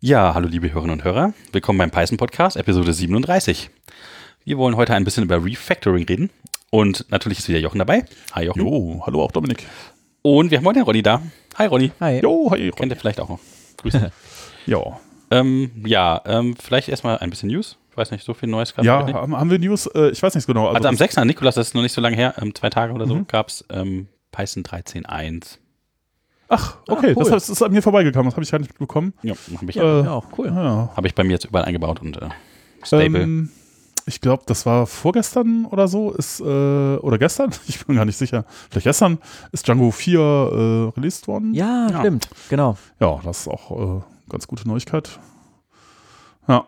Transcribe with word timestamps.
Ja, 0.00 0.34
hallo 0.34 0.48
liebe 0.48 0.72
Hörerinnen 0.72 0.98
und 0.98 1.04
Hörer. 1.04 1.34
Willkommen 1.52 1.78
beim 1.78 1.90
Python 1.90 2.16
Podcast, 2.16 2.56
Episode 2.56 2.92
37. 2.92 3.70
Wir 4.44 4.56
wollen 4.58 4.76
heute 4.76 4.94
ein 4.94 5.04
bisschen 5.04 5.24
über 5.24 5.44
Refactoring 5.44 6.04
reden. 6.04 6.30
Und 6.70 7.04
natürlich 7.10 7.38
ist 7.40 7.48
wieder 7.48 7.58
Jochen 7.58 7.78
dabei. 7.78 8.04
Hi 8.32 8.44
Jochen. 8.46 8.60
Jo, 8.62 9.02
hallo 9.04 9.22
auch 9.22 9.32
Dominik. 9.32 9.66
Und 10.22 10.50
wir 10.50 10.58
haben 10.58 10.64
heute 10.66 10.78
den 10.80 10.84
Ronny 10.84 11.02
da. 11.02 11.20
Hi 11.58 11.66
Ronny. 11.66 11.92
Hi. 12.00 12.20
Jo, 12.22 12.50
hi. 12.50 12.70
Kennt 12.70 12.92
ihr 12.92 12.96
vielleicht 12.96 13.20
auch 13.20 13.28
noch. 13.28 13.40
Grüße. 13.78 14.10
Ja, 14.66 15.00
ähm, 15.30 15.70
ja, 15.86 16.20
ähm, 16.26 16.54
vielleicht 16.62 16.90
erstmal 16.90 17.16
ein 17.18 17.30
bisschen 17.30 17.48
News. 17.48 17.78
Ich 17.90 17.96
weiß 17.96 18.10
nicht, 18.10 18.24
so 18.24 18.34
viel 18.34 18.48
Neues 18.48 18.74
gab 18.74 18.84
ja 18.84 19.02
haben, 19.10 19.34
haben 19.34 19.50
wir 19.50 19.58
News? 19.58 19.86
Äh, 19.86 20.10
ich 20.10 20.22
weiß 20.22 20.34
nicht 20.34 20.44
so 20.46 20.52
genau. 20.52 20.68
Also 20.68 20.86
am 20.86 20.96
das- 20.96 20.98
6. 21.14 21.24
Nikolas, 21.24 21.54
das 21.54 21.68
ist 21.68 21.74
noch 21.74 21.80
nicht 21.82 21.94
so 21.94 22.00
lange 22.02 22.14
her, 22.14 22.34
ähm, 22.40 22.54
zwei 22.54 22.68
Tage 22.68 22.92
oder 22.92 23.06
so, 23.06 23.14
Mhm. 23.14 23.26
gab 23.26 23.48
es 23.48 23.64
ähm, 23.70 24.06
Python 24.32 24.62
13.1. 24.62 25.56
Ach, 26.52 26.76
okay, 26.88 27.12
Ah, 27.16 27.20
cool. 27.22 27.30
das 27.30 27.48
ist 27.48 27.62
an 27.62 27.72
mir 27.72 27.80
vorbeigekommen. 27.82 28.26
Das 28.26 28.34
habe 28.34 28.42
ich 28.44 28.50
gar 28.50 28.58
nicht 28.58 28.70
mitbekommen. 28.72 29.14
Ja, 29.22 29.34
habe 29.56 29.70
ich, 29.70 29.76
Äh, 29.76 30.02
Ja, 30.02 30.12
auch 30.14 30.26
cool. 30.36 30.48
ja. 30.48 30.90
hab 30.94 31.04
ich 31.06 31.14
bei 31.14 31.22
mir 31.24 31.32
jetzt 31.32 31.44
überall 31.46 31.64
eingebaut 31.64 32.00
und 32.02 32.16
äh, 32.16 32.28
stable. 32.82 33.22
Ähm, 33.22 33.50
ich 34.06 34.20
glaube, 34.20 34.42
das 34.46 34.66
war 34.66 34.86
vorgestern 34.86 35.66
oder 35.66 35.86
so, 35.86 36.10
ist, 36.10 36.40
äh, 36.40 36.44
oder 36.44 37.18
gestern, 37.18 37.50
ich 37.68 37.86
bin 37.86 37.94
gar 37.96 38.04
nicht 38.04 38.16
sicher, 38.16 38.44
vielleicht 38.70 38.84
gestern, 38.86 39.18
ist 39.52 39.66
Django 39.68 39.90
4 39.92 40.18
äh, 40.18 40.98
released 40.98 41.28
worden. 41.28 41.54
Ja, 41.54 41.86
Ja. 41.90 42.00
stimmt. 42.00 42.28
Genau. 42.48 42.76
Ja, 42.98 43.20
das 43.22 43.40
ist 43.42 43.48
auch 43.48 43.98
äh, 43.98 44.00
ganz 44.28 44.48
gute 44.48 44.66
Neuigkeit. 44.66 45.20
Ja, 46.48 46.64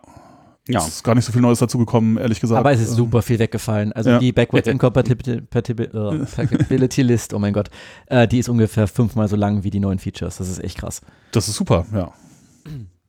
ja, 0.69 0.79
es 0.79 0.87
ist 0.89 1.03
gar 1.03 1.17
nicht 1.17 1.25
so 1.25 1.33
viel 1.33 1.41
Neues 1.41 1.59
dazu 1.59 1.79
gekommen, 1.79 2.19
ehrlich 2.19 2.41
gesagt. 2.41 2.61
Aber 2.61 2.73
es 2.73 2.81
ist 2.81 2.93
super 2.93 3.23
viel 3.23 3.39
weggefallen. 3.39 3.93
Also 3.93 4.11
ja. 4.11 4.19
die 4.21 4.33
Backwards 4.33 4.69
Incompatibility 4.69 7.03
List, 7.07 7.35
oh 7.35 7.41
mein 7.41 7.53
Gott, 7.53 7.69
äh, 8.07 8.29
die 8.29 8.39
ist 8.39 8.49
ungefähr 8.49 8.87
fünfmal 8.87 9.27
so 9.27 9.35
lang 9.35 9.65
wie 9.65 9.71
die 9.71 9.81
neuen 9.81 9.99
Features. 9.99 10.37
Das 10.37 10.49
ist 10.49 10.63
echt 10.63 10.79
krass. 10.79 11.01
Das 11.33 11.49
ist 11.49 11.57
super, 11.57 11.85
ja. 11.93 12.13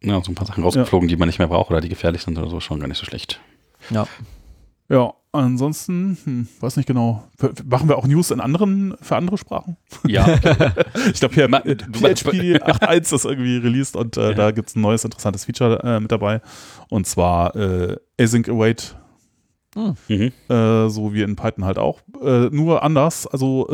ja, 0.02 0.24
so 0.24 0.32
ein 0.32 0.36
paar 0.36 0.48
Sachen 0.48 0.64
rausgeflogen, 0.64 1.08
die 1.08 1.16
man 1.16 1.28
nicht 1.28 1.38
mehr 1.38 1.48
braucht 1.48 1.70
oder 1.70 1.82
die 1.82 1.90
gefährlich 1.90 2.24
sind 2.24 2.40
oder 2.40 2.50
so, 2.50 2.60
schon 2.60 2.80
gar 2.80 2.88
nicht 2.88 2.98
so 2.98 3.06
schlecht. 3.06 3.40
Ja. 3.92 4.08
Ja, 4.89 5.14
ansonsten, 5.31 6.17
hm, 6.23 6.48
weiß 6.59 6.78
nicht 6.78 6.86
genau. 6.88 7.23
Machen 7.66 7.89
wir 7.89 7.98
auch 7.98 8.06
News 8.06 8.31
in 8.31 8.39
anderen, 8.39 8.95
für 9.02 9.16
andere 9.16 9.38
Sprachen? 9.38 9.78
Ja, 10.06 10.26
Ich 11.14 11.20
glaube, 11.20 11.34
hier 11.36 11.48
PHP 11.48 12.58
8.1 12.62 13.16
ist 13.16 13.26
irgendwie 13.26 13.58
released 13.58 13.95
und 13.95 14.17
äh, 14.17 14.30
Ja. 14.30 14.34
da 14.34 14.52
gibt 14.52 14.70
es 14.70 14.76
ein 14.76 14.81
neues 14.81 15.04
interessantes 15.06 15.45
Feature 15.45 15.81
äh, 15.84 16.00
mit 16.00 16.11
dabei. 16.11 16.42
Und 16.89 17.08
zwar 17.08 17.56
äh, 17.56 17.98
Async 18.20 18.48
Await, 18.50 18.95
mhm. 19.76 20.32
äh, 20.50 20.90
so 20.90 21.14
wie 21.14 21.22
in 21.22 21.36
Python 21.36 21.66
halt 21.66 21.78
auch. 21.78 22.02
Äh, 22.22 22.50
nur 22.50 22.84
anders, 22.84 23.28
also, 23.28 23.68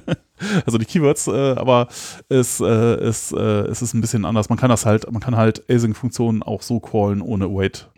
also 0.66 0.78
die 0.78 0.84
Keywords, 0.84 1.26
äh, 1.28 1.54
aber 1.56 1.88
es, 2.28 2.60
äh, 2.60 2.64
es, 2.64 3.32
äh, 3.32 3.36
es 3.36 3.82
ist 3.82 3.94
ein 3.94 4.00
bisschen 4.00 4.24
anders. 4.24 4.48
Man 4.48 4.58
kann 4.58 4.70
das 4.70 4.86
halt, 4.86 5.10
man 5.10 5.20
kann 5.20 5.36
halt 5.36 5.62
Async-Funktionen 5.68 6.42
auch 6.42 6.62
so 6.62 6.80
callen 6.80 7.22
ohne 7.22 7.46
Await. 7.46 7.88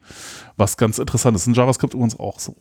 Was 0.56 0.76
ganz 0.76 0.98
interessant 0.98 1.36
ist. 1.36 1.46
In 1.46 1.54
JavaScript 1.54 1.94
übrigens 1.94 2.18
auch 2.18 2.38
so. 2.38 2.56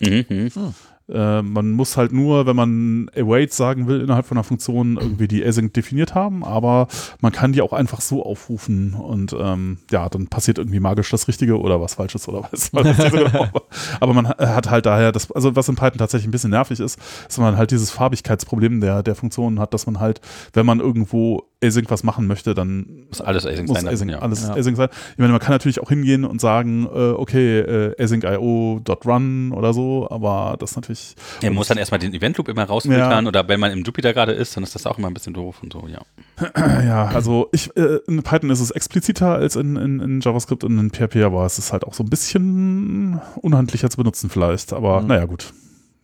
Mhm. 0.00 0.24
Mhm. 0.28 0.74
Äh, 1.12 1.42
man 1.42 1.72
muss 1.72 1.96
halt 1.96 2.12
nur, 2.12 2.46
wenn 2.46 2.56
man 2.56 3.10
await 3.16 3.52
sagen 3.52 3.86
will, 3.88 4.00
innerhalb 4.00 4.26
von 4.26 4.36
einer 4.36 4.44
Funktion 4.44 4.96
irgendwie 5.00 5.28
die 5.28 5.44
async 5.44 5.72
definiert 5.74 6.14
haben, 6.14 6.44
aber 6.44 6.88
man 7.20 7.32
kann 7.32 7.52
die 7.52 7.62
auch 7.62 7.72
einfach 7.72 8.00
so 8.00 8.24
aufrufen 8.24 8.94
und 8.94 9.34
ähm, 9.38 9.78
ja, 9.90 10.08
dann 10.08 10.28
passiert 10.28 10.58
irgendwie 10.58 10.80
magisch 10.80 11.10
das 11.10 11.26
Richtige 11.28 11.58
oder 11.58 11.80
was 11.80 11.94
Falsches 11.94 12.28
oder 12.28 12.48
was. 12.50 12.70
genau. 12.70 13.46
Aber 14.00 14.14
man 14.14 14.28
hat 14.28 14.70
halt 14.70 14.86
daher, 14.86 15.12
das, 15.12 15.30
also 15.32 15.56
was 15.56 15.68
in 15.68 15.74
Python 15.76 15.98
tatsächlich 15.98 16.28
ein 16.28 16.30
bisschen 16.30 16.50
nervig 16.50 16.80
ist, 16.80 16.98
dass 17.26 17.38
man 17.38 17.56
halt 17.56 17.70
dieses 17.70 17.90
Farbigkeitsproblem 17.90 18.80
der, 18.80 19.02
der 19.02 19.14
Funktionen 19.14 19.58
hat, 19.60 19.74
dass 19.74 19.86
man 19.86 20.00
halt, 20.00 20.20
wenn 20.52 20.64
man 20.66 20.80
irgendwo 20.80 21.44
async 21.62 21.90
was 21.90 22.02
machen 22.04 22.26
möchte, 22.26 22.54
dann 22.54 23.04
Muss 23.08 23.20
alles 23.20 23.44
async 23.46 23.68
muss 23.68 23.80
sein. 23.80 23.88
async, 23.92 24.10
ja. 24.12 24.18
alles 24.20 24.42
Ja. 24.46 24.54
async 24.54 24.76
sein. 24.76 24.88
Ich 25.12 25.18
meine, 25.18 25.32
man 25.32 25.40
kann 25.40 25.52
natürlich 25.52 25.80
auch 25.80 25.88
hingehen 25.90 26.24
und 26.24 26.40
sagen, 26.40 26.86
äh, 26.86 27.10
okay, 27.10 27.58
äh, 27.60 28.02
async.io.run 28.02 29.52
oder 29.52 29.72
so, 29.72 30.08
aber 30.10 30.56
das 30.58 30.70
ist 30.70 30.76
natürlich 30.76 30.99
Er 31.42 31.50
muss 31.50 31.68
dann 31.68 31.78
erstmal 31.78 31.98
den 31.98 32.12
Event 32.14 32.36
Loop 32.38 32.48
immer 32.48 32.64
rausfiltern 32.64 33.26
oder 33.26 33.46
wenn 33.48 33.60
man 33.60 33.72
im 33.72 33.82
Jupyter 33.84 34.12
gerade 34.12 34.32
ist, 34.32 34.56
dann 34.56 34.62
ist 34.64 34.74
das 34.74 34.86
auch 34.86 34.98
immer 34.98 35.08
ein 35.08 35.14
bisschen 35.14 35.34
doof 35.34 35.62
und 35.62 35.72
so, 35.72 35.86
ja. 35.88 36.00
Ja, 36.86 37.06
also 37.08 37.48
ich, 37.52 37.74
äh, 37.76 37.98
in 38.06 38.22
Python 38.22 38.50
ist 38.50 38.60
es 38.60 38.70
expliziter 38.70 39.34
als 39.34 39.56
in, 39.56 39.76
in, 39.76 40.00
in 40.00 40.20
JavaScript 40.20 40.64
und 40.64 40.78
in 40.78 40.90
PHP, 40.90 41.16
aber 41.24 41.44
es 41.46 41.58
ist 41.58 41.72
halt 41.72 41.84
auch 41.84 41.94
so 41.94 42.02
ein 42.02 42.10
bisschen 42.10 43.20
unhandlicher 43.36 43.90
zu 43.90 43.96
benutzen 43.96 44.30
vielleicht. 44.30 44.72
Aber 44.72 45.00
Mhm. 45.02 45.06
naja, 45.08 45.24
gut. 45.26 45.52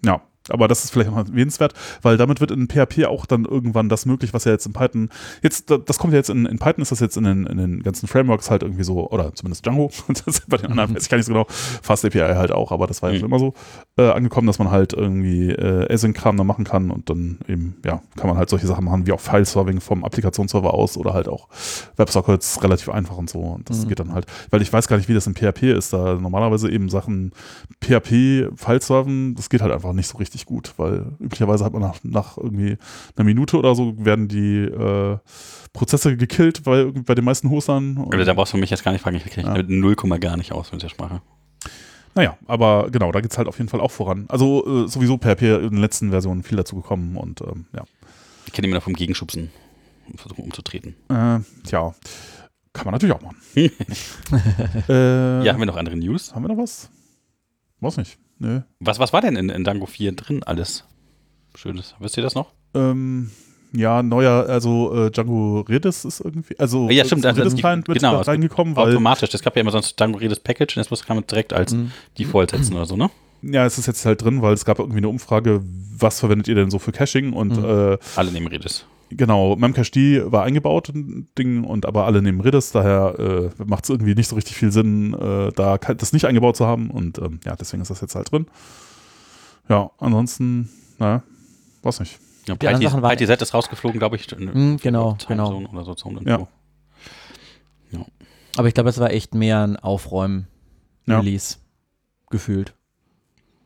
Ja. 0.04 0.20
Aber 0.48 0.68
das 0.68 0.84
ist 0.84 0.90
vielleicht 0.92 1.10
noch 1.10 1.16
erwähnenswert, 1.18 1.74
weil 2.02 2.16
damit 2.16 2.40
wird 2.40 2.50
in 2.50 2.68
PHP 2.68 3.06
auch 3.06 3.26
dann 3.26 3.44
irgendwann 3.44 3.88
das 3.88 4.06
möglich, 4.06 4.32
was 4.34 4.44
ja 4.44 4.52
jetzt 4.52 4.66
in 4.66 4.72
Python, 4.72 5.08
jetzt, 5.42 5.70
da- 5.70 5.78
das 5.78 5.98
kommt 5.98 6.12
ja 6.12 6.18
jetzt 6.18 6.30
in, 6.30 6.46
in 6.46 6.58
Python 6.58 6.82
ist 6.82 6.92
das 6.92 7.00
jetzt 7.00 7.16
in 7.16 7.24
den, 7.24 7.46
in 7.46 7.56
den 7.58 7.82
ganzen 7.82 8.06
Frameworks 8.06 8.50
halt 8.50 8.62
irgendwie 8.62 8.84
so, 8.84 9.10
oder 9.10 9.34
zumindest 9.34 9.64
Django, 9.64 9.90
bei 10.48 10.56
den 10.58 10.70
anderen 10.70 10.94
weiß 10.94 11.02
ich 11.04 11.08
gar 11.08 11.16
nicht 11.16 11.26
so 11.26 11.32
genau, 11.32 11.46
Fast 11.48 12.04
API 12.04 12.18
halt 12.20 12.52
auch, 12.52 12.72
aber 12.72 12.86
das 12.86 13.02
war 13.02 13.10
ja 13.10 13.16
Mhm. 13.16 13.20
schon 13.20 13.28
immer 13.28 13.38
so, 13.38 13.54
äh, 13.98 14.10
angekommen, 14.10 14.46
dass 14.46 14.58
man 14.58 14.70
halt 14.70 14.92
irgendwie 14.92 15.50
äh, 15.50 15.92
Async-Kram 15.92 16.36
dann 16.36 16.46
machen 16.46 16.64
kann 16.64 16.90
und 16.90 17.08
dann 17.10 17.38
eben, 17.48 17.76
ja, 17.84 18.02
kann 18.16 18.28
man 18.28 18.36
halt 18.36 18.48
solche 18.50 18.66
Sachen 18.66 18.84
machen, 18.84 19.06
wie 19.06 19.12
auch 19.12 19.20
File-Serving 19.20 19.80
vom 19.80 20.04
Applikationsserver 20.04 20.74
aus 20.74 20.96
oder 20.96 21.14
halt 21.14 21.28
auch 21.28 21.48
WebSockets 21.96 22.62
relativ 22.62 22.88
einfach 22.90 23.16
und 23.16 23.30
so. 23.30 23.40
Und 23.40 23.68
das 23.70 23.84
Mhm. 23.84 23.88
geht 23.88 24.00
dann 24.00 24.12
halt, 24.12 24.26
weil 24.50 24.62
ich 24.62 24.72
weiß 24.72 24.86
gar 24.88 24.96
nicht, 24.96 25.08
wie 25.08 25.14
das 25.14 25.26
in 25.26 25.34
PHP 25.34 25.72
ist, 25.72 25.92
da 25.92 26.14
normalerweise 26.14 26.70
eben 26.70 26.88
Sachen 26.88 27.32
PHP 27.80 28.48
File-Serven, 28.56 29.34
das 29.34 29.48
geht 29.48 29.62
halt 29.62 29.72
einfach 29.72 29.92
nicht 29.92 30.08
so 30.08 30.18
richtig 30.18 30.35
gut, 30.44 30.74
weil 30.76 31.12
üblicherweise 31.18 31.64
hat 31.64 31.72
man 31.72 31.80
nach, 31.80 31.96
nach 32.02 32.36
irgendwie 32.36 32.76
einer 33.16 33.24
Minute 33.24 33.56
oder 33.56 33.74
so 33.74 33.94
werden 34.04 34.28
die 34.28 34.58
äh, 34.64 35.16
Prozesse 35.72 36.16
gekillt 36.18 36.64
bei, 36.64 36.84
bei 36.84 37.14
den 37.14 37.24
meisten 37.24 37.48
Hostern. 37.48 37.96
Und- 37.96 38.12
Also 38.12 38.26
da 38.26 38.34
brauchst 38.34 38.52
du 38.52 38.58
mich 38.58 38.68
jetzt 38.68 38.84
gar 38.84 38.92
nicht 38.92 39.00
fragen, 39.00 39.16
ich 39.16 39.24
kenne 39.24 39.48
Ja. 39.48 39.54
mit 39.54 39.70
0, 39.70 39.94
gar 40.20 40.36
nicht 40.36 40.52
aus 40.52 40.72
mit 40.72 40.82
der 40.82 40.90
Sprache. 40.90 41.22
Naja, 42.14 42.36
aber 42.46 42.88
genau, 42.90 43.12
da 43.12 43.20
geht 43.20 43.30
es 43.32 43.38
halt 43.38 43.46
auf 43.48 43.58
jeden 43.58 43.68
Fall 43.70 43.80
auch 43.80 43.90
voran. 43.90 44.24
Also 44.28 44.84
äh, 44.84 44.88
sowieso 44.88 45.16
PHP 45.18 45.42
in 45.42 45.70
den 45.70 45.76
letzten 45.80 46.10
Versionen 46.10 46.42
viel 46.42 46.56
dazu 46.56 46.76
gekommen 46.76 47.16
und 47.16 47.40
ähm, 47.42 47.66
ja. 47.74 47.84
Ich 48.46 48.52
kenne 48.52 48.66
ihn 48.68 48.72
immer 48.72 48.80
vom 48.80 48.94
Gegenschubsen 48.94 49.50
und 50.08 50.20
versuchen 50.20 50.44
umzutreten. 50.44 50.94
Äh, 51.10 51.40
tja, 51.66 51.94
kann 52.72 52.84
man 52.86 52.92
natürlich 52.92 53.14
auch 53.14 53.20
machen. 53.22 53.36
äh, 54.88 55.44
Ja, 55.44 55.52
haben 55.52 55.58
wir 55.60 55.66
noch 55.66 55.76
andere 55.76 55.96
News? 55.96 56.34
haben 56.34 56.42
wir 56.44 56.48
noch 56.48 56.58
was? 56.58 56.90
Weiß 57.80 57.96
nicht. 57.98 58.18
Nö. 58.38 58.60
Was, 58.80 58.98
was 58.98 59.12
war 59.12 59.20
denn 59.22 59.36
in, 59.36 59.48
in 59.48 59.64
Dango 59.64 59.86
4 59.86 60.12
drin 60.12 60.42
alles? 60.42 60.84
Schönes. 61.54 61.94
Wisst 62.00 62.16
ihr 62.16 62.22
das 62.22 62.34
noch? 62.34 62.52
Ähm, 62.74 63.30
ja, 63.72 64.02
neuer, 64.02 64.46
also 64.48 64.94
äh, 65.06 65.10
Django 65.10 65.60
Redis 65.60 66.04
ist 66.04 66.20
irgendwie, 66.20 66.58
also 66.58 66.88
Ja, 66.90 67.04
stimmt, 67.04 67.24
also 67.26 67.42
Redis 67.42 67.56
Client 67.56 67.88
mit 67.88 67.98
genau, 67.98 68.20
reingekommen, 68.20 68.76
weil 68.76 68.90
Automatisch. 68.92 69.30
Das 69.30 69.42
gab 69.42 69.56
ja 69.56 69.62
immer 69.62 69.70
sonst 69.70 69.98
Dango 70.00 70.18
Redis 70.18 70.40
Package 70.40 70.76
und 70.76 70.82
jetzt 70.82 70.90
muss 70.90 71.04
kann 71.04 71.16
man 71.16 71.26
direkt 71.26 71.52
als 71.52 71.72
Mhm. 71.72 71.92
Default 72.18 72.50
setzen 72.50 72.74
oder 72.74 72.86
so, 72.86 72.96
ne? 72.96 73.10
ja, 73.42 73.64
es 73.66 73.78
ist 73.78 73.86
jetzt 73.86 74.04
halt 74.06 74.22
drin, 74.22 74.42
weil 74.42 74.54
es 74.54 74.64
gab 74.64 74.78
irgendwie 74.78 74.98
eine 74.98 75.08
Umfrage, 75.08 75.62
was 75.98 76.20
verwendet 76.20 76.48
ihr 76.48 76.54
denn 76.54 76.70
so 76.70 76.78
für 76.78 76.92
Caching 76.92 77.32
und 77.32 77.56
Mhm. 77.58 77.64
äh, 77.64 77.98
Alle 78.16 78.32
nehmen 78.32 78.46
Redis. 78.48 78.84
Genau, 79.10 79.54
Memcached 79.56 79.96
war 80.32 80.42
eingebaut, 80.44 80.88
ein 80.88 81.28
Ding, 81.38 81.62
und 81.64 81.86
aber 81.86 82.06
alle 82.06 82.22
nehmen 82.22 82.40
Redis, 82.40 82.72
daher 82.72 83.18
äh, 83.58 83.64
macht 83.64 83.84
es 83.84 83.90
irgendwie 83.90 84.14
nicht 84.16 84.28
so 84.28 84.34
richtig 84.36 84.56
viel 84.56 84.72
Sinn, 84.72 85.14
äh, 85.14 85.52
da 85.52 85.78
das 85.78 86.12
nicht 86.12 86.24
eingebaut 86.24 86.56
zu 86.56 86.66
haben 86.66 86.90
und 86.90 87.18
ähm, 87.18 87.38
ja, 87.44 87.54
deswegen 87.54 87.82
ist 87.82 87.90
das 87.90 88.00
jetzt 88.00 88.14
halt 88.16 88.32
drin. 88.32 88.46
Ja, 89.68 89.90
ansonsten, 89.98 90.70
naja, 90.98 91.22
weiß 91.82 92.00
nicht. 92.00 92.18
Ja, 92.48 92.56
Die 92.56 92.66
anderen 92.68 92.88
Sachen 92.90 93.02
waren- 93.02 93.16
PyTZ 93.16 93.42
ist 93.42 93.54
rausgeflogen, 93.54 93.98
glaube 93.98 94.16
ich. 94.16 94.30
in- 94.32 94.44
Mhm, 94.72 94.76
genau, 94.78 95.16
genau. 95.28 95.62
Oder 95.72 95.84
so 95.84 95.94
Zone 95.94 96.20
Ja. 96.24 96.46
Aber 98.58 98.68
ich 98.68 98.74
glaube, 98.74 98.88
es 98.88 98.98
war 98.98 99.10
echt 99.10 99.34
mehr 99.34 99.62
ein 99.66 99.76
Aufräumen-Release 99.76 101.56
gefühlt. 102.30 102.72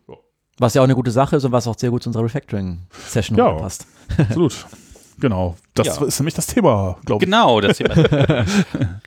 Ja. 0.09 0.17
Was 0.59 0.75
ja 0.75 0.81
auch 0.83 0.85
eine 0.85 0.97
gute 0.97 1.13
Sache 1.13 1.37
ist 1.37 1.45
und 1.45 1.53
was 1.53 1.69
auch 1.69 1.79
sehr 1.79 1.91
gut 1.91 2.03
zu 2.03 2.09
unserer 2.09 2.25
Refactoring-Session 2.25 3.39
Ja. 3.39 3.53
passt. 3.53 3.87
Absolut. 4.19 4.67
genau. 5.21 5.57
Das 5.75 5.87
Ja. 5.99 6.05
ist 6.07 6.19
nämlich 6.19 6.35
das 6.35 6.47
Thema, 6.47 6.99
glaube 7.05 7.25
ich. 7.25 7.27
Genau, 7.31 7.61
das 7.61 7.79
Thema. 7.79 7.95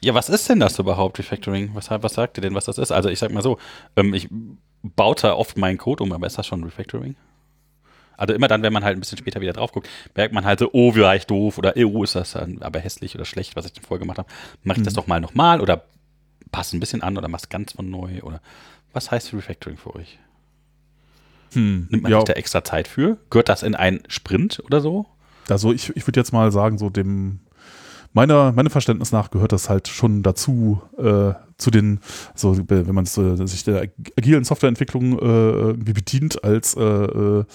ja, 0.02 0.14
was 0.14 0.30
ist 0.30 0.48
denn 0.50 0.60
das 0.60 0.80
überhaupt, 0.80 1.20
Refactoring? 1.20 1.72
Was, 1.74 1.90
was 1.90 2.14
sagt 2.14 2.38
ihr 2.38 2.42
denn, 2.42 2.56
was 2.56 2.66
das 2.66 2.78
ist? 2.78 2.92
Also 2.92 3.10
ich 3.10 3.20
sag 3.20 3.32
mal 3.32 3.44
so, 3.44 3.58
ähm, 3.96 4.14
ich 4.14 4.30
baue 4.82 5.16
da 5.16 5.34
oft 5.34 5.58
meinen 5.58 5.78
Code 5.78 6.04
um, 6.04 6.12
aber 6.12 6.28
ist 6.28 6.38
das 6.38 6.48
schon 6.48 6.64
Refactoring? 6.64 7.16
Also 8.16 8.34
immer 8.36 8.48
dann, 8.48 8.62
wenn 8.62 8.72
man 8.74 8.84
halt 8.84 8.96
ein 8.96 9.00
bisschen 9.00 9.18
später 9.18 9.42
wieder 9.42 9.54
drauf 9.54 9.72
guckt, 9.72 9.90
merkt 10.16 10.34
man 10.34 10.46
halt 10.46 10.60
so, 10.60 10.70
oh, 10.72 10.96
wie 10.96 11.02
war 11.02 11.16
ich 11.16 11.26
doof 11.26 11.58
oder 11.58 11.74
oh, 11.76 12.04
ist 12.04 12.16
das 12.16 12.34
dann 12.34 12.62
aber 12.62 12.80
hässlich 12.80 13.16
oder 13.16 13.26
schlecht, 13.26 13.56
was 13.56 13.66
ich 13.66 13.74
denn 13.74 13.84
vorher 13.84 14.00
gemacht 14.00 14.20
habe. 14.20 14.30
Mache 14.64 14.78
ich 14.80 14.84
das 14.84 14.94
Mhm. 14.94 14.98
doch 14.98 15.08
mal 15.08 15.20
nochmal 15.20 15.62
oder 15.62 15.84
passe 16.52 16.78
ein 16.78 16.80
bisschen 16.80 17.02
an 17.02 17.18
oder 17.18 17.28
mach's 17.28 17.50
ganz 17.50 17.72
von 17.74 17.90
neu 17.90 18.22
oder 18.22 18.40
was 18.94 19.10
heißt 19.10 19.34
Refactoring 19.34 19.78
für 19.78 19.96
euch? 19.96 20.20
Hm, 21.54 21.88
Nimmt 21.90 22.04
man 22.04 22.12
ja, 22.12 22.20
sich 22.20 22.26
da 22.26 22.34
extra 22.34 22.64
Zeit 22.64 22.88
für? 22.88 23.18
Gehört 23.30 23.50
das 23.50 23.64
in 23.64 23.76
einen 23.76 24.02
Sprint 24.08 24.62
oder 24.66 24.82
so? 24.82 25.06
Also 25.50 25.72
ich, 25.72 25.96
ich 25.96 26.08
würde 26.08 26.20
jetzt 26.20 26.34
mal 26.34 26.52
sagen, 26.52 26.78
so 26.78 26.90
dem, 26.90 27.40
meiner, 28.14 28.52
meinem 28.52 28.70
Verständnis 28.70 29.12
nach 29.12 29.32
gehört 29.32 29.52
das 29.52 29.70
halt 29.70 29.88
schon 29.88 30.24
dazu, 30.24 30.82
äh, 30.98 31.34
zu 31.58 31.72
den, 31.72 32.00
so 32.36 32.58
wenn 32.68 32.96
man 32.96 33.06
so, 33.06 33.36
sich 33.46 33.64
der 33.64 33.90
agilen 34.18 34.44
Softwareentwicklung 34.44 35.20
äh, 35.20 35.26
irgendwie 35.26 35.94
bedient 35.94 36.44
als 36.44 36.76
äh, 36.76 36.82
äh, 36.82 37.46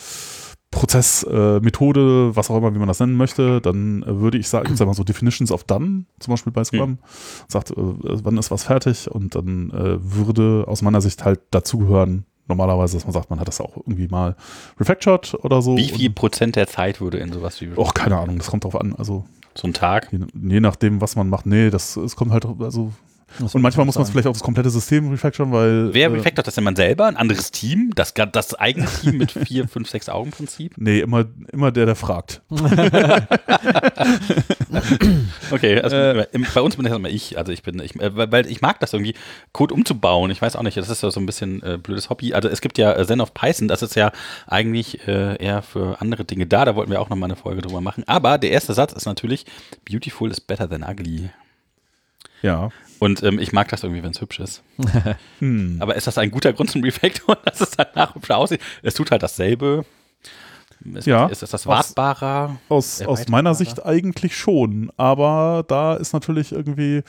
Prozess, 0.71 1.23
äh, 1.23 1.61
Methode, 1.61 2.37
was 2.37 2.51
auch 2.51 2.59
immer, 2.59 2.75
wie 2.75 2.79
man 2.79 2.89
das 2.89 3.01
nennen 3.01 3.17
möchte, 3.17 3.61
dann 3.61 4.03
äh, 4.03 4.21
würde 4.21 4.37
ich 4.37 4.49
sagen, 4.49 4.71
ich 4.71 4.79
sag 4.79 4.87
mal 4.87 4.95
so 4.95 5.05
Definitions 5.05 5.51
of 5.51 5.65
Done, 5.65 6.05
zum 6.19 6.33
Beispiel 6.33 6.53
bei 6.53 6.63
Scrum, 6.65 6.91
mhm. 6.91 6.99
sagt, 7.49 7.71
äh, 7.71 7.75
wann 7.77 8.37
ist 8.37 8.51
was 8.51 8.65
fertig 8.65 9.11
und 9.11 9.35
dann 9.35 9.71
äh, 9.71 9.99
würde 10.01 10.65
aus 10.69 10.83
meiner 10.83 11.01
Sicht 11.01 11.25
halt 11.25 11.41
dazugehören, 11.51 12.27
normalerweise, 12.49 12.97
dass 12.97 13.05
man 13.05 13.13
sagt, 13.13 13.31
man 13.31 13.41
hat 13.41 13.49
das 13.49 13.61
auch 13.61 13.77
irgendwie 13.77 14.09
mal 14.09 14.37
refactored 14.81 15.35
oder 15.43 15.63
so. 15.63 15.77
Wie 15.77 15.89
viel 15.89 16.11
Prozent 16.11 16.57
der 16.57 16.67
Zeit 16.67 17.01
würde 17.01 17.19
in 17.19 17.33
sowas 17.33 17.61
wie 17.61 17.71
Och, 17.77 17.95
keine 17.95 18.19
Ahnung, 18.19 18.39
das 18.39 18.49
kommt 18.49 18.65
drauf 18.65 18.79
an. 18.81 18.95
Also 18.97 19.25
so 19.55 19.67
ein 19.67 19.75
Tag? 19.75 20.09
Je, 20.13 20.19
je 20.51 20.61
nachdem, 20.61 21.01
was 21.01 21.17
man 21.17 21.29
macht. 21.29 21.47
Nee, 21.47 21.71
das 21.71 21.97
es 21.97 22.17
kommt 22.17 22.33
halt, 22.33 22.47
also 22.61 22.93
und 23.41 23.63
manchmal 23.63 23.87
muss 23.87 23.95
man 23.95 24.05
es 24.05 24.11
vielleicht 24.11 24.27
auch 24.27 24.33
das 24.33 24.43
komplette 24.43 24.71
System 24.71 25.11
refactoren, 25.11 25.53
weil. 25.53 25.93
Wer 25.93 26.09
äh, 26.09 26.13
refactort 26.13 26.47
das 26.47 26.55
denn 26.55 26.65
man 26.65 26.77
selber? 26.77 27.07
Ein 27.07 27.17
anderes 27.17 27.51
Team? 27.51 27.93
Das, 27.95 28.15
das 28.15 28.55
eigene 28.55 28.87
Team 28.87 29.19
mit 29.19 29.33
vier, 29.33 29.69
fünf, 29.73 29.89
sechs 29.89 30.09
Augen 30.09 30.31
Prinzip? 30.31 30.75
Nee, 30.77 31.01
immer, 31.01 31.27
immer 31.53 31.71
der, 31.71 31.87
der 31.87 31.95
fragt. 31.95 32.43
okay, 35.51 35.81
also 35.81 35.97
äh, 35.97 36.27
bei 36.55 36.61
uns 36.61 36.77
bin 36.77 36.85
das 36.85 36.95
immer 36.97 37.09
ich. 37.09 37.39
Also 37.39 37.53
ich 37.53 37.63
bin, 37.63 37.81
ich, 37.81 37.95
äh, 38.01 38.11
weil 38.33 38.47
ich 38.47 38.61
mag 38.61 38.81
das 38.81 38.93
irgendwie, 38.93 39.15
Code 39.53 39.75
umzubauen. 39.75 40.31
Ich 40.31 40.43
weiß 40.43 40.57
auch 40.57 40.63
nicht, 40.63 40.77
das 40.77 40.89
ist 40.89 41.03
ja 41.03 41.11
so 41.11 41.21
ein 41.21 41.27
bisschen 41.27 41.63
äh, 41.63 41.79
blödes 41.79 42.11
Hobby. 42.11 42.35
Also 42.35 42.49
es 42.49 42.61
gibt 42.61 42.79
ja 42.79 42.93
äh, 42.97 43.07
Zen 43.07 43.21
of 43.21 43.35
Python, 43.35 43.69
das 43.69 43.83
ist 43.83 43.95
ja 43.95 44.11
eigentlich 44.47 45.07
äh, 45.07 45.37
eher 45.37 45.63
für 45.63 46.01
andere 46.01 46.25
Dinge 46.25 46.47
da. 46.47 46.65
Da 46.65 46.75
wollten 46.75 46.91
wir 46.91 47.01
auch 47.01 47.11
nochmal 47.11 47.29
eine 47.29 47.37
Folge 47.37 47.63
drüber 47.63 47.81
machen. 47.81 48.05
Aber 48.07 48.39
der 48.39 48.51
erste 48.51 48.75
Satz 48.75 48.93
ist 48.93 49.07
natürlich, 49.07 49.47
beautiful 49.89 50.31
is 50.31 50.41
better 50.41 50.69
than 50.69 50.83
ugly. 50.83 51.31
Ja. 52.43 52.71
Und 52.99 53.23
ähm, 53.23 53.39
ich 53.39 53.53
mag 53.53 53.69
das 53.69 53.83
irgendwie, 53.83 54.03
wenn 54.03 54.11
es 54.11 54.21
hübsch 54.21 54.41
ist. 54.41 54.63
hm. 55.39 55.77
Aber 55.81 55.97
ist 55.97 56.07
das 56.07 56.19
ein 56.19 56.31
guter 56.31 56.53
Grund 56.53 56.71
zum 56.71 56.83
Refactor, 56.83 57.37
dass 57.45 57.61
es 57.61 57.71
danach 57.71 58.15
hübscher 58.15 58.37
aussieht? 58.37 58.61
Es 58.83 58.95
tut 58.95 59.11
halt 59.11 59.23
dasselbe. 59.23 59.85
Ist, 60.95 61.07
ja, 61.07 61.27
ist 61.27 61.43
das, 61.43 61.51
das 61.51 61.67
wartbarer? 61.67 62.57
Aus, 62.69 63.03
aus 63.03 63.29
meiner 63.29 63.55
Sicht 63.55 63.85
eigentlich 63.85 64.37
schon, 64.37 64.91
aber 64.97 65.65
da 65.67 65.95
ist 65.95 66.13
natürlich 66.13 66.53
irgendwie 66.53 67.03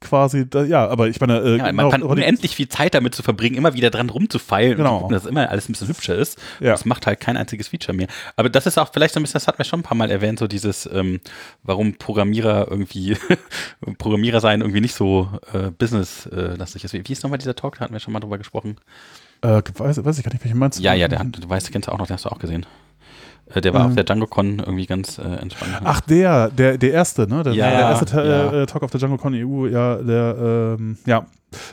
quasi, 0.00 0.48
da, 0.48 0.62
ja, 0.64 0.86
aber 0.86 1.08
ich 1.08 1.20
meine, 1.20 1.38
äh, 1.40 1.56
ja, 1.56 1.72
man 1.72 1.90
kann 1.90 2.02
unendlich 2.02 2.54
viel 2.54 2.68
Zeit 2.68 2.94
damit 2.94 3.14
zu 3.14 3.22
verbringen, 3.22 3.56
immer 3.56 3.74
wieder 3.74 3.90
dran 3.90 4.10
rumzufeilen 4.10 4.76
genau. 4.76 4.96
und 4.96 5.00
gucken, 5.00 5.14
dass 5.14 5.26
immer 5.26 5.48
alles 5.48 5.68
ein 5.68 5.72
bisschen 5.72 5.88
hübscher 5.88 6.14
ist. 6.14 6.38
Ja. 6.60 6.72
Das 6.72 6.84
macht 6.84 7.06
halt 7.06 7.20
kein 7.20 7.36
einziges 7.36 7.68
Feature 7.68 7.96
mehr. 7.96 8.08
Aber 8.36 8.50
das 8.50 8.66
ist 8.66 8.78
auch 8.78 8.90
vielleicht 8.92 9.14
so 9.14 9.20
ein 9.20 9.22
bisschen, 9.22 9.34
das 9.34 9.48
hat 9.48 9.58
mir 9.58 9.64
schon 9.64 9.80
ein 9.80 9.84
paar 9.84 9.96
Mal 9.96 10.10
erwähnt, 10.10 10.38
so 10.38 10.46
dieses, 10.46 10.88
ähm, 10.92 11.20
warum 11.62 11.94
Programmierer 11.94 12.68
irgendwie, 12.70 13.16
Programmierer 13.98 14.40
sein 14.40 14.60
irgendwie 14.60 14.80
nicht 14.80 14.94
so 14.94 15.28
äh, 15.52 15.70
business-lastig 15.70 16.84
ist. 16.84 16.92
Wie 16.92 17.12
ist 17.12 17.22
nochmal 17.22 17.38
dieser 17.38 17.56
Talk? 17.56 17.76
Da 17.78 17.80
hatten 17.80 17.94
wir 17.94 18.00
schon 18.00 18.12
mal 18.12 18.20
drüber 18.20 18.38
gesprochen. 18.38 18.76
Äh, 19.40 19.62
weiß, 19.74 20.04
weiß 20.04 20.18
ich 20.18 20.24
gar 20.24 20.32
nicht, 20.32 20.44
welchen 20.44 20.58
meinst 20.58 20.78
du? 20.78 20.82
Ja, 20.82 20.94
ja, 20.94 21.08
der 21.08 21.24
du 21.24 21.48
weißt, 21.48 21.72
kennst 21.72 21.88
du 21.88 21.92
auch 21.92 21.98
noch, 21.98 22.06
den 22.06 22.14
hast 22.14 22.24
du 22.24 22.30
auch 22.30 22.38
gesehen. 22.38 22.66
Äh, 23.46 23.60
der 23.60 23.74
war 23.74 23.82
mhm. 23.82 23.86
auf 23.88 23.94
der 23.94 24.04
DjangoCon 24.04 24.58
irgendwie 24.60 24.86
ganz 24.86 25.18
äh, 25.18 25.22
entspannt. 25.22 25.72
Ach, 25.84 26.00
der, 26.00 26.48
der, 26.48 26.78
der 26.78 26.92
erste, 26.92 27.26
ne? 27.26 27.42
Der, 27.42 27.52
ja, 27.52 27.70
der 27.70 27.78
erste 27.80 28.16
ja. 28.16 28.62
Äh, 28.62 28.66
Talk 28.66 28.82
auf 28.82 28.90
der 28.90 29.00
DjangoCon 29.00 29.34
EU, 29.34 29.66
ja, 29.66 29.96
der, 29.96 30.76
ähm, 30.78 30.98
ja, 31.06 31.26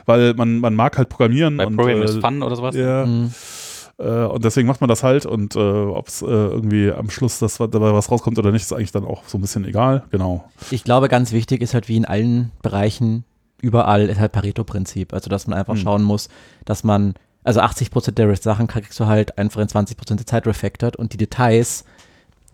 weil 0.06 0.34
man, 0.34 0.58
man 0.58 0.74
mag 0.74 0.98
halt 0.98 1.08
programmieren. 1.08 1.56
Bei 1.56 1.66
und, 1.66 1.76
Programming 1.76 2.04
äh, 2.04 2.20
Fun 2.20 2.42
oder 2.42 2.56
sowas? 2.56 2.74
Ja. 2.74 3.06
Mhm. 3.06 3.32
Äh, 3.98 4.04
und 4.04 4.44
deswegen 4.44 4.68
macht 4.68 4.80
man 4.80 4.88
das 4.88 5.02
halt 5.02 5.26
und 5.26 5.56
äh, 5.56 5.58
ob 5.58 6.08
es 6.08 6.22
irgendwie 6.22 6.90
am 6.92 7.10
Schluss 7.10 7.38
das, 7.38 7.58
dabei 7.58 7.92
was 7.92 8.10
rauskommt 8.10 8.38
oder 8.38 8.52
nicht, 8.52 8.62
ist 8.62 8.72
eigentlich 8.72 8.92
dann 8.92 9.04
auch 9.04 9.22
so 9.26 9.38
ein 9.38 9.40
bisschen 9.40 9.64
egal. 9.64 10.02
Genau. 10.10 10.44
Ich 10.70 10.84
glaube, 10.84 11.08
ganz 11.08 11.32
wichtig 11.32 11.62
ist 11.62 11.74
halt 11.74 11.88
wie 11.88 11.96
in 11.96 12.04
allen 12.04 12.52
Bereichen 12.62 13.24
überall 13.62 14.08
ist 14.08 14.20
halt 14.20 14.32
Pareto-Prinzip. 14.32 15.14
Also, 15.14 15.30
dass 15.30 15.46
man 15.46 15.58
einfach 15.58 15.74
mhm. 15.74 15.78
schauen 15.78 16.02
muss, 16.02 16.28
dass 16.66 16.84
man 16.84 17.14
also 17.44 17.60
80% 17.60 18.12
der 18.12 18.34
Sachen 18.36 18.66
kriegst 18.66 18.98
du 18.98 19.06
halt 19.06 19.38
einfach 19.38 19.60
in 19.60 19.68
20% 19.68 20.16
der 20.16 20.26
Zeit 20.26 20.46
refactored 20.46 20.96
und 20.96 21.12
die 21.12 21.16
Details, 21.16 21.84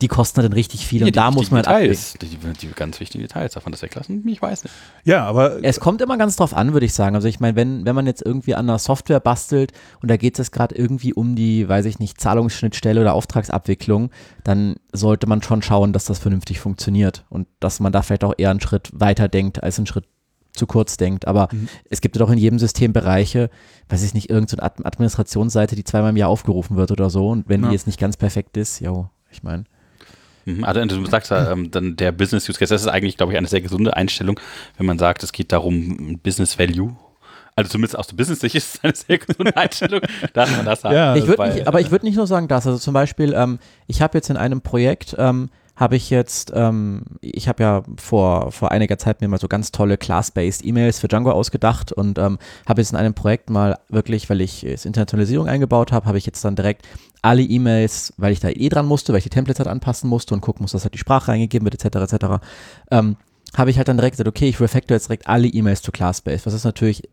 die 0.00 0.08
kosten 0.08 0.42
dann 0.42 0.52
richtig 0.52 0.86
viel 0.86 1.00
ja, 1.00 1.06
und 1.06 1.16
da 1.16 1.30
muss 1.30 1.50
man 1.50 1.66
halt 1.66 1.82
Details, 1.82 2.14
die, 2.20 2.28
die, 2.28 2.68
ganz 2.68 3.00
wichtigen 3.00 3.22
Details, 3.22 3.54
davon 3.54 3.72
das 3.72 3.82
weglassen, 3.82 4.26
ich 4.26 4.40
weiß 4.40 4.64
nicht. 4.64 4.74
Ja, 5.04 5.24
aber 5.24 5.62
es 5.64 5.80
kommt 5.80 6.00
immer 6.00 6.16
ganz 6.16 6.36
drauf 6.36 6.54
an, 6.54 6.72
würde 6.72 6.86
ich 6.86 6.94
sagen. 6.94 7.16
Also 7.16 7.26
ich 7.26 7.40
meine, 7.40 7.56
wenn, 7.56 7.84
wenn 7.84 7.94
man 7.94 8.06
jetzt 8.06 8.24
irgendwie 8.24 8.54
an 8.54 8.68
einer 8.68 8.78
Software 8.78 9.20
bastelt 9.20 9.72
und 10.00 10.08
da 10.08 10.16
geht 10.16 10.38
es 10.38 10.52
gerade 10.52 10.74
irgendwie 10.74 11.12
um 11.12 11.34
die, 11.34 11.68
weiß 11.68 11.84
ich 11.86 11.98
nicht, 11.98 12.20
Zahlungsschnittstelle 12.20 13.00
oder 13.00 13.14
Auftragsabwicklung, 13.14 14.10
dann 14.44 14.76
sollte 14.92 15.26
man 15.26 15.42
schon 15.42 15.62
schauen, 15.62 15.92
dass 15.92 16.04
das 16.04 16.18
vernünftig 16.18 16.60
funktioniert 16.60 17.24
und 17.28 17.48
dass 17.60 17.80
man 17.80 17.92
da 17.92 18.02
vielleicht 18.02 18.24
auch 18.24 18.34
eher 18.36 18.50
einen 18.50 18.60
Schritt 18.60 18.90
weiter 18.92 19.28
denkt 19.28 19.62
als 19.62 19.78
einen 19.78 19.86
Schritt 19.86 20.04
zu 20.58 20.66
kurz 20.66 20.96
denkt. 20.96 21.26
Aber 21.26 21.48
mhm. 21.52 21.68
es 21.88 22.00
gibt 22.00 22.16
ja 22.16 22.20
doch 22.20 22.30
in 22.30 22.38
jedem 22.38 22.58
System 22.58 22.92
Bereiche, 22.92 23.50
weiß 23.88 24.02
ich 24.02 24.14
nicht, 24.14 24.28
irgendeine 24.30 24.70
so 24.76 24.84
Administrationsseite, 24.84 25.76
die 25.76 25.84
zweimal 25.84 26.10
im 26.10 26.16
Jahr 26.16 26.28
aufgerufen 26.28 26.76
wird 26.76 26.90
oder 26.90 27.08
so. 27.08 27.28
Und 27.28 27.48
wenn 27.48 27.62
ja. 27.62 27.68
die 27.68 27.74
jetzt 27.74 27.86
nicht 27.86 28.00
ganz 28.00 28.16
perfekt 28.16 28.56
ist, 28.56 28.80
ja, 28.80 29.10
ich 29.30 29.42
meine. 29.42 29.64
Mhm. 30.44 30.64
Also 30.64 30.84
du 30.84 31.06
sagst 31.06 31.30
ja, 31.30 31.52
ähm, 31.52 31.70
dann 31.70 31.96
der 31.96 32.12
Business 32.12 32.48
Use 32.48 32.58
Case, 32.58 32.74
das 32.74 32.82
ist 32.82 32.88
eigentlich, 32.88 33.16
glaube 33.16 33.32
ich, 33.32 33.38
eine 33.38 33.48
sehr 33.48 33.60
gesunde 33.60 33.96
Einstellung, 33.96 34.38
wenn 34.76 34.86
man 34.86 34.98
sagt, 34.98 35.22
es 35.22 35.32
geht 35.32 35.52
darum, 35.52 36.18
Business 36.22 36.58
Value 36.58 36.96
also 37.58 37.70
zumindest 37.70 37.98
aus 37.98 38.06
der 38.06 38.14
Business-Sicht 38.14 38.54
ist 38.54 38.76
es 38.76 38.84
eine 38.84 38.94
sehr 38.94 39.18
gesunde 39.18 39.56
Einstellung, 39.56 40.00
dass 40.32 40.48
man 40.52 40.64
das 40.64 40.84
hat. 40.84 40.92
Ja, 40.92 41.16
ich 41.16 41.26
nicht, 41.26 41.66
aber 41.66 41.80
ich 41.80 41.90
würde 41.90 42.06
nicht 42.06 42.14
nur 42.14 42.28
sagen 42.28 42.46
das. 42.46 42.68
Also 42.68 42.78
zum 42.78 42.94
Beispiel, 42.94 43.34
ähm, 43.34 43.58
ich 43.88 44.00
habe 44.00 44.16
jetzt 44.16 44.30
in 44.30 44.36
einem 44.36 44.60
Projekt, 44.60 45.16
ähm, 45.18 45.50
habe 45.78 45.94
ich 45.94 46.10
jetzt, 46.10 46.52
ähm, 46.54 47.02
ich 47.20 47.46
habe 47.46 47.62
ja 47.62 47.82
vor, 47.96 48.50
vor 48.50 48.72
einiger 48.72 48.98
Zeit 48.98 49.20
mir 49.20 49.28
mal 49.28 49.38
so 49.38 49.46
ganz 49.46 49.70
tolle 49.70 49.96
Class-Based 49.96 50.64
E-Mails 50.64 50.98
für 50.98 51.06
Django 51.06 51.30
ausgedacht 51.30 51.92
und 51.92 52.18
ähm, 52.18 52.38
habe 52.68 52.80
jetzt 52.80 52.90
in 52.90 52.98
einem 52.98 53.14
Projekt 53.14 53.48
mal 53.48 53.78
wirklich, 53.88 54.28
weil 54.28 54.40
ich 54.40 54.64
es 54.64 54.84
Internationalisierung 54.84 55.46
eingebaut 55.46 55.92
habe, 55.92 56.06
habe 56.06 56.18
ich 56.18 56.26
jetzt 56.26 56.44
dann 56.44 56.56
direkt 56.56 56.84
alle 57.22 57.42
E-Mails, 57.42 58.12
weil 58.16 58.32
ich 58.32 58.40
da 58.40 58.48
eh 58.48 58.68
dran 58.68 58.86
musste, 58.86 59.12
weil 59.12 59.18
ich 59.18 59.24
die 59.24 59.30
Templates 59.30 59.60
halt 59.60 59.68
anpassen 59.68 60.10
musste 60.10 60.34
und 60.34 60.40
gucken 60.40 60.64
muss, 60.64 60.72
dass 60.72 60.82
halt 60.82 60.94
die 60.94 60.98
Sprache 60.98 61.30
eingegeben 61.30 61.64
wird, 61.64 61.82
etc., 61.82 62.12
etc., 62.12 62.26
ähm, 62.90 63.16
habe 63.56 63.70
ich 63.70 63.78
halt 63.78 63.88
dann 63.88 63.96
direkt 63.96 64.14
gesagt, 64.14 64.28
okay, 64.28 64.48
ich 64.48 64.60
refactor 64.60 64.96
jetzt 64.96 65.08
direkt 65.08 65.28
alle 65.28 65.46
E-Mails 65.46 65.82
zu 65.82 65.92
Class-Based, 65.92 66.44
was 66.44 66.54
ist 66.54 66.64
natürlich 66.64 67.08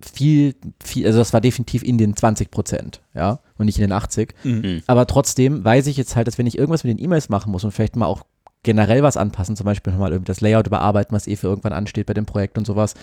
viel, 0.00 0.54
viel, 0.82 1.06
also 1.06 1.18
das 1.18 1.32
war 1.32 1.40
definitiv 1.40 1.82
in 1.82 1.98
den 1.98 2.16
20 2.16 2.50
Prozent, 2.50 3.00
ja, 3.14 3.40
und 3.58 3.66
nicht 3.66 3.78
in 3.78 3.82
den 3.82 3.92
80. 3.92 4.34
Mhm. 4.44 4.82
Aber 4.86 5.06
trotzdem 5.06 5.64
weiß 5.64 5.86
ich 5.86 5.96
jetzt 5.96 6.16
halt, 6.16 6.26
dass 6.26 6.38
wenn 6.38 6.46
ich 6.46 6.58
irgendwas 6.58 6.84
mit 6.84 6.98
den 6.98 7.04
E-Mails 7.04 7.28
machen 7.28 7.52
muss 7.52 7.64
und 7.64 7.72
vielleicht 7.72 7.96
mal 7.96 8.06
auch 8.06 8.24
generell 8.66 9.02
was 9.02 9.16
anpassen, 9.16 9.56
zum 9.56 9.64
Beispiel 9.64 9.92
nochmal 9.92 10.10
irgendwie 10.10 10.26
das 10.26 10.40
Layout 10.40 10.66
überarbeiten, 10.66 11.14
was 11.14 11.28
eh 11.28 11.36
für 11.36 11.46
irgendwann 11.46 11.72
ansteht 11.72 12.06
bei 12.06 12.14
dem 12.14 12.26
Projekt 12.26 12.58
und 12.58 12.66
sowas, 12.66 12.94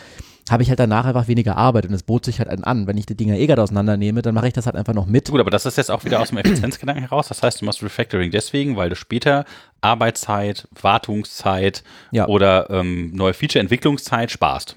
habe 0.49 0.61
ich 0.61 0.69
halt 0.69 0.79
danach 0.79 1.05
einfach 1.05 1.29
weniger 1.29 1.55
Arbeit 1.55 1.85
und 1.85 1.93
es 1.93 2.03
bot 2.03 2.25
sich 2.25 2.39
halt 2.39 2.49
an. 2.49 2.85
Wenn 2.85 2.97
ich 2.97 3.05
die 3.05 3.15
Dinger 3.15 3.37
eh 3.37 3.47
gerade 3.47 3.63
auseinandernehme, 3.63 4.21
dann 4.21 4.35
mache 4.35 4.47
ich 4.47 4.53
das 4.53 4.65
halt 4.65 4.75
einfach 4.75 4.93
noch 4.93 5.05
mit. 5.05 5.31
Gut, 5.31 5.39
aber 5.39 5.51
das 5.51 5.65
ist 5.65 5.77
jetzt 5.77 5.89
auch 5.89 6.03
wieder 6.03 6.19
aus 6.19 6.29
dem 6.29 6.37
Effizienzgedanken 6.37 7.05
heraus. 7.07 7.29
Das 7.29 7.41
heißt, 7.41 7.61
du 7.61 7.65
machst 7.65 7.81
Refactoring 7.81 8.29
deswegen, 8.29 8.75
weil 8.75 8.89
du 8.89 8.97
später 8.97 9.45
Arbeitszeit, 9.79 10.67
Wartungszeit 10.81 11.83
ja. 12.11 12.27
oder 12.27 12.69
ähm, 12.69 13.11
neue 13.13 13.33
Feature-Entwicklungszeit 13.33 14.31
sparst. 14.31 14.75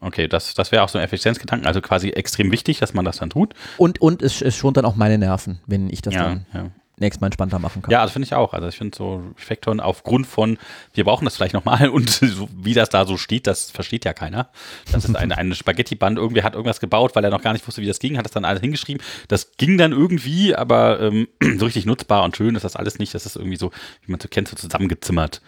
Okay, 0.00 0.28
das, 0.28 0.54
das 0.54 0.72
wäre 0.72 0.82
auch 0.82 0.88
so 0.88 0.98
ein 0.98 1.04
Effizienzgedanken, 1.04 1.66
also 1.66 1.80
quasi 1.80 2.10
extrem 2.10 2.52
wichtig, 2.52 2.78
dass 2.78 2.94
man 2.94 3.04
das 3.04 3.18
dann 3.18 3.30
tut. 3.30 3.54
Und, 3.78 4.00
und 4.00 4.22
es, 4.22 4.42
es 4.42 4.56
schont 4.56 4.76
dann 4.76 4.84
auch 4.84 4.96
meine 4.96 5.18
Nerven, 5.18 5.60
wenn 5.66 5.88
ich 5.88 6.02
das 6.02 6.14
ja, 6.14 6.24
dann 6.24 6.46
ja. 6.52 6.70
nächstes 6.98 7.20
Mal 7.20 7.28
entspannter 7.28 7.58
machen 7.58 7.80
kann. 7.80 7.90
Ja, 7.90 8.02
das 8.02 8.12
finde 8.12 8.26
ich 8.26 8.34
auch. 8.34 8.52
Also 8.52 8.68
ich 8.68 8.76
finde 8.76 8.96
so 8.96 9.22
Refactoren 9.38 9.80
aufgrund 9.80 10.26
von, 10.26 10.58
wir 10.92 11.04
brauchen 11.04 11.24
das 11.24 11.36
vielleicht 11.36 11.54
nochmal 11.54 11.88
und 11.90 12.10
so, 12.10 12.48
wie 12.54 12.74
das 12.74 12.90
da 12.90 13.06
so 13.06 13.16
steht, 13.16 13.46
das 13.46 13.70
versteht 13.70 14.04
ja 14.04 14.12
keiner. 14.12 14.50
Das 14.92 15.04
ist 15.04 15.16
eine, 15.16 15.38
eine 15.38 15.54
Spaghetti-Band, 15.54 16.18
irgendwer 16.18 16.44
hat 16.44 16.54
irgendwas 16.54 16.80
gebaut, 16.80 17.16
weil 17.16 17.24
er 17.24 17.30
noch 17.30 17.42
gar 17.42 17.54
nicht 17.54 17.66
wusste, 17.66 17.80
wie 17.80 17.86
das 17.86 17.98
ging, 17.98 18.18
hat 18.18 18.26
das 18.26 18.32
dann 18.32 18.44
alles 18.44 18.60
hingeschrieben. 18.60 19.02
Das 19.28 19.52
ging 19.56 19.78
dann 19.78 19.92
irgendwie, 19.92 20.54
aber 20.54 21.00
ähm, 21.00 21.28
so 21.58 21.64
richtig 21.64 21.86
nutzbar 21.86 22.22
und 22.22 22.36
schön 22.36 22.54
ist 22.54 22.64
das 22.64 22.76
alles 22.76 22.98
nicht. 22.98 23.14
Das 23.14 23.24
ist 23.24 23.36
irgendwie 23.36 23.56
so, 23.56 23.70
wie 24.04 24.12
man 24.12 24.20
so 24.20 24.28
kennt, 24.28 24.48
so 24.48 24.56
zusammengezimmert. 24.56 25.40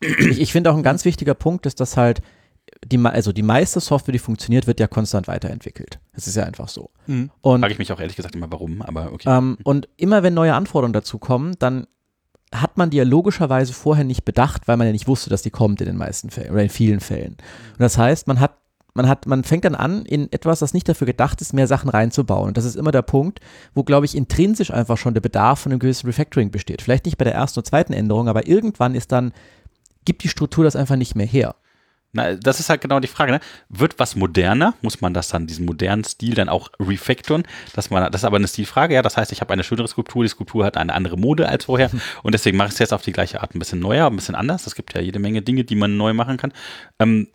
Ich, 0.00 0.40
ich 0.40 0.52
finde 0.52 0.70
auch 0.70 0.76
ein 0.76 0.82
ganz 0.82 1.04
wichtiger 1.04 1.34
Punkt 1.34 1.66
ist, 1.66 1.80
dass 1.80 1.96
halt 1.96 2.22
die, 2.84 2.98
also 2.98 3.32
die 3.32 3.42
meiste 3.42 3.80
Software, 3.80 4.12
die 4.12 4.18
funktioniert, 4.18 4.66
wird 4.66 4.80
ja 4.80 4.86
konstant 4.86 5.28
weiterentwickelt. 5.28 5.98
Das 6.14 6.26
ist 6.26 6.36
ja 6.36 6.44
einfach 6.44 6.68
so. 6.68 6.90
Mhm. 7.06 7.30
Und 7.42 7.60
frage 7.60 7.72
ich 7.72 7.78
mich 7.78 7.92
auch 7.92 8.00
ehrlich 8.00 8.16
gesagt 8.16 8.34
immer, 8.34 8.50
warum, 8.50 8.82
aber 8.82 9.12
okay. 9.12 9.28
Ähm, 9.28 9.58
und 9.64 9.88
immer 9.96 10.22
wenn 10.22 10.34
neue 10.34 10.54
Anforderungen 10.54 10.92
dazu 10.92 11.18
kommen, 11.18 11.56
dann 11.58 11.86
hat 12.52 12.76
man 12.76 12.90
die 12.90 12.96
ja 12.96 13.04
logischerweise 13.04 13.72
vorher 13.72 14.04
nicht 14.04 14.24
bedacht, 14.24 14.66
weil 14.66 14.76
man 14.76 14.86
ja 14.86 14.92
nicht 14.92 15.06
wusste, 15.06 15.30
dass 15.30 15.42
die 15.42 15.50
kommt 15.50 15.80
in 15.80 15.86
den 15.86 15.96
meisten 15.96 16.30
Fällen 16.30 16.50
oder 16.50 16.62
in 16.62 16.68
vielen 16.68 17.00
Fällen. 17.00 17.36
Und 17.72 17.80
das 17.80 17.96
heißt, 17.96 18.26
man 18.26 18.40
hat 18.40 18.56
man 18.94 19.08
hat, 19.08 19.26
man 19.26 19.44
fängt 19.44 19.64
dann 19.64 19.76
an, 19.76 20.04
in 20.04 20.32
etwas, 20.32 20.58
das 20.58 20.74
nicht 20.74 20.88
dafür 20.88 21.06
gedacht 21.06 21.40
ist, 21.40 21.52
mehr 21.52 21.68
Sachen 21.68 21.90
reinzubauen. 21.90 22.48
Und 22.48 22.56
das 22.56 22.64
ist 22.64 22.74
immer 22.74 22.90
der 22.90 23.02
Punkt, 23.02 23.40
wo, 23.72 23.84
glaube 23.84 24.04
ich, 24.04 24.16
intrinsisch 24.16 24.72
einfach 24.72 24.98
schon 24.98 25.14
der 25.14 25.20
Bedarf 25.20 25.60
von 25.60 25.70
einem 25.70 25.78
gewissen 25.78 26.06
Refactoring 26.06 26.50
besteht. 26.50 26.82
Vielleicht 26.82 27.04
nicht 27.04 27.16
bei 27.16 27.24
der 27.24 27.34
ersten 27.34 27.60
oder 27.60 27.68
zweiten 27.68 27.92
Änderung, 27.92 28.28
aber 28.28 28.48
irgendwann 28.48 28.96
ist 28.96 29.12
dann, 29.12 29.32
gibt 30.04 30.24
die 30.24 30.28
Struktur 30.28 30.64
das 30.64 30.74
einfach 30.76 30.96
nicht 30.96 31.14
mehr 31.14 31.26
her. 31.26 31.54
Na, 32.12 32.34
das 32.34 32.58
ist 32.58 32.68
halt 32.68 32.80
genau 32.80 32.98
die 32.98 33.06
Frage, 33.06 33.30
ne? 33.30 33.40
Wird 33.68 33.98
was 33.98 34.16
moderner? 34.16 34.74
Muss 34.82 35.00
man 35.00 35.14
das 35.14 35.28
dann, 35.28 35.46
diesen 35.46 35.64
modernen 35.64 36.02
Stil 36.02 36.34
dann 36.34 36.48
auch 36.48 36.70
refactoren? 36.80 37.44
Dass 37.74 37.90
man, 37.90 38.10
das 38.10 38.22
ist 38.22 38.24
aber 38.24 38.36
eine 38.36 38.48
Stilfrage, 38.48 38.94
ja. 38.94 39.02
Das 39.02 39.16
heißt, 39.16 39.30
ich 39.30 39.40
habe 39.40 39.52
eine 39.52 39.62
schönere 39.62 39.86
Skulptur, 39.86 40.24
die 40.24 40.28
Skulptur 40.28 40.64
hat 40.64 40.76
eine 40.76 40.92
andere 40.92 41.16
Mode 41.16 41.48
als 41.48 41.66
vorher. 41.66 41.90
Und 42.22 42.34
deswegen 42.34 42.56
mache 42.56 42.68
ich 42.68 42.74
es 42.74 42.78
jetzt 42.80 42.92
auf 42.92 43.02
die 43.02 43.12
gleiche 43.12 43.40
Art 43.40 43.54
ein 43.54 43.60
bisschen 43.60 43.78
neuer, 43.78 44.08
ein 44.08 44.16
bisschen 44.16 44.34
anders. 44.34 44.66
Es 44.66 44.74
gibt 44.74 44.92
ja 44.94 45.00
jede 45.00 45.20
Menge 45.20 45.42
Dinge, 45.42 45.62
die 45.62 45.76
man 45.76 45.96
neu 45.96 46.12
machen 46.12 46.36
kann. 46.36 46.52
Ähm, 46.98 47.28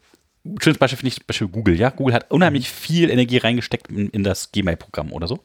schönes 0.62 0.77
Beispiel 0.77 0.98
finde 0.98 1.15
ich 1.15 1.25
Beispiel 1.25 1.48
Google, 1.48 1.79
ja. 1.79 1.89
Google 1.89 2.13
hat 2.13 2.29
unheimlich 2.32 2.70
viel 2.70 3.10
Energie 3.10 3.38
reingesteckt 3.38 3.88
in, 3.89 4.10
in 4.10 4.24
das 4.24 4.51
Gmail-Programm 4.51 5.13
oder 5.13 5.27
so. 5.27 5.39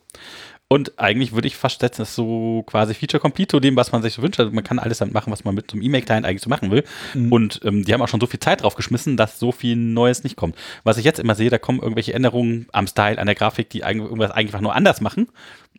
Und 0.73 1.01
eigentlich 1.01 1.33
würde 1.33 1.49
ich 1.49 1.57
fast 1.57 1.81
setzen, 1.81 2.03
das 2.03 2.11
ist 2.11 2.15
so 2.15 2.63
quasi 2.65 2.95
Feature 2.95 3.21
Complete 3.21 3.49
zu 3.49 3.59
dem, 3.59 3.75
was 3.75 3.91
man 3.91 4.03
sich 4.03 4.15
so 4.15 4.23
wünscht. 4.23 4.39
Also 4.39 4.53
man 4.53 4.63
kann 4.63 4.79
alles 4.79 4.99
damit 4.99 5.13
machen, 5.13 5.33
was 5.33 5.43
man 5.43 5.57
mit 5.57 5.69
so 5.69 5.75
einem 5.75 5.83
E-Mail-Client 5.83 6.25
eigentlich 6.25 6.43
so 6.43 6.49
machen 6.49 6.71
will. 6.71 6.85
Mhm. 7.13 7.33
Und 7.33 7.61
ähm, 7.65 7.85
die 7.85 7.93
haben 7.93 8.01
auch 8.01 8.09
schon 8.09 8.21
so 8.21 8.29
viel 8.29 8.39
Zeit 8.39 8.63
drauf 8.63 8.77
geschmissen, 8.77 9.17
dass 9.17 9.41
so 9.41 9.51
viel 9.51 9.75
Neues 9.75 10.23
nicht 10.23 10.37
kommt. 10.37 10.55
Was 10.85 10.97
ich 10.97 11.05
jetzt 11.05 11.19
immer 11.19 11.35
sehe, 11.35 11.51
da 11.51 11.59
kommen 11.59 11.81
irgendwelche 11.81 12.15
Änderungen 12.15 12.69
am 12.71 12.87
Style, 12.87 13.19
an 13.19 13.27
der 13.27 13.35
Grafik, 13.35 13.69
die 13.71 13.81
irgendwas 13.81 14.31
einfach 14.31 14.61
nur 14.61 14.73
anders 14.73 15.01
machen, 15.01 15.27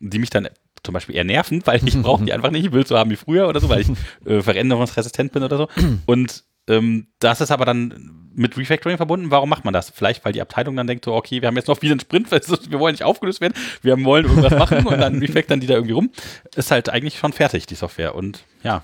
die 0.02 0.20
mich 0.20 0.30
dann 0.30 0.50
zum 0.84 0.92
Beispiel 0.92 1.16
eher 1.16 1.24
nerven, 1.24 1.66
weil 1.66 1.88
ich 1.88 2.02
brauche 2.02 2.26
die 2.26 2.34
einfach 2.34 2.52
nicht, 2.52 2.66
ich 2.66 2.72
will 2.74 2.86
so 2.86 2.98
haben 2.98 3.12
wie 3.12 3.16
früher 3.16 3.48
oder 3.48 3.62
so, 3.62 3.70
weil 3.70 3.80
ich 3.80 3.90
äh, 4.26 4.42
veränderungsresistent 4.42 5.32
bin 5.32 5.44
oder 5.44 5.56
so. 5.56 5.70
Und 6.06 6.44
ähm, 6.68 7.08
das 7.20 7.42
ist 7.42 7.52
aber 7.52 7.66
dann 7.66 8.22
mit 8.34 8.58
Refactoring 8.58 8.98
verbunden. 8.98 9.32
Warum 9.32 9.50
macht 9.50 9.66
man 9.66 9.74
das? 9.74 9.90
Vielleicht, 9.90 10.24
weil 10.24 10.34
die 10.34 10.42
Abteilung 10.42 10.76
dann 10.76 10.88
denkt 10.88 11.06
so, 11.06 11.14
okay, 11.14 11.42
wir 11.42 11.48
haben 11.48 11.56
jetzt 11.56 11.68
noch 11.68 11.80
viel 11.80 11.92
einen 11.92 12.00
Sprint, 12.00 12.32
wir 12.32 12.80
wollen 12.80 12.94
nicht 12.94 13.04
aufgelöst 13.04 13.42
werden, 13.42 13.54
wir 13.82 14.02
wollen 14.04 14.26
irgendwas 14.26 14.58
machen 14.58 14.86
und 14.86 15.00
dann 15.00 15.20
refactoren 15.20 15.60
die 15.60 15.68
da 15.68 15.76
irgendwie 15.76 15.94
rum. 15.94 16.12
Ist 16.56 16.72
halt 16.72 16.90
eigentlich 16.90 17.18
schon 17.18 17.34
fertig, 17.34 17.66
die 17.66 17.76
Software. 17.76 18.16
Und 18.16 18.44
ja. 18.64 18.84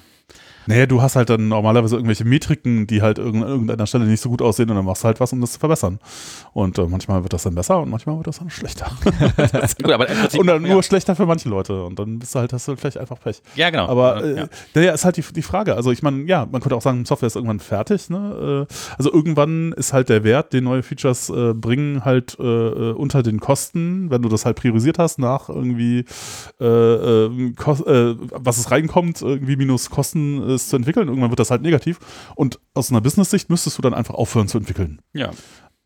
Naja, 0.67 0.85
du 0.85 1.01
hast 1.01 1.15
halt 1.15 1.29
dann 1.29 1.47
normalerweise 1.47 1.95
irgendwelche 1.95 2.25
Metriken, 2.25 2.87
die 2.87 3.01
halt 3.01 3.17
irgend- 3.17 3.43
an 3.43 3.49
irgendeiner 3.49 3.87
Stelle 3.87 4.05
nicht 4.05 4.21
so 4.21 4.29
gut 4.29 4.41
aussehen 4.41 4.69
und 4.69 4.75
dann 4.75 4.85
machst 4.85 5.03
du 5.03 5.07
halt 5.07 5.19
was, 5.19 5.33
um 5.33 5.41
das 5.41 5.53
zu 5.53 5.59
verbessern. 5.59 5.99
Und 6.53 6.77
äh, 6.77 6.85
manchmal 6.87 7.23
wird 7.23 7.33
das 7.33 7.43
dann 7.43 7.55
besser 7.55 7.79
und 7.81 7.89
manchmal 7.89 8.17
wird 8.17 8.27
das 8.27 8.39
dann 8.39 8.49
schlechter. 8.49 8.87
Gut, 9.83 9.91
aber 9.91 10.07
und 10.37 10.47
dann 10.47 10.65
ja. 10.65 10.73
nur 10.73 10.83
schlechter 10.83 11.15
für 11.15 11.25
manche 11.25 11.49
Leute. 11.49 11.83
Und 11.83 11.97
dann 11.99 12.19
bist 12.19 12.35
du 12.35 12.39
halt, 12.39 12.53
hast 12.53 12.67
du 12.67 12.75
vielleicht 12.75 12.97
einfach 12.97 13.19
Pech. 13.19 13.41
ja, 13.55 13.69
genau. 13.69 13.87
Aber 13.87 14.23
Äh, 14.23 14.35
ja. 14.37 14.47
naja, 14.75 14.91
ist 14.93 15.05
halt 15.05 15.17
die, 15.17 15.23
die 15.33 15.41
Frage. 15.41 15.75
Also 15.75 15.91
ich 15.91 16.03
meine, 16.03 16.23
ja, 16.25 16.45
man 16.51 16.61
könnte 16.61 16.75
auch 16.75 16.81
sagen, 16.81 17.05
Software 17.05 17.27
ist 17.27 17.35
irgendwann 17.35 17.59
fertig. 17.59 18.09
Ne? 18.09 18.67
Äh, 18.69 18.73
Also 18.97 19.11
irgendwann 19.13 19.71
ist 19.73 19.93
halt 19.93 20.09
der 20.09 20.23
Wert, 20.23 20.53
den 20.53 20.63
neue 20.65 20.83
Features 20.83 21.29
äh, 21.29 21.53
bringen, 21.53 22.03
halt 22.05 22.37
äh, 22.39 22.43
äh, 22.43 22.91
unter 22.93 23.23
den 23.23 23.39
Kosten, 23.39 24.09
wenn 24.09 24.21
du 24.21 24.29
das 24.29 24.45
halt 24.45 24.57
priorisiert 24.57 24.99
hast 24.99 25.19
nach 25.19 25.49
irgendwie, 25.49 25.99
äh, 26.59 26.65
was 26.65 28.57
es 28.57 28.71
reinkommt, 28.71 29.21
irgendwie 29.21 29.55
minus 29.55 29.89
Kosten 29.89 30.56
es 30.57 30.69
zu 30.69 30.75
entwickeln. 30.75 31.07
Irgendwann 31.07 31.31
wird 31.31 31.39
das 31.39 31.51
halt 31.51 31.61
negativ. 31.61 31.99
Und 32.35 32.59
aus 32.73 32.91
einer 32.91 33.01
Business-Sicht 33.01 33.49
müsstest 33.49 33.77
du 33.77 33.81
dann 33.81 33.93
einfach 33.93 34.13
aufhören 34.15 34.47
zu 34.47 34.57
entwickeln. 34.57 35.01
ja. 35.13 35.31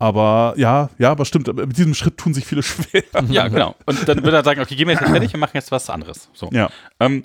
Aber 0.01 0.55
ja, 0.57 0.89
ja, 0.97 1.11
aber 1.11 1.25
stimmt. 1.25 1.55
Mit 1.55 1.77
diesem 1.77 1.93
Schritt 1.93 2.17
tun 2.17 2.33
sich 2.33 2.43
viele 2.43 2.63
schwer. 2.63 3.03
ja, 3.29 3.47
genau. 3.49 3.75
Und 3.85 4.09
dann 4.09 4.23
würde 4.23 4.37
er 4.37 4.43
sagen, 4.43 4.59
okay, 4.59 4.75
gehen 4.75 4.87
wir 4.87 4.95
jetzt 4.95 5.05
fertig, 5.05 5.31
wir 5.31 5.39
machen 5.39 5.51
jetzt 5.53 5.71
was 5.71 5.91
anderes. 5.91 6.27
So. 6.33 6.49
Ja. 6.51 6.71
Ähm, 6.99 7.23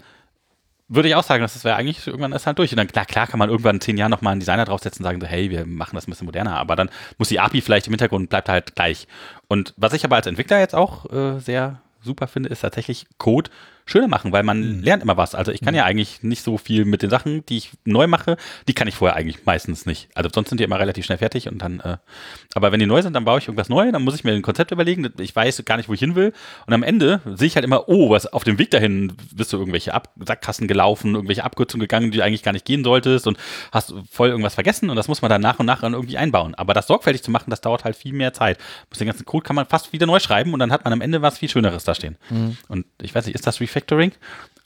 würde 0.89 1.09
ich 1.09 1.15
auch 1.15 1.23
sagen, 1.23 1.41
das 1.41 1.65
wäre 1.65 1.77
eigentlich 1.77 2.07
irgendwann 2.07 2.33
ist 2.33 2.47
halt 2.47 2.59
durch. 2.59 2.73
Und 2.73 2.77
dann, 2.77 2.87
klar, 2.87 3.07
klar 3.07 3.27
kann 3.27 3.39
man 3.39 3.49
irgendwann 3.49 3.77
in 3.77 3.81
zehn 3.81 3.97
Jahren 3.97 4.11
nochmal 4.11 4.33
einen 4.33 4.41
Designer 4.41 4.67
draufsetzen 4.67 5.03
und 5.03 5.09
sagen, 5.09 5.23
so, 5.23 5.27
hey, 5.27 5.49
wir 5.49 5.65
machen 5.65 5.97
das 5.97 6.07
ein 6.07 6.11
bisschen 6.11 6.27
moderner, 6.27 6.59
aber 6.59 6.77
dann 6.77 6.91
muss 7.17 7.29
die 7.29 7.41
API 7.41 7.63
vielleicht 7.63 7.87
im 7.87 7.93
Hintergrund 7.93 8.29
bleibt 8.29 8.51
halt 8.51 8.75
gleich. 8.75 9.09
Und 9.49 9.73
was 9.79 9.95
ich 9.95 10.05
aber 10.05 10.17
als 10.17 10.27
Entwickler 10.27 10.61
jetzt 10.61 10.75
auch 10.75 11.11
äh, 11.11 11.39
sehr 11.41 11.81
super 12.03 12.29
finde, 12.29 12.51
ist 12.51 12.61
tatsächlich 12.61 13.07
Code 13.17 13.51
schöner 13.87 14.09
machen, 14.09 14.33
weil 14.33 14.43
man 14.43 14.83
lernt 14.83 15.05
immer 15.05 15.17
was. 15.17 15.37
Also 15.37 15.53
ich 15.53 15.61
kann 15.61 15.75
ja 15.75 15.85
eigentlich 15.85 16.25
nicht 16.25 16.43
so 16.43 16.59
viel 16.59 16.85
mit 16.85 17.03
den 17.03 17.11
Sachen, 17.11 17.47
die 17.47 17.57
ich 17.57 17.71
neu 17.85 18.09
mache, 18.09 18.37
die 18.67 18.75
kann 18.75 18.89
ich 18.89 18.97
vorher 18.97 19.17
eigentlich 19.17 19.47
meistens 19.47 19.87
nicht. 19.87 20.09
Also 20.15 20.29
sonst 20.35 20.49
sind 20.49 20.59
die 20.59 20.65
immer 20.65 20.81
relativ 20.81 21.05
schnell 21.05 21.19
fertig 21.19 21.49
und 21.49 21.63
dann, 21.63 21.79
äh, 21.79 21.97
aber 22.55 22.73
wenn 22.73 22.81
die 22.81 22.87
neu 22.87 23.01
sind, 23.01 23.13
dann 23.13 23.25
baue 23.25 23.39
ich 23.39 23.47
irgendwas 23.47 23.69
neu, 23.69 23.93
dann 23.93 24.03
muss 24.03 24.17
ich 24.17 24.25
mir 24.25 24.33
ein 24.33 24.43
Konzept 24.43 24.73
überlegen, 24.73 25.13
ich 25.21 25.35
weiß 25.35 25.65
gar 25.65 25.77
nicht, 25.77 25.89
wo 25.89 25.95
ich 25.95 26.01
hin 26.01 26.17
will 26.17 26.33
und 26.67 26.75
am 26.75 26.83
Ende 26.83 27.21
sehe 27.37 27.47
ich 27.47 27.55
halt 27.55 27.65
immer, 27.65 27.89
oh, 27.89 28.11
was 28.11 28.27
auf 28.27 28.43
dem 28.43 28.59
Weg 28.59 28.73
dahin 28.73 29.13
bist 29.33 29.53
du 29.53 29.57
irgendwelche 29.57 29.95
Ab 29.95 30.13
Sackkassen 30.19 30.67
gelaufen, 30.67 31.15
irgendwelche 31.15 31.45
Abkürzungen 31.45 31.83
gegangen, 31.83 32.11
die 32.11 32.19
du 32.19 32.25
eigentlich 32.25 32.43
gar 32.43 32.53
nicht 32.53 32.65
gehen 32.65 32.83
solltest 32.83 33.29
und 33.29 33.39
hast 33.71 33.95
voll 34.11 34.31
irgendwas 34.31 34.55
vergessen 34.55 34.91
und 34.91 34.97
das 34.97 35.07
muss 35.07 35.23
man 35.23 35.31
dann 35.31 35.41
nach 35.41 35.61
und 35.61 35.67
nach 35.67 35.83
dann 35.83 35.93
irgendwie 35.93 36.19
einbauen. 36.19 36.57
Aber 36.57 36.75
das 36.75 36.89
sorgfältig 36.89 37.23
zu 37.23 37.31
machen, 37.31 37.51
das 37.51 37.61
dauert 37.61 37.85
halt 37.85 37.95
viel 37.95 38.13
mehr 38.13 38.33
Zeit. 38.33 38.59
Muss 38.91 38.99
den 38.99 39.07
ganzen 39.07 39.25
Code 39.25 39.45
kann 39.45 39.55
man 39.55 39.67
fast 39.67 39.93
wieder 39.93 40.07
neu 40.07 40.19
schreiben 40.19 40.53
und 40.53 40.59
dann 40.59 40.73
hat 40.73 40.83
man 40.83 40.93
am 40.93 41.01
Ende 41.01 41.23
was 41.23 41.39
viel 41.39 41.49
Schöneres 41.49 41.85
da 41.85 41.95
stehen. 41.95 42.17
Und 42.67 42.85
ich 43.01 43.15
weiß 43.15 43.27
nicht, 43.27 43.37
ist 43.37 43.47
das 43.47 43.61
Refactoring? 43.61 43.76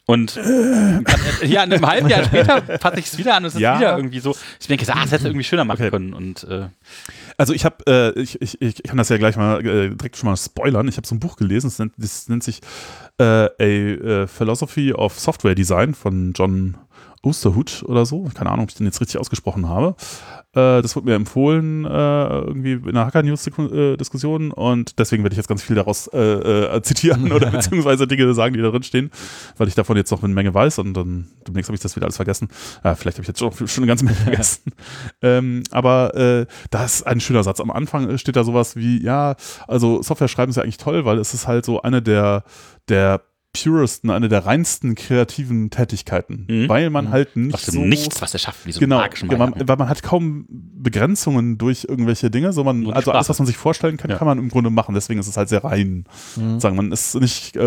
Und 0.06 0.34
ja, 0.34 1.62
in 1.62 1.72
einem 1.72 1.86
halben 1.86 2.08
Jahr 2.08 2.24
später 2.24 2.62
fasse 2.80 2.98
ich 2.98 3.06
es 3.06 3.16
wieder 3.18 3.36
an 3.36 3.44
und 3.44 3.48
es 3.48 3.54
ist 3.54 3.60
Ja. 3.60 3.78
wieder 3.78 3.96
irgendwie 3.96 4.18
so. 4.18 4.34
Ich 4.60 4.66
denke, 4.66 4.84
ah, 4.92 5.02
das 5.02 5.12
hätte 5.12 5.28
irgendwie 5.28 5.44
schöner 5.44 5.64
machen 5.64 5.82
Okay. 5.82 5.90
können. 5.90 6.14
Und 6.14 6.42
äh, 6.44 6.66
Also 7.36 7.52
ich 7.52 7.64
habe, 7.64 7.76
äh, 8.16 8.18
ich, 8.20 8.40
ich, 8.42 8.60
ich 8.60 8.82
kann 8.82 8.96
das 8.96 9.08
ja 9.08 9.18
gleich 9.18 9.36
mal 9.36 9.60
äh, 9.64 9.90
direkt 9.90 10.16
schon 10.16 10.28
mal 10.28 10.36
spoilern. 10.36 10.88
Ich 10.88 10.96
habe 10.96 11.06
so 11.06 11.14
ein 11.14 11.20
Buch 11.20 11.36
gelesen, 11.36 11.68
das 11.68 11.78
nennt, 11.78 11.92
das 11.96 12.28
nennt 12.28 12.42
sich 12.42 12.60
äh, 13.18 13.22
A 13.24 13.48
äh, 13.62 14.26
Philosophy 14.26 14.92
of 14.94 15.16
Software 15.20 15.54
Design 15.54 15.94
von 15.94 16.32
John 16.34 16.76
Osterhut 17.22 17.84
oder 17.86 18.04
so. 18.04 18.28
Keine 18.34 18.50
Ahnung, 18.50 18.64
ob 18.64 18.70
ich 18.70 18.76
den 18.76 18.86
jetzt 18.86 19.00
richtig 19.00 19.20
ausgesprochen 19.20 19.68
habe. 19.68 19.94
Äh, 20.52 20.82
das 20.82 20.96
wurde 20.96 21.06
mir 21.06 21.14
empfohlen, 21.14 21.84
äh, 21.84 21.88
irgendwie 21.88 22.72
in 22.72 22.88
einer 22.88 23.06
Hacker-News-Diskussion 23.06 24.50
und 24.50 24.98
deswegen 24.98 25.22
werde 25.22 25.34
ich 25.34 25.36
jetzt 25.36 25.46
ganz 25.46 25.62
viel 25.62 25.76
daraus 25.76 26.08
äh, 26.08 26.18
äh, 26.18 26.82
zitieren 26.82 27.30
oder 27.30 27.50
beziehungsweise 27.52 28.08
Dinge 28.08 28.34
sagen, 28.34 28.54
die 28.54 28.62
da 28.62 28.70
drin 28.70 28.82
stehen, 28.82 29.10
weil 29.58 29.68
ich 29.68 29.76
davon 29.76 29.96
jetzt 29.96 30.10
noch 30.10 30.24
eine 30.24 30.34
Menge 30.34 30.52
weiß 30.52 30.80
und 30.80 30.94
dann 30.94 31.28
demnächst 31.46 31.68
habe 31.68 31.76
ich 31.76 31.80
das 31.80 31.94
wieder 31.94 32.06
alles 32.06 32.16
vergessen. 32.16 32.48
Ja, 32.82 32.96
vielleicht 32.96 33.18
habe 33.18 33.22
ich 33.22 33.28
jetzt 33.28 33.38
schon, 33.38 33.52
schon 33.68 33.84
eine 33.84 33.86
ganze 33.86 34.04
Menge 34.04 34.16
vergessen. 34.24 34.72
ähm, 35.22 35.62
aber 35.70 36.16
äh, 36.16 36.46
da 36.70 36.84
ist 36.84 37.06
ein 37.06 37.20
schöner 37.20 37.44
Satz. 37.44 37.60
Am 37.60 37.70
Anfang 37.70 38.18
steht 38.18 38.34
da 38.34 38.42
sowas 38.42 38.74
wie, 38.74 39.00
ja, 39.02 39.36
also 39.68 40.02
Software 40.02 40.28
schreiben 40.28 40.50
ist 40.50 40.56
ja 40.56 40.64
eigentlich 40.64 40.78
toll, 40.78 41.04
weil 41.04 41.18
es 41.18 41.32
ist 41.32 41.46
halt 41.46 41.64
so 41.64 41.82
eine 41.82 42.02
der, 42.02 42.42
der 42.88 43.22
puresten, 43.52 44.10
eine 44.10 44.28
der 44.28 44.46
reinsten 44.46 44.94
kreativen 44.94 45.70
Tätigkeiten, 45.70 46.46
Mhm. 46.48 46.68
weil 46.68 46.88
man 46.90 47.10
halt 47.10 47.34
nicht 47.36 47.54
aus 47.54 47.64
dem 47.66 47.74
so 47.74 47.80
Nichts, 47.80 48.22
was 48.22 48.32
er 48.32 48.38
schafft, 48.38 48.64
wie 48.66 48.72
so 48.72 48.80
genau, 48.80 48.98
magischen 48.98 49.30
ja, 49.30 49.38
man, 49.38 49.54
weil 49.66 49.76
man 49.76 49.88
hat 49.88 50.02
kaum 50.02 50.46
Begrenzungen 50.48 51.58
durch 51.58 51.84
irgendwelche 51.88 52.30
Dinge, 52.30 52.52
so 52.52 52.62
man, 52.64 52.86
also 52.86 52.92
alles, 52.92 53.04
Sprache. 53.04 53.28
was 53.28 53.38
man 53.40 53.46
sich 53.46 53.56
vorstellen 53.56 53.96
kann, 53.96 54.10
Ja. 54.10 54.16
kann 54.18 54.26
man 54.26 54.38
im 54.38 54.48
Grunde 54.50 54.70
machen. 54.70 54.94
Deswegen 54.94 55.18
ist 55.20 55.26
es 55.26 55.36
halt 55.36 55.48
sehr 55.48 55.64
rein. 55.64 56.04
Mhm. 56.36 56.60
Sagen, 56.60 56.76
man 56.76 56.92
ist 56.92 57.14
nicht 57.16 57.56
äh, 57.56 57.60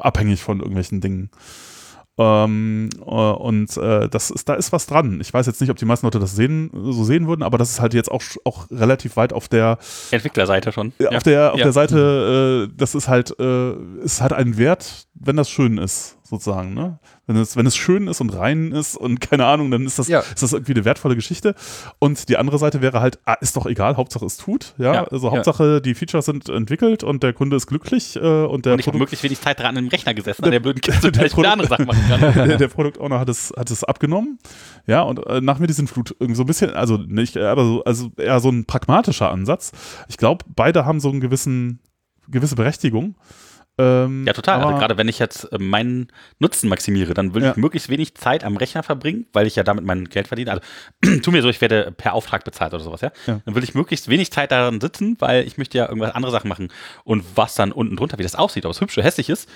abhängig 0.00 0.42
von 0.42 0.58
irgendwelchen 0.60 1.00
Dingen. 1.00 1.30
Ähm, 2.18 2.88
äh, 2.98 3.02
und 3.04 3.76
äh, 3.76 4.08
das 4.08 4.30
ist, 4.30 4.48
da 4.48 4.54
ist 4.54 4.72
was 4.72 4.86
dran. 4.86 5.20
Ich 5.20 5.34
weiß 5.34 5.44
jetzt 5.44 5.60
nicht, 5.60 5.68
ob 5.68 5.76
die 5.76 5.84
meisten 5.84 6.06
Leute 6.06 6.18
das 6.18 6.34
sehen, 6.34 6.70
so 6.72 7.04
sehen 7.04 7.26
würden, 7.28 7.42
aber 7.42 7.58
das 7.58 7.68
ist 7.72 7.80
halt 7.82 7.92
jetzt 7.92 8.10
auch, 8.10 8.22
auch 8.44 8.70
relativ 8.70 9.16
weit 9.18 9.34
auf 9.34 9.48
der, 9.48 9.76
Entwicklerseite 10.10 10.72
schon. 10.72 10.94
äh, 10.98 11.04
Ja. 11.04 11.10
auf 11.10 11.22
der, 11.24 11.52
auf 11.52 11.58
Ja. 11.58 11.64
der 11.64 11.72
Seite, 11.74 12.68
äh, 12.70 12.74
das 12.74 12.94
ist 12.94 13.08
halt, 13.08 13.38
äh, 13.38 13.72
ist 14.02 14.22
halt 14.22 14.32
ein 14.32 14.56
Wert, 14.56 15.06
wenn 15.18 15.36
das 15.36 15.48
schön 15.48 15.78
ist, 15.78 16.18
sozusagen, 16.22 16.74
ne? 16.74 16.98
Wenn 17.26 17.36
es, 17.36 17.56
wenn 17.56 17.66
es 17.66 17.74
schön 17.76 18.06
ist 18.08 18.20
und 18.20 18.30
rein 18.30 18.72
ist 18.72 18.96
und 18.96 19.20
keine 19.30 19.46
Ahnung, 19.46 19.70
dann 19.70 19.86
ist 19.86 19.98
das, 19.98 20.08
Ja. 20.08 20.20
ist 20.20 20.42
das 20.42 20.52
irgendwie 20.52 20.72
eine 20.74 20.84
wertvolle 20.84 21.14
Geschichte. 21.14 21.54
Und 21.98 22.28
die 22.28 22.36
andere 22.36 22.58
Seite 22.58 22.82
wäre 22.82 23.00
halt, 23.00 23.18
ah, 23.24 23.34
ist 23.40 23.56
doch 23.56 23.66
egal, 23.66 23.96
Hauptsache 23.96 24.26
es 24.26 24.36
tut, 24.36 24.74
ja. 24.78 24.92
Ja, 24.94 25.04
Also 25.04 25.28
ja. 25.28 25.32
Hauptsache 25.34 25.80
die 25.80 25.94
Features 25.94 26.26
sind 26.26 26.48
entwickelt 26.48 27.02
und 27.04 27.22
der 27.22 27.32
Kunde 27.32 27.56
ist 27.56 27.66
glücklich 27.66 28.16
äh, 28.16 28.18
und 28.44 28.66
der 28.66 28.74
Und 28.74 28.80
ich 28.80 28.86
habe 28.88 28.98
möglichst 28.98 29.22
wenig 29.24 29.40
Zeit 29.40 29.58
dran 29.58 29.76
an 29.76 29.84
dem 29.84 29.88
Rechner 29.88 30.12
gesessen, 30.14 30.42
Der- 30.42 30.48
an 30.48 30.52
der 30.52 30.60
blöden 30.60 30.80
Kiste, 30.82 31.10
der 31.12 31.52
andere 31.52 31.68
Sachen 31.68 31.86
machen 31.86 32.02
kann. 32.08 32.48
der, 32.48 32.56
der 32.58 32.68
Product 32.68 33.00
Owner 33.00 33.18
hat 33.18 33.28
es, 33.28 33.52
hat 33.56 33.70
es 33.70 33.84
abgenommen. 33.84 34.38
Ja, 34.86 35.02
und 35.02 35.24
äh, 35.26 35.40
nach 35.40 35.58
mir 35.58 35.66
diesen 35.66 35.86
Flut 35.86 36.14
irgendwie 36.18 36.36
so 36.36 36.42
ein 36.42 36.46
bisschen, 36.46 36.70
also 36.74 36.96
nicht, 36.98 37.36
aber 37.36 37.64
so, 37.64 37.84
also 37.84 38.10
eher 38.18 38.40
so 38.40 38.50
ein 38.50 38.64
pragmatischer 38.66 39.30
Ansatz. 39.30 39.72
Ich 40.08 40.16
glaube, 40.18 40.44
beide 40.54 40.84
haben 40.84 41.00
so 41.00 41.08
einen 41.10 41.20
gewissen, 41.20 41.80
gewisse 42.28 42.56
Berechtigung. 42.56 43.14
Ähm, 43.78 44.24
Ja, 44.26 44.32
total. 44.32 44.56
aber- 44.60 44.66
Also 44.68 44.78
gerade 44.78 44.96
wenn 44.96 45.08
ich 45.08 45.18
jetzt 45.18 45.52
äh, 45.52 45.58
meinen 45.58 46.08
Nutzen 46.38 46.68
maximiere, 46.68 47.12
dann 47.12 47.34
will 47.34 47.42
Ja. 47.42 47.50
ich 47.50 47.56
möglichst 47.56 47.88
wenig 47.90 48.14
Zeit 48.14 48.42
am 48.42 48.56
Rechner 48.56 48.82
verbringen, 48.82 49.26
weil 49.34 49.46
ich 49.46 49.54
ja 49.56 49.64
damit 49.64 49.84
mein 49.84 50.06
Geld 50.06 50.28
verdiene. 50.28 50.50
Also 50.50 50.62
tu 51.22 51.30
mir 51.30 51.42
so, 51.42 51.48
ich 51.50 51.60
werde 51.60 51.92
per 51.92 52.14
Auftrag 52.14 52.44
bezahlt 52.44 52.72
oder 52.72 52.82
sowas, 52.82 53.02
ja? 53.02 53.10
Ja. 53.26 53.40
Dann 53.44 53.54
will 53.54 53.62
ich 53.64 53.74
möglichst 53.74 54.08
wenig 54.08 54.32
Zeit 54.32 54.50
daran 54.50 54.80
sitzen, 54.80 55.16
weil 55.18 55.46
ich 55.46 55.58
möchte 55.58 55.76
ja 55.76 55.86
irgendwas 55.88 56.14
andere 56.14 56.32
Sachen 56.32 56.48
machen. 56.48 56.68
Und 57.04 57.24
was 57.34 57.54
dann 57.54 57.70
unten 57.70 57.96
drunter, 57.96 58.18
wie 58.18 58.22
das 58.22 58.34
aussieht, 58.34 58.64
ob 58.64 58.70
es 58.72 58.80
hübsch 58.80 58.96
oder 58.96 59.04
hässlich 59.04 59.28
ist, 59.28 59.48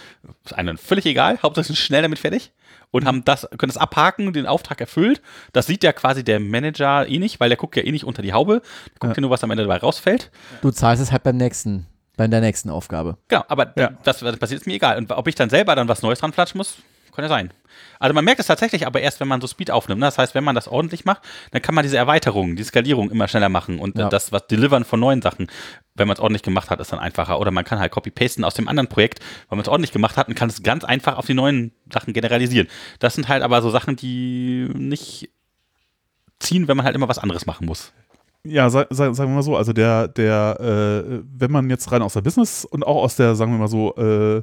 ist 0.45 0.53
einem 0.55 0.77
völlig 0.77 1.07
egal. 1.07 1.39
Sind 1.55 1.77
schnell 1.77 2.03
damit 2.03 2.19
fertig 2.19 2.53
und 2.91 3.07
haben 3.07 3.25
das, 3.25 3.49
können 3.57 3.71
das 3.73 3.77
abhaken, 3.79 4.33
den 4.35 4.47
Auftrag 4.47 4.81
erfüllt. 4.81 5.23
Das 5.53 5.67
sieht 5.67 5.83
ja 5.83 5.93
quasi 5.93 6.25
der 6.25 6.41
Manager 6.41 7.07
eh 7.09 7.19
nicht, 7.19 7.41
weil 7.41 7.49
der 7.49 7.57
guckt 7.57 7.77
ja 7.77 7.85
eh 7.85 7.91
nicht 7.93 8.05
unter 8.05 8.21
die 8.21 8.33
Haube. 8.35 8.61
Der 8.95 8.99
guckt 8.99 9.17
ja, 9.17 9.21
nur, 9.23 9.31
was 9.31 9.43
am 9.45 9.50
Ende 9.50 9.62
dabei 9.62 9.79
rausfällt. 9.79 10.31
Du 10.61 10.71
zahlst 10.71 11.03
es 11.03 11.11
halt 11.12 11.23
beim 11.23 11.37
nächsten, 11.37 11.87
bei 12.21 12.29
der 12.29 12.41
nächsten 12.43 12.69
Aufgabe. 12.69 13.17
Genau, 13.29 13.45
aber 13.49 13.73
Ja. 13.79 13.93
das, 14.05 14.19
das 14.21 14.37
passiert 14.37 14.61
ist 14.61 14.67
mir 14.67 14.75
egal. 14.75 14.99
Und 14.99 15.11
ob 15.11 15.27
ich 15.27 15.35
dann 15.35 15.49
selber 15.49 15.75
dann 15.75 15.89
was 15.89 16.03
Neues 16.03 16.19
dran 16.19 16.33
flatschen 16.35 16.59
muss, 16.59 16.77
kann 17.15 17.25
ja 17.25 17.29
sein. 17.31 17.53
Also 17.99 18.12
man 18.15 18.25
merkt 18.25 18.41
es 18.41 18.47
tatsächlich 18.47 18.87
aber 18.87 19.00
erst, 19.00 19.21
wenn 19.21 19.27
man 19.29 19.41
so 19.41 19.47
Speed 19.47 19.71
aufnimmt. 19.71 20.00
ne? 20.00 20.07
Das 20.07 20.19
heißt, 20.19 20.35
wenn 20.35 20.45
man 20.45 20.55
das 20.55 20.69
ordentlich 20.69 21.05
macht, 21.07 21.23
dann 21.50 21.62
kann 21.62 21.75
man 21.75 21.83
diese 21.83 21.97
Erweiterung, 21.97 22.57
die 22.57 22.62
Skalierung 22.62 23.11
immer 23.11 23.27
schneller 23.27 23.49
machen 23.49 23.79
und 23.79 23.97
Ja. 23.99 24.09
das 24.11 24.33
was 24.33 24.47
Delivern 24.49 24.85
von 24.85 25.00
neuen 25.00 25.23
Sachen, 25.23 25.47
wenn 25.95 26.07
man 26.07 26.15
es 26.15 26.21
ordentlich 26.21 26.43
gemacht 26.43 26.69
hat, 26.71 26.79
ist 26.79 26.93
dann 26.93 26.99
einfacher. 27.00 27.41
Oder 27.41 27.50
man 27.53 27.65
kann 27.65 27.79
halt 27.81 27.91
copy-pasten 27.91 28.45
aus 28.45 28.53
dem 28.55 28.69
anderen 28.69 28.89
Projekt, 28.89 29.21
weil 29.49 29.57
man 29.57 29.62
es 29.62 29.69
ordentlich 29.69 29.93
gemacht 29.93 30.17
hat 30.19 30.29
und 30.29 30.35
kann 30.35 30.50
es 30.50 30.62
ganz 30.62 30.85
einfach 30.85 31.17
auf 31.17 31.25
die 31.27 31.35
neuen 31.35 31.73
Sachen 31.93 32.12
generalisieren. 32.12 32.69
Das 32.99 33.15
sind 33.15 33.29
halt 33.29 33.43
aber 33.43 33.62
so 33.62 33.71
Sachen, 33.71 33.97
die 33.97 34.69
nicht 34.75 35.31
ziehen, 36.39 36.69
wenn 36.69 36.77
man 36.77 36.85
halt 36.87 36.95
immer 36.95 37.09
was 37.09 37.19
anderes 37.19 37.47
machen 37.47 37.67
muss. 37.67 37.93
Ja, 38.45 38.71
sa 38.71 38.87
sa 38.91 39.13
sagen 39.13 39.31
wir 39.31 39.37
mal 39.37 39.43
so, 39.43 39.57
also 39.57 39.73
der, 39.73 40.09
der, 40.09 40.59
äh, 40.61 41.23
wenn 41.31 41.51
man 41.51 41.69
jetzt 41.69 41.93
rein 41.93 42.03
aus 42.03 42.15
der 42.15 42.23
Business 42.23 42.65
und 42.65 42.87
auch 42.87 43.03
aus 43.03 43.17
der, 43.17 43.35
sagen 43.35 43.53
wir 43.53 43.59
mal 43.59 43.69
so, 43.69 43.95
äh, 43.97 44.43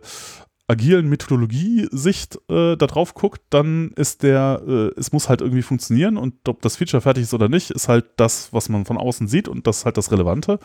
agilen 0.67 1.07
Methodologie-Sicht 1.09 2.35
äh, 2.49 2.75
da 2.75 2.87
drauf 2.87 3.13
guckt, 3.13 3.41
dann 3.49 3.91
ist 3.95 4.21
der, 4.21 4.61
äh, 4.67 4.99
es 4.99 5.11
muss 5.13 5.29
halt 5.29 5.41
irgendwie 5.41 5.61
funktionieren 5.61 6.17
und 6.17 6.47
ob 6.47 6.61
das 6.61 6.75
Feature 6.75 7.01
fertig 7.01 7.23
ist 7.23 7.33
oder 7.33 7.47
nicht, 7.49 7.71
ist 7.71 7.87
halt 7.87 8.05
das, 8.17 8.53
was 8.53 8.69
man 8.69 8.85
von 8.85 8.97
außen 8.97 9.27
sieht 9.27 9.47
und 9.47 9.65
das 9.65 9.79
ist 9.79 9.85
halt 9.85 9.97
das 9.97 10.11
Relevante. 10.11 10.59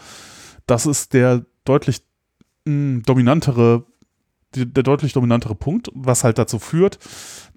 Das 0.67 0.87
ist 0.87 1.15
der 1.15 1.47
deutlich 1.65 2.03
mh, 2.67 3.03
dominantere 3.07 3.85
die, 4.55 4.71
der 4.71 4.83
deutlich 4.83 5.13
dominantere 5.15 5.55
Punkt, 5.55 5.89
was 5.95 6.25
halt 6.25 6.39
dazu 6.39 6.59
führt, 6.59 6.99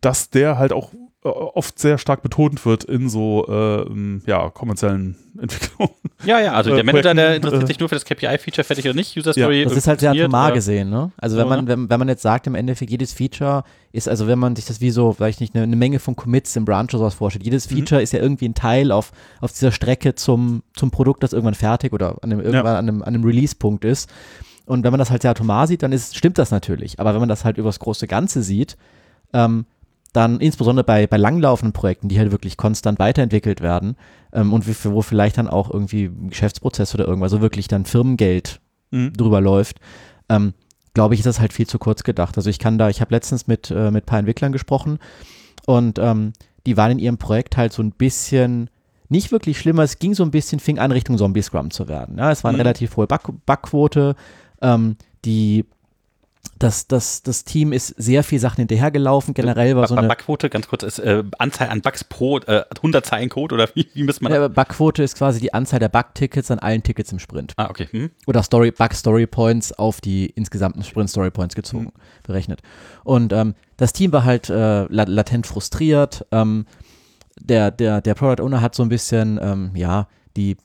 dass 0.02 0.30
der 0.30 0.58
halt 0.58 0.72
auch 0.72 0.94
oft 1.26 1.80
sehr 1.80 1.98
stark 1.98 2.22
betont 2.22 2.66
wird 2.66 2.84
in 2.84 3.10
so 3.10 3.46
äh, 3.48 4.20
ja, 4.30 4.50
kommerziellen 4.50 5.16
Entwicklungen. 5.42 5.94
Ja, 6.24 6.40
ja, 6.40 6.54
also 6.54 6.72
Äh, 6.72 6.76
der 6.76 6.84
Manager, 6.86 7.14
der 7.14 7.36
interessiert 7.36 7.64
äh, 7.64 7.68
sich 7.68 7.80
nur 7.80 7.90
für 7.90 7.96
das 7.96 8.06
KPI-Feature, 8.06 8.64
fertig 8.64 8.86
oder 8.86 8.94
nicht, 8.94 9.18
User 9.18 9.34
Story. 9.34 9.64
Das 9.64 9.74
ist 9.76 9.88
halt 9.88 10.00
sehr 10.00 10.12
atomar 10.12 10.52
gesehen, 10.52 10.90
ne? 10.90 11.12
Also 11.18 11.36
wenn 11.38 11.48
Ja. 11.48 11.56
man, 11.56 11.68
wenn, 11.68 11.90
wenn 11.90 12.00
man 12.00 12.08
jetzt 12.08 12.22
sagt, 12.22 12.48
im 12.48 12.56
Endeffekt 12.56 12.92
jedes 12.92 13.12
Feature 13.12 13.64
ist, 13.92 14.08
also 14.08 14.28
wenn 14.28 14.40
man 14.40 14.56
sich 14.56 14.66
das 14.66 14.82
wie 14.82 14.92
so, 14.92 15.14
vielleicht 15.14 15.42
nicht 15.42 15.56
eine, 15.56 15.64
eine 15.64 15.76
Menge 15.76 16.00
von 16.00 16.16
Commits 16.16 16.56
im 16.56 16.64
Branch 16.66 16.88
oder 16.90 17.00
sowas 17.00 17.16
vorstellt, 17.16 17.44
jedes 17.44 17.70
Mhm. 17.70 17.76
Feature 17.78 18.02
ist 18.02 18.14
ja 18.14 18.20
irgendwie 18.20 18.48
ein 18.48 18.54
Teil 18.56 18.92
auf, 18.92 19.12
auf 19.42 19.52
dieser 19.52 19.72
Strecke 19.72 20.16
zum, 20.16 20.64
zum 20.76 20.92
Produkt, 20.92 21.24
das 21.24 21.34
irgendwann 21.34 21.54
fertig 21.56 21.92
oder 21.92 22.18
an 22.22 22.32
einem, 22.32 22.40
irgendwann 22.40 22.76
an 22.76 22.88
einem, 22.88 23.02
an 23.02 23.08
einem 23.16 23.24
Release-Punkt 23.24 23.84
ist. 23.84 24.10
Und 24.68 24.84
wenn 24.84 24.92
man 24.92 25.00
das 25.00 25.12
halt 25.12 25.22
sehr 25.24 25.32
atomar 25.32 25.68
sieht, 25.68 25.84
dann 25.84 25.92
ist, 25.92 26.16
stimmt 26.16 26.38
das 26.38 26.50
natürlich. 26.52 27.00
Aber 27.00 27.14
wenn 27.14 27.20
man 27.20 27.30
das 27.30 27.46
halt 27.46 27.58
über 27.58 27.70
das 27.70 27.80
große 27.80 28.08
Ganze 28.08 28.42
sieht, 28.42 28.78
ähm, 29.34 29.66
dann 30.16 30.40
insbesondere 30.40 30.84
bei, 30.86 31.08
bei 31.08 31.18
langlaufenden 31.18 31.74
Projekten, 31.74 32.08
die 32.08 32.18
halt 32.20 32.32
wirklich 32.32 32.58
konstant 32.58 33.00
weiterentwickelt 33.00 33.62
werden 33.62 33.96
ähm, 34.34 34.54
und 34.54 34.68
wie- 34.68 34.92
wo 34.92 35.02
vielleicht 35.02 35.38
dann 35.38 35.48
auch 35.48 35.70
irgendwie 35.72 36.10
Geschäftsprozess 36.30 36.94
oder 36.96 37.08
irgendwas, 37.08 37.32
so 37.32 37.42
wirklich 37.42 37.68
dann 37.68 37.86
Firmengeld 37.86 38.60
Mhm. 38.92 39.14
drüber 39.14 39.42
läuft, 39.42 39.80
ähm, 40.30 40.54
glaube 40.94 41.14
ich, 41.16 41.20
ist 41.22 41.26
das 41.26 41.40
halt 41.40 41.52
viel 41.54 41.68
zu 41.68 41.80
kurz 41.80 42.04
gedacht. 42.04 42.38
Also 42.38 42.50
ich 42.50 42.60
kann 42.60 42.78
da, 42.78 42.88
ich 42.90 43.02
habe 43.02 43.14
letztens 43.14 43.48
mit, 43.48 43.72
äh, 43.72 43.92
mit 43.92 44.04
ein 44.04 44.06
paar 44.06 44.20
Entwicklern 44.20 44.52
gesprochen 44.52 45.00
und 45.66 46.00
ähm, 46.00 46.34
die 46.66 46.78
waren 46.78 46.92
in 46.92 47.00
ihrem 47.00 47.18
Projekt 47.18 47.58
halt 47.58 47.74
so 47.74 47.82
ein 47.84 47.92
bisschen 47.92 48.70
nicht 49.10 49.32
wirklich 49.32 49.60
schlimmer, 49.60 49.84
es 49.84 50.00
ging 50.00 50.14
so 50.16 50.24
ein 50.24 50.32
bisschen, 50.32 50.60
fing 50.60 50.80
an, 50.80 50.92
Richtung 50.92 51.18
Zombie-Scrum 51.18 51.70
zu 51.72 51.88
werden. 51.88 52.18
Ja, 52.18 52.32
es 52.32 52.44
war 52.44 52.50
eine 52.50 52.58
Mhm. 52.58 52.62
relativ 52.62 52.96
hohe 52.98 53.06
Bug 53.08 53.34
Bugquote, 53.46 54.16
ähm, 54.62 54.96
die 55.26 55.66
das, 56.58 56.88
das, 56.88 57.22
das 57.22 57.44
Team 57.44 57.74
ist 57.74 57.88
sehr 57.98 58.24
viel 58.24 58.40
Sachen 58.40 58.58
hinterhergelaufen. 58.62 59.34
Generell 59.34 59.76
war 59.76 59.88
so 59.88 59.96
eine 59.96 60.08
Bugquote, 60.08 60.50
ganz 60.50 60.68
kurz, 60.68 60.84
ist 60.84 61.00
äh, 61.00 61.24
Anzahl 61.38 61.70
an 61.70 61.82
Bugs 61.82 62.04
pro 62.06 62.40
äh, 62.40 62.64
100 62.78 63.06
Zeilen 63.06 63.30
Code 63.30 63.54
oder 63.56 63.68
wie, 63.74 63.88
wie 63.94 64.04
misst 64.04 64.22
man 64.22 64.32
ja, 64.32 64.48
Bugquote 64.48 65.04
ist 65.04 65.18
quasi 65.18 65.42
die 65.42 65.54
Anzahl 65.54 65.80
der 65.80 65.90
Bug-Tickets 65.90 66.52
an 66.52 66.60
allen 66.60 66.82
Tickets 66.82 67.12
im 67.12 67.20
Sprint. 67.20 67.54
Ah, 67.58 67.70
okay. 67.70 67.88
Hm. 67.92 68.10
oder 68.26 68.42
Story, 68.42 68.72
Bug 68.72 68.94
Story 68.94 69.28
Points 69.28 69.74
auf 69.74 70.00
die 70.00 70.28
insgesamten 70.28 70.84
Sprint 70.84 71.10
Story 71.10 71.30
Points 71.32 71.56
gezogen, 71.56 71.92
berechnet. 72.24 72.62
Und 73.04 73.34
ähm, 73.34 73.54
das 73.78 73.92
Team 73.92 74.14
war 74.14 74.24
halt 74.24 74.50
äh, 74.50 74.86
la- 74.86 75.04
latent 75.06 75.48
frustriert. 75.48 76.26
Ähm, 76.32 76.66
der, 77.38 77.70
der, 77.72 78.00
der 78.00 78.14
Product 78.14 78.42
Owner 78.44 78.62
hat 78.62 78.76
so 78.76 78.84
ein 78.84 78.90
bisschen, 78.90 79.38
ähm, 79.42 79.72
ja, 79.76 80.08
die, 80.38 80.56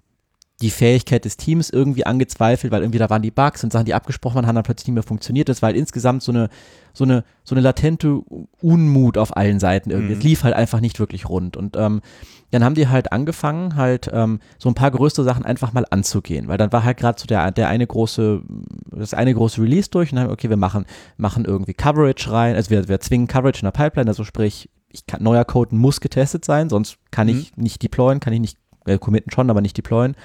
die 0.60 0.70
Fähigkeit 0.70 1.24
des 1.24 1.36
Teams 1.36 1.70
irgendwie 1.70 2.04
angezweifelt, 2.04 2.72
weil 2.72 2.82
irgendwie 2.82 2.98
da 2.98 3.08
waren 3.08 3.22
die 3.22 3.30
Bugs 3.30 3.64
und 3.64 3.72
Sachen, 3.72 3.86
die 3.86 3.94
abgesprochen 3.94 4.36
waren, 4.36 4.46
haben 4.46 4.54
dann 4.54 4.64
plötzlich 4.64 4.88
nicht 4.88 4.94
mehr 4.94 5.02
funktioniert. 5.02 5.48
Das 5.48 5.62
war 5.62 5.68
halt 5.68 5.76
insgesamt 5.76 6.22
so 6.22 6.32
eine, 6.32 6.48
so 6.92 7.04
eine, 7.04 7.24
so 7.44 7.54
eine 7.54 7.62
latente 7.62 8.20
Unmut 8.60 9.16
auf 9.16 9.36
allen 9.36 9.58
Seiten 9.58 9.90
irgendwie. 9.90 10.14
Mhm. 10.14 10.18
Es 10.18 10.24
lief 10.24 10.44
halt 10.44 10.54
einfach 10.54 10.80
nicht 10.80 11.00
wirklich 11.00 11.28
rund. 11.28 11.56
Und 11.56 11.76
ähm, 11.76 12.02
dann 12.50 12.64
haben 12.64 12.74
die 12.74 12.88
halt 12.88 13.12
angefangen, 13.12 13.76
halt 13.76 14.10
ähm, 14.12 14.40
so 14.58 14.68
ein 14.68 14.74
paar 14.74 14.90
größere 14.90 15.24
Sachen 15.24 15.44
einfach 15.44 15.72
mal 15.72 15.86
anzugehen, 15.88 16.48
weil 16.48 16.58
dann 16.58 16.72
war 16.72 16.84
halt 16.84 16.98
gerade 16.98 17.18
so 17.18 17.26
der, 17.26 17.50
der 17.52 17.68
eine 17.68 17.86
große, 17.86 18.42
das 18.90 19.14
eine 19.14 19.34
große 19.34 19.62
Release 19.62 19.88
durch 19.88 20.12
und 20.12 20.16
dann, 20.16 20.30
okay, 20.30 20.50
wir 20.50 20.56
machen, 20.56 20.84
machen 21.16 21.44
irgendwie 21.44 21.74
Coverage 21.74 22.30
rein, 22.30 22.56
also 22.56 22.70
wir, 22.70 22.88
wir 22.88 23.00
zwingen 23.00 23.28
Coverage 23.28 23.60
in 23.60 23.66
der 23.66 23.72
Pipeline, 23.72 24.10
also 24.10 24.24
sprich, 24.24 24.68
ich 24.90 25.06
kann, 25.06 25.22
neuer 25.22 25.44
Code 25.44 25.74
muss 25.74 26.00
getestet 26.00 26.44
sein, 26.44 26.68
sonst 26.68 26.96
kann 27.12 27.28
ich 27.28 27.56
nicht 27.56 27.82
deployen, 27.82 28.18
kann 28.18 28.32
ich 28.32 28.40
nicht, 28.40 28.58
äh, 28.86 28.98
committen 28.98 29.30
schon, 29.30 29.50
aber 29.50 29.60
nicht 29.60 29.76
deployen. 29.76 30.16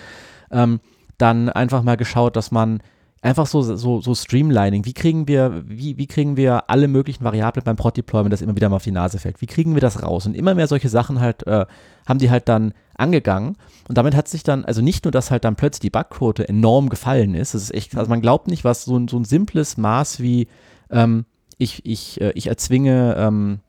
Ähm, 0.52 0.80
dann 1.18 1.50
einfach 1.50 1.84
mal 1.84 1.98
geschaut, 1.98 2.36
dass 2.36 2.52
man 2.52 2.82
einfach 3.26 3.48
so, 3.48 3.62
so, 3.64 4.02
so 4.02 4.14
Streamlining, 4.14 4.86
wie 4.86 4.94
kriegen 4.94 5.28
wir, 5.28 5.64
wie, 5.66 5.98
wie 5.98 6.06
kriegen 6.06 6.38
wir 6.38 6.70
alle 6.70 6.88
möglichen 6.88 7.24
Variablen 7.24 7.64
beim 7.64 7.76
Prod-Deployment, 7.76 8.32
das 8.32 8.42
immer 8.42 8.56
wieder 8.56 8.70
mal 8.70 8.76
auf 8.76 8.84
die 8.84 8.92
Nase 8.92 9.18
fällt, 9.18 9.42
wie 9.42 9.48
kriegen 9.48 9.74
wir 9.74 9.82
das 9.82 10.04
raus? 10.04 10.28
Und 10.28 10.36
immer 10.36 10.54
mehr 10.54 10.68
solche 10.68 10.90
Sachen 10.90 11.20
halt, 11.20 11.46
äh, 11.48 11.66
haben 12.08 12.20
die 12.20 12.30
halt 12.30 12.48
dann 12.48 12.74
angegangen 12.96 13.58
und 13.90 13.98
damit 13.98 14.16
hat 14.16 14.28
sich 14.28 14.44
dann, 14.44 14.64
also 14.64 14.82
nicht 14.82 15.06
nur, 15.06 15.12
dass 15.12 15.32
halt 15.32 15.44
dann 15.44 15.56
plötzlich 15.56 15.82
die 15.82 15.90
Bugquote 15.90 16.48
enorm 16.48 16.90
gefallen 16.90 17.34
ist, 17.34 17.56
das 17.56 17.64
ist 17.64 17.74
echt, 17.74 17.98
also 17.98 18.10
man 18.10 18.22
glaubt 18.22 18.48
nicht, 18.48 18.64
was 18.64 18.86
so 18.86 18.96
ein, 18.96 19.08
so 19.08 19.18
ein 19.18 19.26
simples 19.26 19.78
Maß 19.78 20.20
wie, 20.20 20.48
ähm, 20.92 21.26
ich, 21.58 21.84
ich, 21.84 22.22
äh, 22.22 22.32
ich 22.36 22.48
erzwinge, 22.48 23.16
ähm, 23.18 23.60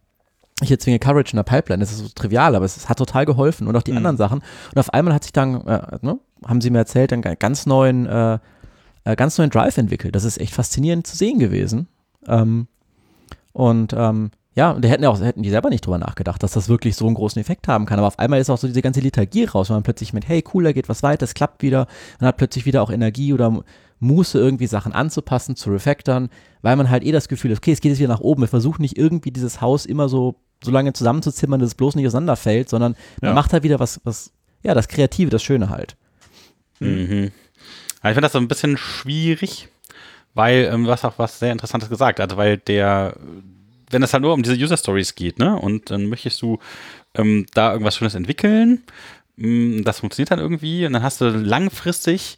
ich 0.62 0.70
erzwinge 0.70 0.98
Coverage 0.98 1.32
in 1.32 1.36
der 1.36 1.42
Pipeline, 1.42 1.80
das 1.80 1.92
ist 1.92 1.98
so 1.98 2.08
trivial, 2.14 2.54
aber 2.54 2.64
es, 2.64 2.76
es 2.76 2.88
hat 2.88 2.98
total 2.98 3.26
geholfen 3.26 3.66
und 3.66 3.76
auch 3.76 3.82
die 3.82 3.90
Mhm. 3.92 3.98
anderen 3.98 4.16
Sachen. 4.16 4.38
Und 4.74 4.78
auf 4.78 4.92
einmal 4.94 5.14
hat 5.14 5.24
sich 5.24 5.32
dann, 5.32 5.66
äh, 5.66 5.98
ne, 6.00 6.18
haben 6.46 6.60
sie 6.60 6.70
mir 6.70 6.78
erzählt, 6.78 7.12
einen 7.12 7.22
ganz 7.38 7.66
neuen, 7.66 8.06
äh, 8.06 8.38
äh, 9.04 9.16
ganz 9.16 9.36
neuen 9.38 9.50
Drive 9.50 9.76
entwickelt. 9.76 10.14
Das 10.16 10.24
ist 10.24 10.38
echt 10.38 10.54
faszinierend 10.54 11.06
zu 11.06 11.16
sehen 11.16 11.38
gewesen. 11.38 11.88
Ähm, 12.26 12.68
und 13.52 13.92
ähm, 13.96 14.30
ja, 14.54 14.70
und 14.70 14.82
die 14.82 14.88
hätten 14.88 15.02
ja 15.02 15.10
auch, 15.10 15.20
hätten 15.20 15.42
die 15.42 15.50
selber 15.50 15.68
nicht 15.68 15.84
drüber 15.84 15.98
nachgedacht, 15.98 16.42
dass 16.42 16.52
das 16.52 16.70
wirklich 16.70 16.96
so 16.96 17.04
einen 17.06 17.14
großen 17.14 17.38
Effekt 17.40 17.68
haben 17.68 17.84
kann. 17.84 17.98
Aber 17.98 18.08
auf 18.08 18.18
einmal 18.18 18.40
ist 18.40 18.48
auch 18.48 18.56
so 18.56 18.66
diese 18.66 18.80
ganze 18.80 19.00
Liturgie 19.00 19.44
raus, 19.44 19.68
wenn 19.68 19.76
man 19.76 19.82
plötzlich 19.82 20.14
mit, 20.14 20.26
hey, 20.26 20.42
cool, 20.54 20.64
da 20.64 20.72
geht 20.72 20.88
was 20.88 21.02
weiter, 21.02 21.24
es 21.24 21.34
klappt 21.34 21.62
wieder, 21.62 21.86
man 22.20 22.28
hat 22.28 22.38
plötzlich 22.38 22.64
wieder 22.64 22.82
auch 22.82 22.90
Energie 22.90 23.34
oder 23.34 23.62
Muße, 23.98 24.38
irgendwie 24.38 24.66
Sachen 24.66 24.92
anzupassen, 24.92 25.56
zu 25.56 25.70
refactoren, 25.70 26.30
weil 26.62 26.76
man 26.76 26.88
halt 26.90 27.04
eh 27.04 27.12
das 27.12 27.28
Gefühl 27.28 27.50
hat, 27.50 27.58
okay, 27.58 27.72
es 27.72 27.80
geht 27.80 27.90
jetzt 27.90 27.98
wieder 27.98 28.12
nach 28.12 28.20
oben. 28.20 28.42
Wir 28.42 28.48
versuchen 28.48 28.80
nicht 28.82 28.96
irgendwie 28.96 29.30
dieses 29.30 29.60
Haus 29.60 29.84
immer 29.84 30.08
so, 30.08 30.36
so 30.64 30.70
lange 30.70 30.92
zusammenzuzimmern, 30.92 31.60
dass 31.60 31.68
es 31.68 31.74
bloß 31.74 31.94
nicht 31.96 32.06
auseinanderfällt, 32.06 32.68
sondern 32.68 32.96
man 33.20 33.30
Ja. 33.30 33.34
macht 33.34 33.52
halt 33.52 33.62
wieder 33.62 33.78
was, 33.80 34.00
was, 34.04 34.32
ja, 34.62 34.74
das 34.74 34.88
Kreative, 34.88 35.30
das 35.30 35.42
Schöne 35.42 35.68
halt. 35.70 35.96
Mhm. 36.80 37.30
Ja, 38.02 38.10
ich 38.10 38.14
finde 38.14 38.20
das 38.22 38.32
so 38.32 38.38
ein 38.38 38.48
bisschen 38.48 38.76
schwierig, 38.76 39.68
weil 40.34 40.68
ähm, 40.72 40.84
du 40.84 40.90
hast 40.90 41.04
auch 41.04 41.18
was 41.18 41.38
sehr 41.38 41.52
Interessantes 41.52 41.88
gesagt, 41.88 42.20
also 42.20 42.36
weil 42.36 42.58
der, 42.58 43.16
wenn 43.90 44.02
es 44.02 44.12
halt 44.12 44.22
nur 44.22 44.32
um 44.34 44.42
diese 44.42 44.54
User 44.56 44.76
Stories 44.76 45.14
geht, 45.14 45.38
ne, 45.38 45.56
und 45.56 45.90
dann 45.90 46.06
möchtest 46.06 46.40
du 46.42 46.58
ähm, 47.14 47.46
da 47.54 47.72
irgendwas 47.72 47.96
Schönes 47.96 48.14
entwickeln, 48.14 48.82
mh, 49.36 49.82
das 49.84 50.00
funktioniert 50.00 50.30
dann 50.30 50.38
irgendwie 50.38 50.86
und 50.86 50.92
dann 50.92 51.02
hast 51.02 51.20
du 51.20 51.28
langfristig 51.30 52.36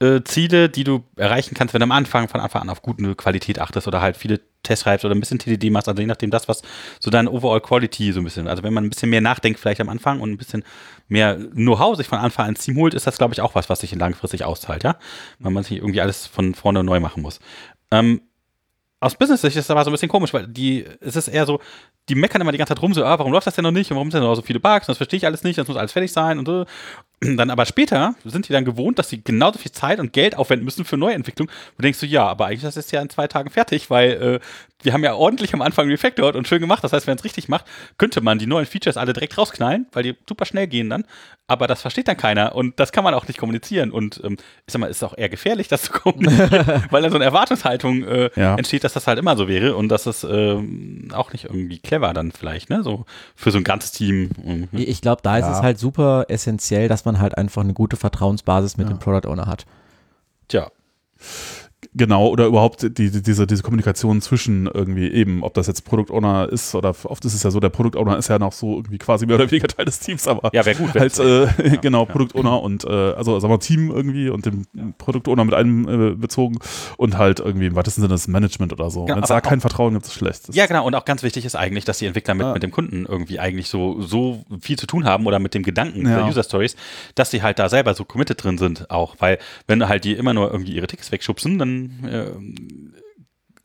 äh, 0.00 0.20
Ziele, 0.24 0.68
die 0.68 0.84
du 0.84 1.02
erreichen 1.16 1.54
kannst, 1.54 1.74
wenn 1.74 1.80
du 1.80 1.84
am 1.84 1.92
Anfang 1.92 2.28
von 2.28 2.40
Anfang 2.40 2.62
an 2.62 2.70
auf 2.70 2.82
gute 2.82 3.14
Qualität 3.16 3.58
achtest 3.58 3.86
oder 3.88 4.00
halt 4.00 4.16
viele 4.16 4.40
Tests 4.62 4.84
schreibst 4.84 5.04
oder 5.04 5.14
ein 5.14 5.20
bisschen 5.20 5.38
TDD 5.38 5.70
machst, 5.70 5.88
also 5.88 6.00
je 6.00 6.06
nachdem 6.06 6.30
das, 6.30 6.48
was 6.48 6.62
so 7.00 7.10
deine 7.10 7.30
Overall 7.30 7.60
Quality 7.60 8.12
so 8.12 8.20
ein 8.20 8.24
bisschen, 8.24 8.48
also 8.48 8.62
wenn 8.62 8.72
man 8.72 8.84
ein 8.84 8.90
bisschen 8.90 9.10
mehr 9.10 9.20
nachdenkt 9.20 9.60
vielleicht 9.60 9.80
am 9.80 9.88
Anfang 9.88 10.20
und 10.20 10.30
ein 10.30 10.36
bisschen 10.36 10.64
mehr 11.08 11.36
Know-how 11.36 11.96
sich 11.96 12.06
von 12.06 12.18
Anfang 12.18 12.44
an 12.44 12.50
ins 12.50 12.64
Team 12.64 12.76
holt, 12.76 12.94
ist 12.94 13.06
das, 13.06 13.18
glaube 13.18 13.34
ich, 13.34 13.40
auch 13.40 13.54
was, 13.54 13.68
was 13.68 13.80
sich 13.80 13.94
langfristig 13.94 14.44
auszahlt, 14.44 14.84
ja, 14.84 14.96
weil 15.38 15.52
man 15.52 15.64
sich 15.64 15.78
irgendwie 15.78 16.00
alles 16.00 16.26
von 16.26 16.54
vorne 16.54 16.84
neu 16.84 17.00
machen 17.00 17.22
muss. 17.22 17.40
Ähm, 17.90 18.20
aus 19.00 19.14
Business-Sicht 19.14 19.56
ist 19.56 19.68
das 19.68 19.70
aber 19.70 19.82
so 19.82 19.90
ein 19.90 19.92
bisschen 19.92 20.10
komisch, 20.10 20.34
weil 20.34 20.46
die, 20.46 20.84
es 21.00 21.16
ist 21.16 21.28
eher 21.28 21.46
so, 21.46 21.60
die 22.10 22.14
meckern 22.14 22.42
immer 22.42 22.52
die 22.52 22.58
ganze 22.58 22.74
Zeit 22.74 22.82
rum, 22.82 22.92
so, 22.92 23.02
ah, 23.02 23.18
warum 23.18 23.32
läuft 23.32 23.46
das 23.46 23.54
denn 23.54 23.62
noch 23.62 23.70
nicht 23.70 23.90
und 23.90 23.96
warum 23.96 24.10
sind 24.10 24.20
denn 24.20 24.28
noch 24.28 24.34
so 24.34 24.42
viele 24.42 24.60
Bugs, 24.60 24.86
das 24.86 24.98
verstehe 24.98 25.16
ich 25.16 25.26
alles 25.26 25.42
nicht, 25.42 25.58
das 25.58 25.66
muss 25.66 25.76
alles 25.78 25.92
fertig 25.92 26.12
sein 26.12 26.38
und 26.38 26.46
so. 26.46 26.66
Dann 27.22 27.50
aber 27.50 27.66
später 27.66 28.14
sind 28.24 28.48
die 28.48 28.52
dann 28.54 28.64
gewohnt, 28.64 28.98
dass 28.98 29.10
sie 29.10 29.22
genauso 29.22 29.58
viel 29.58 29.72
Zeit 29.72 30.00
und 30.00 30.12
Geld 30.14 30.34
aufwenden 30.36 30.64
müssen 30.64 30.86
für 30.86 30.96
Neuentwicklung. 30.96 31.50
Du 31.76 31.82
denkst 31.82 31.98
so, 31.98 32.06
ja, 32.06 32.26
aber 32.26 32.46
eigentlich 32.46 32.62
das 32.62 32.78
ist 32.78 32.92
ja 32.92 33.02
in 33.02 33.10
zwei 33.10 33.26
Tagen 33.28 33.50
fertig, 33.50 33.90
weil 33.90 34.10
äh, 34.12 34.40
wir 34.82 34.94
haben 34.94 35.04
ja 35.04 35.14
ordentlich 35.14 35.52
am 35.52 35.60
Anfang 35.60 35.88
refactored 35.88 36.34
und 36.34 36.48
schön 36.48 36.60
gemacht. 36.60 36.82
Das 36.82 36.94
heißt, 36.94 37.06
wenn 37.06 37.18
es 37.18 37.24
richtig 37.24 37.50
macht, 37.50 37.66
könnte 37.98 38.22
man 38.22 38.38
die 38.38 38.46
neuen 38.46 38.64
Features 38.64 38.96
alle 38.96 39.12
direkt 39.12 39.36
rausknallen, 39.36 39.84
weil 39.92 40.02
die 40.02 40.16
super 40.26 40.46
schnell 40.46 40.66
gehen 40.66 40.88
dann. 40.88 41.04
Aber 41.46 41.66
das 41.66 41.82
versteht 41.82 42.08
dann 42.08 42.16
keiner 42.16 42.54
und 42.54 42.78
das 42.80 42.90
kann 42.92 43.04
man 43.04 43.12
auch 43.12 43.26
nicht 43.28 43.38
kommunizieren. 43.38 43.90
Und 43.90 44.20
ähm, 44.24 44.38
ich 44.66 44.72
sag 44.72 44.78
mal, 44.80 44.86
ist 44.86 45.02
auch 45.02 45.18
eher 45.18 45.28
gefährlich, 45.28 45.68
das 45.68 45.82
zu 45.82 45.92
kommunizieren, 45.92 46.84
weil 46.90 47.02
dann 47.02 47.10
so 47.10 47.16
eine 47.18 47.24
Erwartungshaltung 47.26 48.04
äh, 48.04 48.30
Ja. 48.36 48.54
entsteht, 48.54 48.84
dass 48.84 48.94
das 48.94 49.06
halt 49.06 49.18
immer 49.18 49.36
so 49.36 49.46
wäre 49.48 49.76
und 49.76 49.88
dass 49.90 50.06
es 50.06 50.24
ähm, 50.24 51.08
auch 51.12 51.32
nicht 51.34 51.44
irgendwie 51.44 51.80
clever 51.80 52.14
dann 52.14 52.32
vielleicht, 52.32 52.70
ne? 52.70 52.82
So 52.82 53.04
für 53.36 53.50
so 53.50 53.58
ein 53.58 53.64
ganzes 53.64 53.92
Team. 53.92 54.30
Mhm. 54.42 54.68
Ich 54.72 54.88
ich 54.88 55.00
glaube, 55.02 55.20
da 55.22 55.36
ist 55.38 55.44
Ja. 55.46 55.52
es 55.52 55.62
halt 55.62 55.78
super 55.78 56.24
essentiell, 56.28 56.88
dass 56.88 57.04
man 57.04 57.09
halt 57.18 57.36
einfach 57.36 57.62
eine 57.62 57.72
gute 57.74 57.96
Vertrauensbasis 57.96 58.76
mit 58.76 58.88
Ja. 58.88 58.94
dem 58.94 58.98
Product 58.98 59.28
Owner 59.28 59.46
hat. 59.46 59.66
Tja. 60.48 60.70
Genau, 61.94 62.28
oder 62.28 62.46
überhaupt 62.46 62.82
die, 62.82 63.10
die, 63.10 63.22
diese, 63.22 63.46
diese 63.46 63.62
Kommunikation 63.62 64.20
zwischen 64.20 64.66
irgendwie 64.66 65.08
eben, 65.10 65.42
ob 65.42 65.54
das 65.54 65.66
jetzt 65.66 65.84
Product 65.84 66.12
Owner 66.14 66.48
ist 66.50 66.74
oder 66.74 66.90
oft 67.04 67.24
ist 67.24 67.34
es 67.34 67.42
ja 67.42 67.50
so, 67.50 67.58
der 67.58 67.70
Product 67.70 67.98
Owner 67.98 68.16
ist 68.18 68.28
ja 68.28 68.38
noch 68.38 68.52
so 68.52 68.76
irgendwie 68.76 68.98
quasi 68.98 69.24
mehr 69.26 69.36
oder 69.36 69.50
weniger 69.50 69.66
Teil 69.66 69.86
des 69.86 69.98
Teams, 69.98 70.28
aber 70.28 70.50
Ja, 70.52 70.64
wäre 70.66 70.76
gut. 70.76 70.94
halt, 70.94 71.18
äh, 71.18 71.78
genau, 71.82 72.04
ja. 72.06 72.12
Product 72.12 72.38
Owner 72.38 72.62
und, 72.62 72.84
äh, 72.84 72.88
also 72.88 73.40
sagen 73.40 73.52
wir 73.52 73.58
Team 73.60 73.90
irgendwie 73.90 74.28
und 74.28 74.44
dem 74.46 74.66
Product 74.98 75.22
Owner 75.30 75.44
mit 75.44 75.54
einem 75.54 75.88
äh, 75.88 76.14
bezogen 76.14 76.58
und 76.98 77.16
halt 77.16 77.40
irgendwie 77.40 77.66
im 77.66 77.74
weitesten 77.76 78.02
Sinne 78.02 78.12
das 78.14 78.28
Management 78.28 78.72
oder 78.72 78.90
so. 78.90 79.08
Ja, 79.08 79.16
Wenn 79.16 79.22
es 79.22 79.28
da 79.30 79.40
kein 79.40 79.60
Vertrauen 79.60 79.94
gibt, 79.94 80.04
ist 80.04 80.12
es 80.12 80.18
schlecht. 80.18 80.48
Das 80.48 80.54
Ja, 80.56 80.66
genau. 80.66 80.86
Und 80.86 80.94
auch 80.94 81.04
ganz 81.06 81.22
wichtig 81.22 81.44
ist 81.46 81.56
eigentlich, 81.56 81.84
dass 81.86 81.98
die 81.98 82.06
Entwickler 82.06 82.34
mit, 82.34 82.46
Ja. 82.46 82.52
mit 82.52 82.62
dem 82.62 82.70
Kunden 82.70 83.06
irgendwie 83.08 83.40
eigentlich 83.40 83.68
so, 83.68 84.00
so 84.02 84.44
viel 84.60 84.78
zu 84.78 84.86
tun 84.86 85.06
haben 85.06 85.26
oder 85.26 85.38
mit 85.38 85.54
dem 85.54 85.62
Gedanken 85.62 86.06
Ja. 86.06 86.18
der 86.18 86.26
User 86.26 86.42
Stories, 86.44 86.76
dass 87.14 87.30
sie 87.30 87.42
halt 87.42 87.58
da 87.58 87.68
selber 87.68 87.94
so 87.94 88.04
committed 88.04 88.44
drin 88.44 88.58
sind 88.58 88.90
auch. 88.90 89.16
Weil 89.18 89.38
wenn 89.66 89.88
halt 89.88 90.04
die 90.04 90.12
immer 90.12 90.34
nur 90.34 90.50
irgendwie 90.52 90.74
ihre 90.74 90.86
Tickets 90.86 91.10
wegschubsen, 91.10 91.58
dann 91.58 91.69
äh, 92.04 92.99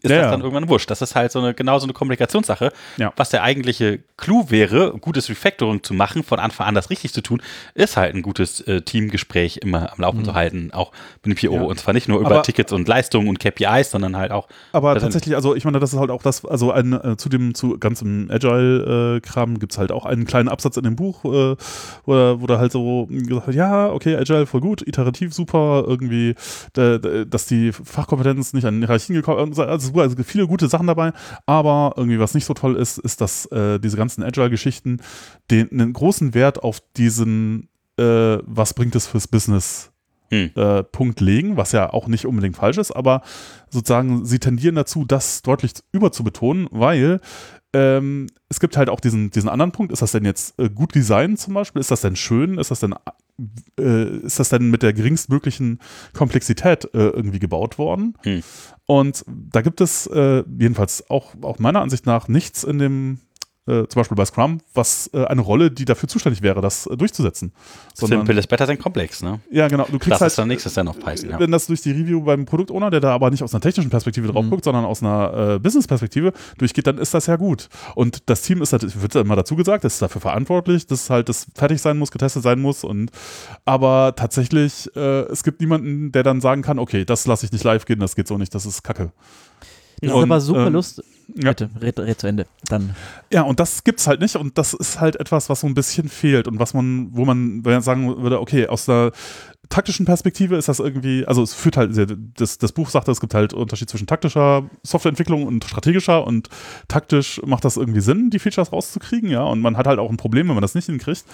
ist 0.06 0.12
Ja, 0.12 0.22
das 0.22 0.32
dann 0.32 0.42
irgendwann 0.42 0.70
wurscht. 0.70 0.90
Das 0.90 1.02
ist 1.02 1.16
halt 1.16 1.32
so 1.32 1.40
eine, 1.40 1.54
genau 1.54 1.80
so 1.80 1.86
eine 1.86 1.94
Kommunikationssache. 1.94 2.72
Ja. 2.98 3.12
Was 3.16 3.30
der 3.30 3.44
eigentliche 3.44 4.00
Clou 4.18 4.46
wäre, 4.50 4.92
gutes 5.00 5.30
Refactoring 5.30 5.84
zu 5.84 5.94
machen, 5.94 6.24
von 6.24 6.40
Anfang 6.40 6.68
an 6.68 6.76
das 6.76 6.90
richtig 6.90 7.12
zu 7.14 7.22
tun, 7.22 7.42
ist 7.74 7.98
halt 7.98 8.16
ein 8.16 8.22
gutes 8.22 8.62
äh, 8.62 8.82
Teamgespräch 8.82 9.58
immer 9.58 9.92
am 9.92 10.00
Laufen 10.00 10.24
zu 10.24 10.34
halten, 10.34 10.70
auch 10.72 10.92
mit 11.24 11.38
dem 11.38 11.50
PO. 11.50 11.56
Ja. 11.56 11.62
Und 11.64 11.80
zwar 11.80 11.94
nicht 11.94 12.08
nur 12.08 12.20
über 12.20 12.28
Aber- 12.32 12.44
Tickets 12.44 12.72
und 12.72 12.88
Leistungen 12.88 13.28
und 13.28 13.40
KPIs, 13.40 13.92
sondern 13.92 14.16
halt 14.16 14.32
auch 14.32 14.48
Aber 14.72 14.98
tatsächlich, 14.98 15.36
also 15.36 15.56
ich 15.56 15.66
meine, 15.66 15.80
das 15.80 15.92
ist 15.94 16.00
halt 16.00 16.12
auch 16.12 16.22
das, 16.22 16.46
also 16.46 16.72
ein, 16.72 16.94
äh, 16.94 17.18
zu 17.18 17.28
dem, 17.30 17.56
zu 17.56 17.78
ganzem 17.78 18.30
Agile-Kram 18.32 19.60
gibt 19.60 19.72
es 19.74 19.78
halt 19.78 19.92
auch 19.92 20.06
einen 20.06 20.26
kleinen 20.26 20.50
Absatz 20.50 20.78
in 20.78 20.84
dem 20.84 20.96
Buch, 20.96 21.24
äh, 21.26 21.56
wo, 22.06 22.42
wo 22.42 22.48
da 22.48 22.58
halt 22.60 22.72
so 22.72 23.08
gesagt 23.10 23.48
wird, 23.48 23.56
ja, 23.56 23.90
okay, 23.92 24.16
Agile 24.16 24.46
voll 24.46 24.62
gut, 24.62 24.82
iterativ 24.88 25.34
super, 25.34 25.84
irgendwie, 25.88 26.36
da- 26.74 26.98
da- 26.98 27.26
dass 27.26 27.46
die 27.48 27.72
Fachkompetenz 27.72 28.54
nicht 28.54 28.66
an 28.66 28.78
Hierarchien 28.80 29.16
gekommen 29.16 29.52
ist, 29.52 29.60
also, 29.60 29.95
super, 29.96 30.02
also 30.02 30.24
viele 30.24 30.48
gute 30.48 30.68
Sachen 30.68 30.88
dabei, 30.88 31.14
aber 31.46 31.94
irgendwie 31.98 32.20
was 32.20 32.34
nicht 32.34 32.46
so 32.46 32.54
toll 32.54 32.76
ist, 32.76 32.98
ist, 32.98 33.22
dass 33.22 33.46
äh, 33.48 33.80
diese 33.80 33.98
ganzen 33.98 34.24
Agile-Geschichten 34.24 35.02
den 35.52 35.72
einen 35.72 35.94
großen 35.94 36.34
Wert 36.34 36.64
auf 36.64 36.82
diesen, 36.98 37.70
äh, 37.98 38.38
was 38.44 38.74
bringt 38.74 38.96
es 38.96 39.08
fürs 39.08 39.28
Business 39.28 39.92
Hm. 40.32 40.50
äh, 40.56 40.82
Punkt 40.82 41.22
legen, 41.22 41.56
was 41.56 41.72
ja 41.72 41.94
auch 41.94 42.08
nicht 42.08 42.26
unbedingt 42.26 42.56
falsch 42.56 42.80
ist, 42.80 42.92
aber 42.92 43.22
sozusagen 43.70 44.26
sie 44.26 44.40
tendieren 44.40 44.74
dazu, 44.74 45.06
das 45.06 45.44
deutlich 45.44 45.74
überzubetonen, 45.92 46.68
weil 46.72 47.20
ähm, 47.74 48.28
es 48.50 48.60
gibt 48.60 48.76
halt 48.78 48.90
auch 48.90 49.00
diesen, 49.02 49.30
diesen 49.30 49.50
anderen 49.50 49.72
Punkt, 49.72 49.92
ist 49.92 50.02
das 50.02 50.14
denn 50.14 50.24
jetzt 50.24 50.58
äh, 50.60 50.70
gut 50.70 50.96
designt 50.96 51.40
zum 51.40 51.54
Beispiel? 51.54 51.80
Ist 51.80 51.92
das 51.92 52.02
denn 52.02 52.16
schön? 52.16 52.58
Ist 52.58 52.72
das 52.72 52.80
denn, 52.80 52.96
äh, 53.78 54.18
ist 54.20 54.40
das 54.40 54.50
denn 54.50 54.72
mit 54.72 54.82
der 54.82 54.94
geringstmöglichen 54.94 55.80
Komplexität 56.14 56.86
äh, 56.94 57.10
irgendwie 57.10 57.40
gebaut 57.40 57.78
worden? 57.78 58.18
Hm. 58.24 58.44
Und 58.88 59.24
da 59.28 59.62
gibt 59.62 59.82
es 59.82 60.08
äh, 60.08 60.44
jedenfalls 60.60 61.10
auch, 61.10 61.34
auch 61.42 61.60
meiner 61.60 61.82
Ansicht 61.82 62.06
nach 62.06 62.28
nichts 62.28 62.64
in 62.64 62.78
dem 62.78 63.20
äh, 63.68 63.88
zum 63.88 64.00
Beispiel 64.00 64.16
bei 64.16 64.26
Scrum, 64.26 64.60
was 64.74 65.10
äh, 65.14 65.26
eine 65.26 65.42
Rolle, 65.42 65.72
die 65.72 65.86
dafür 65.86 66.08
zuständig 66.08 66.42
wäre, 66.42 66.62
das 66.62 66.86
äh, 66.86 66.96
durchzusetzen. 66.96 67.52
Sondern, 67.94 68.20
Simple 68.20 68.40
ist 68.40 68.48
better 68.48 68.68
than 68.68 68.78
komplex, 68.78 69.24
ne? 69.24 69.40
ja, 69.52 69.68
genau. 69.68 69.86
Du 69.86 69.98
kriegst 69.98 70.12
Das 70.12 70.22
halt, 70.22 70.32
ist 70.32 70.38
dann 70.38 70.48
nächstes 70.48 70.74
dann 70.76 70.88
auf 70.88 71.00
Python, 71.00 71.32
ja. 71.32 71.40
wenn 71.40 71.52
das 71.52 71.68
durch 71.68 71.82
die 71.82 71.92
Review 71.92 72.22
beim 72.22 72.46
Produktowner, 72.46 72.92
der 72.92 73.00
da 73.00 73.14
aber 73.14 73.32
nicht 73.32 73.42
aus 73.44 73.54
einer 73.54 73.62
technischen 73.62 73.90
Perspektive 73.90 74.28
drauf 74.28 74.46
Mhm. 74.46 74.50
guckt, 74.52 74.64
sondern 74.66 74.86
aus 74.86 75.02
einer 75.02 75.56
äh, 75.56 75.60
Business-Perspektive 75.60 76.34
durchgeht, 76.58 76.88
dann 76.88 76.98
ist 76.98 77.14
das 77.14 77.26
ja 77.26 77.36
gut. 77.38 77.70
Und 77.96 78.30
das 78.30 78.42
Team 78.44 78.62
ist 78.62 78.72
halt, 78.74 79.02
wird 79.02 79.16
immer 79.16 79.36
dazu 79.36 79.56
gesagt, 79.56 79.84
ist 79.86 80.02
dafür 80.02 80.22
verantwortlich, 80.22 80.86
dass 80.86 81.10
halt 81.10 81.30
das 81.30 81.48
fertig 81.56 81.82
sein 81.82 81.98
muss, 81.98 82.12
getestet 82.12 82.44
sein 82.44 82.60
muss. 82.60 82.84
Und 82.84 83.12
aber 83.66 84.14
tatsächlich, 84.16 84.90
äh, 84.96 85.22
es 85.24 85.44
gibt 85.44 85.60
niemanden, 85.62 86.12
der 86.12 86.24
dann 86.24 86.42
sagen 86.42 86.62
kann, 86.62 86.78
okay, 86.80 87.06
das 87.06 87.26
lasse 87.26 87.46
ich 87.46 87.52
nicht 87.52 87.64
live 87.64 87.86
gehen, 87.86 88.00
das 88.00 88.16
geht 88.16 88.28
so 88.28 88.38
nicht, 88.38 88.54
das 88.54 88.66
ist 88.66 88.84
Kacke. 88.84 89.12
Das 90.02 90.12
Und, 90.12 90.18
ist 90.20 90.24
aber 90.24 90.42
super 90.42 90.68
ähm, 90.68 90.74
lustig. 90.74 91.06
Ja. 91.34 91.50
Bitte, 91.50 91.70
red, 91.82 92.00
red 92.00 92.20
zu 92.20 92.28
Ende. 92.28 92.46
Dann. 92.70 92.96
Ja, 93.32 93.42
und 93.44 93.60
das 93.60 93.84
gibt's 93.84 94.08
halt 94.08 94.22
nicht 94.22 94.36
und 94.36 94.58
das 94.58 94.74
ist 94.74 95.00
halt 95.00 95.16
etwas, 95.18 95.50
was 95.50 95.62
so 95.62 95.68
ein 95.68 95.74
bisschen 95.74 96.10
fehlt 96.10 96.48
und 96.48 96.60
was 96.60 96.74
man, 96.74 97.10
wo 97.12 97.26
man 97.26 97.66
wenn 97.66 97.74
man 97.74 97.82
sagen 97.82 98.22
würde, 98.22 98.40
okay, 98.40 98.68
aus 98.68 98.86
der 98.86 99.12
taktischen 99.70 100.06
Perspektive 100.06 100.56
ist 100.56 100.68
das 100.68 100.80
irgendwie, 100.80 101.26
also 101.26 101.42
es 101.44 101.54
führt 101.54 101.78
halt, 101.78 101.92
das, 102.38 102.58
das 102.58 102.72
Buch 102.72 102.90
sagt, 102.90 103.08
es 103.08 103.20
gibt 103.20 103.34
halt 103.34 103.54
Unterschied 103.54 103.90
zwischen 103.90 104.08
taktischer 104.08 104.70
Softwareentwicklung 104.84 105.46
und 105.46 105.64
strategischer 105.64 106.26
und 106.26 106.50
taktisch 106.88 107.42
macht 107.46 107.66
das 107.66 107.78
irgendwie 107.78 108.02
Sinn, 108.02 108.30
die 108.30 108.40
Features 108.40 108.72
rauszukriegen, 108.72 109.30
ja, 109.30 109.44
und 109.44 109.62
man 109.62 109.78
hat 109.78 109.88
halt 109.88 110.00
auch 110.00 110.10
ein 110.10 110.18
Problem, 110.18 110.48
wenn 110.48 110.56
man 110.56 110.62
das 110.62 110.76
nicht 110.76 110.86
hinkriegt, 110.86 111.26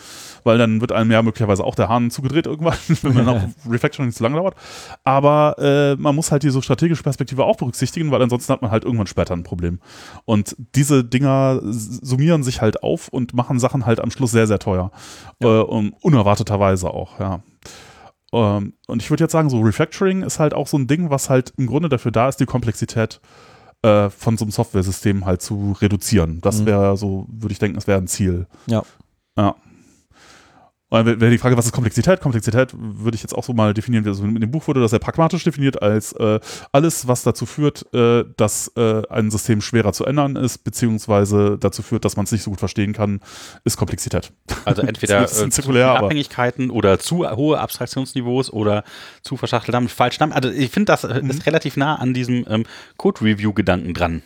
weil 0.44 0.58
dann 0.58 0.82
wird 0.82 0.92
einem 0.92 1.12
ja 1.12 1.22
möglicherweise 1.22 1.64
auch 1.64 1.76
der 1.76 1.90
Hahn 1.90 2.12
zugedreht 2.12 2.46
irgendwann, 2.46 2.78
wenn 3.02 3.14
man 3.14 3.30
auf 3.30 3.42
Refactoring 3.70 4.12
zu 4.12 4.24
lange 4.24 4.38
dauert, 4.38 4.56
aber 5.04 5.56
äh, 5.60 5.96
man 6.02 6.16
muss 6.16 6.32
halt 6.32 6.44
diese 6.44 6.62
strategische 6.62 7.04
Perspektive 7.04 7.46
auch 7.46 7.58
berücksichtigen, 7.58 8.12
weil 8.12 8.22
ansonsten 8.22 8.54
hat 8.54 8.62
man 8.62 8.72
halt 8.72 8.84
irgendwann 8.84 9.08
später 9.08 9.34
ein 9.34 9.44
Problem. 9.44 9.80
Und 10.26 10.56
diese 10.76 11.04
Dinger 11.04 11.60
summieren 11.64 12.44
sich 12.44 12.62
halt 12.62 12.84
auf 12.84 13.08
und 13.08 13.34
machen 13.34 13.60
Sachen 13.60 13.86
halt 13.86 14.00
am 14.00 14.12
Schluss 14.12 14.32
sehr, 14.32 14.48
sehr 14.48 14.60
teuer. 14.60 14.92
Äh, 15.40 15.48
und 15.48 15.94
unerwarteterweise 16.02 16.90
auch, 16.90 17.20
ja. 17.20 17.42
Ähm, 18.34 18.74
und 18.88 19.02
ich 19.02 19.10
würde 19.10 19.24
jetzt 19.24 19.32
sagen, 19.34 19.50
so 19.50 19.60
Refactoring 19.62 20.22
ist 20.24 20.40
halt 20.40 20.54
auch 20.54 20.68
so 20.68 20.78
ein 20.78 20.88
Ding, 20.88 21.10
was 21.10 21.30
halt 21.30 21.54
im 21.58 21.68
Grunde 21.68 21.90
dafür 21.90 22.12
da 22.12 22.30
ist, 22.30 22.40
die 22.40 22.46
Komplexität 22.46 23.20
äh, 23.84 24.10
von 24.10 24.38
so 24.38 24.46
einem 24.46 24.52
Softwaresystem 24.52 25.26
halt 25.26 25.42
zu 25.42 25.76
reduzieren. 25.82 26.40
Das 26.42 26.62
Mhm. 26.62 26.66
wäre 26.68 26.98
so, 26.98 27.26
würde 27.30 27.52
ich 27.54 27.60
denken, 27.60 27.76
das 27.76 27.88
wäre 27.88 27.98
ein 28.00 28.08
Ziel. 28.08 28.48
Ja. 28.68 28.84
Ja. 29.38 29.56
Und 30.92 31.06
dann 31.08 31.22
wäre 31.22 31.32
die 31.32 31.38
Frage, 31.38 31.56
was 31.56 31.66
ist 31.66 31.72
Komplexität? 31.72 32.20
Komplexität 32.20 32.74
würde 32.78 33.16
ich 33.16 33.22
jetzt 33.24 33.34
auch 33.34 33.46
so 33.46 33.54
mal 33.54 33.74
definieren. 33.74 34.06
Also 34.06 34.26
in 34.26 34.40
dem 34.42 34.52
Buch 34.52 34.68
wurde 34.68 34.82
das 34.82 34.92
sehr 34.92 35.00
pragmatisch 35.00 35.44
definiert 35.46 35.82
als 35.82 36.12
äh, 36.14 36.40
alles, 36.74 37.08
was 37.08 37.24
dazu 37.24 37.46
führt, 37.46 37.86
äh, 37.94 38.26
dass 38.36 38.68
äh, 38.76 39.02
ein 39.10 39.32
System 39.32 39.62
schwerer 39.62 39.94
zu 39.94 40.06
ändern 40.06 40.36
ist, 40.36 40.66
beziehungsweise 40.66 41.58
dazu 41.58 41.82
führt, 41.82 42.04
dass 42.04 42.18
man 42.18 42.26
es 42.26 42.34
nicht 42.34 42.44
so 42.44 42.52
gut 42.52 42.60
verstehen 42.60 42.92
kann, 42.92 43.22
ist 43.64 43.78
Komplexität. 43.78 44.34
Also 44.66 44.82
entweder 44.82 45.22
äh, 45.24 45.50
zirkulär, 45.50 45.92
Abhängigkeiten 45.92 46.70
oder 46.70 47.00
zu 47.00 47.26
hohe 47.30 47.60
Abstraktionsniveaus 47.60 48.52
oder 48.52 48.84
zu 49.22 49.38
verschachtelte 49.38 49.72
Namen, 49.78 49.88
falsch 49.88 50.20
Namen. 50.20 50.34
Also 50.34 50.50
ich 50.50 50.72
finde, 50.72 50.88
das 50.92 51.06
äh, 51.06 51.22
Mhm. 51.22 51.30
ist 51.30 51.46
relativ 51.46 51.78
nah 51.78 51.96
an 51.96 52.14
diesem 52.14 52.46
ähm, 52.50 52.66
Code-Review-Gedanken 52.98 53.94
dran. 53.94 54.22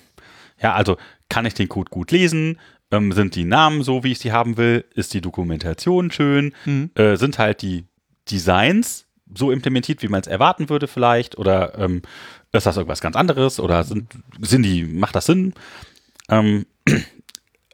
Ja, 0.61 0.73
also 0.73 0.97
kann 1.29 1.45
ich 1.45 1.53
den 1.53 1.67
Code 1.69 1.89
gut 1.89 2.11
lesen? 2.11 2.59
Ähm, 2.91 3.11
sind 3.11 3.35
die 3.35 3.45
Namen 3.45 3.83
so, 3.83 4.03
wie 4.03 4.11
ich 4.11 4.19
sie 4.19 4.31
haben 4.31 4.57
will? 4.57 4.85
Ist 4.93 5.13
die 5.13 5.21
Dokumentation 5.21 6.11
schön? 6.11 6.53
Mhm. 6.65 6.91
Äh, 6.95 7.17
sind 7.17 7.39
halt 7.39 7.61
die 7.61 7.85
Designs 8.29 9.05
so 9.33 9.51
implementiert, 9.51 10.01
wie 10.03 10.07
man 10.07 10.21
es 10.21 10.27
erwarten 10.27 10.69
würde 10.69 10.87
vielleicht? 10.87 11.37
Oder 11.37 11.77
ähm, 11.77 12.01
ist 12.51 12.65
das 12.65 12.77
irgendwas 12.77 13.01
ganz 13.01 13.15
anderes? 13.15 13.59
Oder 13.59 13.83
sind, 13.83 14.13
sind 14.39 14.63
die, 14.63 14.83
macht 14.83 15.15
das 15.15 15.25
Sinn? 15.25 15.53
Ähm, 16.29 16.65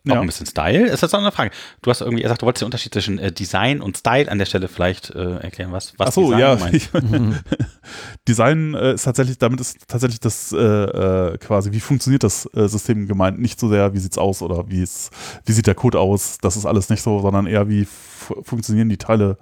auch 0.10 0.16
Ja. 0.16 0.22
ein 0.22 0.26
bisschen 0.26 0.46
Style. 0.48 0.88
Ist 0.88 1.04
das 1.04 1.14
auch 1.14 1.20
eine 1.20 1.32
Frage? 1.32 1.52
Du 1.82 1.90
hast 1.92 2.02
irgendwie 2.02 2.24
gesagt, 2.24 2.42
du 2.42 2.46
wolltest 2.46 2.62
den 2.62 2.66
Unterschied 2.66 2.94
zwischen 2.94 3.20
äh, 3.20 3.32
Design 3.32 3.82
und 3.82 3.98
Style 3.98 4.32
an 4.32 4.40
der 4.40 4.46
Stelle 4.46 4.68
vielleicht 4.68 5.12
äh, 5.12 5.36
erklären, 5.38 5.72
was, 5.72 5.94
was 5.98 6.10
Ach 6.10 6.14
so, 6.14 6.22
Design 6.32 6.40
ja. 6.40 6.56
meint. 6.56 7.44
Design 8.28 8.74
äh, 8.74 8.94
ist 8.94 9.04
tatsächlich, 9.04 9.38
damit 9.38 9.60
ist 9.60 9.88
tatsächlich 9.88 10.20
das 10.20 10.52
äh, 10.52 10.58
äh, 10.58 11.38
quasi, 11.38 11.72
wie 11.72 11.80
funktioniert 11.80 12.24
das 12.24 12.48
äh, 12.54 12.68
System 12.68 13.08
gemeint? 13.08 13.40
Nicht 13.40 13.60
so 13.60 13.70
sehr, 13.70 13.94
wie 13.94 14.00
sieht's 14.00 14.18
aus 14.18 14.42
oder 14.42 14.70
wie 14.70 14.82
es, 14.82 15.10
wie 15.46 15.52
sieht 15.52 15.68
der 15.68 15.76
Code 15.76 16.00
aus? 16.00 16.38
Das 16.42 16.56
ist 16.58 16.66
alles 16.66 16.90
nicht 16.90 17.02
so, 17.02 17.20
sondern 17.22 17.48
eher, 17.48 17.68
wie 17.70 17.86
fu- 17.86 18.42
funktionieren 18.44 18.90
die 18.90 18.98
Teile 18.98 19.38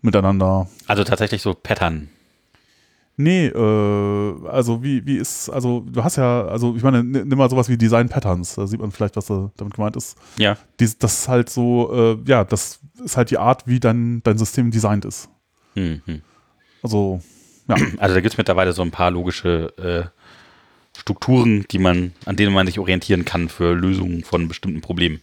miteinander? 0.00 0.68
Also 0.86 1.04
tatsächlich 1.04 1.42
so 1.42 1.54
Pattern. 1.54 2.08
Nee, 3.16 3.46
äh, 3.46 4.48
also 4.48 4.82
wie, 4.82 5.04
wie 5.04 5.16
ist, 5.18 5.50
also 5.50 5.80
du 5.80 6.02
hast 6.02 6.16
ja, 6.16 6.46
also 6.46 6.74
ich 6.76 6.82
meine, 6.82 7.04
nimm 7.04 7.36
mal 7.36 7.50
sowas 7.50 7.68
wie 7.68 7.76
Design 7.76 8.08
Patterns, 8.08 8.54
da 8.54 8.66
sieht 8.66 8.80
man 8.80 8.90
vielleicht, 8.90 9.16
was 9.16 9.26
da 9.26 9.50
damit 9.56 9.74
gemeint 9.74 9.96
ist. 9.96 10.16
Ja. 10.38 10.56
Dies, 10.80 10.96
das 10.96 11.20
ist 11.20 11.28
halt 11.28 11.50
so, 11.50 11.92
äh, 11.92 12.18
ja, 12.26 12.44
das 12.44 12.80
ist 13.04 13.16
halt 13.16 13.30
die 13.30 13.38
Art, 13.38 13.66
wie 13.66 13.80
dein, 13.80 14.22
dein 14.22 14.38
System 14.38 14.70
designt 14.70 15.04
ist. 15.04 15.28
Hm, 15.74 16.00
hm. 16.06 16.22
Also, 16.82 17.20
ja. 17.68 17.76
Also 17.98 18.14
da 18.14 18.20
gibt 18.20 18.32
es 18.32 18.38
mittlerweile 18.38 18.72
so 18.72 18.82
ein 18.82 18.90
paar 18.90 19.10
logische 19.10 19.72
äh, 19.76 20.98
Strukturen, 20.98 21.64
die 21.70 21.78
man, 21.78 22.12
an 22.24 22.36
denen 22.36 22.52
man 22.52 22.66
sich 22.66 22.78
orientieren 22.78 23.24
kann 23.24 23.48
für 23.48 23.74
Lösungen 23.74 24.24
von 24.24 24.48
bestimmten 24.48 24.80
Problemen. 24.80 25.20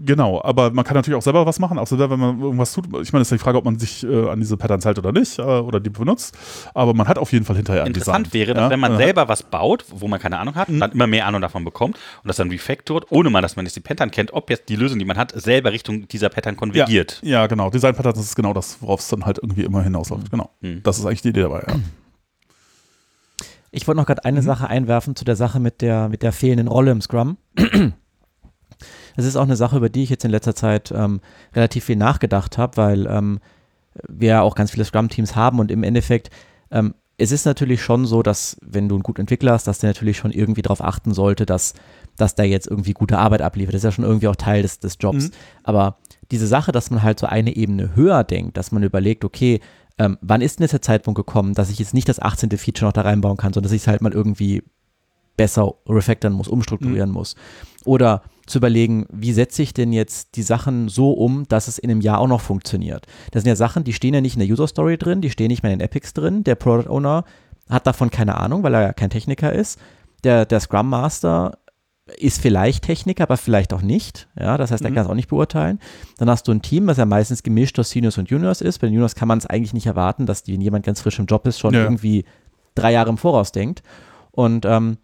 Genau, 0.00 0.40
aber 0.44 0.70
man 0.70 0.84
kann 0.84 0.94
natürlich 0.94 1.16
auch 1.16 1.22
selber 1.22 1.44
was 1.44 1.58
machen, 1.58 1.76
auch 1.76 1.86
selber, 1.88 2.08
wenn 2.10 2.20
man 2.20 2.40
irgendwas 2.40 2.72
tut. 2.72 2.84
Ich 3.02 3.12
meine, 3.12 3.22
es 3.22 3.32
ist 3.32 3.38
die 3.40 3.42
Frage, 3.42 3.58
ob 3.58 3.64
man 3.64 3.80
sich 3.80 4.04
äh, 4.06 4.28
an 4.28 4.38
diese 4.38 4.56
Patterns 4.56 4.84
hält 4.84 4.96
oder 4.98 5.10
nicht, 5.10 5.40
äh, 5.40 5.42
oder 5.42 5.80
die 5.80 5.90
benutzt. 5.90 6.38
Aber 6.72 6.94
man 6.94 7.08
hat 7.08 7.18
auf 7.18 7.32
jeden 7.32 7.44
Fall 7.44 7.56
hinterher 7.56 7.82
ein 7.82 7.88
Interessant 7.88 8.26
Design. 8.26 8.40
wäre, 8.40 8.54
dass 8.54 8.62
ja? 8.62 8.70
wenn 8.70 8.78
man 8.78 8.92
hat- 8.92 8.98
selber 8.98 9.26
was 9.28 9.42
baut, 9.42 9.84
wo 9.90 10.06
man 10.06 10.20
keine 10.20 10.38
Ahnung 10.38 10.54
hat, 10.54 10.68
Mhm. 10.68 10.78
dann 10.78 10.92
immer 10.92 11.08
mehr 11.08 11.26
Ahnung 11.26 11.40
davon 11.40 11.64
bekommt 11.64 11.96
und 12.22 12.28
das 12.28 12.36
dann 12.36 12.48
refactort, 12.48 13.06
ohne 13.10 13.28
mal, 13.28 13.42
dass 13.42 13.56
man 13.56 13.66
jetzt 13.66 13.74
die 13.74 13.80
Pattern 13.80 14.12
kennt, 14.12 14.32
ob 14.32 14.50
jetzt 14.50 14.68
die 14.68 14.76
Lösung, 14.76 15.00
die 15.00 15.04
man 15.04 15.16
hat, 15.16 15.32
selber 15.32 15.72
Richtung 15.72 16.06
dieser 16.06 16.28
Pattern 16.28 16.56
konvergiert. 16.56 17.20
Ja, 17.24 17.48
genau. 17.48 17.68
Design 17.70 17.96
Patterns 17.96 18.20
ist 18.20 18.36
genau 18.36 18.52
das, 18.52 18.80
worauf 18.80 19.00
es 19.00 19.08
dann 19.08 19.26
halt 19.26 19.38
irgendwie 19.42 19.62
immer 19.64 19.82
hinausläuft. 19.82 20.30
Genau. 20.30 20.50
Mhm. 20.60 20.80
Das 20.84 20.98
ist 20.98 21.06
eigentlich 21.06 21.22
die 21.22 21.30
Idee 21.30 21.42
dabei, 21.42 21.64
ja. 21.66 21.74
Ich 23.70 23.86
wollte 23.86 23.98
noch 24.00 24.06
gerade 24.06 24.24
eine 24.24 24.40
Mhm. 24.40 24.44
Sache 24.44 24.68
einwerfen 24.68 25.16
zu 25.16 25.24
der 25.24 25.34
Sache 25.36 25.60
mit 25.60 25.82
der, 25.82 26.08
mit 26.08 26.22
der 26.22 26.32
fehlenden 26.32 26.68
Rolle 26.68 26.90
im 26.92 27.00
Scrum. 27.00 27.36
Das 29.18 29.26
ist 29.26 29.34
auch 29.34 29.42
eine 29.42 29.56
Sache, 29.56 29.76
über 29.76 29.88
die 29.88 30.04
ich 30.04 30.10
jetzt 30.10 30.24
in 30.24 30.30
letzter 30.30 30.54
Zeit 30.54 30.92
ähm, 30.94 31.20
relativ 31.52 31.86
viel 31.86 31.96
nachgedacht 31.96 32.56
habe, 32.56 32.76
weil 32.76 33.06
ähm, 33.08 33.40
wir 34.06 34.28
ja 34.28 34.42
auch 34.42 34.54
ganz 34.54 34.70
viele 34.70 34.84
Scrum-Teams 34.84 35.34
haben 35.34 35.58
und 35.58 35.72
im 35.72 35.82
Endeffekt, 35.82 36.30
ähm, 36.70 36.94
es 37.16 37.32
ist 37.32 37.44
natürlich 37.44 37.82
schon 37.82 38.06
so, 38.06 38.22
dass 38.22 38.56
wenn 38.62 38.88
du 38.88 38.94
einen 38.94 39.02
guten 39.02 39.22
Entwickler 39.22 39.54
hast, 39.54 39.66
dass 39.66 39.80
der 39.80 39.90
natürlich 39.90 40.18
schon 40.18 40.30
irgendwie 40.30 40.62
darauf 40.62 40.80
achten 40.80 41.14
sollte, 41.14 41.46
dass, 41.46 41.74
dass 42.16 42.36
der 42.36 42.46
jetzt 42.46 42.68
irgendwie 42.68 42.92
gute 42.92 43.18
Arbeit 43.18 43.42
abliefert. 43.42 43.74
Das 43.74 43.80
ist 43.80 43.86
ja 43.86 43.90
schon 43.90 44.04
irgendwie 44.04 44.28
auch 44.28 44.36
Teil 44.36 44.62
des, 44.62 44.78
des 44.78 44.98
Jobs. 45.00 45.24
Mhm. 45.24 45.32
Aber 45.64 45.96
diese 46.30 46.46
Sache, 46.46 46.70
dass 46.70 46.92
man 46.92 47.02
halt 47.02 47.18
so 47.18 47.26
eine 47.26 47.56
Ebene 47.56 47.96
höher 47.96 48.22
denkt, 48.22 48.56
dass 48.56 48.70
man 48.70 48.84
überlegt, 48.84 49.24
okay, 49.24 49.58
ähm, 49.98 50.16
wann 50.20 50.42
ist 50.42 50.60
denn 50.60 50.62
jetzt 50.62 50.74
der 50.74 50.82
Zeitpunkt 50.82 51.16
gekommen, 51.16 51.54
dass 51.54 51.70
ich 51.70 51.80
jetzt 51.80 51.92
nicht 51.92 52.08
das 52.08 52.22
18. 52.22 52.50
Feature 52.50 52.86
noch 52.86 52.92
da 52.92 53.00
reinbauen 53.00 53.36
kann, 53.36 53.52
sondern 53.52 53.68
dass 53.68 53.74
ich 53.74 53.82
es 53.82 53.88
halt 53.88 54.00
mal 54.00 54.12
irgendwie 54.12 54.62
besser 55.36 55.74
refactoren 55.88 56.36
muss, 56.36 56.46
umstrukturieren 56.46 57.10
muss. 57.10 57.34
Oder 57.84 58.22
zu 58.48 58.58
überlegen, 58.58 59.06
wie 59.12 59.32
setze 59.32 59.62
ich 59.62 59.74
denn 59.74 59.92
jetzt 59.92 60.36
die 60.36 60.42
Sachen 60.42 60.88
so 60.88 61.12
um, 61.12 61.46
dass 61.48 61.68
es 61.68 61.78
in 61.78 61.90
einem 61.90 62.00
Jahr 62.00 62.18
auch 62.18 62.26
noch 62.28 62.40
funktioniert. 62.40 63.06
Das 63.30 63.42
sind 63.42 63.48
ja 63.48 63.56
Sachen, 63.56 63.84
die 63.84 63.92
stehen 63.92 64.14
ja 64.14 64.20
nicht 64.20 64.34
in 64.34 64.40
der 64.40 64.48
User 64.48 64.66
Story 64.66 64.96
drin, 64.98 65.20
die 65.20 65.30
stehen 65.30 65.48
nicht 65.48 65.62
mehr 65.62 65.72
in 65.72 65.78
den 65.78 65.84
Epics 65.84 66.14
drin. 66.14 66.44
Der 66.44 66.54
Product 66.54 66.88
Owner 66.90 67.24
hat 67.68 67.86
davon 67.86 68.10
keine 68.10 68.36
Ahnung, 68.38 68.62
weil 68.62 68.74
er 68.74 68.82
ja 68.82 68.92
kein 68.92 69.10
Techniker 69.10 69.52
ist. 69.52 69.78
der, 70.24 70.46
der 70.46 70.58
Scrum 70.58 70.88
Master 70.88 71.58
ist 72.16 72.40
vielleicht 72.40 72.84
Techniker, 72.84 73.22
aber 73.24 73.36
vielleicht 73.36 73.72
auch 73.74 73.82
nicht. 73.82 74.26
Ja, 74.36 74.56
das 74.56 74.70
heißt, 74.72 74.82
er 74.82 74.90
Mhm. 74.90 74.94
kann 74.94 75.04
es 75.04 75.10
auch 75.10 75.14
nicht 75.14 75.28
beurteilen. 75.28 75.78
Dann 76.16 76.28
hast 76.30 76.48
du 76.48 76.52
ein 76.52 76.62
Team, 76.62 76.86
was 76.88 76.96
ja 76.96 77.04
meistens 77.04 77.42
gemischt 77.44 77.78
aus 77.78 77.90
Seniors 77.90 78.18
und 78.18 78.30
Juniors 78.30 78.60
ist. 78.62 78.78
Bei 78.78 78.86
den 78.88 78.94
Juniors 78.94 79.14
kann 79.14 79.28
man 79.28 79.38
es 79.38 79.46
eigentlich 79.46 79.74
nicht 79.74 79.86
erwarten, 79.86 80.24
dass 80.26 80.42
die, 80.42 80.54
wenn 80.54 80.60
jemand 80.62 80.86
ganz 80.86 81.02
frisch 81.02 81.18
im 81.20 81.26
Job 81.26 81.46
ist, 81.46 81.58
schon 81.60 81.74
Ja. 81.74 81.82
irgendwie 81.84 82.24
drei 82.74 82.92
Jahre 82.92 83.10
im 83.10 83.18
Voraus 83.18 83.52
denkt. 83.52 83.82
Und 84.32 84.64
ähm, 84.64 84.96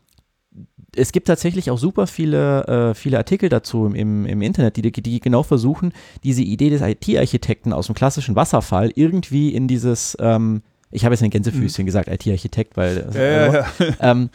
es 0.97 1.13
gibt 1.13 1.27
tatsächlich 1.27 1.71
auch 1.71 1.79
super 1.79 2.07
viele, 2.07 2.67
äh, 2.67 2.95
viele 2.95 3.19
Artikel 3.19 3.49
dazu 3.49 3.87
im, 3.87 3.95
im, 3.95 4.27
im 4.27 4.43
Internet, 4.43 4.77
die, 4.77 4.91
die 4.91 5.21
genau 5.21 5.43
versuchen, 5.43 5.93
diese 6.23 6.43
Idee 6.43 6.71
des 6.71 6.83
IT-Architekten 6.83 7.73
aus 7.73 7.87
dem 7.87 7.95
klassischen 7.95 8.37
Wasserfall 8.37 8.91
irgendwie 8.95 9.55
in 9.55 9.69
dieses, 9.69 10.17
ähm, 10.21 10.63
ich 10.95 11.05
habe 11.05 11.15
jetzt 11.15 11.23
in 11.23 11.31
Gänsefüßchen 11.31 11.87
gesagt, 11.87 12.09
IT-Architekt, 12.09 12.77
weil 12.77 13.07
Mhm. 13.07 13.15
Ja, 13.15 13.23
ja, 13.23 13.53
ja. 13.53 13.67
ähm, 14.01 14.31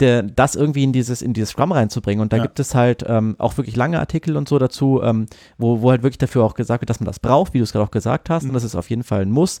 der, 0.00 0.22
das 0.22 0.56
irgendwie 0.56 0.82
in 0.82 0.92
dieses, 0.92 1.22
in 1.22 1.32
dieses 1.32 1.50
Scrum 1.50 1.70
reinzubringen. 1.70 2.20
Und 2.20 2.32
da 2.32 2.38
gibt 2.38 2.58
es 2.58 2.74
halt 2.74 3.04
ähm, 3.06 3.36
auch 3.38 3.56
wirklich 3.56 3.76
lange 3.76 4.00
Artikel 4.00 4.36
und 4.36 4.48
so 4.48 4.58
dazu, 4.58 5.00
ähm, 5.02 5.26
wo, 5.56 5.82
wo 5.82 5.90
halt 5.90 6.02
wirklich 6.02 6.18
dafür 6.18 6.44
auch 6.44 6.54
gesagt 6.54 6.82
wird, 6.82 6.90
dass 6.90 6.98
man 6.98 7.06
das 7.06 7.20
braucht, 7.20 7.54
wie 7.54 7.58
du 7.58 7.64
es 7.64 7.72
gerade 7.72 7.84
auch 7.84 7.92
gesagt 7.92 8.28
hast. 8.28 8.42
Mhm. 8.42 8.50
Und 8.50 8.54
das 8.54 8.64
ist 8.64 8.74
auf 8.74 8.90
jeden 8.90 9.04
Fall 9.04 9.22
ein 9.22 9.30
Muss. 9.30 9.60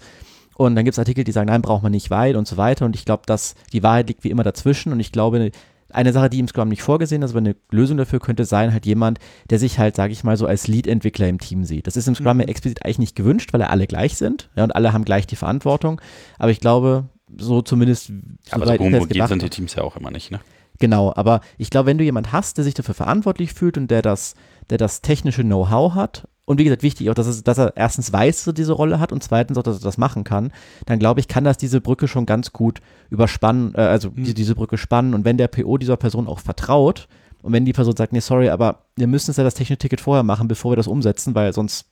Und 0.56 0.74
dann 0.74 0.84
gibt 0.84 0.94
es 0.94 0.98
Artikel, 0.98 1.24
die 1.24 1.32
sagen, 1.32 1.48
nein, 1.48 1.62
braucht 1.62 1.82
man 1.82 1.92
nicht, 1.92 2.10
weil 2.10 2.36
und 2.36 2.48
so 2.48 2.56
weiter. 2.56 2.84
Und 2.84 2.96
ich 2.96 3.04
glaube, 3.04 3.22
dass 3.26 3.54
die 3.72 3.82
Wahrheit 3.82 4.08
liegt 4.08 4.24
wie 4.24 4.30
immer 4.30 4.42
dazwischen. 4.42 4.92
Und 4.92 4.98
ich 4.98 5.12
glaube, 5.12 5.52
eine 5.94 6.12
Sache, 6.12 6.30
die 6.30 6.38
im 6.38 6.48
Scrum 6.48 6.68
nicht 6.68 6.82
vorgesehen 6.82 7.22
ist, 7.22 7.30
aber 7.30 7.38
eine 7.38 7.56
Lösung 7.70 7.96
dafür 7.96 8.20
könnte 8.20 8.44
sein, 8.44 8.72
halt 8.72 8.86
jemand, 8.86 9.18
der 9.50 9.58
sich 9.58 9.78
halt, 9.78 9.96
sage 9.96 10.12
ich 10.12 10.24
mal, 10.24 10.36
so 10.36 10.46
als 10.46 10.66
Lead-Entwickler 10.68 11.28
im 11.28 11.38
Team 11.38 11.64
sieht. 11.64 11.86
Das 11.86 11.96
ist 11.96 12.08
im 12.08 12.14
Scrum 12.14 12.36
Mhm. 12.36 12.42
ja 12.42 12.48
explizit 12.48 12.84
eigentlich 12.84 12.98
nicht 12.98 13.16
gewünscht, 13.16 13.52
weil 13.52 13.60
er 13.60 13.70
alle 13.70 13.86
gleich 13.86 14.16
sind 14.16 14.50
ja, 14.56 14.64
und 14.64 14.74
alle 14.74 14.92
haben 14.92 15.04
gleich 15.04 15.26
die 15.26 15.36
Verantwortung. 15.36 16.00
Aber 16.38 16.50
ich 16.50 16.60
glaube, 16.60 17.04
so 17.36 17.62
zumindest 17.62 18.12
Aber 18.50 18.66
so 18.66 18.72
ich 18.72 18.78
das 18.78 18.86
homogen 18.86 19.28
sind 19.28 19.42
die. 19.42 19.50
Teams 19.50 19.74
ja 19.74 19.82
auch 19.82 19.96
immer 19.96 20.10
nicht, 20.10 20.30
ne? 20.30 20.40
Genau, 20.78 21.12
aber 21.14 21.42
ich 21.58 21.68
glaube, 21.70 21.86
wenn 21.86 21.98
du 21.98 22.04
jemand 22.04 22.32
hast, 22.32 22.56
der 22.56 22.64
sich 22.64 22.74
dafür 22.74 22.94
verantwortlich 22.94 23.52
fühlt 23.52 23.76
und 23.76 23.90
der 23.90 24.00
das, 24.02 24.34
der 24.70 24.78
das 24.78 25.02
technische 25.02 25.42
Know-how 25.42 25.94
hat, 25.94 26.26
und 26.50 26.58
wie 26.58 26.64
gesagt, 26.64 26.82
wichtig 26.82 27.08
auch, 27.10 27.14
dass, 27.14 27.26
es, 27.26 27.42
dass 27.44 27.58
er 27.58 27.76
erstens 27.76 28.12
weiß, 28.12 28.38
dass 28.38 28.46
er 28.48 28.52
diese 28.52 28.72
Rolle 28.72 28.98
hat 29.00 29.12
und 29.12 29.22
zweitens 29.22 29.56
auch, 29.56 29.62
dass 29.62 29.78
er 29.78 29.82
das 29.84 29.98
machen 29.98 30.24
kann, 30.24 30.52
dann 30.86 30.98
glaube 30.98 31.20
ich, 31.20 31.28
kann 31.28 31.44
das 31.44 31.56
diese 31.58 31.80
Brücke 31.80 32.08
schon 32.08 32.26
ganz 32.26 32.52
gut 32.52 32.80
überspannen, 33.10 33.74
äh, 33.74 33.80
also 33.82 34.10
Mhm. 34.10 34.24
die, 34.24 34.34
diese 34.34 34.54
Brücke 34.54 34.76
spannen. 34.78 35.14
Und 35.14 35.24
wenn 35.24 35.36
der 35.38 35.48
PO 35.48 35.78
dieser 35.78 35.96
Person 35.96 36.26
auch 36.26 36.40
vertraut 36.40 37.08
und 37.42 37.52
wenn 37.52 37.64
die 37.64 37.72
Person 37.72 37.96
sagt, 37.96 38.12
nee, 38.12 38.20
sorry, 38.20 38.48
aber 38.50 38.80
wir 38.96 39.06
müssen 39.06 39.30
jetzt 39.30 39.38
ja 39.38 39.44
das 39.44 39.54
technische 39.54 39.78
Ticket 39.78 40.00
vorher 40.00 40.22
machen, 40.24 40.48
bevor 40.48 40.72
wir 40.72 40.76
das 40.76 40.86
umsetzen, 40.88 41.34
weil 41.34 41.52
sonst 41.52 41.86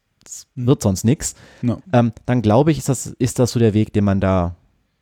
wird 0.56 0.82
sonst 0.82 1.04
nichts, 1.04 1.34
Ja. 1.62 1.78
ähm, 1.92 2.12
dann 2.26 2.42
glaube 2.42 2.70
ich, 2.72 2.78
ist 2.78 2.88
das, 2.88 3.06
ist 3.06 3.38
das 3.38 3.52
so 3.52 3.58
der 3.60 3.72
Weg, 3.74 3.92
den 3.92 4.04
man 4.04 4.20
da 4.20 4.56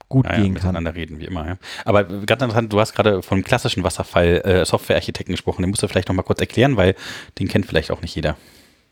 gut 0.08 0.26
Ja, 0.26 0.32
ja, 0.32 0.36
gehen 0.36 0.54
kann. 0.54 0.66
miteinander 0.74 0.94
reden, 0.94 1.18
wie 1.18 1.24
immer. 1.24 1.46
Ja. 1.48 1.56
Aber 1.84 2.04
ganz 2.04 2.42
interessant, 2.42 2.72
du 2.72 2.78
hast 2.78 2.94
gerade 2.94 3.22
vom 3.22 3.42
klassischen 3.42 3.82
Wasserfall 3.82 4.42
äh, 4.44 4.64
Softwarearchitekten 4.64 5.32
gesprochen. 5.34 5.62
Den 5.62 5.70
musst 5.70 5.82
du 5.82 5.88
vielleicht 5.88 6.08
noch 6.08 6.14
mal 6.14 6.22
kurz 6.22 6.40
erklären, 6.40 6.76
weil 6.76 6.94
den 7.40 7.48
kennt 7.48 7.66
vielleicht 7.66 7.90
auch 7.90 8.02
nicht 8.02 8.14
jeder. 8.14 8.36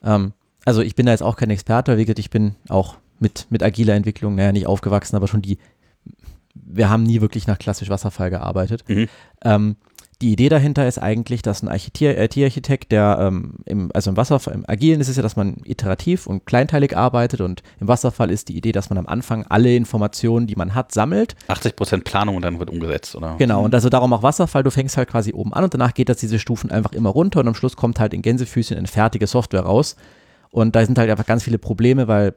Ähm, 0.03 0.33
also 0.65 0.83
ich 0.83 0.95
bin 0.95 1.07
da 1.07 1.13
jetzt 1.13 1.23
auch 1.23 1.37
kein 1.37 1.51
Experte, 1.51 1.93
weil 1.93 1.99
wie 1.99 2.05
gesagt, 2.05 2.19
ich 2.19 2.31
bin 2.31 2.55
auch 2.69 2.97
mit, 3.19 3.47
mit 3.51 3.63
agiler 3.63 3.95
Entwicklung, 3.95 4.35
naja, 4.35 4.53
nicht 4.53 4.67
aufgewachsen, 4.67 5.17
aber 5.17 5.29
schon 5.29 5.43
die, 5.43 5.59
wir 6.55 6.89
haben 6.89 7.03
nie 7.05 7.21
wirklich 7.21 7.47
nach 7.47 7.59
klassisch 7.59 7.91
Wasserfall 7.91 8.31
gearbeitet. 8.31 8.85
Mhm. 8.89 9.09
Ähm, 9.45 9.77
die 10.23 10.33
Idee 10.33 10.49
dahinter 10.49 10.87
ist 10.87 10.99
eigentlich, 10.99 11.43
dass 11.43 11.63
ein 11.63 11.69
Archite- 11.69 12.17
IT-Architekt, 12.17 12.93
der 12.93 13.19
ähm, 13.21 13.57
im, 13.67 13.91
also 13.93 14.11
im 14.11 14.17
Wasserfall, 14.17 14.55
im 14.55 14.65
Agilen 14.69 15.01
ist 15.01 15.09
es 15.09 15.17
ja, 15.17 15.23
dass 15.23 15.37
man 15.37 15.57
iterativ 15.65 16.27
und 16.27 16.47
kleinteilig 16.47 16.97
arbeitet 16.97 17.41
und 17.41 17.63
im 17.81 17.89
Wasserfall 17.89 18.31
ist 18.31 18.49
die 18.49 18.57
Idee, 18.57 18.73
dass 18.73 18.91
man 18.91 18.99
am 18.99 19.07
Anfang 19.07 19.45
alle 19.49 19.75
Informationen, 19.75 20.47
die 20.47 20.57
man 20.57 20.75
hat, 20.75 20.93
sammelt 20.93 21.35
80 21.49 21.77
Prozent 21.77 22.05
Planung 22.05 22.37
und 22.37 22.43
dann 22.43 22.59
wird 22.59 22.71
umgesetzt, 22.71 23.17
oder? 23.17 23.35
Genau, 23.39 23.65
und 23.65 23.75
also 23.75 23.89
darum 23.89 24.13
auch 24.13 24.23
Wasserfall, 24.23 24.63
du 24.63 24.71
fängst 24.71 24.97
halt 24.97 25.11
quasi 25.11 25.33
oben 25.33 25.53
an 25.53 25.65
und 25.65 25.75
danach 25.75 25.95
geht 25.95 26.09
das 26.09 26.19
diese 26.19 26.39
Stufen 26.39 26.71
einfach 26.71 26.93
immer 26.93 27.11
runter 27.11 27.41
und 27.41 27.49
am 27.49 27.55
Schluss 27.55 27.77
kommt 27.77 27.99
halt 27.99 28.15
in 28.15 28.23
Gänsefüßchen 28.23 28.79
eine 28.79 28.89
fertige 28.89 29.27
Software 29.27 29.63
raus. 29.63 29.97
Und 30.55 30.77
da 30.77 30.87
sind 30.87 30.97
halt 30.99 31.11
einfach 31.11 31.27
ganz 31.27 31.43
viele 31.43 31.59
Probleme, 31.59 32.07
weil, 32.07 32.33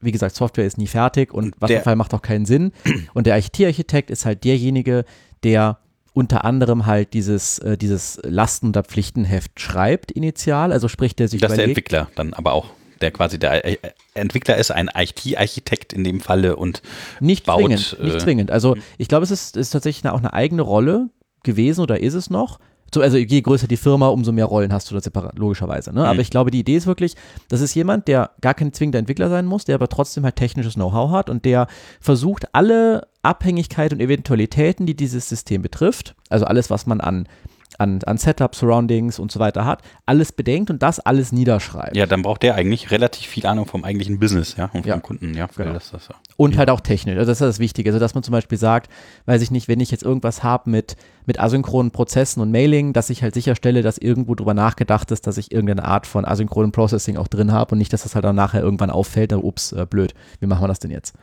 wie 0.00 0.10
gesagt, 0.10 0.34
Software 0.34 0.66
ist 0.66 0.78
nie 0.78 0.88
fertig 0.88 1.32
und 1.32 1.54
Wasserfall 1.60 1.94
macht 1.94 2.12
auch 2.12 2.20
keinen 2.20 2.44
Sinn. 2.44 2.72
Und 3.14 3.28
der 3.28 3.38
IT-Architekt 3.38 4.10
ist 4.10 4.26
halt 4.26 4.42
derjenige, 4.42 5.04
der 5.44 5.78
unter 6.12 6.44
anderem 6.44 6.86
halt 6.86 7.14
dieses, 7.14 7.60
äh, 7.60 7.78
dieses 7.78 8.18
Lasten- 8.24 8.70
oder 8.70 8.82
Pflichtenheft 8.82 9.60
schreibt 9.60 10.10
initial, 10.10 10.72
also 10.72 10.88
sprich, 10.88 11.14
der 11.14 11.28
sich 11.28 11.40
das 11.40 11.52
ist 11.52 11.56
der 11.56 11.66
überlegt, 11.66 11.92
Entwickler 11.92 12.10
dann 12.16 12.34
aber 12.34 12.52
auch. 12.52 12.66
Der 13.00 13.12
quasi 13.12 13.38
der 13.38 13.64
äh, 13.64 13.76
Entwickler 14.14 14.56
ist 14.56 14.72
ein 14.72 14.90
IT-Architekt 14.92 15.92
in 15.92 16.02
dem 16.02 16.20
Falle 16.20 16.56
und 16.56 16.82
Nicht 17.20 17.46
baut, 17.46 17.60
zwingend, 17.60 17.96
nicht 18.02 18.16
äh, 18.16 18.18
zwingend. 18.18 18.50
Also 18.50 18.76
ich 18.98 19.06
glaube, 19.06 19.22
es 19.22 19.30
ist, 19.30 19.56
ist 19.56 19.70
tatsächlich 19.70 20.10
auch 20.10 20.18
eine 20.18 20.32
eigene 20.32 20.62
Rolle 20.62 21.10
gewesen 21.44 21.80
oder 21.80 22.00
ist 22.00 22.14
es 22.14 22.28
noch. 22.28 22.58
So, 22.94 23.00
also 23.00 23.16
je 23.16 23.40
größer 23.40 23.66
die 23.66 23.76
Firma, 23.78 24.08
umso 24.08 24.32
mehr 24.32 24.44
Rollen 24.44 24.72
hast 24.72 24.90
du 24.90 24.94
da 24.94 25.00
separat, 25.00 25.38
logischerweise. 25.38 25.92
Ne? 25.94 26.04
Aber 26.04 26.14
Mhm. 26.14 26.20
ich 26.20 26.30
glaube, 26.30 26.50
die 26.50 26.60
Idee 26.60 26.76
ist 26.76 26.86
wirklich, 26.86 27.14
das 27.48 27.60
ist 27.62 27.74
jemand, 27.74 28.06
der 28.06 28.30
gar 28.42 28.54
kein 28.54 28.72
zwingender 28.72 28.98
Entwickler 28.98 29.30
sein 29.30 29.46
muss, 29.46 29.64
der 29.64 29.76
aber 29.76 29.88
trotzdem 29.88 30.24
halt 30.24 30.36
technisches 30.36 30.74
Know-how 30.74 31.10
hat 31.10 31.30
und 31.30 31.44
der 31.46 31.68
versucht, 32.00 32.54
alle 32.54 33.06
Abhängigkeiten 33.22 33.98
und 33.98 34.04
Eventualitäten, 34.04 34.84
die 34.84 34.94
dieses 34.96 35.28
System 35.28 35.62
betrifft, 35.62 36.14
also 36.28 36.44
alles, 36.44 36.68
was 36.70 36.86
man 36.86 37.00
an, 37.00 37.26
an, 37.82 38.00
an 38.04 38.16
Setup, 38.16 38.54
Surroundings 38.54 39.18
und 39.18 39.30
so 39.32 39.40
weiter 39.40 39.64
hat, 39.64 39.82
alles 40.06 40.32
bedenkt 40.32 40.70
und 40.70 40.82
das 40.82 41.00
alles 41.00 41.32
niederschreibt. 41.32 41.96
ja, 41.96 42.06
dann 42.06 42.22
braucht 42.22 42.42
der 42.42 42.54
eigentlich 42.54 42.90
relativ 42.90 43.26
viel 43.28 43.46
Ahnung 43.46 43.66
vom 43.66 43.84
eigentlichen 43.84 44.18
Business, 44.18 44.56
ja, 44.56 44.66
und 44.72 44.82
vom 44.82 44.88
Ja. 44.88 44.98
Kunden, 45.00 45.34
ja. 45.34 45.46
Genau. 45.56 45.72
Das, 45.74 45.90
das, 45.90 46.08
ja. 46.08 46.14
Und 46.36 46.56
halt 46.56 46.70
auch 46.70 46.80
technisch. 46.80 47.16
Also 47.18 47.30
das 47.30 47.40
ist 47.40 47.46
das 47.46 47.58
Wichtige. 47.58 47.90
Also 47.90 47.98
dass 48.00 48.14
man 48.14 48.22
zum 48.22 48.32
Beispiel 48.32 48.58
sagt, 48.58 48.90
weiß 49.26 49.42
ich 49.42 49.50
nicht, 49.50 49.68
wenn 49.68 49.80
ich 49.80 49.90
jetzt 49.90 50.02
irgendwas 50.02 50.42
habe 50.42 50.70
mit, 50.70 50.96
mit 51.26 51.38
asynchronen 51.40 51.90
Prozessen 51.92 52.40
und 52.40 52.50
Mailing, 52.50 52.92
dass 52.92 53.10
ich 53.10 53.22
halt 53.22 53.34
sicherstelle, 53.34 53.82
dass 53.82 53.98
irgendwo 53.98 54.34
drüber 54.34 54.54
nachgedacht 54.54 55.10
ist, 55.10 55.26
dass 55.26 55.36
ich 55.38 55.52
irgendeine 55.52 55.84
Art 55.84 56.06
von 56.06 56.24
asynchronen 56.24 56.72
Processing 56.72 57.16
auch 57.16 57.28
drin 57.28 57.52
habe 57.52 57.72
und 57.72 57.78
nicht, 57.78 57.92
dass 57.92 58.02
das 58.04 58.14
halt 58.14 58.24
dann 58.24 58.36
nachher 58.36 58.62
irgendwann 58.62 58.90
auffällt, 58.90 59.32
dann 59.32 59.40
ups, 59.40 59.72
äh, 59.72 59.86
blöd. 59.88 60.14
Wie 60.40 60.46
machen 60.46 60.62
wir 60.62 60.68
das 60.68 60.78
denn 60.78 60.90
jetzt? 60.90 61.14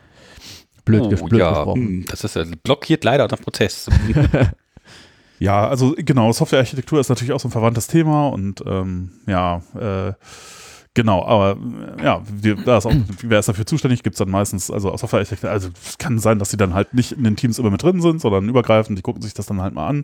Blöd, 0.85 1.01
Oh, 1.03 1.25
blöd 1.25 1.39
ja, 1.39 1.49
gesprochen. 1.49 1.81
hm, 1.81 2.05
das 2.09 2.23
ist 2.23 2.35
ja 2.35 2.43
blockiert 2.63 3.03
leider 3.03 3.23
unseren 3.23 3.41
Prozess. 3.43 3.87
Ja, 5.39 5.67
also 5.67 5.95
genau, 5.97 6.32
Softwarearchitektur 6.34 6.99
ist 6.99 7.10
natürlich 7.10 7.32
auch 7.32 7.39
so 7.39 7.47
ein 7.47 7.52
verwandtes 7.52 7.88
Thema 7.88 8.28
und 8.28 8.62
ähm, 8.67 9.12
ja, 9.25 9.62
äh, 9.80 10.13
genau, 10.93 11.25
aber 11.25 11.58
äh, 11.97 12.04
ja, 12.04 12.21
wir, 12.30 12.58
da 12.58 12.78
ist 12.78 12.86
auch, 12.86 12.93
wer 13.21 13.39
ist 13.39 13.47
dafür 13.47 13.65
zuständig, 13.65 14.04
gibt 14.04 14.15
es 14.15 14.17
dann 14.17 14.30
meistens, 14.30 14.69
also 14.69 14.95
Softwarearchitekten, 14.97 15.47
also 15.47 15.69
es 15.82 15.97
kann 15.97 16.19
sein, 16.19 16.39
dass 16.39 16.49
die 16.49 16.58
dann 16.58 16.73
halt 16.73 16.93
nicht 16.93 17.13
in 17.13 17.23
den 17.23 17.38
Teams 17.38 17.58
immer 17.58 17.69
mit 17.69 17.82
drin 17.82 18.02
sind, 18.02 18.19
sondern 18.19 18.49
übergreifend, 18.49 18.97
die 18.97 19.02
gucken 19.02 19.21
sich 19.21 19.34
das 19.34 19.45
dann 19.45 19.62
halt 19.62 19.73
mal 19.73 19.88
an 19.88 20.04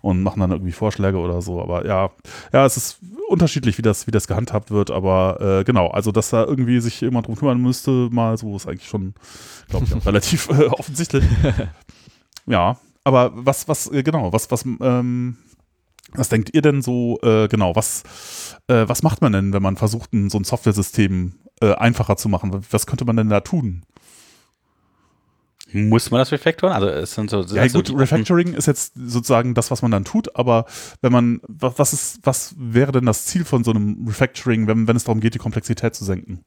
und 0.00 0.22
machen 0.22 0.40
dann 0.40 0.52
irgendwie 0.52 0.72
Vorschläge 0.72 1.18
oder 1.18 1.42
so, 1.42 1.60
aber 1.60 1.86
ja, 1.86 2.10
ja, 2.54 2.64
es 2.64 2.78
ist 2.78 2.98
unterschiedlich, 3.28 3.76
wie 3.76 3.82
das, 3.82 4.06
wie 4.06 4.10
das 4.10 4.26
gehandhabt 4.26 4.70
wird, 4.70 4.90
aber 4.90 5.38
äh, 5.60 5.64
genau, 5.64 5.88
also 5.88 6.12
dass 6.12 6.30
da 6.30 6.44
irgendwie 6.44 6.80
sich 6.80 6.98
jemand 7.02 7.26
drum 7.26 7.36
kümmern 7.36 7.60
müsste, 7.60 8.08
mal 8.10 8.38
so 8.38 8.56
ist 8.56 8.66
eigentlich 8.66 8.88
schon, 8.88 9.12
glaube 9.68 9.84
ich, 9.84 9.94
auch 9.94 10.06
relativ 10.06 10.48
äh, 10.48 10.68
offensichtlich. 10.68 11.24
Ja, 12.46 12.78
aber 13.04 13.32
was, 13.34 13.68
was, 13.68 13.90
äh, 13.90 14.02
genau, 14.02 14.32
was, 14.32 14.50
was, 14.50 14.64
ähm, 14.64 15.36
was 16.14 16.28
denkt 16.28 16.50
ihr 16.54 16.62
denn 16.62 16.82
so, 16.82 17.18
äh, 17.22 17.48
genau, 17.48 17.74
was, 17.76 18.02
äh, 18.68 18.84
was 18.86 19.02
macht 19.02 19.20
man 19.22 19.32
denn, 19.32 19.52
wenn 19.52 19.62
man 19.62 19.76
versucht, 19.76 20.12
ein, 20.12 20.30
so 20.30 20.38
ein 20.38 20.44
Software-System 20.44 21.34
äh, 21.60 21.74
einfacher 21.74 22.16
zu 22.16 22.28
machen? 22.28 22.64
Was 22.70 22.86
könnte 22.86 23.04
man 23.04 23.16
denn 23.16 23.28
da 23.28 23.40
tun? 23.40 23.84
Muss 25.74 26.10
man 26.10 26.18
das 26.18 26.32
refactoren? 26.32 26.74
Also 26.74 26.88
es 26.88 27.14
sind 27.14 27.30
so. 27.30 27.40
Ja, 27.44 27.66
gut, 27.66 27.88
die- 27.88 27.94
Refactoring 27.94 28.52
ist 28.52 28.66
jetzt 28.66 28.92
sozusagen 28.94 29.54
das, 29.54 29.70
was 29.70 29.80
man 29.80 29.90
dann 29.90 30.04
tut, 30.04 30.36
aber 30.36 30.66
wenn 31.00 31.12
man, 31.12 31.40
wa- 31.48 31.72
was 31.76 31.94
ist, 31.94 32.18
was 32.24 32.54
wäre 32.58 32.92
denn 32.92 33.06
das 33.06 33.24
Ziel 33.24 33.44
von 33.46 33.64
so 33.64 33.70
einem 33.70 34.06
Refactoring, 34.06 34.66
wenn, 34.66 34.86
wenn 34.86 34.96
es 34.96 35.04
darum 35.04 35.20
geht, 35.20 35.32
die 35.34 35.38
Komplexität 35.38 35.94
zu 35.94 36.04
senken? 36.04 36.44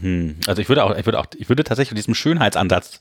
Hm. 0.00 0.36
Also 0.46 0.60
ich 0.62 0.68
würde 0.68 0.84
auch, 0.84 0.96
ich 0.96 1.06
würde 1.06 1.18
auch, 1.18 1.26
ich 1.36 1.48
würde 1.48 1.64
tatsächlich 1.64 1.88
von 1.90 1.96
diesem 1.96 2.14
Schönheitsansatz 2.14 2.98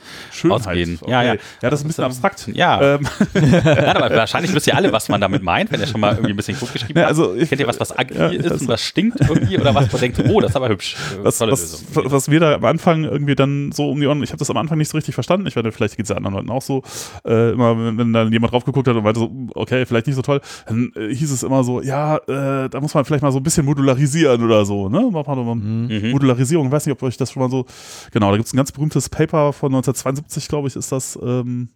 ausgehen. 0.50 1.00
Ja, 1.08 1.24
ja. 1.24 1.34
Ja, 1.62 1.70
das 1.70 1.80
ist 1.80 1.86
ein 1.86 1.88
bisschen 1.88 2.04
abstrakt. 2.04 2.48
Ja, 2.54 2.96
Ähm, 2.96 3.08
Nein, 3.34 3.98
aber 3.98 4.16
wahrscheinlich 4.16 4.54
wisst 4.54 4.68
ihr 4.68 4.76
alle, 4.76 4.92
was 4.92 5.10
man 5.10 5.20
damit 5.22 5.44
meint, 5.44 5.72
wenn 5.72 5.80
ihr 5.82 5.88
schon 5.88 6.00
mal 6.02 6.14
irgendwie 6.14 6.32
ein 6.34 6.36
bisschen 6.36 6.58
Code 6.58 6.72
geschrieben 6.74 6.98
Ja, 7.00 7.06
habt. 7.06 7.10
also 7.10 7.36
ich- 7.36 7.50
Kennt 7.50 7.62
ihr 7.62 7.68
was, 7.68 7.80
was 7.80 7.98
agil 7.98 8.18
ja, 8.18 8.28
ist 8.28 8.62
und 8.62 8.68
was 8.68 8.82
stinkt 8.82 9.20
irgendwie 9.22 9.58
oder 9.60 9.74
was 9.76 9.92
man 9.92 10.02
denkt, 10.02 10.20
oh, 10.30 10.40
das 10.40 10.52
ist 10.52 10.56
aber 10.56 10.70
hübsch. 10.70 10.96
Äh, 11.20 11.24
was, 11.24 11.38
Tolle 11.38 11.52
was, 11.52 11.84
Lösung. 11.94 12.12
was 12.12 12.28
mir 12.28 12.40
da 12.40 12.56
am 12.56 12.66
Anfang 12.66 13.04
irgendwie 13.04 13.36
dann 13.36 13.72
so 13.72 13.90
um 13.92 14.00
die 14.00 14.08
Ohren, 14.08 14.24
ich 14.24 14.30
habe 14.32 14.40
das 14.40 14.50
am 14.50 14.58
Anfang 14.58 14.78
nicht 14.78 14.90
so 14.90 14.98
richtig 14.98 15.14
verstanden, 15.16 15.48
ich 15.48 15.56
werde 15.56 15.72
vielleicht 15.72 15.98
geht 15.98 16.06
es 16.06 16.10
ja 16.10 16.16
anderen 16.16 16.36
Leuten 16.36 16.50
auch 16.50 16.62
so, 16.62 16.82
äh, 17.26 17.52
immer 17.52 17.78
wenn, 17.78 17.98
wenn 17.98 18.14
dann 18.14 18.32
jemand 18.32 18.54
drauf 18.54 18.64
geguckt 18.66 18.88
hat 18.88 18.96
und 18.96 19.04
meinte 19.04 19.20
so, 19.20 19.32
okay, 19.56 19.86
vielleicht 19.86 20.08
nicht 20.08 20.16
so 20.16 20.22
toll, 20.22 20.42
dann 20.68 20.92
äh, 20.96 21.14
hieß 21.14 21.32
es 21.32 21.44
immer 21.44 21.64
so, 21.64 21.82
ja, 21.82 22.18
äh, 22.28 22.70
da 22.70 22.80
muss 22.80 22.94
man 22.94 23.04
vielleicht 23.06 23.24
mal 23.24 23.32
so 23.32 23.40
ein 23.40 23.44
bisschen 23.44 23.66
modularisieren 23.66 24.44
oder 24.44 24.66
so, 24.66 24.90
ne? 24.90 25.02
Mhm. 25.02 26.12
Modularisierung, 26.12 26.68
ich 26.68 26.72
weiß 26.86 26.88
nicht, 26.88 26.94
ob 26.94 27.04
euch 27.04 27.18
das 27.18 27.32
schon 27.32 27.42
mal 27.42 27.50
so, 27.50 27.66
genau, 28.12 28.30
da 28.32 28.38
gibt 28.38 28.48
es 28.48 28.54
ein 28.54 28.58
ganz 28.58 28.72
berühmtes 28.72 29.10
Paper 29.10 29.54
von 29.54 29.70
1972, 29.74 30.48
glaube 30.48 30.68
ich, 30.68 30.76
ist 30.76 30.92
das, 30.92 31.18
ähm, 31.22 31.70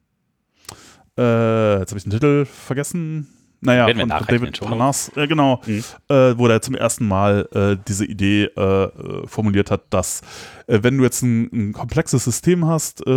äh, 1.18 1.80
jetzt 1.80 1.92
habe 1.92 1.98
ich 1.98 2.04
den 2.04 2.12
Titel 2.12 2.46
vergessen, 2.46 3.28
naja, 3.62 3.88
Werden 3.88 4.10
von 4.10 4.26
David. 4.26 4.60
Parnas, 4.62 5.12
äh, 5.18 5.28
genau, 5.28 5.60
Mhm. 5.66 5.84
äh, 6.08 6.38
wo 6.38 6.48
er 6.48 6.62
zum 6.62 6.76
ersten 6.76 7.06
Mal 7.06 7.48
äh, 7.54 7.76
diese 7.90 8.06
Idee 8.06 8.46
äh, 8.46 9.28
formuliert 9.28 9.70
hat, 9.70 9.82
dass 9.90 10.22
äh, 10.68 10.80
wenn 10.82 10.98
du 10.98 11.04
jetzt 11.04 11.22
ein, 11.24 11.50
ein 11.52 11.74
komplexes 11.74 12.24
System 12.24 12.66
hast, 12.68 13.02
äh, 13.06 13.10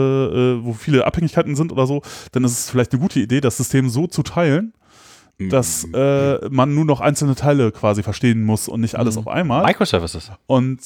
wo 0.64 0.72
viele 0.72 1.07
Abhängigkeiten 1.07 1.55
sind 1.55 1.70
oder 1.70 1.87
so, 1.87 2.02
dann 2.33 2.42
ist 2.42 2.52
es 2.59 2.70
vielleicht 2.70 2.92
eine 2.92 3.00
gute 3.00 3.20
Idee, 3.20 3.40
das 3.40 3.57
System 3.57 3.88
so 3.88 4.09
zu 4.09 4.24
teilen, 4.24 4.72
dass 5.38 5.87
Mhm. 5.87 5.94
äh, 5.94 6.48
man 6.50 6.74
nur 6.74 6.87
noch 6.87 7.00
einzelne 7.00 7.37
Teile 7.37 7.70
quasi 7.70 8.02
verstehen 8.02 8.42
muss 8.42 8.66
und 8.66 8.81
nicht 8.81 8.96
alles 8.96 9.14
Mhm. 9.14 9.20
auf 9.20 9.28
einmal. 9.28 9.64
Microservices. 9.64 10.33
Und 10.46 10.81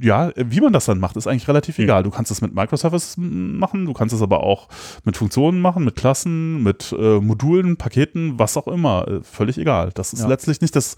ja, 0.00 0.30
wie 0.36 0.60
man 0.60 0.72
das 0.72 0.84
dann 0.84 1.00
macht, 1.00 1.16
ist 1.16 1.26
eigentlich 1.26 1.48
relativ 1.48 1.78
Mhm. 1.78 1.84
egal. 1.84 2.02
Du 2.04 2.10
kannst 2.10 2.30
es 2.30 2.40
mit 2.40 2.54
Microservices 2.54 3.16
machen, 3.16 3.86
du 3.86 3.92
kannst 3.92 4.14
es 4.14 4.22
aber 4.22 4.44
auch 4.44 4.68
mit 5.04 5.16
Funktionen 5.16 5.60
machen, 5.60 5.84
mit 5.84 5.96
Klassen, 5.96 6.62
mit 6.62 6.94
äh, 6.96 7.18
Modulen, 7.18 7.76
Paketen, 7.76 8.38
was 8.38 8.56
auch 8.56 8.68
immer. 8.68 9.08
Äh, 9.08 9.20
völlig 9.24 9.58
egal. 9.58 9.90
Das 9.94 10.12
ist 10.12 10.20
Ja. 10.20 10.28
letztlich 10.28 10.60
nicht 10.60 10.76
das, 10.76 10.94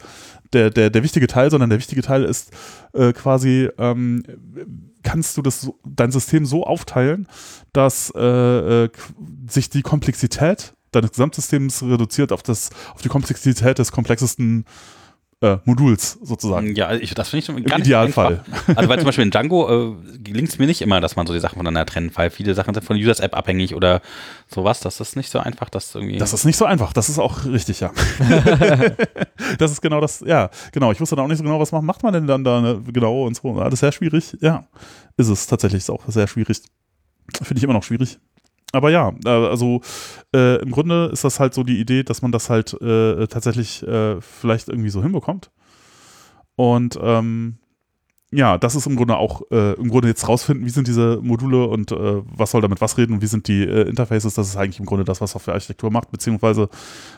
der, 0.52 0.68
der, 0.70 0.90
der 0.90 1.02
wichtige 1.02 1.26
Teil, 1.26 1.50
sondern 1.50 1.70
der 1.70 1.78
wichtige 1.78 2.02
Teil 2.02 2.24
ist 2.24 2.50
äh, 2.92 3.14
quasi, 3.14 3.70
ähm, 3.78 4.22
kannst 5.02 5.38
du 5.38 5.42
das 5.42 5.62
so, 5.62 5.78
dein 5.86 6.10
System 6.12 6.44
so 6.44 6.66
aufteilen, 6.66 7.28
dass 7.72 8.12
äh, 8.14 8.84
äh, 8.84 8.88
sich 9.48 9.70
die 9.70 9.80
Komplexität 9.82 10.74
deines 10.92 11.12
Gesamtsystems 11.12 11.82
reduziert 11.82 12.30
auf, 12.30 12.42
das, 12.42 12.68
auf 12.94 13.00
die 13.00 13.08
Komplexität 13.08 13.78
des 13.78 13.90
komplexesten 13.90 14.60
äh, 14.60 14.64
Moduls 15.64 16.18
sozusagen. 16.22 16.74
Ja, 16.74 16.94
ich, 16.94 17.12
das 17.14 17.28
finde 17.28 17.40
ich 17.40 17.44
schon 17.44 17.58
Im 17.58 17.64
gar 17.64 17.78
so 17.78 17.84
Idealfall. 17.84 18.42
Also 18.74 18.88
weil 18.88 18.98
zum 18.98 19.04
Beispiel 19.04 19.24
in 19.24 19.30
Django 19.30 19.92
äh, 19.92 20.18
gelingt 20.18 20.48
es 20.48 20.58
mir 20.58 20.66
nicht 20.66 20.80
immer, 20.80 21.00
dass 21.02 21.14
man 21.14 21.26
so 21.26 21.34
die 21.34 21.40
Sachen 21.40 21.56
voneinander 21.56 21.84
trennen, 21.84 22.10
weil 22.14 22.30
viele 22.30 22.54
Sachen 22.54 22.72
sind 22.72 22.84
von 22.84 22.96
Users 22.96 23.20
App 23.20 23.36
abhängig 23.36 23.74
oder 23.74 24.00
sowas. 24.48 24.80
Das 24.80 24.98
ist 24.98 25.14
nicht 25.14 25.30
so 25.30 25.38
einfach, 25.38 25.68
das 25.68 25.94
irgendwie. 25.94 26.16
Das 26.16 26.32
ist 26.32 26.46
nicht 26.46 26.56
so 26.56 26.64
einfach, 26.64 26.94
das 26.94 27.10
ist 27.10 27.18
auch 27.18 27.44
richtig, 27.44 27.80
ja. 27.80 27.92
das 29.58 29.72
ist 29.72 29.82
genau 29.82 30.00
das, 30.00 30.20
ja, 30.26 30.48
genau. 30.72 30.90
Ich 30.90 31.00
wusste 31.00 31.16
dann 31.16 31.26
auch 31.26 31.28
nicht 31.28 31.38
so 31.38 31.44
genau, 31.44 31.60
was 31.60 31.70
macht, 31.70 31.84
macht 31.84 32.02
man 32.02 32.14
denn 32.14 32.26
dann 32.26 32.42
da 32.42 32.62
ne, 32.62 32.82
genau 32.90 33.26
und 33.26 33.36
so. 33.36 33.52
Alles 33.60 33.80
sehr 33.80 33.92
schwierig, 33.92 34.36
ja. 34.40 34.66
Ist 35.18 35.28
es 35.28 35.46
tatsächlich, 35.46 35.80
ist 35.80 35.90
auch 35.90 36.02
sehr 36.08 36.26
schwierig. 36.28 36.62
Finde 37.42 37.58
ich 37.58 37.64
immer 37.64 37.74
noch 37.74 37.82
schwierig. 37.82 38.18
Aber 38.72 38.90
ja, 38.90 39.12
äh, 39.24 39.28
also 39.28 39.80
äh, 40.34 40.60
im 40.60 40.70
Grunde 40.70 41.06
ist 41.12 41.24
das 41.24 41.40
halt 41.40 41.54
so 41.54 41.62
die 41.62 41.78
Idee, 41.80 42.02
dass 42.02 42.22
man 42.22 42.32
das 42.32 42.50
halt 42.50 42.74
äh, 42.80 43.26
tatsächlich 43.26 43.82
äh, 43.86 44.20
vielleicht 44.20 44.68
irgendwie 44.68 44.90
so 44.90 45.02
hinbekommt. 45.02 45.50
Und 46.56 46.98
ähm, 47.00 47.56
ja, 48.32 48.58
das 48.58 48.74
ist 48.74 48.86
im 48.86 48.96
Grunde 48.96 49.16
auch, 49.16 49.42
äh, 49.52 49.74
im 49.74 49.88
Grunde 49.88 50.08
jetzt 50.08 50.26
rausfinden, 50.28 50.66
wie 50.66 50.70
sind 50.70 50.88
diese 50.88 51.20
Module 51.22 51.66
und 51.68 51.92
äh, 51.92 52.22
was 52.24 52.50
soll 52.50 52.60
damit 52.60 52.80
was 52.80 52.98
reden 52.98 53.14
und 53.14 53.22
wie 53.22 53.26
sind 53.26 53.46
die 53.46 53.62
Interfaces, 53.62 54.34
das 54.34 54.48
ist 54.48 54.56
eigentlich 54.56 54.80
im 54.80 54.86
Grunde 54.86 55.04
das, 55.04 55.20
was 55.20 55.30
Softwarearchitektur 55.30 55.90
macht, 55.90 56.10
beziehungsweise 56.10 56.68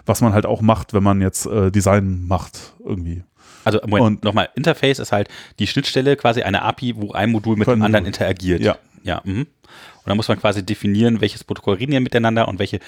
was 0.07 0.21
man 0.21 0.35
halt 0.35 0.45
auch 0.45 0.61
macht, 0.61 0.93
wenn 0.93 1.03
man 1.03 1.21
jetzt 1.23 1.49
Design 1.51 2.27
macht 2.29 2.75
irgendwie. 2.85 3.25
also 3.65 3.81
Moment, 3.87 4.07
und- 4.07 4.25
nochmal, 4.25 4.51
Interface 4.55 4.99
ist 4.99 5.11
halt 5.13 5.29
die 5.59 5.67
Schnittstelle, 5.67 6.15
quasi 6.17 6.43
eine 6.43 6.63
API, 6.63 6.95
wo 6.97 7.13
ein 7.13 7.31
Modul 7.31 7.57
mit 7.57 7.67
dem 7.67 7.83
anderen 7.83 8.05
interagiert. 8.05 8.61
Ja. 8.61 8.77
Ja. 9.03 9.23
Mhm. 9.25 9.47
Und 10.09 10.13
dann 10.13 10.17
muss 10.17 10.29
man 10.29 10.41
quasi 10.41 10.65
definieren, 10.65 11.21
welches 11.21 11.45
Protokoll 11.45 11.75
reden 11.75 11.93
die 11.93 12.01
miteinander 12.01 12.49
und 12.49 12.59
welche, 12.59 12.79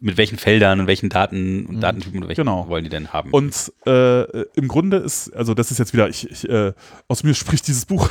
mit 0.00 0.16
welchen 0.16 0.36
Feldern 0.36 0.80
und 0.80 0.88
welchen 0.88 1.08
Daten 1.08 1.64
und 1.64 1.80
Datentypen 1.80 2.20
und 2.20 2.28
welchen 2.28 2.42
Genau. 2.42 2.66
wollen 2.66 2.82
die 2.82 2.90
denn 2.90 3.12
haben. 3.12 3.30
Und 3.30 3.72
äh, 3.86 4.22
im 4.56 4.66
Grunde 4.66 4.96
ist, 4.96 5.32
also 5.36 5.54
das 5.54 5.70
ist 5.70 5.78
jetzt 5.78 5.92
wieder, 5.92 6.08
ich, 6.08 6.28
ich 6.28 6.48
äh, 6.48 6.72
aus 7.06 7.22
mir 7.22 7.34
spricht 7.36 7.68
dieses 7.68 7.86
Buch. 7.86 8.10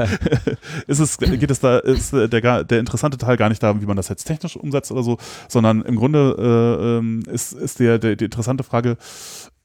ist 0.86 1.00
es, 1.00 1.18
geht 1.18 1.50
es 1.50 1.60
da, 1.60 1.78
ist 1.80 2.14
der, 2.14 2.64
der 2.64 2.80
interessante 2.80 3.18
Teil 3.18 3.36
gar 3.36 3.50
nicht 3.50 3.62
darum, 3.62 3.82
wie 3.82 3.86
man 3.86 3.98
das 3.98 4.08
jetzt 4.08 4.24
technisch 4.24 4.56
umsetzt 4.56 4.90
oder 4.90 5.02
so, 5.02 5.18
sondern 5.46 5.82
im 5.82 5.96
Grunde 5.96 6.34
äh, 6.38 6.96
ähm, 6.96 7.24
ist, 7.30 7.52
ist 7.52 7.78
der, 7.78 7.98
der, 7.98 8.16
die 8.16 8.24
interessante 8.24 8.64
Frage, 8.64 8.96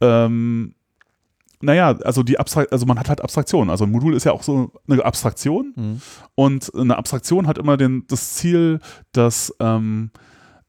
ähm, 0.02 0.74
naja, 1.62 1.98
also 2.04 2.24
die 2.24 2.40
Abstrakt, 2.40 2.72
also 2.72 2.86
man 2.86 3.00
hat 3.00 3.10
halt 3.10 3.22
Abstraktion. 3.22 3.70
Also 3.70 3.86
ein 3.86 3.92
Modul 3.92 4.16
ist 4.16 4.24
ja 4.26 4.32
auch 4.32 4.44
so 4.44 4.72
eine 4.90 5.04
Abstraktion 5.04 5.74
Mhm. 5.76 6.02
und 6.36 6.72
eine 6.76 6.98
Abstraktion 6.98 7.48
hat 7.48 7.58
immer 7.58 7.78
den, 7.78 8.06
das 8.08 8.34
Ziel, 8.34 8.80
dass 9.12 9.54
ähm, 9.60 10.12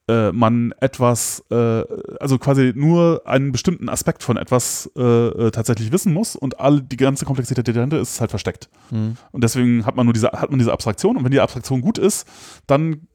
äh, 0.09 0.33
man 0.33 0.75
etwas, 0.81 1.45
äh, 1.51 1.85
also 2.19 2.39
quasi 2.39 2.73
nur 2.75 3.23
einen 3.25 3.53
bestimmten 3.53 3.89
Aspekt 3.89 4.23
von 4.25 4.37
etwas 4.37 4.91
äh, 4.97 5.01
äh, 5.01 5.51
tatsächlich 5.53 5.93
wissen 5.93 6.13
muss 6.13 6.35
und 6.35 6.59
alle, 6.59 6.83
die 6.83 6.97
ganze 6.97 7.25
Komplexität, 7.25 7.67
die 7.69 7.73
dahinter 7.73 8.01
ist, 8.01 8.21
halt 8.21 8.31
versteckt. 8.31 8.69
Mhm. 8.91 9.17
Und 9.31 9.45
deswegen 9.45 9.87
hat 9.87 9.95
man 9.95 10.07
nur 10.07 10.13
diese, 10.13 10.33
hat 10.33 10.51
man 10.51 10.59
diese 10.59 10.73
Abstraktion 10.73 11.17
und 11.17 11.25
wenn 11.25 11.31
die 11.31 11.41
Abstraktion 11.41 11.81
gut 11.83 11.99
ist, 11.99 12.27
dann 12.67 13.07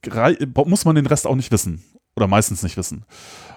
muss 0.66 0.86
man 0.86 0.96
den 0.96 1.08
Rest 1.08 1.28
auch 1.28 1.36
nicht 1.36 1.52
wissen. 1.52 1.84
Oder 2.16 2.28
meistens 2.28 2.64
nicht 2.64 2.78
wissen. 2.78 3.06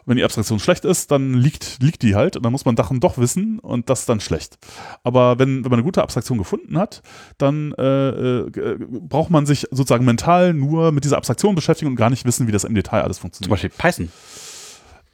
Wenn 0.07 0.17
die 0.17 0.25
Abstraktion 0.25 0.59
schlecht 0.59 0.85
ist, 0.85 1.11
dann 1.11 1.35
liegt, 1.35 1.79
liegt 1.83 2.03
die 2.03 2.15
halt 2.15 2.37
und 2.37 2.43
dann 2.45 2.53
muss 2.53 2.65
man 2.65 2.77
Sachen 2.77 3.01
doch 3.01 3.19
wissen 3.19 3.59
und 3.59 3.91
das 3.91 4.01
ist 4.01 4.09
dann 4.09 4.21
schlecht. 4.21 4.59
Aber 5.05 5.39
wenn, 5.39 5.65
wenn 5.65 5.71
man 5.71 5.79
eine 5.81 5.85
gute 5.85 6.03
Abstraktion 6.03 6.39
gefunden 6.39 6.79
hat, 6.79 7.03
dann 7.39 7.73
äh, 7.79 8.09
äh, 8.41 8.77
braucht 8.81 9.31
man 9.31 9.47
sich 9.47 9.67
sozusagen 9.71 10.05
mental 10.05 10.55
nur 10.55 10.93
mit 10.93 11.05
dieser 11.05 11.17
Abstraktion 11.17 11.55
beschäftigen 11.55 11.91
und 11.91 11.97
gar 11.97 12.11
nicht 12.11 12.25
wissen, 12.25 12.47
wie 12.47 12.53
das 12.53 12.65
im 12.65 12.75
Detail 12.75 13.03
alles 13.03 13.19
Zum 13.19 13.23
funktioniert. 13.23 13.51
Beispiel 13.51 13.71
Python. 13.71 14.11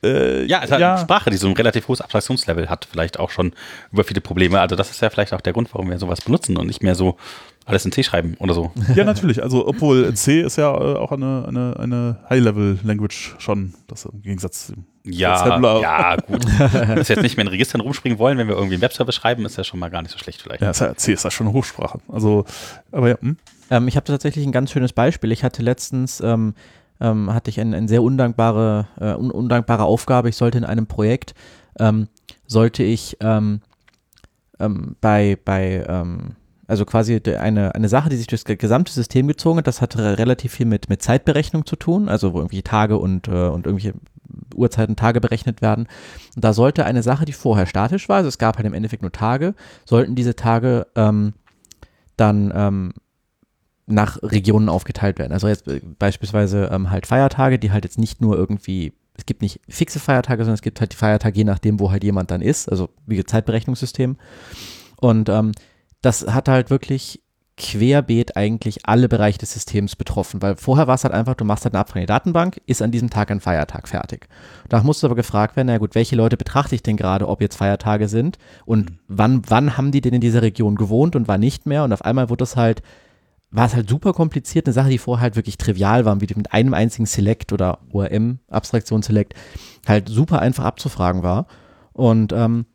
Äh, 0.02 0.44
Ja, 0.44 0.58
es 0.58 0.66
ist 0.66 0.72
halt 0.72 0.82
eine 0.82 0.98
Sprache, 0.98 1.30
die 1.30 1.36
so 1.36 1.48
ein 1.48 1.54
relativ 1.54 1.88
hohes 1.88 2.00
Abstraktionslevel 2.00 2.68
hat, 2.68 2.86
vielleicht 2.90 3.18
auch 3.18 3.30
schon 3.30 3.52
über 3.92 4.04
viele 4.04 4.20
Probleme. 4.20 4.60
Also 4.60 4.76
das 4.76 4.90
ist 4.90 5.00
ja 5.00 5.10
vielleicht 5.10 5.32
auch 5.32 5.40
der 5.40 5.52
Grund, 5.52 5.72
warum 5.72 5.90
wir 5.90 5.98
sowas 5.98 6.20
benutzen 6.20 6.56
und 6.56 6.66
nicht 6.66 6.82
mehr 6.82 6.94
so 6.94 7.16
alles 7.66 7.84
in 7.84 7.92
C 7.92 8.02
schreiben 8.02 8.36
oder 8.38 8.54
so. 8.54 8.70
Ja, 8.94 9.04
natürlich. 9.04 9.42
Also, 9.42 9.66
obwohl 9.66 10.14
C 10.14 10.40
ist 10.40 10.56
ja 10.56 10.72
äh, 10.72 10.94
auch 10.96 11.12
eine, 11.12 11.44
eine, 11.48 11.76
eine 11.78 12.18
High-Level-Language 12.30 13.34
schon, 13.38 13.74
das 13.88 14.04
im 14.06 14.22
Gegensatz 14.22 14.68
zu 14.68 14.74
Ja, 15.04 15.34
Assembler. 15.34 15.80
ja, 15.80 16.16
gut. 16.16 16.44
Dass 16.58 17.08
wir 17.08 17.16
jetzt 17.16 17.22
nicht 17.22 17.36
mehr 17.36 17.44
in 17.44 17.50
Registern 17.50 17.80
rumspringen 17.80 18.18
wollen, 18.18 18.38
wenn 18.38 18.46
wir 18.48 18.54
irgendwie 18.54 18.74
einen 18.76 18.82
Webservice 18.82 19.16
schreiben, 19.16 19.44
ist 19.44 19.58
ja 19.58 19.64
schon 19.64 19.80
mal 19.80 19.90
gar 19.90 20.02
nicht 20.02 20.12
so 20.12 20.18
schlecht 20.18 20.40
vielleicht. 20.42 20.62
Ja, 20.62 20.70
ist 20.70 20.80
ja- 20.80 20.94
C 20.96 21.12
ist 21.12 21.24
ja 21.24 21.30
schon 21.30 21.48
eine 21.48 21.54
Hochsprache. 21.54 21.98
Also, 22.08 22.44
aber 22.92 23.08
ja, 23.10 23.18
hm? 23.20 23.36
Ähm, 23.68 23.88
ich 23.88 23.96
habe 23.96 24.06
tatsächlich 24.06 24.46
ein 24.46 24.52
ganz 24.52 24.70
schönes 24.70 24.92
Beispiel. 24.92 25.32
Ich 25.32 25.42
hatte 25.42 25.62
letztens, 25.62 26.20
ähm, 26.20 26.54
ähm, 27.00 27.34
hatte 27.34 27.50
ich 27.50 27.58
eine, 27.60 27.76
eine 27.76 27.88
sehr 27.88 28.02
undankbare, 28.02 28.86
äh, 29.00 29.14
un 29.14 29.32
undankbare 29.32 29.82
Aufgabe. 29.82 30.28
Ich 30.28 30.36
sollte 30.36 30.56
in 30.56 30.64
einem 30.64 30.86
Projekt, 30.86 31.34
ähm, 31.80 32.06
sollte 32.46 32.84
ich 32.84 33.16
ähm, 33.20 33.60
ähm, 34.60 34.94
bei, 35.00 35.36
bei 35.44 35.84
ähm, 35.88 36.36
also 36.66 36.84
quasi 36.84 37.20
eine, 37.38 37.74
eine 37.74 37.88
Sache, 37.88 38.08
die 38.08 38.16
sich 38.16 38.26
durchs 38.26 38.44
ge- 38.44 38.56
gesamte 38.56 38.92
System 38.92 39.28
gezogen 39.28 39.58
hat, 39.58 39.66
das 39.66 39.80
hatte 39.80 39.98
re- 39.98 40.18
relativ 40.18 40.52
viel 40.52 40.66
mit, 40.66 40.88
mit 40.88 41.02
Zeitberechnung 41.02 41.64
zu 41.64 41.76
tun, 41.76 42.08
also 42.08 42.32
wo 42.32 42.38
irgendwie 42.38 42.62
Tage 42.62 42.98
und, 42.98 43.28
äh, 43.28 43.48
und 43.48 43.66
irgendwelche 43.66 43.94
Uhrzeiten, 44.54 44.96
Tage 44.96 45.20
berechnet 45.20 45.62
werden. 45.62 45.86
Und 46.34 46.44
da 46.44 46.52
sollte 46.52 46.84
eine 46.84 47.02
Sache, 47.02 47.24
die 47.24 47.32
vorher 47.32 47.66
statisch 47.66 48.08
war, 48.08 48.16
also 48.16 48.28
es 48.28 48.38
gab 48.38 48.56
halt 48.56 48.66
im 48.66 48.74
Endeffekt 48.74 49.02
nur 49.02 49.12
Tage, 49.12 49.54
sollten 49.84 50.14
diese 50.14 50.34
Tage 50.34 50.86
ähm, 50.96 51.34
dann 52.16 52.52
ähm, 52.54 52.92
nach 53.86 54.18
Regionen 54.22 54.68
aufgeteilt 54.68 55.18
werden. 55.20 55.32
Also 55.32 55.46
jetzt 55.46 55.68
äh, 55.68 55.80
beispielsweise 55.98 56.70
ähm, 56.72 56.90
halt 56.90 57.06
Feiertage, 57.06 57.58
die 57.58 57.70
halt 57.70 57.84
jetzt 57.84 57.98
nicht 57.98 58.20
nur 58.20 58.36
irgendwie, 58.36 58.92
es 59.14 59.26
gibt 59.26 59.42
nicht 59.42 59.60
fixe 59.68 60.00
Feiertage, 60.00 60.42
sondern 60.42 60.54
es 60.54 60.62
gibt 60.62 60.80
halt 60.80 60.92
die 60.92 60.96
Feiertage, 60.96 61.38
je 61.38 61.44
nachdem, 61.44 61.78
wo 61.78 61.92
halt 61.92 62.02
jemand 62.02 62.32
dann 62.32 62.42
ist, 62.42 62.68
also 62.68 62.88
wie 63.06 63.22
Zeitberechnungssystem. 63.24 64.16
Und 65.00 65.28
ähm, 65.28 65.52
das 66.06 66.24
hat 66.28 66.48
halt 66.48 66.70
wirklich 66.70 67.20
querbeet 67.56 68.36
eigentlich 68.36 68.86
alle 68.86 69.08
Bereiche 69.08 69.38
des 69.38 69.54
Systems 69.54 69.96
betroffen, 69.96 70.40
weil 70.40 70.56
vorher 70.56 70.86
war 70.86 70.94
es 70.94 71.04
halt 71.04 71.14
einfach, 71.14 71.34
du 71.34 71.44
machst 71.44 71.64
halt 71.64 71.74
eine 71.74 71.80
Abfrage 71.80 72.00
in 72.00 72.02
die 72.02 72.12
Datenbank, 72.12 72.60
ist 72.66 72.82
an 72.82 72.92
diesem 72.92 73.10
Tag 73.10 73.30
ein 73.30 73.40
Feiertag 73.40 73.88
fertig. 73.88 74.28
Danach 74.68 74.84
musste 74.84 75.06
aber 75.06 75.16
gefragt 75.16 75.56
werden, 75.56 75.68
na 75.68 75.78
gut, 75.78 75.94
welche 75.94 76.14
Leute 76.14 76.36
betrachte 76.36 76.74
ich 76.74 76.82
denn 76.82 76.96
gerade, 76.96 77.26
ob 77.26 77.40
jetzt 77.40 77.56
Feiertage 77.56 78.08
sind 78.08 78.38
und 78.66 78.92
wann, 79.08 79.42
wann 79.48 79.76
haben 79.76 79.90
die 79.90 80.00
denn 80.00 80.14
in 80.14 80.20
dieser 80.20 80.42
Region 80.42 80.76
gewohnt 80.76 81.16
und 81.16 81.28
wann 81.28 81.40
nicht 81.40 81.66
mehr 81.66 81.82
und 81.82 81.92
auf 81.92 82.04
einmal 82.04 82.30
wurde 82.30 82.44
es 82.44 82.56
halt 82.56 82.82
war 83.50 83.66
es 83.66 83.74
halt 83.74 83.88
super 83.88 84.12
kompliziert, 84.12 84.66
eine 84.66 84.74
Sache, 84.74 84.90
die 84.90 84.98
vorher 84.98 85.22
halt 85.22 85.36
wirklich 85.36 85.56
trivial 85.56 86.04
war, 86.04 86.20
wie 86.20 86.26
die 86.26 86.34
mit 86.34 86.52
einem 86.52 86.74
einzigen 86.74 87.06
Select 87.06 87.52
oder 87.52 87.78
ORM-Abstraktion 87.90 89.02
Select 89.02 89.34
halt 89.86 90.08
super 90.08 90.40
einfach 90.40 90.64
abzufragen 90.64 91.22
war. 91.22 91.46
Und 91.92 92.32
ähm, 92.32 92.66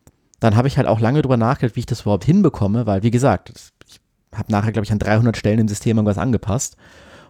dann 0.42 0.56
habe 0.56 0.66
ich 0.66 0.76
halt 0.76 0.88
auch 0.88 0.98
lange 0.98 1.22
drüber 1.22 1.36
nachgedacht, 1.36 1.76
wie 1.76 1.80
ich 1.80 1.86
das 1.86 2.00
überhaupt 2.00 2.24
hinbekomme, 2.24 2.84
weil, 2.84 3.04
wie 3.04 3.12
gesagt, 3.12 3.52
ich 3.86 4.00
habe 4.34 4.50
nachher, 4.50 4.72
glaube 4.72 4.84
ich, 4.84 4.90
an 4.90 4.98
300 4.98 5.36
Stellen 5.36 5.60
im 5.60 5.68
System 5.68 5.98
irgendwas 5.98 6.18
angepasst. 6.18 6.76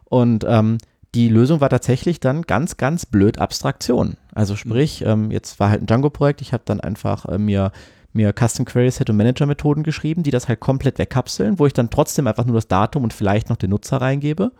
Und 0.04 0.46
ähm, 0.48 0.78
die 1.14 1.28
Lösung 1.28 1.60
war 1.60 1.68
tatsächlich 1.68 2.20
dann 2.20 2.40
ganz, 2.40 2.78
ganz 2.78 3.04
blöd 3.04 3.38
Abstraktion. 3.38 4.16
Also 4.34 4.56
sprich, 4.56 5.04
ähm, 5.04 5.30
jetzt 5.30 5.60
war 5.60 5.68
halt 5.68 5.82
ein 5.82 5.86
Django-Projekt, 5.86 6.40
ich 6.40 6.54
habe 6.54 6.62
dann 6.64 6.80
einfach 6.80 7.26
äh, 7.26 7.36
mir, 7.36 7.72
mir 8.14 8.32
Custom 8.32 8.64
Query 8.64 8.90
Set 8.90 9.10
und 9.10 9.18
Manager 9.18 9.44
Methoden 9.44 9.82
geschrieben, 9.82 10.22
die 10.22 10.30
das 10.30 10.48
halt 10.48 10.60
komplett 10.60 10.98
wegkapseln, 10.98 11.58
wo 11.58 11.66
ich 11.66 11.74
dann 11.74 11.90
trotzdem 11.90 12.26
einfach 12.26 12.46
nur 12.46 12.54
das 12.54 12.68
Datum 12.68 13.04
und 13.04 13.12
vielleicht 13.12 13.50
noch 13.50 13.58
den 13.58 13.68
Nutzer 13.68 13.98
reingebe. 13.98 14.52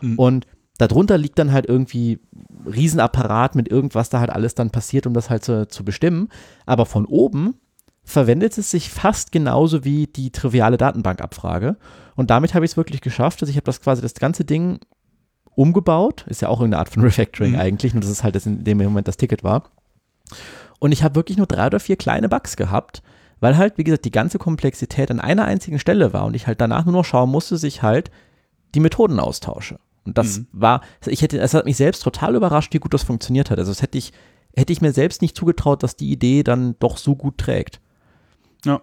Mhm. 0.00 0.18
Und 0.18 0.46
darunter 0.78 1.18
liegt 1.18 1.38
dann 1.38 1.52
halt 1.52 1.66
irgendwie 1.66 2.20
ein 2.32 2.72
Riesenapparat 2.72 3.54
mit 3.54 3.68
irgendwas 3.70 4.08
da 4.08 4.20
halt 4.20 4.30
alles 4.30 4.54
dann 4.54 4.70
passiert, 4.70 5.06
um 5.06 5.12
das 5.12 5.28
halt 5.28 5.44
zu, 5.44 5.68
zu 5.68 5.84
bestimmen. 5.84 6.30
Aber 6.64 6.86
von 6.86 7.04
oben 7.04 7.56
verwendet 8.08 8.56
es 8.56 8.70
sich 8.70 8.90
fast 8.90 9.32
genauso 9.32 9.84
wie 9.84 10.06
die 10.06 10.30
triviale 10.32 10.78
Datenbankabfrage. 10.78 11.76
Und 12.16 12.30
damit 12.30 12.54
habe 12.54 12.64
ich 12.64 12.72
es 12.72 12.76
wirklich 12.76 13.00
geschafft. 13.02 13.42
Also 13.42 13.50
ich 13.50 13.56
habe 13.56 13.64
das 13.66 13.80
quasi 13.80 14.00
das 14.02 14.14
ganze 14.14 14.44
Ding 14.44 14.80
umgebaut. 15.54 16.24
Ist 16.28 16.40
ja 16.42 16.48
auch 16.48 16.60
irgendeine 16.60 16.80
Art 16.80 16.88
von 16.88 17.02
Refactoring 17.02 17.52
Mhm. 17.52 17.60
eigentlich, 17.60 17.92
nur 17.94 18.00
dass 18.00 18.10
es 18.10 18.24
halt 18.24 18.34
das 18.34 18.46
in 18.46 18.64
dem 18.64 18.78
Moment 18.78 19.08
das 19.08 19.16
Ticket 19.16 19.44
war. 19.44 19.64
Und 20.78 20.92
ich 20.92 21.02
habe 21.02 21.16
wirklich 21.16 21.36
nur 21.38 21.46
drei 21.46 21.66
oder 21.66 21.80
vier 21.80 21.96
kleine 21.96 22.28
Bugs 22.28 22.56
gehabt, 22.56 23.02
weil 23.40 23.56
halt, 23.56 23.78
wie 23.78 23.84
gesagt, 23.84 24.04
die 24.04 24.10
ganze 24.10 24.38
Komplexität 24.38 25.10
an 25.10 25.20
einer 25.20 25.44
einzigen 25.44 25.78
Stelle 25.78 26.12
war 26.12 26.24
und 26.24 26.34
ich 26.34 26.46
halt 26.46 26.60
danach 26.60 26.84
nur 26.84 26.94
noch 26.94 27.04
schauen 27.04 27.30
musste, 27.30 27.54
dass 27.56 27.62
ich 27.64 27.82
halt 27.82 28.10
die 28.74 28.80
Methoden 28.80 29.20
austausche. 29.20 29.78
Und 30.04 30.16
das 30.18 30.38
Mhm. 30.38 30.46
war, 30.52 30.80
ich 31.06 31.22
hätte, 31.22 31.38
es 31.38 31.54
hat 31.54 31.64
mich 31.66 31.76
selbst 31.76 32.02
total 32.02 32.34
überrascht, 32.36 32.72
wie 32.72 32.78
gut 32.78 32.94
das 32.94 33.02
funktioniert 33.02 33.50
hat. 33.50 33.58
Also 33.58 33.70
das 33.70 33.82
hätte 33.82 33.98
ich, 33.98 34.12
hätte 34.56 34.72
ich 34.72 34.80
mir 34.80 34.92
selbst 34.92 35.20
nicht 35.22 35.36
zugetraut, 35.36 35.82
dass 35.82 35.96
die 35.96 36.10
Idee 36.10 36.42
dann 36.42 36.76
doch 36.78 36.96
so 36.96 37.14
gut 37.16 37.38
trägt. 37.38 37.80
Ja. 38.64 38.80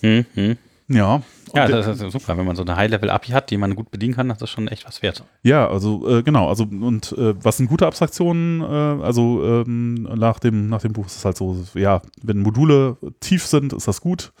Hm, 0.00 0.24
hm. 0.34 0.56
Ja. 0.88 1.22
Ja, 1.54 1.66
das 1.66 1.86
ist 2.00 2.12
super. 2.12 2.36
Wenn 2.36 2.44
man 2.44 2.56
so 2.56 2.62
eine 2.62 2.76
High-Level-API 2.76 3.32
hat, 3.32 3.50
die 3.50 3.56
man 3.56 3.74
gut 3.74 3.90
bedienen 3.90 4.14
kann, 4.14 4.28
das 4.28 4.40
ist 4.42 4.50
schon 4.50 4.68
echt 4.68 4.86
was 4.86 5.02
wert. 5.02 5.24
Ja, 5.42 5.66
also 5.68 6.06
äh, 6.18 6.22
genau, 6.22 6.48
also 6.48 6.64
und 6.64 7.12
äh, 7.12 7.34
was 7.42 7.56
sind 7.56 7.68
gute 7.68 7.86
Abstraktionen? 7.86 8.60
Äh, 8.60 9.02
also 9.02 9.42
ähm, 9.44 10.02
nach 10.02 10.40
dem 10.40 10.68
nach 10.68 10.82
dem 10.82 10.92
Buch 10.92 11.06
ist 11.06 11.16
es 11.16 11.24
halt 11.24 11.36
so, 11.38 11.64
ja, 11.74 12.02
wenn 12.22 12.40
Module 12.40 12.96
tief 13.20 13.46
sind, 13.46 13.72
ist 13.72 13.88
das 13.88 14.00
gut 14.02 14.32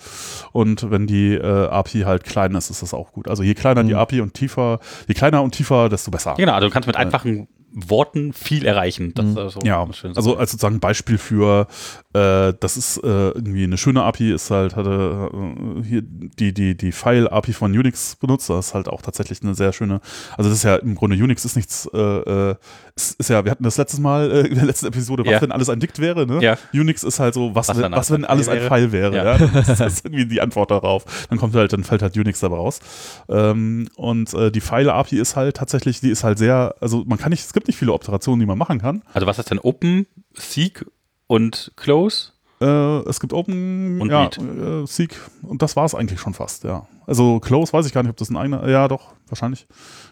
und 0.52 0.90
wenn 0.90 1.06
die 1.06 1.32
äh, 1.34 1.66
API 1.68 2.00
halt 2.02 2.24
klein 2.24 2.54
ist, 2.54 2.68
ist 2.70 2.82
das 2.82 2.92
auch 2.92 3.12
gut. 3.12 3.26
Also 3.28 3.42
je 3.42 3.54
kleiner 3.54 3.82
die 3.84 3.94
Mhm. 3.94 3.98
API 3.98 4.20
und 4.20 4.34
tiefer, 4.34 4.78
je 5.06 5.14
kleiner 5.14 5.42
und 5.42 5.52
tiefer, 5.54 5.88
desto 5.88 6.10
besser. 6.10 6.34
Genau, 6.36 6.52
also 6.52 6.68
du 6.68 6.72
kannst 6.72 6.86
mit 6.86 6.96
einfachen 6.96 7.48
Worten 7.72 8.32
viel 8.32 8.64
erreichen. 8.64 9.12
Das 9.14 9.24
Mhm. 9.26 9.48
so 9.50 9.60
Ja, 9.64 9.82
eine 9.82 9.92
schöne 9.92 10.16
also 10.16 10.36
als 10.36 10.50
sozusagen 10.52 10.80
Beispiel 10.80 11.18
für, 11.18 11.66
äh, 12.14 12.52
das 12.58 12.76
ist 12.76 12.98
äh, 12.98 13.28
irgendwie 13.30 13.64
eine 13.64 13.76
schöne 13.76 14.02
API, 14.02 14.32
ist 14.32 14.50
halt, 14.50 14.74
hatte 14.76 15.30
äh, 15.32 15.84
hier 15.84 16.02
die, 16.02 16.52
die, 16.54 16.76
die 16.76 16.92
File-API 16.92 17.52
von 17.52 17.72
Unix 17.76 18.16
benutzt, 18.16 18.48
das 18.50 18.68
ist 18.68 18.74
halt 18.74 18.88
auch 18.88 19.02
tatsächlich 19.02 19.42
eine 19.42 19.54
sehr 19.54 19.72
schöne, 19.72 20.00
also 20.36 20.48
das 20.50 20.58
ist 20.58 20.64
ja 20.64 20.76
im 20.76 20.94
Grunde 20.94 21.16
Unix 21.22 21.44
ist 21.44 21.56
nichts, 21.56 21.88
äh, 21.92 21.98
äh, 21.98 22.54
ist, 22.96 23.20
ist 23.20 23.30
ja, 23.30 23.44
wir 23.44 23.50
hatten 23.50 23.64
das 23.64 23.76
letztes 23.76 24.00
Mal 24.00 24.30
äh, 24.30 24.40
in 24.48 24.54
der 24.54 24.64
letzten 24.64 24.86
Episode, 24.86 25.24
was 25.24 25.32
Ja. 25.32 25.42
wenn 25.42 25.52
alles 25.52 25.68
ein 25.68 25.78
Dikt 25.80 25.98
wäre, 25.98 26.26
ne? 26.26 26.42
Ja. 26.42 26.56
Unix 26.72 27.02
ist 27.04 27.20
halt 27.20 27.34
so, 27.34 27.54
was, 27.54 27.68
Was 27.68 27.76
wenn, 27.76 27.92
was 27.92 27.92
alles 27.92 28.10
wenn 28.10 28.24
ein 28.24 28.30
alles 28.30 28.46
File 28.48 28.60
ein 28.62 28.68
File 28.68 28.92
wäre, 28.92 29.16
ja. 29.16 29.36
Ja. 29.36 29.38
Das 29.62 29.80
ist 29.80 30.04
irgendwie 30.04 30.26
die 30.26 30.40
Antwort 30.40 30.70
darauf. 30.70 31.04
Dann 31.28 31.38
kommt 31.38 31.54
halt, 31.54 31.72
dann 31.72 31.84
fällt 31.84 32.02
halt 32.02 32.16
Unix 32.16 32.40
dabei 32.40 32.56
raus. 32.56 32.80
Ähm, 33.28 33.88
und 33.96 34.32
die 34.54 34.60
File-API 34.60 35.18
ist 35.18 35.36
halt 35.36 35.56
tatsächlich, 35.56 36.00
die 36.00 36.10
ist 36.10 36.24
halt 36.24 36.38
sehr, 36.38 36.74
also 36.80 37.04
man 37.06 37.18
kann 37.18 37.30
nicht, 37.30 37.42
gibt 37.58 37.66
nicht 37.66 37.76
viele 37.76 37.92
Operationen, 37.92 38.38
die 38.38 38.46
man 38.46 38.56
machen 38.56 38.80
kann. 38.80 39.02
also 39.12 39.26
was 39.26 39.38
ist 39.40 39.50
denn 39.50 39.58
Open, 39.58 40.06
Seek 40.34 40.86
und 41.26 41.72
Close? 41.74 42.30
Äh, 42.60 42.66
es 43.08 43.18
gibt 43.18 43.32
Open, 43.32 44.00
Und 44.00 44.10
ja, 44.10 44.26
äh, 44.26 44.86
Seek 44.86 45.16
und 45.42 45.60
das 45.60 45.74
war 45.74 45.84
es 45.84 45.94
eigentlich 45.94 46.20
schon 46.20 46.34
fast, 46.34 46.62
ja. 46.62 46.86
Also 47.06 47.40
Close 47.40 47.72
weiß 47.72 47.84
ich 47.86 47.92
gar 47.92 48.02
nicht, 48.04 48.10
ob 48.10 48.16
das 48.16 48.30
ein 48.30 48.36
eigener, 48.36 48.68
ja 48.68 48.86
doch, 48.86 49.12
wahrscheinlich. 49.26 49.66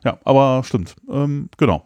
Ja, 0.04 0.18
aber 0.24 0.62
stimmt, 0.64 0.96
ähm, 1.08 1.48
genau. 1.56 1.84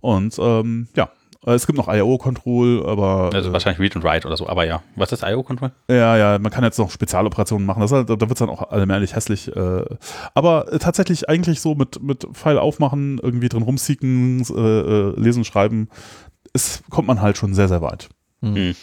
Und 0.00 0.38
ähm, 0.38 0.88
ja, 0.96 1.10
es 1.54 1.66
gibt 1.66 1.76
noch 1.76 1.88
IO-Control, 1.88 2.84
aber 2.86 3.30
Also 3.32 3.50
äh, 3.50 3.52
wahrscheinlich 3.52 3.78
Read 3.80 3.96
und 3.96 4.04
Write 4.04 4.26
oder 4.26 4.36
so. 4.36 4.48
Aber 4.48 4.66
ja, 4.66 4.82
was 4.96 5.12
ist 5.12 5.22
IO-Control? 5.22 5.70
ja, 5.88 6.16
ja, 6.16 6.38
man 6.38 6.50
kann 6.50 6.64
jetzt 6.64 6.78
noch 6.78 6.90
Spezialoperationen 6.90 7.66
machen, 7.66 7.80
das 7.80 7.92
halt, 7.92 8.10
da 8.10 8.20
wird 8.20 8.32
es 8.32 8.38
dann 8.38 8.48
auch 8.48 8.70
allmählich 8.70 9.14
hässlich. 9.14 9.54
Äh, 9.54 9.84
aber 10.34 10.72
äh, 10.72 10.78
tatsächlich 10.78 11.28
eigentlich 11.28 11.60
so 11.60 11.74
mit, 11.74 12.02
mit 12.02 12.26
Pfeil 12.32 12.58
aufmachen, 12.58 13.18
irgendwie 13.22 13.48
drin 13.48 13.62
rumseeken, 13.62 14.42
äh, 14.50 14.60
äh, 14.60 15.20
lesen, 15.20 15.44
schreiben, 15.44 15.88
ist, 16.52 16.82
kommt 16.90 17.08
man 17.08 17.20
halt 17.20 17.36
schon 17.36 17.54
sehr, 17.54 17.68
sehr 17.68 17.82
weit. 17.82 18.08
Hm. 18.42 18.74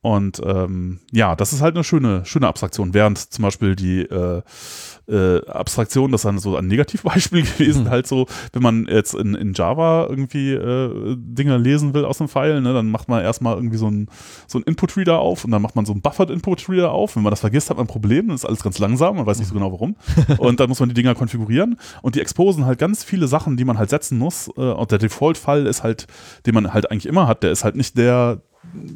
Und 0.00 0.40
ähm, 0.44 1.00
ja, 1.10 1.34
das 1.34 1.52
ist 1.52 1.60
halt 1.60 1.74
eine 1.74 1.82
schöne, 1.82 2.24
schöne 2.24 2.46
Abstraktion, 2.46 2.94
während 2.94 3.18
zum 3.18 3.42
Beispiel 3.42 3.74
die 3.74 4.02
äh, 4.02 4.42
äh, 5.08 5.44
Abstraktion, 5.46 6.12
das 6.12 6.20
ist 6.20 6.24
dann 6.24 6.38
so 6.38 6.56
ein 6.56 6.68
Negativbeispiel 6.68 7.42
gewesen, 7.58 7.84
Mhm. 7.84 7.90
halt 7.90 8.06
so, 8.06 8.26
wenn 8.52 8.62
man 8.62 8.86
jetzt 8.86 9.14
in, 9.14 9.34
in 9.34 9.54
Java 9.54 10.06
irgendwie 10.08 10.52
äh, 10.52 11.16
Dinge 11.18 11.56
lesen 11.56 11.94
will 11.94 12.04
aus 12.04 12.18
dem 12.18 12.28
File, 12.28 12.60
ne, 12.60 12.72
dann 12.72 12.90
macht 12.90 13.08
man 13.08 13.22
erstmal 13.22 13.56
irgendwie 13.56 13.76
so 13.76 13.90
ein, 13.90 14.08
so 14.46 14.58
ein 14.58 14.62
Input-Reader 14.62 15.18
auf 15.18 15.44
und 15.44 15.50
dann 15.50 15.62
macht 15.62 15.74
man 15.74 15.84
so 15.84 15.92
einen 15.92 16.02
Buffered-Input-Reader 16.02 16.92
auf. 16.92 17.16
Wenn 17.16 17.22
man 17.24 17.30
das 17.30 17.40
vergisst, 17.40 17.70
hat 17.70 17.76
man 17.76 17.86
ein 17.86 17.88
Problem, 17.90 18.28
dann 18.28 18.36
ist 18.36 18.44
alles 18.44 18.62
ganz 18.62 18.78
langsam, 18.78 19.16
man 19.16 19.26
weiß 19.26 19.38
nicht 19.38 19.48
so 19.48 19.54
genau 19.54 19.72
warum. 19.72 19.96
und 20.38 20.60
dann 20.60 20.68
muss 20.68 20.78
man 20.78 20.88
die 20.90 20.94
Dinger 20.94 21.14
konfigurieren 21.16 21.76
und 22.02 22.14
die 22.14 22.20
exposen 22.20 22.66
halt 22.66 22.78
ganz 22.78 23.02
viele 23.02 23.26
Sachen, 23.26 23.56
die 23.56 23.64
man 23.64 23.78
halt 23.78 23.90
setzen 23.90 24.18
muss. 24.18 24.48
Äh, 24.56 24.60
und 24.60 24.92
der 24.92 24.98
Default-Fall 24.98 25.66
ist 25.66 25.82
halt, 25.82 26.06
den 26.46 26.54
man 26.54 26.72
halt 26.72 26.90
eigentlich 26.90 27.06
immer 27.06 27.26
hat, 27.26 27.42
der 27.42 27.50
ist 27.50 27.64
halt 27.64 27.74
nicht 27.74 27.98
der, 27.98 28.42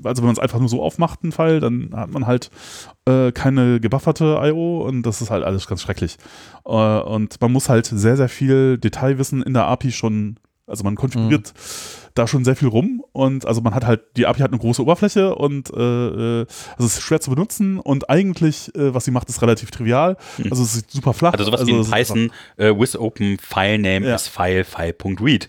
also 0.04 0.22
wenn 0.22 0.26
man 0.26 0.34
es 0.34 0.38
einfach 0.38 0.58
nur 0.58 0.68
so 0.68 0.82
aufmacht, 0.82 1.20
einen 1.22 1.32
Fall, 1.32 1.60
dann 1.60 1.90
hat 1.94 2.10
man 2.10 2.26
halt 2.26 2.50
äh, 3.06 3.32
keine 3.32 3.80
gebufferte 3.80 4.38
I.O. 4.42 4.82
und 4.82 5.02
das 5.04 5.22
ist 5.22 5.30
halt 5.30 5.44
alles 5.44 5.66
ganz 5.66 5.82
schrecklich. 5.82 6.16
Äh, 6.64 6.70
und 6.70 7.40
man 7.40 7.52
muss 7.52 7.68
halt 7.68 7.86
sehr, 7.86 8.16
sehr 8.16 8.28
viel 8.28 8.78
Detailwissen 8.78 9.42
in 9.42 9.54
der 9.54 9.66
API 9.66 9.92
schon, 9.92 10.36
also 10.66 10.84
man 10.84 10.94
konfiguriert 10.96 11.52
da 12.14 12.26
schon 12.26 12.44
sehr 12.44 12.56
viel 12.56 12.68
rum 12.68 13.02
und 13.12 13.46
also 13.46 13.62
man 13.62 13.74
hat 13.74 13.86
halt, 13.86 14.02
die 14.18 14.26
API 14.26 14.40
hat 14.42 14.50
eine 14.50 14.58
große 14.60 14.82
Oberfläche 14.82 15.34
und 15.34 15.70
äh, 15.72 15.80
äh, 16.42 16.46
also 16.76 16.86
es 16.86 16.98
ist 16.98 17.00
schwer 17.02 17.20
zu 17.22 17.30
benutzen 17.30 17.78
und 17.80 18.10
eigentlich, 18.10 18.74
äh, 18.74 18.92
was 18.92 19.06
sie 19.06 19.10
macht, 19.12 19.30
ist 19.30 19.40
relativ 19.40 19.70
trivial. 19.70 20.18
Also 20.50 20.62
es 20.62 20.74
ist 20.76 20.90
super 20.90 21.14
flach. 21.14 21.32
Also 21.32 21.46
sowas 21.46 21.66
wie 21.66 21.70
in 21.70 21.90
Python, 21.90 22.30
äh, 22.58 22.74
with 22.78 22.96
open 22.96 23.38
file 23.38 23.78
name 23.78 24.06
Ja. 24.06 24.14
is 24.14 24.28
file, 24.28 24.64
file.read. 24.64 25.48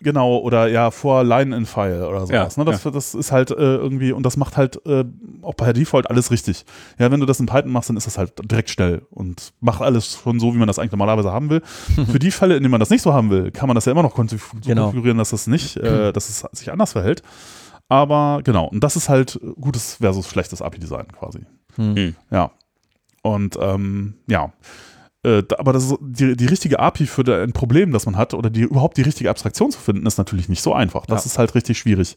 Genau, 0.00 0.38
oder 0.38 0.68
ja, 0.68 0.90
vor 0.90 1.24
Line 1.24 1.56
in 1.56 1.66
File 1.66 2.04
oder 2.06 2.26
sowas. 2.26 2.56
Ja, 2.56 2.64
ne? 2.64 2.70
das, 2.70 2.82
das 2.82 3.14
ist 3.14 3.32
halt 3.32 3.50
äh, 3.50 3.54
irgendwie, 3.54 4.12
und 4.12 4.24
das 4.24 4.36
macht 4.36 4.56
halt 4.56 4.84
äh, 4.86 5.04
auch 5.42 5.54
bei 5.54 5.72
Default 5.72 6.08
alles 6.10 6.30
richtig. 6.30 6.64
Ja, 6.98 7.10
wenn 7.10 7.20
du 7.20 7.26
das 7.26 7.40
in 7.40 7.46
Python 7.46 7.70
machst, 7.72 7.88
dann 7.88 7.96
ist 7.96 8.06
das 8.06 8.18
halt 8.18 8.32
direkt 8.50 8.70
schnell 8.70 9.02
und 9.10 9.52
macht 9.60 9.82
alles 9.82 10.20
schon 10.22 10.40
so, 10.40 10.54
wie 10.54 10.58
man 10.58 10.66
das 10.66 10.78
eigentlich 10.78 10.92
normalerweise 10.92 11.32
haben 11.32 11.50
will. 11.50 11.62
Für 12.10 12.18
die 12.18 12.30
Fälle, 12.30 12.56
in 12.56 12.62
denen 12.62 12.70
man 12.70 12.80
das 12.80 12.90
nicht 12.90 13.02
so 13.02 13.12
haben 13.12 13.30
will, 13.30 13.50
kann 13.50 13.68
man 13.68 13.74
das 13.74 13.84
ja 13.84 13.92
immer 13.92 14.02
noch 14.02 14.14
konfig 14.14 14.40
so 14.40 14.58
Genau. 14.68 14.84
konfigurieren, 14.84 15.18
dass 15.18 15.30
das 15.30 15.46
nicht, 15.46 15.76
äh, 15.76 16.12
dass 16.12 16.28
es 16.28 16.44
sich 16.58 16.70
anders 16.72 16.92
verhält. 16.92 17.22
Aber 17.88 18.40
genau, 18.42 18.66
und 18.68 18.82
das 18.82 18.96
ist 18.96 19.08
halt 19.08 19.38
gutes 19.60 19.96
versus 19.96 20.28
schlechtes 20.28 20.62
API-Design 20.62 21.08
quasi. 21.12 21.40
Hm. 21.76 21.94
Hm. 21.96 22.16
Ja. 22.30 22.50
Und 23.22 23.58
ähm, 23.60 24.14
ja. 24.26 24.52
Äh, 25.24 25.42
aber 25.58 25.72
das 25.72 25.84
ist, 25.84 25.94
die, 26.00 26.36
die 26.36 26.46
richtige 26.46 26.80
API 26.80 27.06
für 27.06 27.22
ein 27.42 27.52
Problem, 27.52 27.92
das 27.92 28.06
man 28.06 28.16
hat, 28.16 28.34
oder 28.34 28.50
die 28.50 28.62
überhaupt 28.62 28.96
die 28.96 29.02
richtige 29.02 29.30
Abstraktion 29.30 29.70
zu 29.70 29.78
finden, 29.78 30.04
ist 30.06 30.18
natürlich 30.18 30.48
nicht 30.48 30.62
so 30.62 30.74
einfach. 30.74 31.06
Das 31.06 31.24
Ja. 31.24 31.28
ist 31.30 31.38
halt 31.38 31.54
richtig 31.54 31.78
schwierig. 31.78 32.16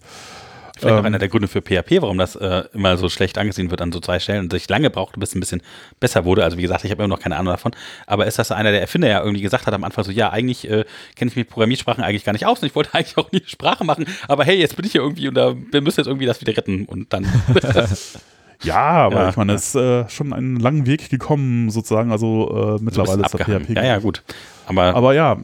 Vielleicht 0.77 0.93
auch 0.95 0.99
Ähm, 0.99 1.05
einer 1.05 1.19
der 1.19 1.29
Gründe 1.29 1.47
für 1.47 1.61
PHP, 1.61 2.01
warum 2.01 2.17
das 2.17 2.35
äh, 2.35 2.63
immer 2.73 2.97
so 2.97 3.07
schlecht 3.07 3.37
angesehen 3.37 3.71
wird 3.71 3.81
an 3.81 3.93
so 3.93 4.01
zwei 4.01 4.19
Stellen 4.19 4.41
und 4.41 4.51
sich 4.51 4.67
lange 4.67 4.89
brauchte, 4.89 5.17
bis 5.21 5.29
es 5.29 5.35
ein 5.35 5.39
bisschen 5.39 5.61
besser 6.01 6.25
wurde. 6.25 6.43
Also 6.43 6.57
wie 6.57 6.63
gesagt, 6.63 6.83
ich 6.83 6.91
habe 6.91 7.01
immer 7.01 7.15
noch 7.15 7.21
keine 7.21 7.37
Ahnung 7.37 7.53
davon. 7.53 7.71
Aber 8.07 8.25
ist 8.25 8.39
das 8.39 8.51
einer 8.51 8.71
der 8.71 8.81
Erfinder 8.81 9.07
ja 9.07 9.21
irgendwie 9.21 9.41
gesagt 9.41 9.67
hat 9.67 9.73
am 9.73 9.85
Anfang 9.85 10.03
so, 10.03 10.11
ja, 10.11 10.31
eigentlich 10.31 10.65
äh, 10.69 10.83
kenne 11.15 11.29
ich 11.29 11.35
mich 11.37 11.45
mit 11.45 11.49
Programmiersprachen 11.49 12.03
eigentlich 12.03 12.25
gar 12.25 12.33
nicht 12.33 12.45
aus 12.45 12.59
und 12.61 12.67
ich 12.67 12.75
wollte 12.75 12.89
eigentlich 12.93 13.17
auch 13.17 13.31
nie 13.31 13.41
Sprache 13.45 13.85
machen. 13.85 14.05
Aber 14.27 14.43
hey, 14.43 14.57
jetzt 14.59 14.75
bin 14.75 14.85
ich 14.85 14.91
hier 14.91 15.01
irgendwie 15.01 15.29
und 15.29 15.35
da, 15.35 15.55
wir 15.71 15.79
müssen 15.81 16.01
jetzt 16.01 16.07
irgendwie 16.07 16.25
das 16.25 16.41
wieder 16.41 16.57
retten 16.57 16.83
und 16.87 17.13
dann. 17.13 17.23
Ja, 18.63 19.05
aber 19.05 19.23
Ja, 19.23 19.29
ich 19.29 19.37
meine, 19.37 19.53
ja. 19.53 19.55
es 19.55 19.67
ist 19.67 19.75
äh, 19.75 20.09
schon 20.09 20.33
einen 20.33 20.59
langen 20.59 20.85
Weg 20.85 21.09
gekommen, 21.09 21.69
sozusagen. 21.69 22.11
Also 22.11 22.77
äh, 22.77 22.83
mittlerweile 22.83 23.23
ist 23.23 23.33
der. 23.33 23.45
PHP. 23.59 23.75
Ja, 23.75 23.83
ja, 23.83 23.99
gut. 23.99 24.23
Aber, 24.67 24.95
Aber 24.95 25.13
ja, 25.13 25.37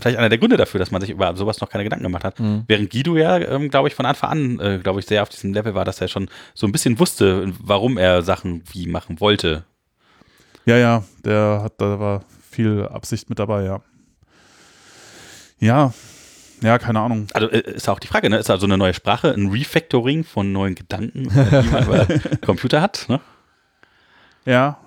vielleicht 0.00 0.18
einer 0.18 0.28
der 0.28 0.38
Gründe 0.38 0.56
dafür, 0.56 0.78
dass 0.78 0.90
man 0.90 1.00
sich 1.00 1.10
über 1.10 1.34
sowas 1.36 1.60
noch 1.60 1.68
keine 1.68 1.84
Gedanken 1.84 2.04
gemacht 2.04 2.24
hat. 2.24 2.38
Mhm. 2.38 2.64
Während 2.66 2.90
Guido 2.90 3.16
ja, 3.16 3.38
ähm, 3.38 3.70
glaube 3.70 3.88
ich, 3.88 3.94
von 3.94 4.06
Anfang 4.06 4.30
an, 4.30 4.60
äh, 4.60 4.78
glaube 4.78 5.00
ich, 5.00 5.06
sehr 5.06 5.22
auf 5.22 5.28
diesem 5.28 5.52
Level 5.52 5.74
war, 5.74 5.84
dass 5.84 6.00
er 6.00 6.08
schon 6.08 6.28
so 6.54 6.66
ein 6.66 6.72
bisschen 6.72 6.98
wusste, 6.98 7.52
warum 7.60 7.98
er 7.98 8.22
Sachen 8.22 8.62
wie 8.72 8.86
machen 8.86 9.20
wollte. 9.20 9.64
ja, 10.64 10.76
ja, 10.76 11.04
der 11.24 11.60
hat, 11.64 11.74
da 11.78 11.98
war 11.98 12.22
viel 12.50 12.86
Absicht 12.86 13.28
mit 13.28 13.38
dabei, 13.38 13.64
ja. 13.64 13.80
Ja, 15.58 15.92
ja, 16.62 16.78
keine 16.78 17.00
Ahnung. 17.00 17.26
Also 17.34 17.48
äh, 17.50 17.60
ist 17.72 17.88
auch 17.88 17.98
die 17.98 18.06
Frage, 18.08 18.30
ne? 18.30 18.38
Ist 18.38 18.50
also 18.50 18.66
eine 18.66 18.78
neue 18.78 18.94
Sprache, 18.94 19.32
ein 19.32 19.48
Refactoring 19.50 20.24
von 20.24 20.52
neuen 20.52 20.74
Gedanken, 20.74 21.28
äh, 21.36 21.62
die 21.62 21.68
man 21.70 21.84
über 21.84 22.06
Computer 22.44 22.80
hat, 22.80 23.06
ne? 23.08 23.20
Ja. 24.44 24.78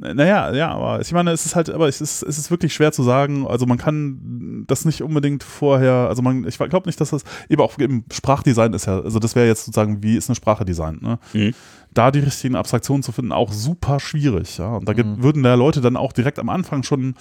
Naja, 0.00 0.54
ja, 0.54 0.70
aber 0.70 1.00
ich 1.00 1.10
meine, 1.10 1.32
es 1.32 1.44
ist 1.44 1.56
halt, 1.56 1.70
aber 1.70 1.88
es 1.88 2.00
ist, 2.00 2.22
es 2.22 2.38
ist 2.38 2.52
wirklich 2.52 2.72
schwer 2.72 2.92
zu 2.92 3.02
sagen. 3.02 3.48
Also 3.48 3.66
man 3.66 3.78
kann 3.78 4.64
das 4.68 4.84
nicht 4.84 5.02
unbedingt 5.02 5.42
vorher, 5.42 6.06
also 6.08 6.22
man, 6.22 6.46
ich 6.46 6.56
glaube 6.56 6.86
nicht, 6.88 7.00
dass 7.00 7.10
das, 7.10 7.24
eben 7.48 7.60
auch 7.60 7.76
im 7.78 8.04
Sprachdesign 8.12 8.72
ist 8.74 8.86
ja, 8.86 9.00
also 9.00 9.18
das 9.18 9.34
wäre 9.34 9.48
jetzt 9.48 9.64
sozusagen, 9.64 10.00
wie 10.00 10.16
ist 10.16 10.28
eine 10.30 10.36
Sprache 10.36 10.64
designt, 10.64 11.02
ne? 11.02 11.18
Mhm. 11.32 11.52
Da 11.94 12.12
die 12.12 12.20
richtigen 12.20 12.54
Abstraktionen 12.54 13.02
zu 13.02 13.10
finden, 13.10 13.32
auch 13.32 13.50
super 13.52 13.98
schwierig, 13.98 14.58
ja. 14.58 14.76
Und 14.76 14.88
da 14.88 14.92
Mhm. 14.92 15.20
würden 15.20 15.42
da 15.42 15.54
Leute 15.54 15.80
dann 15.80 15.96
auch 15.96 16.12
direkt 16.12 16.38
am 16.38 16.48
Anfang 16.48 16.84
schon 16.84 17.16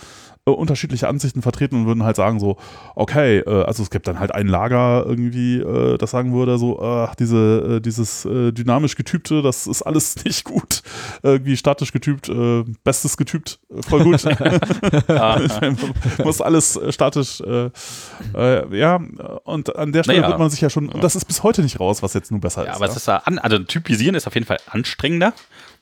äh, 0.48 0.50
unterschiedliche 0.50 1.08
Ansichten 1.08 1.42
vertreten 1.42 1.76
und 1.76 1.88
würden 1.88 2.04
halt 2.04 2.16
sagen 2.16 2.40
so, 2.40 2.58
okay, 2.96 3.40
äh, 3.40 3.64
also 3.64 3.84
es 3.84 3.90
gibt 3.90 4.08
dann 4.08 4.20
halt 4.20 4.34
ein 4.34 4.48
Lager 4.48 5.04
irgendwie, 5.06 5.58
äh, 5.58 5.98
das 5.98 6.12
sagen 6.12 6.34
würde 6.34 6.58
so, 6.58 6.82
ach, 6.82 7.16
diese, 7.16 7.78
äh, 7.78 7.82
dieses 7.82 8.26
äh, 8.26 8.54
dynamisch 8.54 8.96
getypte, 8.96 9.42
das 9.42 9.68
ist 9.68 9.82
alles 9.82 10.16
nicht 10.24 10.46
gut. 10.46 10.82
Irgendwie 11.22 11.58
statisch 11.58 11.92
getypt, 11.92 12.32
bestes 12.84 13.18
getypt, 13.18 13.60
voll 13.88 14.04
gut. 14.04 14.24
Muss 16.24 16.42
alles 16.42 16.80
statisch, 16.90 17.44
ja, 17.44 19.00
und 19.44 19.76
an 19.76 19.92
der 19.92 20.04
Stelle 20.04 20.22
Naja. 20.22 20.30
wird 20.30 20.40
man 20.40 20.50
sich 20.50 20.62
ja 20.62 20.70
schon, 20.70 20.90
und 20.90 21.04
das 21.04 21.16
ist 21.16 21.26
bis 21.26 21.44
heute 21.44 21.62
nicht 21.62 21.80
raus, 21.80 22.04
was 22.04 22.14
jetzt 22.14 22.32
nun 22.32 22.40
besser 22.40 22.66
ja, 22.66 22.72
ist. 22.72 22.76
aber 22.78 22.86
es 22.86 22.96
ist 22.96 23.08
ja 23.08 23.18
an, 23.18 23.40
also 23.40 23.60
typisieren 23.60 24.16
ist 24.16 24.28
auf 24.28 24.36
jeden 24.36 24.46
Fall 24.46 24.60
anstrengender. 24.70 25.34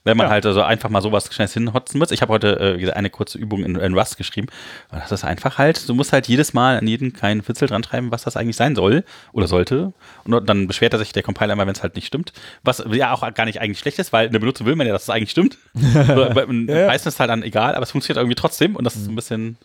Wenn 0.06 0.16
man 0.16 0.26
Ja. 0.26 0.30
halt 0.30 0.46
also 0.46 0.62
einfach 0.62 0.88
mal 0.88 1.02
sowas 1.02 1.28
schnell 1.34 1.48
hinhotzen 1.48 1.98
muss. 1.98 2.12
Ich 2.12 2.22
habe 2.22 2.32
heute 2.32 2.78
äh, 2.80 2.92
eine 2.92 3.10
kurze 3.10 3.38
Übung 3.38 3.64
in, 3.64 3.74
in 3.74 3.92
Rust 3.98 4.16
geschrieben. 4.16 4.46
Und 4.92 5.02
das 5.02 5.10
ist 5.10 5.24
einfach 5.24 5.58
halt, 5.58 5.88
du 5.88 5.94
musst 5.94 6.12
halt 6.12 6.28
jedes 6.28 6.54
Mal 6.54 6.78
an 6.78 6.86
jeden 6.86 7.12
kleinen 7.12 7.42
Fitzel 7.42 7.66
dran 7.66 7.82
schreiben, 7.82 8.12
was 8.12 8.22
das 8.22 8.36
eigentlich 8.36 8.54
sein 8.54 8.76
soll 8.76 9.02
oder 9.32 9.48
sollte. 9.48 9.92
Und 10.24 10.48
dann 10.48 10.68
beschwert 10.68 10.92
er 10.92 11.00
sich 11.00 11.12
der 11.12 11.24
Compiler 11.24 11.54
immer, 11.54 11.66
wenn 11.66 11.74
es 11.74 11.82
halt 11.82 11.96
nicht 11.96 12.06
stimmt. 12.06 12.32
Was 12.62 12.84
ja 12.92 13.12
auch 13.12 13.34
gar 13.34 13.46
nicht 13.46 13.60
eigentlich 13.60 13.80
schlecht 13.80 13.98
ist, 13.98 14.12
weil 14.12 14.28
eine 14.28 14.38
Benutzer 14.38 14.64
will 14.64 14.76
man 14.76 14.86
ja, 14.86 14.92
dass 14.92 15.02
es 15.02 15.10
eigentlich 15.10 15.32
stimmt. 15.32 15.58
Ja. 15.74 16.86
Meistens 16.86 17.08
ist 17.10 17.14
es 17.14 17.20
halt 17.20 17.30
dann 17.30 17.42
egal, 17.42 17.74
aber 17.74 17.82
es 17.82 17.90
funktioniert 17.90 18.18
irgendwie 18.18 18.36
trotzdem 18.36 18.76
und 18.76 18.84
das 18.84 18.94
ist 18.94 19.06
so 19.06 19.10
ein 19.10 19.16
bisschen. 19.16 19.56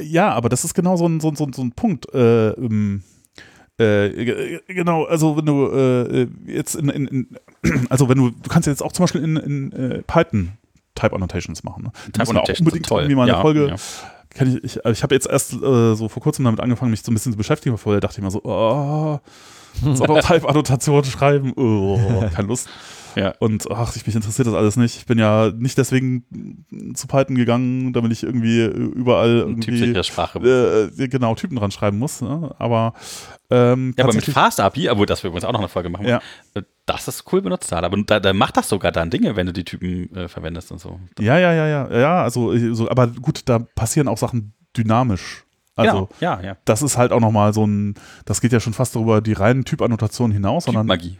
Ja, 0.00 0.30
aber 0.30 0.48
das 0.48 0.64
ist 0.64 0.74
genau 0.74 0.96
so 0.96 1.06
ein, 1.08 1.20
so 1.20 1.28
ein, 1.28 1.36
so 1.36 1.44
ein, 1.44 1.52
so 1.52 1.62
ein 1.62 1.72
Punkt. 1.72 2.06
Äh, 2.14 2.50
ähm, 2.50 3.02
äh, 3.80 4.60
genau, 4.68 5.04
also 5.04 5.36
wenn 5.36 5.46
du 5.46 5.66
äh, 5.70 6.26
jetzt 6.46 6.74
in, 6.74 6.88
in, 6.88 7.06
in 7.06 7.86
also 7.90 8.08
wenn 8.08 8.18
du, 8.18 8.30
du 8.30 8.48
kannst 8.48 8.66
jetzt 8.68 8.82
auch 8.82 8.92
zum 8.92 9.04
Beispiel 9.04 9.22
in, 9.22 9.36
in 9.36 9.72
äh, 9.72 10.02
Python 10.02 10.52
Type 10.94 11.14
Annotations 11.14 11.62
machen. 11.64 11.84
Ne? 11.84 11.92
Müssen 11.92 12.16
wir 12.18 12.22
auch 12.22 12.28
Annotations 12.30 12.60
unbedingt 12.60 12.86
toll. 12.86 13.02
irgendwie 13.02 13.16
mal 13.16 13.22
eine 13.22 13.32
Ja, 13.32 13.40
Folge. 13.40 13.68
ja. 13.68 13.76
Kann 14.32 14.48
ich 14.56 14.62
ich, 14.64 14.84
ich 14.84 15.02
habe 15.02 15.14
jetzt 15.14 15.28
erst 15.28 15.54
äh, 15.54 15.94
so 15.94 16.08
vor 16.08 16.22
kurzem 16.22 16.44
damit 16.44 16.60
angefangen, 16.60 16.90
mich 16.90 17.02
so 17.02 17.10
ein 17.10 17.14
bisschen 17.14 17.32
zu 17.32 17.38
beschäftigen. 17.38 17.76
Vorher 17.78 18.00
dachte 18.00 18.18
ich 18.18 18.24
mir 18.24 18.30
so, 18.30 18.40
oh, 18.44 19.18
soll 19.94 20.20
Type 20.20 20.48
Annotation 20.48 21.04
schreiben? 21.04 21.52
Oh, 21.56 21.98
keine 22.34 22.48
Lust. 22.48 22.68
Ja. 23.16 23.34
Und 23.38 23.70
ach, 23.70 23.94
ich, 23.96 24.06
mich 24.06 24.14
interessiert 24.14 24.46
das 24.46 24.54
alles 24.54 24.76
nicht. 24.76 24.96
Ich 24.96 25.06
bin 25.06 25.18
ja 25.18 25.50
nicht 25.56 25.76
deswegen 25.78 26.64
zu 26.94 27.06
Python 27.06 27.36
gegangen, 27.36 27.92
damit 27.92 28.12
ich 28.12 28.22
irgendwie 28.22 28.64
überall 28.64 29.38
irgendwie 29.38 30.02
Sprache. 30.04 30.38
äh, 30.38 31.08
genau, 31.08 31.34
Typen 31.34 31.56
dran 31.56 31.70
schreiben 31.70 31.98
muss. 31.98 32.20
Ne? 32.20 32.54
Aber 32.58 32.94
ähm, 33.50 33.94
Ja, 33.96 34.04
aber 34.04 34.14
mit 34.14 34.24
Fast 34.24 34.60
API, 34.60 34.90
obwohl 34.90 35.06
das 35.06 35.22
wir 35.22 35.28
übrigens 35.28 35.44
auch 35.44 35.52
noch 35.52 35.60
eine 35.60 35.68
Folge 35.68 35.88
machen, 35.88 36.06
Ja. 36.06 36.20
äh, 36.54 36.62
das 36.86 37.08
ist 37.08 37.24
cool 37.32 37.42
benutzt 37.42 37.72
hat. 37.72 37.84
Aber 37.84 37.96
da, 38.02 38.20
da 38.20 38.32
macht 38.32 38.56
das 38.56 38.68
sogar 38.68 38.92
dann 38.92 39.10
Dinge, 39.10 39.36
wenn 39.36 39.46
du 39.46 39.52
die 39.52 39.64
Typen 39.64 40.14
äh, 40.16 40.28
verwendest 40.28 40.72
und 40.72 40.80
so. 40.80 40.98
Ja, 41.18 41.38
ja, 41.38 41.52
ja, 41.52 41.66
ja, 41.66 41.98
ja, 41.98 42.22
also 42.22 42.52
äh, 42.52 42.74
so, 42.74 42.90
aber 42.90 43.08
gut, 43.08 43.42
da 43.46 43.58
passieren 43.58 44.08
auch 44.08 44.18
Sachen 44.18 44.54
dynamisch. 44.76 45.44
Also 45.76 45.92
genau. 45.92 46.08
ja, 46.20 46.40
ja. 46.42 46.56
das 46.64 46.82
ist 46.82 46.98
halt 46.98 47.12
auch 47.12 47.20
nochmal 47.20 47.54
so 47.54 47.66
ein, 47.66 47.94
das 48.26 48.40
geht 48.40 48.52
ja 48.52 48.60
schon 48.60 48.74
fast 48.74 48.94
darüber 48.96 49.20
die 49.20 49.32
reinen 49.32 49.64
Typannotationen 49.64 50.32
hinaus, 50.34 50.64
sondern 50.64 50.86
Magie. 50.86 51.16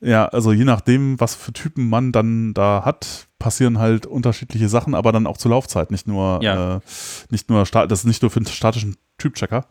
Ja, 0.00 0.26
also 0.26 0.52
je 0.52 0.64
nachdem, 0.64 1.18
was 1.20 1.34
für 1.34 1.52
Typen 1.52 1.88
man 1.88 2.12
dann 2.12 2.54
da 2.54 2.82
hat, 2.84 3.26
passieren 3.38 3.78
halt 3.78 4.06
unterschiedliche 4.06 4.68
Sachen, 4.68 4.94
aber 4.94 5.12
dann 5.12 5.26
auch 5.26 5.36
zur 5.38 5.50
Laufzeit, 5.52 5.90
nicht 5.90 6.06
nur, 6.06 6.42
Ja. 6.42 6.76
äh, 6.76 6.80
nicht 7.30 7.48
nur, 7.50 7.64
das 7.64 8.00
ist 8.00 8.04
nicht 8.06 8.22
nur 8.22 8.30
für 8.30 8.38
einen 8.40 8.46
statischen 8.46 8.96
Typchecker. 9.18 9.66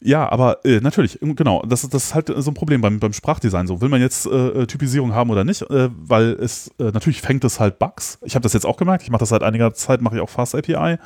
Ja, 0.00 0.30
aber 0.30 0.62
äh, 0.66 0.80
natürlich, 0.80 1.18
genau, 1.22 1.62
das, 1.66 1.82
ist- 1.84 1.94
das 1.94 2.04
ist 2.06 2.14
halt 2.14 2.30
so 2.36 2.50
ein 2.50 2.54
Problem 2.54 2.82
beim, 2.82 3.00
beim 3.00 3.14
Sprachdesign. 3.14 3.66
So, 3.66 3.80
will 3.80 3.88
man 3.88 4.02
jetzt 4.02 4.26
äh, 4.26 4.66
Typisierung 4.66 5.14
haben 5.14 5.30
oder 5.30 5.44
nicht? 5.44 5.62
Äh, 5.62 5.88
weil 5.96 6.32
es, 6.32 6.68
äh, 6.78 6.90
natürlich 6.90 7.22
fängt 7.22 7.42
es 7.44 7.58
halt 7.58 7.78
Bugs. 7.78 8.18
Ich 8.22 8.34
habe 8.34 8.42
das 8.42 8.52
jetzt 8.52 8.66
auch 8.66 8.76
gemerkt, 8.76 9.02
ich 9.02 9.10
mache 9.10 9.20
das 9.20 9.30
seit 9.30 9.42
einiger 9.42 9.72
Zeit, 9.72 10.02
mache 10.02 10.16
ich 10.16 10.20
auch 10.20 10.28
Fast 10.28 10.54
API 10.54 10.98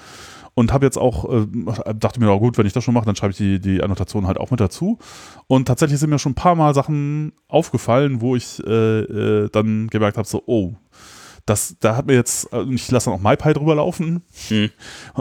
und 0.54 0.72
habe 0.72 0.86
jetzt 0.86 0.98
auch, 0.98 1.24
äh, 1.32 1.46
dachte 1.94 2.20
mir, 2.20 2.30
oh 2.30 2.38
gut, 2.40 2.58
wenn 2.58 2.66
ich 2.66 2.72
das 2.72 2.84
schon 2.84 2.94
mache, 2.94 3.06
dann 3.06 3.16
schreibe 3.16 3.30
ich 3.32 3.36
die, 3.38 3.60
die 3.60 3.82
Annotation 3.82 4.26
halt 4.26 4.38
auch 4.38 4.50
mit 4.50 4.60
dazu. 4.60 4.98
Und 5.46 5.66
tatsächlich 5.68 5.98
sind 6.00 6.10
mir 6.10 6.18
schon 6.18 6.32
ein 6.32 6.36
paar 6.36 6.54
Mal 6.56 6.74
Sachen 6.74 7.32
aufgefallen, 7.48 8.20
wo 8.20 8.36
ich 8.36 8.62
äh, 8.66 9.00
äh, 9.00 9.48
dann 9.50 9.88
gemerkt 9.88 10.16
habe, 10.18 10.26
so, 10.28 10.42
oh, 10.46 10.74
das, 11.46 11.76
da 11.80 11.96
hat 11.96 12.06
mir 12.06 12.12
jetzt, 12.12 12.52
äh, 12.52 12.62
ich 12.74 12.90
lasse 12.90 13.08
dann 13.08 13.18
auch 13.18 13.22
MyPy 13.22 13.54
drüber 13.54 13.74
laufen, 13.76 14.22
Hm. 14.48 14.68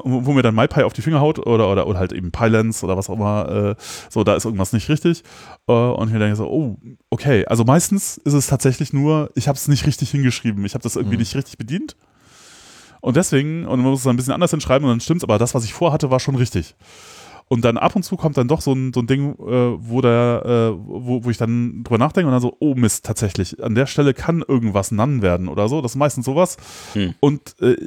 wo, 0.04 0.34
mir 0.34 0.42
dann 0.42 0.56
MyPy 0.56 0.84
auf 0.84 0.92
die 0.92 1.02
Finger 1.02 1.22
haut 1.22 1.40
oder, 1.40 1.72
oder, 1.72 1.88
oder 1.88 2.00
halt 2.00 2.12
eben 2.12 2.32
Pylance 2.32 2.84
oder 2.86 2.98
was 2.98 3.10
auch 3.10 3.14
immer, 3.14 3.48
äh, 3.78 3.82
so, 4.10 4.26
da 4.26 4.36
ist 4.36 4.44
irgendwas 4.44 4.74
nicht 4.74 4.90
richtig. 4.90 5.24
Äh, 5.68 5.72
und 5.72 6.08
ich 6.08 6.14
mir 6.14 6.20
denke 6.20 6.36
so, 6.36 6.48
oh, 6.50 6.76
okay, 7.12 7.46
also 7.46 7.64
meistens 7.64 8.18
ist 8.18 8.34
es 8.34 8.48
tatsächlich 8.48 8.92
nur, 8.92 9.30
ich 9.36 9.48
habe 9.48 9.56
es 9.56 9.70
nicht 9.70 9.86
richtig 9.86 10.12
hingeschrieben, 10.12 10.66
ich 10.66 10.74
habe 10.74 10.84
das 10.84 10.98
irgendwie 10.98 11.16
Mhm. 11.16 11.22
nicht 11.22 11.36
richtig 11.36 11.58
bedient. 11.58 11.96
Und 13.08 13.16
deswegen, 13.16 13.66
und 13.66 13.80
man 13.80 13.92
muss 13.92 14.02
es 14.02 14.08
ein 14.08 14.18
bisschen 14.18 14.34
anders 14.34 14.52
hinschreiben 14.52 14.86
und 14.86 14.92
dann 14.92 15.00
stimmt's, 15.00 15.24
aber 15.24 15.38
das, 15.38 15.56
was 15.56 15.64
ich 15.64 15.74
vorhatte, 15.74 16.12
war 16.12 16.20
schon 16.20 16.36
richtig. 16.36 16.76
Und 17.48 17.64
dann 17.64 17.78
ab 17.78 17.96
und 17.96 18.04
zu 18.04 18.18
kommt 18.18 18.36
dann 18.36 18.50
doch 18.50 18.60
so 18.60 18.74
ein, 18.74 18.92
so 18.92 19.00
ein 19.00 19.08
Ding, 19.08 19.32
äh, 19.36 19.78
wo, 19.80 20.02
der, 20.02 20.42
äh, 20.44 20.78
wo, 20.78 21.24
wo 21.24 21.30
ich 21.30 21.38
dann 21.38 21.86
drüber 21.86 22.00
nachdenke 22.00 22.28
und 22.28 22.34
dann 22.34 22.42
so, 22.42 22.58
oh 22.60 22.76
Mist, 22.76 23.06
tatsächlich, 23.06 23.64
an 23.64 23.76
der 23.76 23.86
Stelle 23.86 24.14
kann 24.14 24.44
irgendwas 24.46 24.92
None 24.92 25.22
werden 25.22 25.48
oder 25.48 25.70
so. 25.70 25.82
Das 25.82 25.94
ist 25.94 25.96
meistens 25.96 26.26
sowas. 26.26 26.58
Hm. 26.92 27.14
Und 27.22 27.56
äh, 27.62 27.78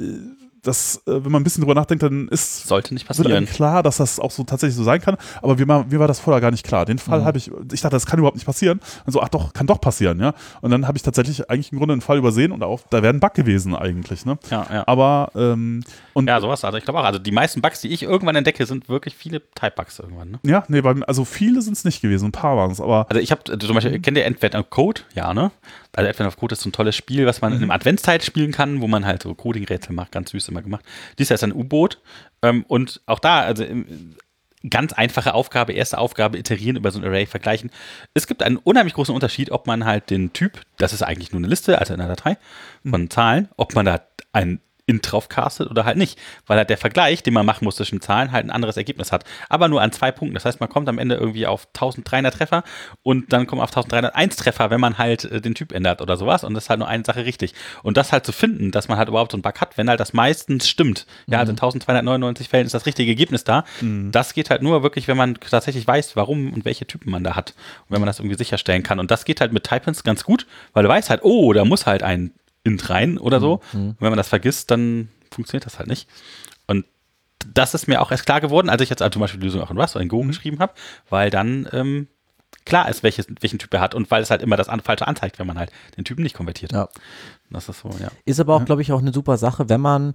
das, 0.63 0.97
äh, 1.07 1.23
wenn 1.23 1.31
man 1.31 1.41
ein 1.41 1.43
bisschen 1.43 1.61
drüber 1.61 1.73
nachdenkt, 1.75 2.03
dann 2.03 2.27
ist 2.27 2.67
Sollte 2.67 2.93
nicht 2.93 3.07
passieren. 3.07 3.45
klar, 3.45 3.81
dass 3.83 3.97
das 3.97 4.19
auch 4.19 4.31
so 4.31 4.43
tatsächlich 4.43 4.75
so 4.75 4.83
sein 4.83 5.01
kann. 5.01 5.17
Aber 5.41 5.55
mir, 5.55 5.67
war- 5.67 5.85
mir 5.85 5.99
war 5.99 6.07
das 6.07 6.19
vorher 6.19 6.39
gar 6.41 6.51
nicht 6.51 6.65
klar. 6.65 6.85
Den 6.85 6.99
Fall 6.99 7.21
Mhm. 7.21 7.25
habe 7.25 7.37
ich, 7.37 7.49
ich 7.73 7.81
dachte, 7.81 7.95
das 7.95 8.05
kann 8.05 8.19
überhaupt 8.19 8.35
nicht 8.37 8.45
passieren. 8.45 8.79
Und 9.05 9.11
so, 9.13 9.21
ach 9.21 9.29
doch, 9.29 9.53
kann 9.53 9.65
doch 9.67 9.81
passieren, 9.81 10.19
ja. 10.19 10.33
Und 10.61 10.71
dann 10.71 10.87
habe 10.87 10.97
ich 10.97 11.03
tatsächlich 11.03 11.49
eigentlich 11.49 11.71
im 11.71 11.77
Grunde 11.79 11.93
einen 11.93 12.01
Fall 12.01 12.17
übersehen 12.17 12.51
und 12.51 12.61
auch, 12.63 12.81
da 12.89 13.01
wäre 13.01 13.13
ein 13.13 13.19
Bug 13.19 13.33
gewesen 13.33 13.75
eigentlich, 13.75 14.25
ne. 14.25 14.37
Ja, 14.49 14.67
ja. 14.71 14.83
Aber, 14.87 15.31
ähm, 15.35 15.83
und 16.13 16.27
Ja, 16.27 16.39
sowas. 16.39 16.63
Also 16.63 16.77
ich 16.77 16.83
glaube 16.83 16.99
auch. 16.99 17.03
Also 17.03 17.19
die 17.19 17.31
meisten 17.31 17.61
Bugs, 17.61 17.81
die 17.81 17.89
ich 17.89 18.03
irgendwann 18.03 18.35
entdecke, 18.35 18.65
sind 18.65 18.89
wirklich 18.89 19.15
viele 19.15 19.41
Type-Bugs 19.55 19.99
irgendwann. 19.99 20.31
Ne? 20.31 20.39
ja, 20.43 20.63
nee, 20.67 20.81
beim, 20.81 21.03
also 21.03 21.25
viele 21.25 21.61
sind 21.61 21.73
es 21.73 21.85
nicht 21.85 22.01
gewesen, 22.01 22.29
ein 22.29 22.31
paar 22.31 22.57
waren 22.57 22.71
es, 22.71 22.81
aber 22.81 23.07
Also 23.09 23.21
ich 23.21 23.31
habe 23.31 23.43
zum 23.43 23.75
Beispiel, 23.75 23.99
kennt 23.99 24.17
ihr 24.17 24.25
Advent 24.25 24.55
of 24.55 24.69
Code? 24.69 25.01
Ja, 25.13 25.33
ne? 25.33 25.51
Also 25.93 26.09
Advent 26.09 26.27
of 26.27 26.37
Code 26.37 26.53
ist 26.53 26.61
so 26.61 26.69
ein 26.69 26.73
tolles 26.73 26.95
Spiel, 26.95 27.25
was 27.25 27.41
man 27.41 27.53
in 27.53 27.59
einem 27.59 27.71
Adventszeit 27.71 28.23
spielen 28.23 28.51
kann, 28.51 28.81
wo 28.81 28.87
man 28.87 29.05
halt 29.05 29.23
so 29.23 29.33
Coding-Rätsel 29.33 29.93
macht, 29.93 30.11
ganz 30.11 30.31
süß 30.31 30.49
immer 30.49 30.61
gemacht. 30.61 30.85
Dies 31.19 31.31
ist 31.31 31.43
ein 31.43 31.53
U-Boot 31.53 31.99
ähm, 32.41 32.65
und 32.67 33.01
auch 33.05 33.19
da, 33.19 33.41
also 33.41 33.63
im, 33.63 34.15
ganz 34.69 34.93
einfache 34.93 35.33
Aufgabe, 35.33 35.73
erste 35.73 35.97
Aufgabe, 35.97 36.37
iterieren 36.37 36.75
über 36.75 36.91
so 36.91 36.99
ein 36.99 37.05
Array, 37.05 37.25
vergleichen. 37.25 37.71
Es 38.13 38.27
gibt 38.27 38.43
einen 38.43 38.57
unheimlich 38.57 38.93
großen 38.93 39.13
Unterschied, 39.13 39.51
ob 39.51 39.67
man 39.67 39.85
halt 39.85 40.09
den 40.09 40.33
Typ, 40.33 40.61
das 40.77 40.93
ist 40.93 41.01
eigentlich 41.01 41.31
nur 41.31 41.39
eine 41.39 41.47
Liste, 41.47 41.79
also 41.79 41.93
in 41.93 41.99
einer 41.99 42.09
Datei 42.09 42.37
von 42.87 43.09
Zahlen, 43.09 43.49
ob 43.57 43.73
man 43.75 43.85
da 43.85 44.01
ein 44.33 44.59
int 44.85 45.11
drauf 45.11 45.29
castet 45.29 45.69
oder 45.69 45.85
halt 45.85 45.97
nicht, 45.97 46.19
weil 46.47 46.57
halt 46.57 46.69
der 46.69 46.77
Vergleich, 46.77 47.23
den 47.23 47.33
man 47.33 47.45
machen 47.45 47.65
muss 47.65 47.75
zwischen 47.75 48.01
Zahlen, 48.01 48.31
halt 48.31 48.45
ein 48.45 48.51
anderes 48.51 48.77
Ergebnis 48.77 49.11
hat, 49.11 49.23
aber 49.49 49.67
nur 49.67 49.81
an 49.81 49.91
zwei 49.91 50.11
Punkten. 50.11 50.33
Das 50.33 50.45
heißt, 50.45 50.59
man 50.59 50.69
kommt 50.69 50.89
am 50.89 50.99
Ende 50.99 51.15
irgendwie 51.15 51.47
auf 51.47 51.67
1300 51.73 52.33
Treffer 52.33 52.63
und 53.03 53.31
dann 53.33 53.47
kommt 53.47 53.59
man 53.59 53.63
auf 53.63 53.71
1301 53.71 54.35
Treffer, 54.35 54.69
wenn 54.69 54.81
man 54.81 54.97
halt 54.97 55.25
äh, 55.25 55.41
den 55.41 55.55
Typ 55.55 55.71
ändert 55.71 56.01
oder 56.01 56.17
sowas 56.17 56.43
und 56.43 56.53
das 56.53 56.65
ist 56.65 56.69
halt 56.69 56.79
nur 56.79 56.87
eine 56.87 57.03
Sache 57.05 57.25
richtig. 57.25 57.53
Und 57.83 57.97
das 57.97 58.11
halt 58.11 58.25
zu 58.25 58.31
finden, 58.31 58.71
dass 58.71 58.87
man 58.87 58.97
halt 58.97 59.09
überhaupt 59.09 59.31
so 59.31 59.37
einen 59.37 59.43
Bug 59.43 59.59
hat, 59.61 59.77
wenn 59.77 59.89
halt 59.89 59.99
das 59.99 60.13
meistens 60.13 60.67
stimmt. 60.67 61.05
Ja, 61.27 61.39
also 61.39 61.51
in 61.51 61.57
1299 61.57 62.49
Fällen 62.49 62.65
ist 62.65 62.73
das 62.73 62.85
richtige 62.85 63.11
Ergebnis 63.11 63.43
da. 63.43 63.63
Das 64.11 64.33
geht 64.33 64.49
halt 64.49 64.61
nur 64.61 64.83
wirklich, 64.83 65.07
wenn 65.07 65.17
man 65.17 65.35
tatsächlich 65.35 65.87
weiß, 65.87 66.15
warum 66.15 66.53
und 66.53 66.65
welche 66.65 66.85
Typen 66.85 67.11
man 67.11 67.23
da 67.23 67.35
hat 67.35 67.53
und 67.87 67.91
wenn 67.93 68.01
man 68.01 68.07
das 68.07 68.19
irgendwie 68.19 68.37
sicherstellen 68.37 68.83
kann. 68.83 68.99
Und 68.99 69.11
das 69.11 69.25
geht 69.25 69.41
halt 69.41 69.53
mit 69.53 69.63
Typins 69.63 70.03
ganz 70.03 70.23
gut, 70.23 70.47
weil 70.73 70.83
du 70.83 70.89
weißt 70.89 71.09
halt, 71.09 71.23
oh, 71.23 71.53
da 71.53 71.65
muss 71.65 71.85
halt 71.85 72.03
ein 72.03 72.31
int 72.63 72.89
rein 72.89 73.17
oder 73.17 73.39
so. 73.39 73.61
Und 73.73 73.95
wenn 73.99 74.09
man 74.09 74.17
das 74.17 74.29
vergisst, 74.29 74.71
dann 74.71 75.09
funktioniert 75.31 75.65
das 75.65 75.79
halt 75.79 75.87
nicht. 75.87 76.07
Und 76.67 76.85
das 77.53 77.73
ist 77.73 77.87
mir 77.87 78.01
auch 78.01 78.11
erst 78.11 78.25
klar 78.25 78.41
geworden, 78.41 78.69
als 78.69 78.81
ich 78.81 78.89
jetzt 78.89 79.01
also 79.01 79.13
zum 79.13 79.21
Beispiel 79.21 79.39
die 79.39 79.45
Lösung 79.47 79.61
auch 79.61 79.71
in 79.71 79.77
Rust 79.77 79.95
oder 79.95 80.03
in 80.03 80.09
Go 80.09 80.21
geschrieben 80.21 80.59
habe, 80.59 80.73
weil 81.09 81.29
dann 81.29 81.67
ähm, 81.71 82.07
klar 82.65 82.89
ist, 82.89 83.03
welches, 83.03 83.27
welchen 83.39 83.59
Typ 83.59 83.73
er 83.73 83.81
hat 83.81 83.95
und 83.95 84.11
weil 84.11 84.21
es 84.21 84.29
halt 84.29 84.41
immer 84.41 84.57
das 84.57 84.69
an, 84.69 84.81
Falsche 84.81 85.07
anzeigt, 85.07 85.39
wenn 85.39 85.47
man 85.47 85.57
halt 85.57 85.71
den 85.97 86.05
Typen 86.05 86.23
nicht 86.23 86.35
konvertiert. 86.35 86.71
Ja. 86.71 86.89
Das 87.49 87.67
ist 87.67 87.79
so, 87.79 87.89
ja. 87.99 88.09
Ist 88.25 88.39
aber 88.39 88.55
auch, 88.55 88.65
glaube 88.65 88.81
ich, 88.81 88.91
auch 88.91 88.99
eine 88.99 89.13
super 89.13 89.37
Sache, 89.37 89.69
wenn 89.69 89.81
man, 89.81 90.13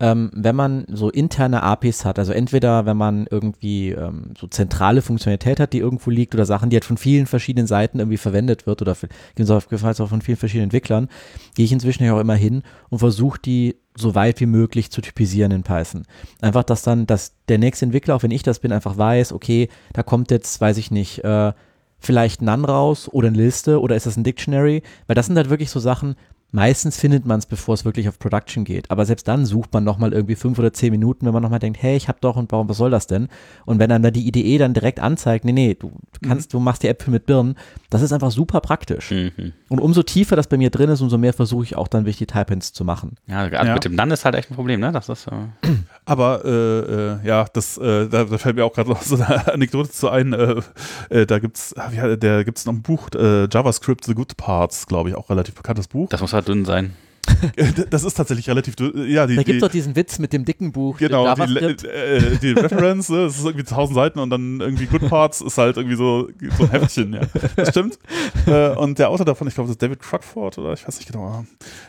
ähm, 0.00 0.30
wenn 0.32 0.54
man 0.54 0.84
so 0.88 1.10
interne 1.10 1.62
APIs 1.62 2.04
hat. 2.04 2.18
Also 2.18 2.32
entweder, 2.32 2.86
wenn 2.86 2.96
man 2.96 3.26
irgendwie 3.30 3.90
ähm, 3.90 4.32
so 4.38 4.46
zentrale 4.46 5.02
Funktionalität 5.02 5.58
hat, 5.58 5.72
die 5.72 5.78
irgendwo 5.78 6.10
liegt 6.10 6.34
oder 6.34 6.46
Sachen, 6.46 6.70
die 6.70 6.76
halt 6.76 6.84
von 6.84 6.98
vielen 6.98 7.26
verschiedenen 7.26 7.66
Seiten 7.66 7.98
irgendwie 7.98 8.16
verwendet 8.16 8.66
wird 8.66 8.80
oder 8.80 8.96
gegebenenfalls 9.34 10.00
auch 10.00 10.08
von 10.08 10.22
vielen 10.22 10.36
verschiedenen 10.36 10.66
Entwicklern, 10.66 11.08
gehe 11.56 11.64
ich 11.64 11.72
inzwischen 11.72 12.04
ja 12.04 12.14
auch 12.14 12.20
immer 12.20 12.36
hin 12.36 12.62
und 12.90 13.00
versuche 13.00 13.40
die 13.40 13.76
so 13.96 14.14
weit 14.14 14.38
wie 14.40 14.46
möglich 14.46 14.92
zu 14.92 15.00
typisieren 15.00 15.50
in 15.50 15.64
Python. 15.64 16.04
Einfach, 16.40 16.62
dass 16.62 16.82
dann, 16.82 17.06
dass 17.06 17.34
der 17.48 17.58
nächste 17.58 17.84
Entwickler, 17.84 18.14
auch 18.14 18.22
wenn 18.22 18.30
ich 18.30 18.44
das 18.44 18.60
bin, 18.60 18.70
einfach 18.70 18.96
weiß, 18.96 19.32
okay, 19.32 19.68
da 19.92 20.04
kommt 20.04 20.30
jetzt, 20.30 20.60
weiß 20.60 20.76
ich 20.76 20.92
nicht, 20.92 21.24
äh, 21.24 21.52
vielleicht 21.98 22.40
None 22.40 22.64
raus 22.64 23.08
oder 23.08 23.26
eine 23.26 23.38
Liste 23.38 23.80
oder 23.80 23.96
ist 23.96 24.06
das 24.06 24.16
ein 24.16 24.22
Dictionary? 24.22 24.82
Weil 25.08 25.16
das 25.16 25.26
sind 25.26 25.36
halt 25.36 25.50
wirklich 25.50 25.70
so 25.70 25.80
Sachen, 25.80 26.14
meistens 26.50 26.98
findet 26.98 27.26
man 27.26 27.38
es, 27.38 27.46
bevor 27.46 27.74
es 27.74 27.84
wirklich 27.84 28.08
auf 28.08 28.18
Production 28.18 28.64
geht. 28.64 28.90
Aber 28.90 29.04
selbst 29.04 29.28
dann 29.28 29.44
sucht 29.44 29.72
man 29.72 29.84
nochmal 29.84 30.12
irgendwie 30.12 30.34
fünf 30.34 30.58
oder 30.58 30.72
zehn 30.72 30.90
Minuten, 30.90 31.26
wenn 31.26 31.32
man 31.34 31.42
nochmal 31.42 31.58
denkt, 31.58 31.82
hey, 31.82 31.96
ich 31.96 32.08
hab 32.08 32.20
doch 32.20 32.36
und 32.36 32.50
warum, 32.52 32.68
was 32.68 32.78
soll 32.78 32.90
das 32.90 33.06
denn? 33.06 33.28
Und 33.66 33.78
wenn 33.78 33.90
dann 33.90 34.02
da 34.02 34.10
die 34.10 34.26
IDE 34.26 34.58
dann 34.58 34.72
direkt 34.74 35.00
anzeigt, 35.00 35.44
nee, 35.44 35.52
nee, 35.52 35.74
du 35.74 35.92
kannst, 36.26 36.54
du 36.54 36.60
machst 36.60 36.82
die 36.82 36.88
Äpfel 36.88 37.10
mit 37.12 37.26
Birnen, 37.26 37.56
das 37.90 38.02
ist 38.02 38.12
einfach 38.12 38.30
super 38.30 38.60
praktisch. 38.60 39.10
Mhm. 39.10 39.52
Und 39.68 39.80
umso 39.80 40.02
tiefer 40.02 40.36
das 40.36 40.46
bei 40.46 40.56
mir 40.56 40.70
drin 40.70 40.88
ist, 40.88 41.00
umso 41.02 41.18
mehr 41.18 41.32
versuche 41.34 41.64
ich 41.64 41.76
auch 41.76 41.88
dann 41.88 42.04
wirklich 42.04 42.16
die 42.18 42.26
Type-Ins 42.26 42.72
zu 42.72 42.84
machen. 42.84 43.16
Ja, 43.26 43.48
gerade 43.48 43.68
Ja. 43.68 43.74
mit 43.74 43.84
dem 43.84 43.94
None 43.94 44.14
ist 44.14 44.24
halt 44.24 44.34
echt 44.34 44.50
ein 44.50 44.54
Problem, 44.54 44.80
ne? 44.80 44.90
Das 44.92 45.08
ist 45.10 45.26
äh, 45.26 45.32
Aber 46.06 46.44
äh, 46.44 46.48
äh, 46.50 47.26
ja, 47.26 47.44
das, 47.52 47.76
äh, 47.76 48.08
da, 48.08 48.24
da 48.24 48.38
fällt 48.38 48.56
mir 48.56 48.64
auch 48.64 48.72
gerade 48.72 48.88
noch 48.88 49.02
so 49.02 49.16
eine 49.16 49.52
Anekdote 49.52 49.90
zu 49.90 50.08
ein. 50.08 50.32
Äh, 50.32 50.62
äh, 51.10 51.26
da 51.26 51.38
gibt's, 51.38 51.74
ah, 51.76 51.90
wie, 51.90 52.16
der 52.16 52.44
gibt's 52.44 52.64
noch 52.64 52.72
ein 52.72 52.80
Buch, 52.82 53.08
äh, 53.14 53.46
JavaScript 53.52 54.04
The 54.06 54.14
Good 54.14 54.36
Parts, 54.38 54.86
glaube 54.86 55.10
ich, 55.10 55.14
auch 55.14 55.28
relativ 55.28 55.54
bekanntes 55.54 55.86
Buch. 55.88 56.08
das 56.08 56.20
muss 56.22 56.32
dünn 56.42 56.64
sein. 56.64 56.94
das 57.90 58.04
ist 58.04 58.14
tatsächlich 58.14 58.48
relativ, 58.48 58.74
ja, 58.80 59.26
die, 59.26 59.36
Da 59.36 59.42
gibt 59.42 59.48
es 59.48 59.54
die, 59.54 59.58
doch 59.58 59.70
diesen 59.70 59.96
Witz 59.96 60.18
mit 60.18 60.32
dem 60.32 60.44
dicken 60.44 60.72
Buch. 60.72 60.98
Genau, 60.98 61.22
die, 61.22 61.40
JavaScript. 61.40 61.84
äh, 61.84 62.36
die 62.38 62.52
Reference, 62.52 63.08
ne, 63.08 63.24
das 63.24 63.38
ist 63.38 63.44
irgendwie 63.44 63.66
1000 63.66 63.94
Seiten 63.94 64.18
und 64.18 64.30
dann 64.30 64.60
irgendwie 64.60 64.86
Good 64.86 65.08
Parts 65.08 65.40
ist 65.40 65.58
halt 65.58 65.76
irgendwie 65.76 65.96
so, 65.96 66.28
so 66.56 66.64
ein 66.64 66.70
Heftchen, 66.70 67.12
ja. 67.12 67.20
Das 67.56 67.70
stimmt. 67.70 67.98
Äh, 68.46 68.70
und 68.76 68.98
der 68.98 69.10
Autor 69.10 69.26
davon, 69.26 69.48
ich 69.48 69.54
glaube, 69.54 69.68
das 69.68 69.74
ist 69.74 69.82
David 69.82 70.00
Crockford 70.00 70.58
oder 70.58 70.72
ich 70.72 70.86
weiß 70.86 70.98
nicht 70.98 71.10
genau, 71.10 71.44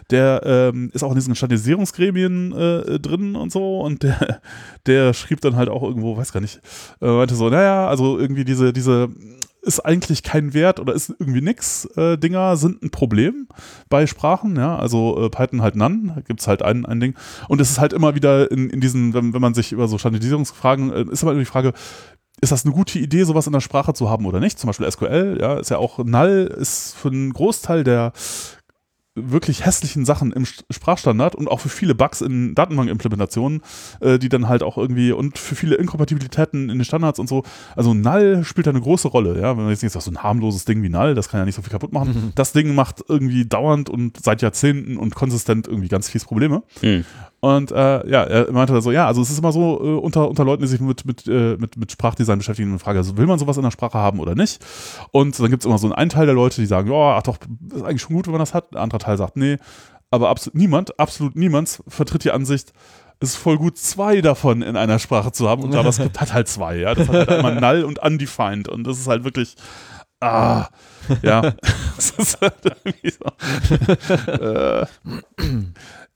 der 0.10 0.42
ähm, 0.44 0.90
ist 0.94 1.04
auch 1.04 1.10
in 1.10 1.16
diesen 1.16 1.36
Standardisierungsgremien 1.36 2.52
äh, 2.52 3.00
drin 3.00 3.36
und 3.36 3.52
so 3.52 3.82
und 3.82 4.04
der, 4.04 4.42
der 4.86 5.14
schrieb 5.14 5.42
dann 5.42 5.56
halt 5.56 5.70
auch 5.70 5.84
irgendwo, 5.84 6.18
weiß 6.18 6.34
gar 6.34 6.42
nicht, 6.42 6.60
äh, 7.02 7.08
meinte 7.08 7.36
so, 7.36 7.50
naja, 7.50 7.88
also 7.88 8.18
irgendwie 8.18 8.46
diese, 8.46 8.74
diese 8.74 9.10
ist 9.62 9.80
eigentlich 9.82 10.24
kein 10.24 10.54
Wert 10.54 10.80
oder 10.80 10.94
ist 10.94 11.10
irgendwie 11.20 11.42
nix. 11.42 11.86
Äh, 11.96 12.18
Dinger 12.18 12.58
sind 12.58 12.82
ein 12.82 12.92
Problem 12.92 13.48
bei 13.90 14.08
Sprachen, 14.08 14.56
ja. 14.56 14.78
Also 14.78 15.26
äh, 15.26 15.30
Python 15.30 15.62
halt 15.62 15.76
none, 15.76 16.24
gibt 16.28 16.42
es 16.42 16.48
halt 16.48 16.62
ein, 16.62 16.86
ein 16.86 17.00
Ding. 17.00 17.16
Und 17.48 17.60
es 17.62 17.70
ist 17.72 17.80
halt 17.80 17.94
immer 17.94 18.16
wieder 18.16 18.52
in, 18.52 18.70
in 18.70 18.82
diesen, 18.82 19.14
wenn, 19.14 19.34
wenn 19.34 19.42
man 19.42 19.54
sich 19.54 19.72
über 19.72 19.88
so 19.88 19.98
Standardisierungsfragen, 19.98 20.92
äh, 20.92 21.06
ist 21.12 21.24
immer 21.24 21.36
die 21.36 21.46
Frage, 21.46 21.74
ist 22.42 22.52
das 22.52 22.66
eine 22.66 22.74
gute 22.74 23.00
Idee, 23.00 23.24
sowas 23.24 23.48
in 23.48 23.54
der 23.54 23.60
Sprache 23.60 23.94
zu 23.94 24.10
haben 24.10 24.26
oder 24.26 24.40
nicht? 24.40 24.60
Zum 24.60 24.68
Beispiel 24.68 24.90
SQL, 24.90 25.38
ja, 25.42 25.60
ist 25.60 25.70
ja 25.70 25.78
auch 25.78 26.00
null, 26.00 26.56
ist 26.58 26.96
für 26.96 27.10
einen 27.10 27.34
Großteil 27.34 27.84
der 27.84 28.14
wirklich 29.24 29.66
hässlichen 29.66 30.06
Sachen 30.06 30.32
im 30.32 30.46
Sprachstandard 30.46 31.36
und 31.36 31.48
auch 31.48 31.60
für 31.60 31.70
viele 31.70 31.96
Bugs 31.96 32.22
in 32.22 32.56
Datenbankimplementationen, 32.56 33.62
äh, 34.00 34.20
die 34.20 34.30
dann 34.30 34.48
halt 34.48 34.64
auch 34.64 34.78
irgendwie 34.78 35.12
und 35.12 35.38
für 35.38 35.56
viele 35.56 35.76
Inkompatibilitäten 35.76 36.70
in 36.70 36.78
den 36.78 36.86
Standards 36.86 37.20
und 37.20 37.28
so. 37.28 37.44
Also 37.76 37.94
Null 37.94 38.44
spielt 38.44 38.68
da 38.68 38.72
eine 38.72 38.82
große 38.82 39.08
Rolle, 39.08 39.40
ja. 39.40 39.56
Wenn 39.56 39.64
man 39.64 39.70
jetzt 39.70 39.84
nicht 39.84 39.92
sagt, 39.92 40.06
so 40.06 40.12
ein 40.12 40.24
harmloses 40.24 40.66
Ding 40.66 40.84
wie 40.84 40.90
Null, 40.90 41.16
das 41.16 41.30
kann 41.30 41.40
ja 41.40 41.46
nicht 41.46 41.56
so 41.56 41.62
viel 41.62 41.72
kaputt 41.72 41.94
machen. 41.94 42.32
Das 42.36 42.54
Ding 42.54 42.76
macht 42.76 43.04
irgendwie 43.08 43.46
dauernd 43.46 43.90
und 43.90 44.24
seit 44.24 44.42
Jahrzehnten 44.42 44.98
und 44.98 45.16
konsistent 45.16 45.68
irgendwie 45.68 45.88
ganz 45.88 46.10
fies 46.10 46.26
Probleme. 46.26 46.64
Hm. 46.82 47.06
Und 47.42 47.72
äh, 47.72 48.10
ja, 48.10 48.24
er 48.24 48.52
meinte 48.52 48.74
da 48.74 48.82
so, 48.82 48.92
ja, 48.92 49.08
also 49.08 49.22
es 49.22 49.30
ist 49.30 49.40
immer 49.40 49.52
so 49.52 49.80
äh, 49.82 50.00
unter, 50.00 50.30
unter 50.30 50.44
Leuten, 50.44 50.62
die 50.62 50.68
sich 50.68 50.82
mit, 50.82 51.06
mit, 51.06 51.26
äh, 51.28 51.56
mit, 51.58 51.78
mit 51.78 51.92
Sprachdesign 51.92 52.40
beschäftigen, 52.40 52.70
eine 52.70 52.80
Frage, 52.80 53.00
also 53.00 53.16
will 53.18 53.28
man 53.28 53.40
sowas 53.40 53.56
in 53.56 53.64
der 53.64 53.72
Sprache 53.72 53.98
haben 53.98 54.20
oder 54.20 54.36
nicht? 54.36 54.64
Und 55.12 55.40
dann 55.40 55.50
gibt 55.50 55.64
es 55.64 55.66
immer 55.66 55.78
so 55.78 55.92
einen 55.92 56.10
Teil 56.10 56.26
der 56.26 56.36
Leute, 56.36 56.60
die 56.60 56.68
sagen, 56.68 56.92
ja, 56.92 57.18
ach 57.18 57.24
doch, 57.24 57.38
ist 57.74 57.84
eigentlich 57.84 58.02
schon 58.02 58.16
gut, 58.16 58.26
wenn 58.26 58.34
man 58.34 58.40
das 58.40 58.54
hat. 58.54 58.74
Ein 58.74 58.78
anderer 58.78 59.00
Teil 59.00 59.18
sagt, 59.18 59.38
nee. 59.38 59.58
Aber 60.12 60.30
absolut 60.30 60.56
niemand, 60.56 61.00
absolut 61.00 61.36
niemand 61.36 61.82
vertritt 61.88 62.24
die 62.24 62.32
Ansicht, 62.32 62.74
es 63.22 63.32
ist 63.32 63.36
voll 63.36 63.58
gut, 63.58 63.78
zwei 63.78 64.22
davon 64.22 64.62
in 64.62 64.78
einer 64.78 64.98
Sprache 64.98 65.32
zu 65.32 65.50
haben. 65.50 65.64
Und 65.64 65.74
JavaScript 65.74 66.20
hat 66.22 66.34
halt 66.34 66.48
zwei, 66.48 66.78
ja. 66.78 66.96
Das 66.96 67.08
hat 67.08 67.16
halt 67.16 67.30
einmal 67.30 67.56
null 67.56 67.84
und 67.84 68.00
undefined. 68.00 68.68
Und 68.70 68.86
das 68.86 68.98
ist 68.98 69.08
halt 69.08 69.24
wirklich, 69.24 69.56
ah, 70.22 70.68
ja. 71.22 71.42
das 71.96 72.12
ist 72.12 72.42
halt 72.42 72.56
irgendwie 72.64 73.12
so. 73.12 74.32
äh, 74.32 74.86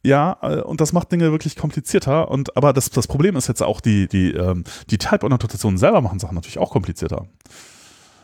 ja, 0.04 0.38
äh, 0.42 0.62
und 0.62 0.82
das 0.82 0.94
macht 0.94 1.12
Dinge 1.12 1.32
wirklich 1.32 1.56
komplizierter. 1.56 2.30
Und 2.30 2.56
aber 2.58 2.74
das, 2.74 2.90
das 2.90 3.08
Problem 3.08 3.36
ist 3.36 3.48
jetzt 3.48 3.64
auch, 3.64 3.82
die, 3.82 4.08
die, 4.08 4.32
ähm, 4.32 4.64
die 4.90 4.98
Type-Annotationen 4.98 5.78
selber 5.78 6.02
machen 6.02 6.20
Sachen 6.20 6.36
natürlich 6.36 6.58
auch 6.60 6.72
komplizierter. 6.72 7.26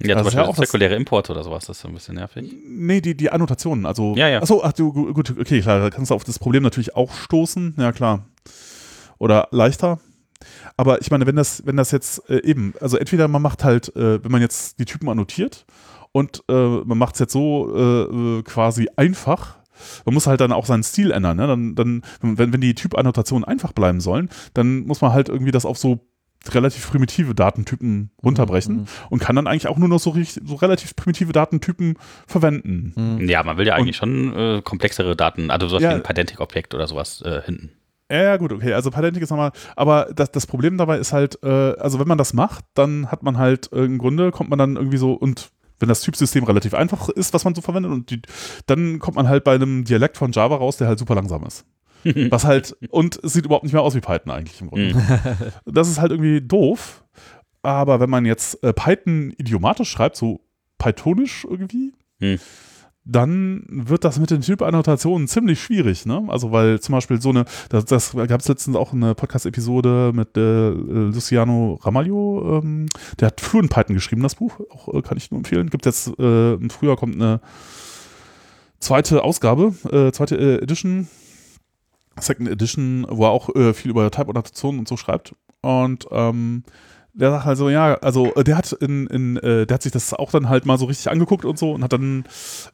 Ja, 0.02 0.16
Das 0.16 0.18
zum 0.18 0.18
ja 0.18 0.24
Beispiel 0.24 0.42
auch 0.42 0.50
was- 0.50 0.56
zirkuläre 0.70 0.96
Importe 0.96 1.32
oder 1.34 1.44
sowas, 1.44 1.66
das 1.66 1.80
ist 1.80 1.86
ein 1.86 1.94
bisschen 1.94 2.16
nervig. 2.16 2.54
Nee, 2.66 3.02
die, 3.02 3.16
die 3.16 3.30
Annotationen, 3.32 3.86
also. 3.86 4.16
Ja, 4.16 4.30
ja. 4.30 4.42
Achso, 4.42 4.62
ach 4.64 4.72
du, 4.74 4.94
gu- 4.94 5.14
gut, 5.14 5.34
okay, 5.38 5.60
klar, 5.62 5.80
da 5.80 5.90
kannst 5.90 6.12
du 6.12 6.16
auf 6.16 6.24
das 6.24 6.40
Problem 6.40 6.64
natürlich 6.64 6.96
auch 6.96 7.12
stoßen, 7.14 7.76
ja 7.78 7.92
klar. 7.92 8.24
Oder 9.18 9.48
leichter. 9.52 10.00
Aber 10.78 11.02
ich 11.02 11.12
meine, 11.12 11.26
wenn 11.28 11.36
das, 11.36 11.66
wenn 11.66 11.76
das 11.76 11.92
jetzt 11.92 12.30
äh, 12.30 12.42
eben, 12.44 12.74
also 12.80 12.96
entweder 12.98 13.28
man 13.28 13.42
macht 13.42 13.66
halt, 13.66 13.94
äh, 13.98 14.24
wenn 14.24 14.32
man 14.32 14.40
jetzt 14.42 14.80
die 14.80 14.86
Typen 14.86 15.10
annotiert 15.10 15.66
und 16.14 16.44
äh, 16.50 16.54
man 16.54 16.98
macht 16.98 17.16
es 17.16 17.20
jetzt 17.20 17.34
so 17.34 17.70
äh, 17.76 18.04
äh, 18.40 18.44
quasi 18.44 18.88
einfach, 18.96 19.58
man 20.06 20.14
muss 20.14 20.28
halt 20.28 20.42
dann 20.42 20.52
auch 20.52 20.66
seinen 20.66 20.84
Stil 20.84 21.12
ändern. 21.12 21.38
Ne? 21.38 21.48
Dann, 21.48 21.76
dann, 21.76 22.02
wenn, 22.22 22.54
wenn 22.54 22.62
die 22.62 22.76
Typannotationen 22.76 23.44
einfach 23.46 23.72
bleiben 23.74 24.00
sollen, 24.02 24.30
dann 24.54 24.86
muss 24.86 25.02
man 25.02 25.14
halt 25.14 25.30
irgendwie 25.30 25.52
das 25.52 25.66
auf 25.66 25.78
so 25.78 26.06
relativ 26.52 26.90
primitive 26.90 27.36
Datentypen 27.36 28.12
runterbrechen 28.24 28.76
Mhm. 28.78 28.86
und 29.10 29.20
kann 29.20 29.36
dann 29.36 29.46
eigentlich 29.46 29.68
auch 29.68 29.78
nur 29.78 29.90
noch 29.90 30.00
so, 30.00 30.12
richtig, 30.12 30.42
so 30.48 30.56
relativ 30.56 30.96
primitive 30.96 31.34
Datentypen 31.34 31.96
verwenden. 32.28 32.94
Mhm. 33.20 33.28
Ja, 33.30 33.44
man 33.44 33.58
will 33.58 33.68
ja 33.68 33.76
eigentlich 33.76 33.98
schon 33.98 34.34
äh, 34.34 34.62
komplexere 34.64 35.16
Daten, 35.16 35.52
also 35.52 35.68
sowas 35.68 35.84
Ja. 35.84 35.90
wie 35.92 35.96
ein 35.96 36.04
Pydantic-Objekt 36.04 36.74
oder 36.74 36.88
sowas 36.88 37.22
äh, 37.24 37.42
hinten. 37.44 37.72
Ja, 38.12 38.24
ja, 38.24 38.38
gut, 38.38 38.52
okay. 38.54 38.74
Also 38.74 38.90
Pydantic 38.90 39.22
ist 39.22 39.30
nochmal, 39.30 39.52
aber 39.76 40.08
das, 40.16 40.32
das 40.32 40.48
Problem 40.48 40.78
dabei 40.78 40.98
ist 40.98 41.12
halt, 41.14 41.38
äh, 41.44 41.48
also 41.48 42.00
wenn 42.00 42.08
man 42.08 42.18
das 42.18 42.34
macht, 42.34 42.64
dann 42.74 43.12
hat 43.12 43.22
man 43.22 43.38
halt 43.38 43.72
äh, 43.74 43.84
im 43.84 43.98
Grunde, 43.98 44.32
kommt 44.32 44.50
man 44.50 44.58
dann 44.58 44.78
irgendwie 44.78 44.98
so 44.98 45.14
und 45.14 45.50
wenn 45.80 45.90
das 45.90 46.02
Typsystem 46.02 46.44
relativ 46.44 46.74
einfach 46.74 47.10
ist, 47.10 47.34
was 47.34 47.46
man 47.46 47.56
so 47.56 47.62
verwendet, 47.62 47.92
und 47.92 48.10
die, 48.10 48.22
dann 48.66 49.00
kommt 49.00 49.16
man 49.18 49.28
halt 49.28 49.44
bei 49.44 49.56
einem 49.56 49.84
Dialekt 49.86 50.18
von 50.18 50.32
Java 50.32 50.56
raus, 50.56 50.78
der 50.78 50.88
halt 50.88 51.00
super 51.00 51.16
langsam 51.16 51.44
ist. 51.46 51.66
Was 52.30 52.46
halt, 52.46 52.78
und 52.92 53.20
es 53.24 53.34
sieht 53.34 53.44
überhaupt 53.44 53.66
nicht 53.66 53.74
mehr 53.74 53.82
aus 53.82 53.94
wie 53.94 54.00
Python 54.00 54.32
eigentlich 54.32 54.62
im 54.62 54.70
Grunde. 54.70 54.96
Das 55.66 55.90
ist 55.90 56.00
halt 56.00 56.12
irgendwie 56.12 56.40
doof. 56.40 57.04
Aber 57.62 58.00
wenn 58.00 58.10
man 58.10 58.26
jetzt 58.26 58.64
äh, 58.64 58.72
Python 58.72 59.34
idiomatisch 59.38 59.90
schreibt, 59.90 60.16
so 60.16 60.40
Pythonisch 60.78 61.44
irgendwie, 61.44 61.92
Hm. 62.22 62.40
Dann 63.12 63.64
wird 63.68 64.04
das 64.04 64.20
mit 64.20 64.30
den 64.30 64.42
Typannotationen 64.42 65.28
ziemlich 65.28 65.62
schwierig, 65.62 66.06
ne? 66.06 66.24
Also 66.28 66.52
weil 66.52 66.80
zum 66.80 66.94
Beispiel 66.94 67.20
so 67.22 67.30
eine, 67.30 67.46
das, 67.70 67.86
das 67.86 68.14
gab 68.14 68.42
es 68.42 68.48
letztens 68.48 68.76
auch 68.76 68.94
eine 68.94 69.16
Podcast-Episode 69.16 70.12
mit 70.14 70.38
äh, 70.38 70.70
Luciano 70.70 71.80
Ramaglio, 71.82 72.62
ähm, 72.64 72.88
der 73.20 73.28
hat 73.28 73.42
früher 73.42 73.64
in 73.64 73.70
Python 73.70 73.96
geschrieben, 73.96 74.22
das 74.22 74.36
Buch, 74.36 74.60
auch 74.70 74.94
äh, 74.94 75.02
kann 75.02 75.18
ich 75.18 75.32
nur 75.32 75.40
empfehlen. 75.40 75.70
Gibt 75.70 75.86
jetzt, 75.86 76.08
äh, 76.20 76.54
im 76.54 76.70
Frühjahr 76.70 76.98
kommt 76.98 77.16
eine 77.16 77.42
zweite 78.80 79.24
Ausgabe, 79.24 79.74
äh, 79.92 80.12
zweite 80.12 80.36
äh, 80.38 80.64
Edition, 80.64 81.08
Second 82.20 82.50
Edition, 82.50 83.06
wo 83.10 83.26
er 83.26 83.32
auch 83.32 83.54
äh, 83.56 83.74
viel 83.74 83.92
über 83.92 84.10
Type-Annotationen 84.12 84.80
und 84.80 84.88
so 84.88 84.98
schreibt. 84.98 85.34
Und 85.62 86.06
ähm, 86.12 86.64
der 87.20 87.32
sagt 87.32 87.46
halt 87.46 87.58
so, 87.58 87.70
ja, 87.70 87.96
also 87.96 88.34
äh, 88.36 88.44
der 88.44 88.58
hat 88.58 88.72
in, 88.72 89.08
in 89.08 89.38
äh, 89.38 89.66
der 89.66 89.76
hat 89.76 89.84
sich 89.84 89.92
das 89.92 90.14
auch 90.14 90.32
dann 90.32 90.50
halt 90.50 90.66
mal 90.66 90.78
so 90.78 90.86
richtig 90.86 91.12
angeguckt 91.12 91.46
und 91.46 91.60
so 91.60 91.74
und 91.74 91.84
hat 91.84 91.94
dann 91.94 92.24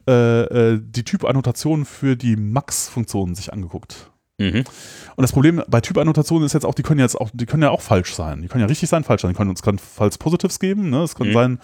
äh, 0.07 0.41
äh, 0.73 0.81
die 0.81 1.03
Typannotation 1.03 1.85
für 1.85 2.15
die 2.15 2.35
Max-Funktionen 2.35 3.35
sich 3.35 3.51
angeguckt. 3.51 4.11
Mhm. 4.37 4.65
Und 5.15 5.21
das 5.21 5.31
Problem 5.31 5.63
bei 5.69 5.79
Typannotationen 5.79 6.45
ist 6.45 6.51
jetzt 6.51 6.65
auch, 6.65 6.73
die 6.73 6.83
können 6.83 6.99
jetzt 6.99 7.15
auch, 7.15 7.29
die 7.33 7.45
können 7.45 7.63
ja 7.63 7.69
auch 7.69 7.79
falsch 7.79 8.13
sein. 8.15 8.41
Die 8.41 8.49
können 8.49 8.61
ja 8.61 8.67
richtig 8.67 8.89
sein, 8.89 9.05
falsch 9.05 9.21
sein. 9.21 9.31
Die 9.31 9.37
können 9.37 9.49
uns 9.49 9.61
kann 9.61 9.79
False 9.79 10.17
Positives 10.17 10.59
geben. 10.59 10.89
Ne? 10.89 11.03
Es 11.03 11.15
kann 11.15 11.29
Mhm. 11.29 11.33
sein, 11.33 11.59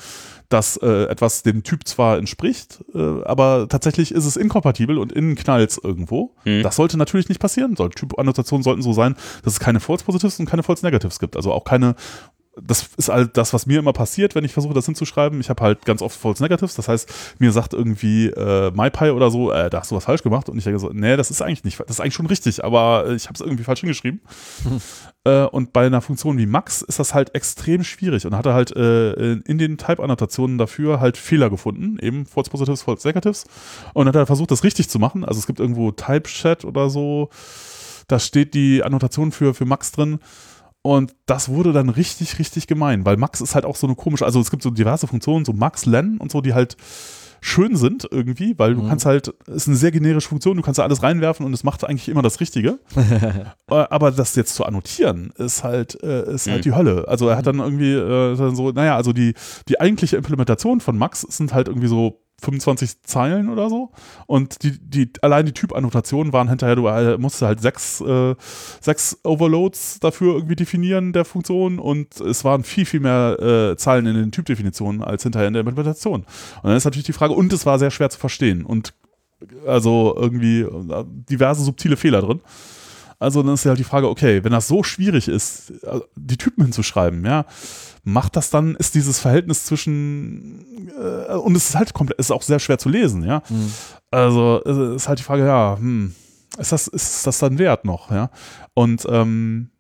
dass 0.48 0.78
äh, 0.78 1.04
etwas 1.06 1.44
dem 1.44 1.64
Typ 1.64 1.86
zwar 1.86 2.18
entspricht, 2.18 2.84
äh, 2.96 3.24
aber 3.24 3.68
tatsächlich 3.68 4.14
ist 4.14 4.26
es 4.26 4.38
inkompatibel 4.38 4.98
und 4.98 5.12
innen 5.12 5.36
knallt 5.36 5.78
irgendwo. 5.84 6.34
Mhm. 6.46 6.64
Das 6.64 6.78
sollte 6.78 6.98
natürlich 6.98 7.28
nicht 7.28 7.42
passieren. 7.42 7.76
Soll, 7.76 7.90
Typannotationen 7.90 8.64
sollten 8.64 8.82
so 8.82 8.94
sein, 8.94 9.16
dass 9.44 9.54
es 9.54 9.60
keine 9.60 9.82
False 9.82 10.06
Positives 10.06 10.40
und 10.40 10.46
keine 10.46 10.64
False 10.64 10.86
Negatives 10.86 11.20
gibt. 11.20 11.36
Also 11.36 11.52
auch 11.52 11.66
keine 11.66 11.96
das 12.56 12.90
ist 12.98 13.10
halt 13.10 13.38
das, 13.38 13.54
was 13.54 13.66
mir 13.66 13.80
immer 13.80 13.94
passiert, 13.94 14.36
wenn 14.36 14.44
ich 14.44 14.52
versuche, 14.52 14.74
das 14.74 14.86
hinzuschreiben. 14.86 15.40
Ich 15.40 15.50
habe 15.50 15.64
halt 15.64 15.86
ganz 15.86 16.02
oft 16.02 16.20
False 16.20 16.44
Negatives. 16.44 16.76
Das 16.76 16.88
heißt, 16.88 17.10
mir 17.40 17.52
sagt 17.52 17.74
irgendwie 17.74 18.28
äh, 18.28 18.72
MyPy 18.72 19.12
oder 19.12 19.32
so, 19.32 19.52
äh, 19.52 19.70
da 19.70 19.80
hast 19.80 19.92
du 19.92 19.96
was 19.96 20.04
falsch 20.04 20.22
gemacht. 20.22 20.50
Und 20.50 20.58
ich 20.58 20.66
denke 20.66 20.80
so, 20.80 20.90
nee, 20.92 21.16
das 21.16 21.32
ist 21.32 21.42
eigentlich 21.42 21.64
nicht, 21.64 21.80
das 21.80 21.90
ist 21.90 22.02
eigentlich 22.02 22.14
schon 22.14 22.26
richtig, 22.26 22.64
aber 22.64 23.10
ich 23.12 23.26
habe 23.26 23.36
es 23.36 23.42
irgendwie 23.42 23.64
falsch 23.64 23.82
hingeschrieben. 23.82 24.22
Äh, 25.24 25.44
und 25.44 25.72
bei 25.72 25.86
einer 25.86 26.02
Funktion 26.02 26.40
wie 26.40 26.48
Max 26.48 26.82
ist 26.82 26.98
das 26.98 27.14
halt 27.14 27.36
extrem 27.36 27.84
schwierig 27.84 28.26
und 28.26 28.36
hat 28.36 28.48
er 28.48 28.56
halt 28.56 28.76
äh, 28.76 29.34
in 29.34 29.60
den 29.60 29.78
Type-Annotationen 29.78 30.58
dafür 30.58 31.00
halt 31.00 31.16
Fehler 31.16 31.52
gefunden, 31.52 32.00
eben 32.02 32.26
False 32.26 32.50
Positives, 32.50 32.82
False 32.82 33.08
Negatives. 33.08 33.46
Und 33.94 34.08
hat 34.08 34.16
er 34.16 34.26
versucht, 34.26 34.50
das 34.50 34.64
richtig 34.64 34.90
zu 34.90 34.98
machen. 34.98 35.24
Also 35.24 35.40
es 35.40 35.46
gibt 35.46 35.60
irgendwo 35.60 35.92
Type-Chat 35.92 36.66
oder 36.66 36.90
so, 36.90 37.30
da 38.08 38.18
steht 38.18 38.56
die 38.56 38.84
Annotation 38.84 39.32
für, 39.32 39.54
für 39.54 39.66
Max 39.66 39.92
drin. 39.92 40.20
Und 40.84 41.14
das 41.28 41.50
wurde 41.50 41.74
dann 41.74 41.90
richtig, 41.90 42.40
richtig 42.40 42.66
gemein, 42.68 43.06
weil 43.06 43.18
Max 43.18 43.40
ist 43.42 43.54
halt 43.56 43.66
auch 43.66 43.76
so 43.76 43.86
eine 43.88 43.96
komische, 43.96 44.26
also 44.26 44.40
es 44.40 44.50
gibt 44.50 44.64
so 44.64 44.72
diverse 44.72 45.06
Funktionen, 45.08 45.46
so 45.46 45.54
Max, 45.54 45.86
Len 45.86 46.18
und 46.18 46.32
so, 46.32 46.42
die 46.42 46.54
halt 46.56 46.76
schön 47.44 47.76
sind 47.76 48.08
irgendwie, 48.12 48.58
weil 48.60 48.76
du 48.76 48.82
Mhm. 48.84 48.88
kannst 48.90 49.06
halt, 49.06 49.30
ist 49.48 49.68
eine 49.68 49.76
sehr 49.78 49.92
generische 49.92 50.30
Funktion, 50.30 50.58
du 50.58 50.62
kannst 50.64 50.78
da 50.80 50.84
alles 50.84 51.02
reinwerfen 51.02 51.44
und 51.46 51.54
es 51.54 51.64
macht 51.64 51.84
eigentlich 51.84 52.08
immer 52.10 52.22
das 52.22 52.40
Richtige. 52.40 52.80
Äh, 53.70 53.74
Aber 53.90 54.12
das 54.12 54.36
jetzt 54.36 54.54
zu 54.56 54.66
annotieren, 54.66 55.32
ist 55.38 55.64
halt, 55.64 56.02
äh, 56.04 56.34
ist 56.34 56.48
halt 56.48 56.60
Mhm. 56.60 56.62
die 56.64 56.74
Hölle. 56.74 57.08
Also 57.08 57.30
er 57.30 57.38
hat 57.38 57.48
dann 57.48 57.60
irgendwie 57.60 57.94
äh, 57.94 58.36
so, 58.36 58.72
naja, 58.72 58.96
also 58.96 59.14
die, 59.14 59.34
die 59.70 59.80
eigentliche 59.80 60.18
Implementation 60.18 60.82
von 60.82 60.98
Max 60.98 61.22
sind 61.22 61.54
halt 61.54 61.68
irgendwie 61.68 61.88
so 61.88 62.22
25 62.42 63.04
Zeilen 63.04 63.50
oder 63.50 63.70
so. 63.70 63.92
Und 64.26 64.64
die, 64.64 64.78
die, 64.80 65.12
allein 65.22 65.46
die 65.46 65.54
Typannotationen 65.54 66.34
waren 66.34 66.50
hinterher, 66.50 66.76
du 66.76 66.88
äh, 66.88 67.18
musst 67.18 67.42
halt 67.42 67.62
sechs, 67.62 68.02
äh, 68.02 68.36
sechs 68.80 69.20
Overloads 69.24 70.00
dafür 70.00 70.36
irgendwie 70.36 70.56
definieren 70.56 71.14
der 71.14 71.26
Funktion 71.26 71.80
und 71.80 72.20
es 72.20 72.44
waren 72.44 72.64
viel, 72.64 72.86
viel 72.86 73.00
mehr 73.00 73.38
äh, 73.40 73.78
Zahlen 73.78 74.06
in 74.08 74.16
den 74.16 74.32
Typdefinitionen 74.32 75.04
als 75.04 75.24
hinterher 75.24 75.48
in 75.48 75.54
der 75.54 75.62
Implementation. 75.62 76.22
Und 76.22 76.28
dann 76.64 76.76
ist 76.76 76.86
natürlich 76.86 77.06
die 77.06 77.14
Frage, 77.14 77.34
und 77.34 77.54
es 77.54 77.66
war 77.66 77.80
sehr 77.80 77.92
schwer 77.92 78.10
zu 78.10 78.20
verstehen 78.20 78.66
und 78.66 78.94
also 79.66 80.16
irgendwie 80.18 80.62
äh, 80.62 81.06
diverse 81.08 81.64
subtile 81.64 81.98
Fehler 81.98 82.22
drin. 82.22 82.42
Also 83.22 83.44
dann 83.44 83.54
ist 83.54 83.64
ja 83.64 83.70
halt 83.70 83.80
die 83.80 83.84
Frage, 83.84 84.10
okay, 84.10 84.44
wenn 84.44 84.52
das 84.52 84.68
so 84.68 84.82
schwierig 84.82 85.28
ist, 85.28 85.72
äh, 85.84 86.00
die 86.16 86.38
Typen 86.38 86.64
hinzuschreiben, 86.64 87.24
ja, 87.24 87.46
macht 88.04 88.36
das 88.36 88.50
dann, 88.50 88.76
ist 88.76 88.96
dieses 88.96 89.20
Verhältnis 89.20 89.66
zwischen 89.66 90.90
äh, 91.00 91.36
und 91.36 91.56
es 91.56 91.70
ist 91.70 91.76
halt 91.76 91.94
komplett, 91.94 92.20
ist 92.20 92.32
auch 92.32 92.42
sehr 92.42 92.60
schwer 92.60 92.80
zu 92.80 92.90
lesen, 92.90 93.24
ja. 93.24 93.44
Mhm. 93.48 93.72
Also 94.10 94.60
ist 94.60 95.08
halt 95.08 95.20
die 95.20 95.24
Frage, 95.24 95.46
ja, 95.46 95.78
hm, 95.78 96.16
ist 96.58 96.72
das, 96.72 96.88
ist 96.88 97.28
das 97.28 97.40
dann 97.40 97.60
wert 97.60 97.86
noch, 97.86 98.12
ja? 98.12 98.32
Und 98.74 99.06
ähm, 99.10 99.71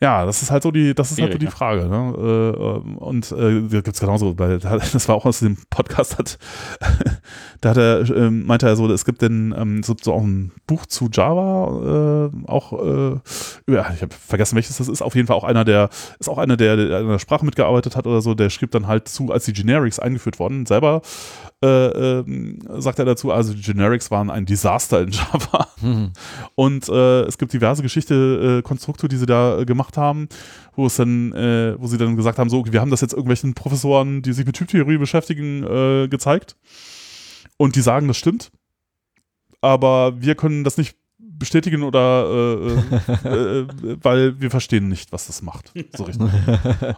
ja, 0.00 0.24
das 0.24 0.42
ist 0.42 0.52
halt 0.52 0.62
so 0.62 0.70
die, 0.70 0.94
das 0.94 1.10
ist 1.10 1.20
halt 1.20 1.32
so 1.32 1.38
die 1.38 1.48
Frage. 1.48 1.88
Ne? 1.88 2.14
Äh, 2.16 2.98
und 2.98 3.32
äh, 3.32 3.62
gibt's 3.82 3.98
genauso, 3.98 4.38
weil 4.38 4.58
das 4.60 5.08
war 5.08 5.16
auch 5.16 5.26
aus 5.26 5.40
dem 5.40 5.56
Podcast, 5.70 6.18
hat, 6.18 6.38
da 7.60 7.70
hat 7.70 7.76
er, 7.76 8.08
ähm, 8.10 8.46
meinte 8.46 8.68
er 8.68 8.76
so, 8.76 8.88
es 8.92 9.04
gibt 9.04 9.22
denn 9.22 9.52
ähm, 9.58 9.82
so, 9.82 9.96
so 10.00 10.12
auch 10.12 10.22
ein 10.22 10.52
Buch 10.68 10.86
zu 10.86 11.08
Java, 11.12 12.30
äh, 12.32 12.48
auch 12.48 12.72
äh, 12.74 13.18
über, 13.66 13.90
ich 13.92 14.02
habe 14.02 14.14
vergessen, 14.14 14.54
welches 14.54 14.76
das 14.76 14.88
ist, 14.88 15.02
auf 15.02 15.16
jeden 15.16 15.26
Fall 15.26 15.36
auch 15.36 15.44
einer, 15.44 15.64
der, 15.64 15.88
ist 16.20 16.28
auch 16.28 16.38
einer, 16.38 16.56
der, 16.56 16.76
der 16.76 16.98
an 16.98 17.08
der 17.08 17.18
Sprache 17.18 17.44
mitgearbeitet 17.44 17.96
hat 17.96 18.06
oder 18.06 18.20
so, 18.20 18.34
der 18.34 18.50
schrieb 18.50 18.70
dann 18.70 18.86
halt 18.86 19.08
zu, 19.08 19.32
als 19.32 19.46
die 19.46 19.52
Generics 19.52 19.98
eingeführt 19.98 20.38
wurden, 20.38 20.64
selber 20.64 21.02
äh, 21.60 22.18
ähm, 22.20 22.60
sagt 22.78 22.98
er 23.00 23.04
dazu, 23.04 23.32
also 23.32 23.52
die 23.52 23.62
Generics 23.62 24.10
waren 24.10 24.30
ein 24.30 24.46
Desaster 24.46 25.00
in 25.00 25.10
Java. 25.10 25.66
Mhm. 25.80 26.12
Und 26.54 26.88
äh, 26.88 27.22
es 27.22 27.38
gibt 27.38 27.52
diverse 27.52 27.82
Geschichte, 27.82 28.58
äh, 28.58 28.62
Konstrukte, 28.62 29.08
die 29.08 29.16
sie 29.16 29.26
da 29.26 29.58
äh, 29.58 29.64
gemacht 29.88 29.96
haben, 29.96 30.28
wo 30.74 30.86
es 30.86 30.96
dann, 30.96 31.32
äh, 31.32 31.74
wo 31.78 31.86
sie 31.86 31.98
dann 31.98 32.16
gesagt 32.16 32.38
haben, 32.38 32.50
so, 32.50 32.58
okay, 32.58 32.72
wir 32.72 32.80
haben 32.80 32.90
das 32.90 33.00
jetzt 33.00 33.12
irgendwelchen 33.12 33.54
Professoren, 33.54 34.22
die 34.22 34.32
sich 34.32 34.46
mit 34.46 34.56
Typtheorie 34.56 34.98
beschäftigen, 34.98 35.64
äh, 35.64 36.08
gezeigt. 36.08 36.56
Und 37.56 37.74
die 37.76 37.80
sagen, 37.80 38.08
das 38.08 38.16
stimmt. 38.16 38.50
Aber 39.60 40.20
wir 40.20 40.34
können 40.36 40.62
das 40.64 40.76
nicht 40.76 40.96
bestätigen 41.38 41.82
oder 41.82 42.26
äh, 42.28 43.28
äh, 43.28 43.58
äh, 43.60 43.66
weil 44.02 44.40
wir 44.40 44.50
verstehen 44.50 44.88
nicht, 44.88 45.12
was 45.12 45.26
das 45.28 45.42
macht. 45.42 45.72
So 45.96 46.04
richtig. 46.04 46.28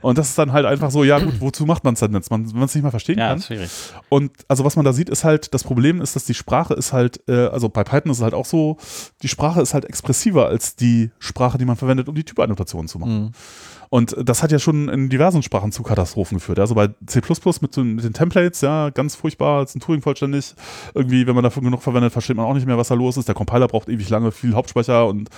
Und 0.03 0.18
das 0.18 0.30
ist 0.30 0.38
dann 0.38 0.53
halt 0.53 0.66
einfach 0.66 0.91
so, 0.91 1.05
ja 1.05 1.18
gut, 1.18 1.41
wozu 1.41 1.66
macht 1.66 1.84
man 1.84 1.95
es 1.95 2.01
dann 2.01 2.12
jetzt? 2.14 2.30
Man, 2.30 2.47
wenn 2.49 2.55
man 2.59 2.64
es 2.64 2.74
nicht 2.74 2.82
mal 2.84 2.91
verstehen 2.91 3.18
Ja, 3.18 3.28
kann. 3.28 3.38
ist 3.38 3.47
schwierig. 3.47 3.70
Und 4.09 4.32
also 4.49 4.64
was 4.64 4.76
man 4.76 4.84
da 4.84 4.93
sieht, 4.93 5.09
ist 5.11 5.24
halt, 5.24 5.53
das 5.55 5.62
Problem 5.64 6.01
ist, 6.01 6.16
dass 6.16 6.24
die 6.24 6.34
Sprache 6.34 6.74
ist 6.74 6.93
halt, 6.93 7.20
äh, 7.28 7.47
also 7.47 7.68
bei 7.68 7.84
Python 7.84 8.11
ist 8.12 8.18
es 8.18 8.22
halt 8.22 8.34
auch 8.34 8.47
so, 8.47 8.76
die 9.22 9.28
Sprache 9.28 9.61
ist 9.61 9.74
halt 9.74 9.84
expressiver 9.84 10.47
als 10.47 10.76
die 10.76 11.11
Sprache, 11.18 11.59
die 11.59 11.64
man 11.64 11.76
verwendet, 11.76 12.09
um 12.09 12.14
die 12.14 12.24
Typannotationen 12.24 12.88
zu 12.88 12.99
machen. 12.99 13.22
Mhm. 13.24 13.30
Und 13.91 14.14
das 14.18 14.43
hat 14.43 14.53
ja 14.53 14.59
schon 14.61 14.88
in 14.88 15.09
diversen 15.09 15.43
Sprachen 15.43 15.72
zu 15.72 15.82
Katastrophen 15.82 16.38
geführt. 16.38 16.61
Also 16.61 16.76
bei 16.76 16.88
C 17.07 17.20
mit, 17.61 17.74
so- 17.74 17.82
mit 17.84 18.05
den 18.05 18.12
Templates, 18.12 18.61
ja, 18.61 18.91
ganz 18.91 19.16
furchtbar, 19.16 19.64
ist 19.64 19.74
ein 19.74 19.80
Turing 19.80 20.01
vollständig. 20.01 20.55
Irgendwie, 20.95 21.26
wenn 21.26 21.34
man 21.34 21.43
davon 21.43 21.64
genug 21.64 21.82
verwendet, 21.82 22.12
versteht 22.12 22.36
man 22.36 22.47
auch 22.47 22.55
nicht 22.55 22.66
mehr, 22.66 22.78
was 22.78 22.88
da 22.88 22.95
los 22.95 23.16
ist. 23.16 23.26
Der 23.26 23.34
Compiler 23.34 23.66
braucht 23.66 23.88
ewig 23.88 24.09
lange, 24.09 24.30
viel 24.30 24.55
Hauptspeicher 24.55 25.07
und 25.09 25.28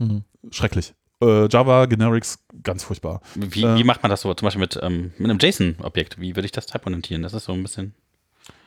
Mhm. 0.00 0.22
schrecklich. 0.50 0.94
Äh, 1.22 1.46
Java, 1.48 1.84
Generics, 1.84 2.38
ganz 2.62 2.82
furchtbar. 2.84 3.20
Wie, 3.34 3.62
Äh. 3.62 3.76
wie 3.76 3.84
macht 3.84 4.02
man 4.02 4.08
das 4.10 4.22
so? 4.22 4.32
Zum 4.32 4.46
Beispiel 4.46 4.60
mit, 4.62 4.80
ähm, 4.82 5.12
mit 5.18 5.30
einem 5.30 5.38
JSON-Objekt. 5.38 6.18
Wie 6.18 6.34
würde 6.36 6.46
ich 6.46 6.52
das 6.52 6.64
typonentieren? 6.66 7.22
Das 7.22 7.34
ist 7.34 7.44
so 7.44 7.52
ein 7.52 7.62
bisschen. 7.62 7.94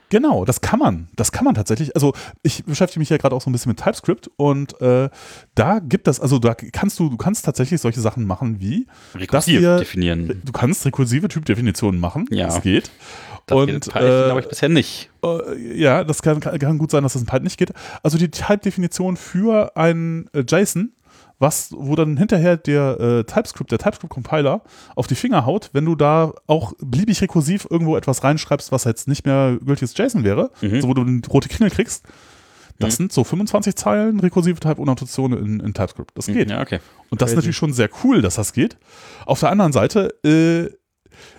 Genau, 0.09 0.45
das 0.45 0.61
kann 0.61 0.79
man. 0.79 1.07
Das 1.15 1.31
kann 1.31 1.43
man 1.45 1.53
tatsächlich. 1.55 1.93
Also 1.95 2.13
ich 2.43 2.63
beschäftige 2.63 2.99
mich 2.99 3.09
ja 3.09 3.17
gerade 3.17 3.35
auch 3.35 3.41
so 3.41 3.49
ein 3.49 3.53
bisschen 3.53 3.69
mit 3.71 3.79
TypeScript 3.79 4.29
und 4.37 4.79
äh, 4.81 5.09
da 5.55 5.79
gibt 5.79 6.07
es, 6.07 6.19
also 6.19 6.39
da 6.39 6.53
kannst 6.55 6.97
du, 6.99 7.09
du 7.09 7.17
kannst 7.17 7.43
tatsächlich 7.45 7.81
solche 7.81 7.99
Sachen 7.99 8.25
machen 8.25 8.59
wie, 8.61 8.87
Rekursiv 9.15 9.59
wir- 9.59 9.77
definieren. 9.79 10.41
du 10.45 10.51
kannst 10.51 10.85
rekursive 10.85 11.27
Typdefinitionen 11.27 11.99
machen. 11.99 12.25
Ja. 12.29 12.45
Das 12.47 12.61
geht. 12.61 12.89
Das 13.47 13.57
und 13.57 13.67
geht 13.67 13.75
in 13.75 13.81
Python, 13.93 14.01
äh, 14.07 14.25
glaube 14.25 14.39
ich, 14.41 14.47
bisher 14.49 14.69
nicht. 14.69 15.09
äh, 15.23 15.77
ja, 15.79 16.03
das 16.03 16.21
kann, 16.21 16.39
kann, 16.41 16.77
gut 16.77 16.91
sein, 16.91 17.03
dass 17.03 17.13
das 17.13 17.21
in 17.21 17.25
Python 17.27 17.43
nicht 17.43 17.57
geht. 17.57 17.71
Also 18.03 18.17
die 18.17 18.29
Type-Definition 18.29 19.15
für 19.17 19.75
ein 19.77 20.29
äh, 20.33 20.43
JSON, 20.47 20.91
was, 21.39 21.69
wo 21.75 21.95
dann 21.95 22.17
hinterher 22.17 22.57
der 22.57 22.99
äh, 22.99 23.23
TypeScript, 23.23 23.71
der 23.71 23.77
TypeScript-Compiler 23.79 24.61
auf 24.95 25.07
die 25.07 25.15
Finger 25.15 25.45
haut, 25.45 25.69
wenn 25.73 25.85
du 25.85 25.95
da 25.95 26.33
auch 26.47 26.73
beliebig 26.79 27.21
rekursiv 27.21 27.67
irgendwo 27.69 27.95
etwas 27.95 28.23
reinschreibst, 28.23 28.71
was 28.71 28.85
jetzt 28.85 29.07
nicht 29.07 29.25
mehr 29.25 29.57
gültiges 29.63 29.95
JSON 29.97 30.23
wäre, 30.23 30.49
Mhm. 30.61 30.81
so 30.81 30.87
wo 30.87 30.93
du 30.93 31.01
eine 31.03 31.21
rote 31.29 31.47
Klingel 31.49 31.69
kriegst. 31.69 32.05
Das 32.79 32.93
Mhm. 32.93 32.97
sind 32.97 33.13
so 33.13 33.23
25 33.23 33.75
Zeilen 33.75 34.19
rekursive 34.19 34.59
Type-Annotation 34.59 35.33
in, 35.33 35.59
in 35.59 35.73
TypeScript. 35.73 36.11
Das 36.15 36.25
geht. 36.27 36.49
Ja, 36.49 36.61
okay. 36.61 36.79
Und 37.09 37.21
das 37.21 37.31
ist 37.31 37.35
natürlich 37.35 37.57
schon 37.57 37.73
sehr 37.73 37.89
cool, 38.03 38.21
dass 38.21 38.35
das 38.35 38.53
geht. 38.53 38.77
Auf 39.25 39.39
der 39.39 39.49
anderen 39.51 39.71
Seite, 39.73 40.13
äh, 40.23 40.69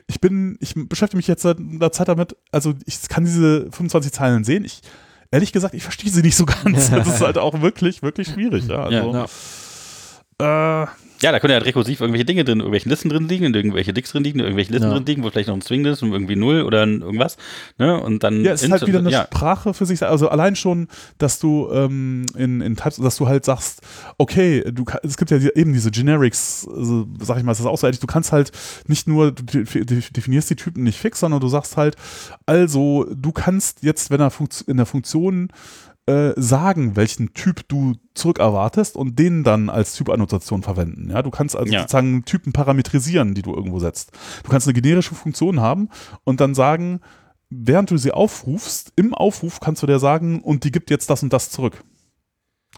ich 0.09 0.21
bin, 0.21 0.59
ich 0.61 0.75
beschäftige 0.75 1.17
mich 1.19 1.29
jetzt 1.29 1.43
seit 1.43 1.59
einer 1.59 1.93
Zeit 1.93 2.09
damit, 2.09 2.37
also 2.51 2.75
ich 2.87 3.09
kann 3.09 3.25
diese 3.25 3.63
25 3.71 4.13
Zeilen 4.13 4.43
sehen. 4.45 4.65
Ich, 4.65 4.81
ehrlich 5.31 5.53
gesagt, 5.53 5.75
ich 5.75 5.83
verstehe 5.85 6.11
sie 6.11 6.23
nicht 6.23 6.35
so 6.37 6.47
ganz. 6.47 6.91
Das 6.91 7.07
ist 7.07 7.21
halt 7.21 7.39
auch 7.39 7.61
wirklich, 7.61 8.03
wirklich 8.03 8.29
schwierig. 8.29 8.67
Ja, 8.67 8.85
also, 8.85 9.13
Ja. 9.13 9.27
Äh, 10.41 10.87
Ja, 11.21 11.33
da 11.33 11.41
können 11.41 11.51
ja 11.51 11.57
halt 11.57 11.67
rekursiv 11.67 12.01
irgendwelche 12.01 12.25
Dinge 12.25 12.45
drin, 12.45 12.61
irgendwelche 12.61 12.89
Listen 12.89 13.09
drin 13.09 13.27
liegen, 13.27 13.53
irgendwelche 13.53 13.93
Dicks 13.93 14.13
drin 14.13 14.23
liegen, 14.23 14.39
irgendwelche 14.39 14.71
Listen 14.71 14.87
Ja. 14.87 14.95
drin 14.95 15.05
liegen, 15.05 15.25
wo 15.25 15.31
vielleicht 15.31 15.49
noch 15.49 15.57
ein 15.57 15.63
String 15.63 15.85
ist 15.85 16.01
und 16.05 16.13
irgendwie 16.13 16.37
null 16.37 16.63
oder 16.63 16.87
irgendwas. 16.87 17.37
Ne? 17.77 18.01
Und 18.01 18.23
dann. 18.23 18.45
ja, 18.45 18.53
es 18.53 18.63
ist 18.63 18.71
halt 18.71 18.87
wieder 18.87 19.01
eine 19.01 19.11
ja. 19.11 19.25
Sprache 19.25 19.75
für 19.75 19.85
sich. 19.85 20.01
Also 20.05 20.29
allein 20.29 20.55
schon, 20.55 20.87
dass 21.19 21.41
du 21.41 21.69
ähm, 21.73 22.25
in, 22.37 22.61
in 22.61 22.77
Types, 22.77 22.99
dass 22.99 23.17
du 23.17 23.27
halt 23.27 23.45
sagst, 23.45 23.81
okay, 24.17 24.63
du 24.71 24.85
es 25.03 25.17
gibt 25.17 25.33
ja 25.33 25.39
eben 25.39 25.73
diese 25.73 25.91
Generics, 25.91 26.69
also, 26.73 27.09
sag 27.21 27.39
ich 27.39 27.43
mal, 27.43 27.51
es 27.51 27.59
ist 27.59 27.67
auch 27.67 27.77
so 27.79 27.89
ehrlich, 27.89 27.99
du 27.99 28.07
kannst 28.07 28.31
halt 28.31 28.53
nicht 28.87 29.09
nur, 29.09 29.33
du 29.33 29.43
de- 29.43 29.85
de- 29.85 30.03
definierst 30.15 30.51
die 30.51 30.57
Typen 30.57 30.85
nicht 30.85 31.01
fix, 31.01 31.19
sondern 31.19 31.41
du 31.41 31.49
sagst 31.49 31.77
halt, 31.77 31.97
also 32.47 33.09
du 33.13 33.33
kannst 33.33 33.83
jetzt, 33.83 34.13
wenn 34.13 34.21
er 34.21 34.31
in 34.69 34.77
der 34.77 34.87
Funktion 34.87 35.49
äh, 36.09 36.33
sagen, 36.41 36.97
welchen 36.97 37.35
Typ 37.35 37.69
du 37.69 37.95
zurückerwartest 38.15 38.97
und 38.97 39.19
den 39.19 39.45
dann 39.45 39.69
als 39.69 39.95
Typannotation 39.95 40.63
verwenden. 40.63 41.11
Ja, 41.11 41.23
du 41.23 41.31
kannst 41.31 41.55
also 41.55 41.71
Ja. 41.73 41.81
sozusagen 41.81 42.25
Typen 42.25 42.53
parametrisieren, 42.55 43.35
die 43.35 43.43
du 43.43 43.55
irgendwo 43.55 43.79
setzt. 43.79 44.13
Du 44.43 44.51
kannst 44.51 44.67
eine 44.67 44.81
generische 44.81 45.15
Funktion 45.15 45.61
haben 45.61 45.91
und 46.25 46.41
dann 46.41 46.55
sagen, 46.55 47.01
während 47.51 47.91
du 47.91 47.99
sie 47.99 48.13
aufrufst, 48.13 48.93
im 48.97 49.13
Aufruf 49.13 49.61
kannst 49.61 49.83
du 49.83 49.87
der 49.87 49.99
sagen, 49.99 50.41
und 50.41 50.65
die 50.65 50.71
gibt 50.73 50.91
jetzt 50.91 51.11
das 51.11 51.23
und 51.23 51.33
das 51.33 51.51
zurück. 51.51 51.85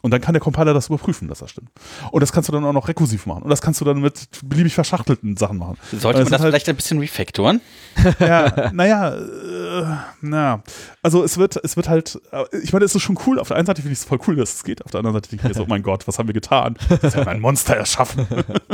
Und 0.03 0.13
dann 0.13 0.21
kann 0.23 0.33
der 0.33 0.41
Compiler 0.41 0.73
das 0.73 0.89
überprüfen, 0.89 1.29
dass 1.29 1.41
das 1.41 1.51
stimmt. 1.51 1.71
Und 2.11 2.21
das 2.21 2.33
kannst 2.33 2.49
du 2.49 2.53
dann 2.53 2.65
auch 2.65 2.73
noch 2.73 2.89
rekursiv 2.89 3.27
machen. 3.27 3.43
Und 3.43 3.51
das 3.51 3.61
kannst 3.61 3.81
du 3.81 3.85
dann 3.85 4.01
mit 4.01 4.29
beliebig 4.45 4.75
verschachtelten 4.75 5.37
Sachen 5.37 5.59
machen. 5.59 5.77
Sollte 5.93 6.05
Weil 6.05 6.11
es 6.15 6.19
man 6.19 6.33
das 6.33 6.41
halt- 6.41 6.51
vielleicht 6.53 6.69
ein 6.71 6.77
bisschen 6.77 6.99
refactoren? 6.99 7.61
Ja, 8.19 8.71
naja, 8.73 9.15
äh, 9.15 9.97
naja. 10.23 10.63
Also 11.03 11.23
es 11.23 11.37
wird, 11.39 11.57
es 11.63 11.77
wird 11.77 11.89
halt, 11.89 12.19
äh, 12.33 12.45
ich 12.63 12.73
meine, 12.73 12.85
es 12.85 12.95
ist 12.95 13.03
schon 13.03 13.19
cool. 13.27 13.39
Auf 13.39 13.49
der 13.49 13.57
einen 13.59 13.67
Seite 13.67 13.83
finde 13.83 13.93
ich 13.93 13.99
es 13.99 14.05
voll 14.05 14.19
cool, 14.27 14.37
dass 14.37 14.55
es 14.55 14.65
geht. 14.65 14.85
Auf 14.85 14.91
der 14.91 14.99
anderen 15.01 15.15
Seite 15.17 15.29
denke 15.31 15.45
ich 15.47 15.49
mir 15.51 15.55
so, 15.55 15.65
oh 15.65 15.67
mein 15.69 15.83
Gott, 15.83 16.09
was 16.09 16.19
haben 16.19 16.29
wir 16.29 16.33
getan? 16.35 16.77
Das 17.03 17.15
hat 17.17 17.29
ein 17.29 17.41
Monster 17.41 17.77
erschaffen. 17.77 18.27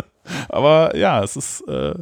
Aber 0.48 0.96
ja, 0.96 1.22
es 1.22 1.36
ist, 1.36 1.60
äh, 1.68 1.94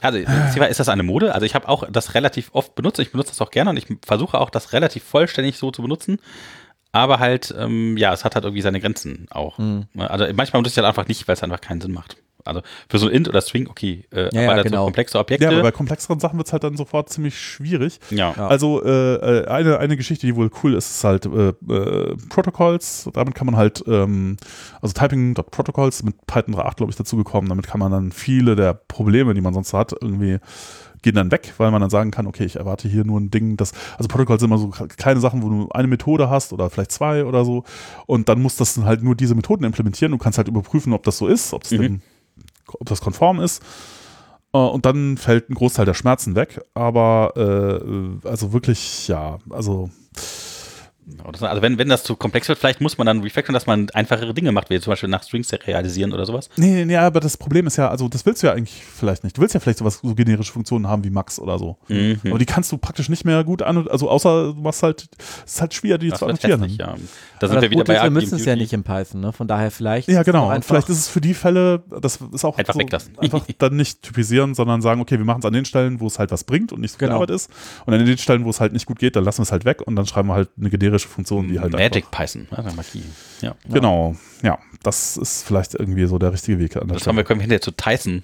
Also, 0.00 0.18
ist 0.68 0.80
das 0.80 0.88
eine 0.88 1.02
Mode? 1.02 1.34
Also, 1.34 1.46
ich 1.46 1.54
habe 1.54 1.68
auch 1.68 1.84
das 1.90 2.14
relativ 2.14 2.50
oft 2.52 2.74
benutzt. 2.74 2.98
Ich 2.98 3.12
benutze 3.12 3.30
das 3.30 3.40
auch 3.40 3.50
gerne 3.50 3.70
und 3.70 3.76
ich 3.76 3.86
versuche 4.04 4.38
auch, 4.40 4.50
das 4.50 4.72
relativ 4.72 5.04
vollständig 5.04 5.58
so 5.58 5.70
zu 5.70 5.82
benutzen. 5.82 6.18
Aber 6.94 7.18
halt, 7.18 7.52
ähm, 7.58 7.96
ja, 7.96 8.12
es 8.12 8.24
hat 8.24 8.36
halt 8.36 8.44
irgendwie 8.44 8.62
seine 8.62 8.80
Grenzen 8.80 9.26
auch. 9.30 9.58
Mhm. 9.58 9.86
Also, 9.98 10.24
manchmal 10.32 10.62
benutze 10.62 10.74
ich 10.74 10.76
halt 10.76 10.86
einfach 10.86 11.08
nicht, 11.08 11.26
weil 11.26 11.32
es 11.34 11.42
einfach 11.42 11.60
keinen 11.60 11.80
Sinn 11.80 11.92
macht. 11.92 12.16
Also, 12.44 12.60
für 12.88 12.98
so 12.98 13.06
ein 13.08 13.12
Int 13.12 13.28
oder 13.28 13.40
String, 13.40 13.66
okay. 13.68 14.04
Äh, 14.12 14.28
Ja, 14.32 14.42
ja, 14.42 14.46
aber 14.48 14.56
halt 14.56 14.66
genau. 14.66 14.80
so 14.82 14.84
komplexe 14.84 15.14
ja, 15.16 15.20
Objekte. 15.22 15.48
aber 15.48 15.62
bei 15.62 15.72
komplexeren 15.72 16.20
Sachen 16.20 16.36
wird 16.36 16.46
es 16.46 16.52
halt 16.52 16.62
dann 16.62 16.76
sofort 16.76 17.08
ziemlich 17.08 17.36
schwierig. 17.36 17.98
ja. 18.10 18.32
Ja. 18.36 18.46
Also 18.46 18.84
äh, 18.84 19.14
äh, 19.14 19.46
eine, 19.48 19.78
eine 19.78 19.96
Geschichte, 19.96 20.26
die 20.26 20.36
wohl 20.36 20.50
cool 20.62 20.74
ist, 20.74 20.90
ist 20.90 21.02
halt 21.04 21.26
äh, 21.26 21.48
äh, 21.48 22.16
Protocols. 22.28 23.08
Damit 23.12 23.34
kann 23.34 23.46
man 23.46 23.56
halt, 23.56 23.82
ähm, 23.88 24.36
also 24.80 24.92
Typing.protocols 24.92 26.04
mit 26.04 26.14
Python 26.26 26.54
3.8, 26.54 26.76
glaube 26.76 26.90
ich, 26.90 26.96
dazugekommen. 26.96 27.48
Damit 27.48 27.66
kann 27.66 27.80
man 27.80 27.90
dann 27.90 28.12
viele 28.12 28.54
der 28.54 28.74
Probleme, 28.74 29.34
die 29.34 29.40
man 29.40 29.54
sonst 29.54 29.72
hat, 29.72 29.92
irgendwie 30.00 30.38
gehen 31.04 31.14
dann 31.14 31.30
weg, 31.30 31.54
weil 31.58 31.70
man 31.70 31.80
dann 31.80 31.90
sagen 31.90 32.10
kann, 32.10 32.26
okay, 32.26 32.44
ich 32.44 32.56
erwarte 32.56 32.88
hier 32.88 33.04
nur 33.04 33.20
ein 33.20 33.30
Ding, 33.30 33.56
das, 33.56 33.72
also 33.96 34.08
Protocols 34.08 34.40
sind 34.40 34.50
immer 34.50 34.58
so 34.58 34.68
kleine 34.70 35.20
Sachen, 35.20 35.42
wo 35.42 35.48
du 35.48 35.68
eine 35.70 35.86
Methode 35.86 36.28
hast 36.28 36.52
oder 36.52 36.68
vielleicht 36.70 36.90
zwei 36.90 37.24
oder 37.24 37.44
so 37.44 37.62
und 38.06 38.28
dann 38.28 38.42
muss 38.42 38.56
das 38.56 38.74
dann 38.74 38.84
halt 38.86 39.04
nur 39.04 39.14
diese 39.14 39.36
Methoden 39.36 39.62
implementieren. 39.62 40.10
Du 40.10 40.18
kannst 40.18 40.38
halt 40.38 40.48
überprüfen, 40.48 40.92
ob 40.92 41.04
das 41.04 41.18
so 41.18 41.28
ist, 41.28 41.52
ob 41.52 41.62
es 41.62 41.70
Mhm. 41.70 41.78
denn, 41.78 42.02
ob 42.80 42.88
das 42.88 43.00
konform 43.00 43.38
ist. 43.40 43.62
Äh, 44.52 44.58
Und 44.58 44.86
dann 44.86 45.16
fällt 45.16 45.50
ein 45.50 45.54
Großteil 45.54 45.84
der 45.86 45.94
Schmerzen 45.94 46.34
weg. 46.34 46.60
Aber 46.74 47.32
äh, 47.36 48.26
also 48.28 48.52
wirklich, 48.52 49.06
ja, 49.08 49.38
also 49.50 49.90
Also, 51.22 51.62
wenn, 51.62 51.76
wenn 51.78 51.88
das 51.88 52.02
zu 52.02 52.16
komplex 52.16 52.48
wird, 52.48 52.58
vielleicht 52.58 52.80
muss 52.80 52.96
man 52.96 53.06
dann 53.06 53.20
refactoren, 53.20 53.52
dass 53.54 53.66
man 53.66 53.90
einfachere 53.90 54.32
Dinge 54.32 54.52
macht, 54.52 54.70
wie 54.70 54.80
zum 54.80 54.90
Beispiel 54.92 55.08
nach 55.08 55.22
Strings 55.22 55.52
realisieren 55.52 56.12
oder 56.12 56.24
sowas. 56.24 56.48
Nee, 56.56 56.72
nee, 56.72 56.84
nee, 56.86 56.96
aber 56.96 57.20
das 57.20 57.36
Problem 57.36 57.66
ist 57.66 57.76
ja, 57.76 57.88
also 57.88 58.08
das 58.08 58.24
willst 58.24 58.42
du 58.42 58.46
ja 58.46 58.54
eigentlich 58.54 58.82
vielleicht 58.84 59.22
nicht. 59.24 59.36
Du 59.36 59.42
willst 59.42 59.54
ja 59.54 59.60
vielleicht 59.60 59.78
sowas, 59.78 60.00
so 60.02 60.14
generische 60.14 60.52
Funktionen 60.52 60.88
haben 60.88 61.04
wie 61.04 61.10
Max 61.10 61.38
oder 61.38 61.58
so. 61.58 61.76
Mhm. 61.88 62.20
Aber 62.26 62.38
die 62.38 62.46
kannst 62.46 62.72
du 62.72 62.78
praktisch 62.78 63.08
nicht 63.08 63.24
mehr 63.24 63.44
gut 63.44 63.62
an, 63.62 63.86
also 63.88 64.08
außer 64.08 64.54
du 64.54 64.60
machst 64.60 64.82
halt, 64.82 65.06
es 65.44 65.54
ist 65.54 65.60
halt 65.60 65.74
schwer, 65.74 65.98
die 65.98 66.08
Das 66.08 66.20
zu 66.20 66.26
annotieren. 66.26 66.62
hässlich, 66.62 66.78
ja. 66.78 66.86
Da 66.86 66.92
Aber 66.92 67.48
sind 67.48 67.54
das 67.56 67.62
wir 67.62 67.70
wieder 67.70 67.84
bei 67.84 67.96
ist, 67.96 68.02
wir 68.02 68.10
müssen 68.10 68.36
es 68.36 68.44
ja 68.46 68.56
nicht 68.56 68.72
in 68.72 68.82
Python, 68.82 69.20
ne? 69.20 69.32
Von 69.32 69.46
daher 69.46 69.70
vielleicht. 69.70 70.08
Ja, 70.08 70.22
genau. 70.22 70.54
Und 70.54 70.64
vielleicht 70.64 70.88
ist 70.88 70.98
es 70.98 71.08
für 71.08 71.20
die 71.20 71.34
Fälle, 71.34 71.82
das 72.00 72.18
ist 72.32 72.44
auch 72.44 72.56
Einfach 72.56 72.74
so, 72.74 72.80
weglassen. 72.80 73.12
einfach 73.18 73.44
dann 73.58 73.76
nicht 73.76 74.02
typisieren, 74.02 74.54
sondern 74.54 74.80
sagen, 74.80 75.00
okay, 75.00 75.18
wir 75.18 75.24
machen 75.24 75.40
es 75.40 75.44
an 75.44 75.52
den 75.52 75.64
Stellen, 75.66 76.00
wo 76.00 76.06
es 76.06 76.18
halt 76.18 76.30
was 76.30 76.44
bringt 76.44 76.72
und 76.72 76.80
nicht 76.80 76.92
so 76.92 76.98
viel 76.98 77.08
Genau. 77.08 77.16
Arbeit 77.16 77.30
ist. 77.30 77.50
Und 77.84 77.92
an 77.92 78.04
den 78.04 78.16
Stellen, 78.18 78.44
wo 78.46 78.50
es 78.50 78.60
halt 78.60 78.72
nicht 78.72 78.86
gut 78.86 78.98
geht, 78.98 79.16
dann 79.16 79.24
lassen 79.24 79.40
wir 79.40 79.42
es 79.42 79.52
halt 79.52 79.64
weg 79.66 79.82
und 79.84 79.96
dann 79.96 80.06
schreiben 80.06 80.28
wir 80.28 80.34
halt 80.34 80.48
eine 80.58 80.70
generische 80.70 80.93
Funktion, 81.02 81.48
die 81.48 81.60
halt 81.60 81.72
Magic 81.72 82.10
Python, 82.10 82.46
also 82.50 82.74
Magie. 82.76 83.04
Ja. 83.40 83.54
Genau, 83.68 84.16
ja, 84.42 84.58
das 84.82 85.16
ist 85.16 85.44
vielleicht 85.44 85.74
irgendwie 85.74 86.06
so 86.06 86.18
der 86.18 86.32
richtige 86.32 86.58
Weg 86.58 86.76
an 86.76 86.88
der 86.88 86.98
Das 86.98 87.06
haben 87.06 87.16
wir, 87.16 87.24
können 87.24 87.40
wir 87.40 87.44
hinterher 87.44 87.60
zu 87.60 87.72
Tyson. 87.72 88.22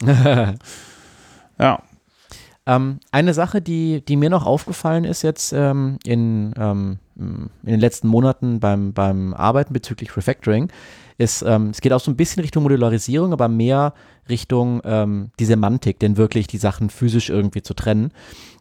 Ja, 1.58 1.82
Ähm, 2.66 2.98
eine 3.12 3.34
Sache, 3.34 3.60
die, 3.60 4.02
die 4.04 4.16
mir 4.16 4.30
noch 4.30 4.46
aufgefallen 4.46 5.04
ist 5.04 5.22
jetzt 5.22 5.52
ähm, 5.52 5.98
in, 6.04 6.54
ähm, 6.56 6.98
in 7.16 7.50
den 7.62 7.80
letzten 7.80 8.08
Monaten 8.08 8.58
beim, 8.58 8.92
beim 8.92 9.34
Arbeiten 9.34 9.72
bezüglich 9.74 10.16
Refactoring, 10.16 10.70
ist, 11.18 11.42
ähm, 11.42 11.70
es 11.70 11.80
geht 11.80 11.92
auch 11.92 12.00
so 12.00 12.10
ein 12.10 12.16
bisschen 12.16 12.40
Richtung 12.40 12.62
Modularisierung, 12.62 13.32
aber 13.32 13.48
mehr 13.48 13.92
Richtung 14.28 14.80
ähm, 14.84 15.30
die 15.38 15.44
Semantik, 15.44 16.00
denn 16.00 16.16
wirklich 16.16 16.46
die 16.46 16.58
Sachen 16.58 16.90
physisch 16.90 17.28
irgendwie 17.28 17.62
zu 17.62 17.74
trennen. 17.74 18.10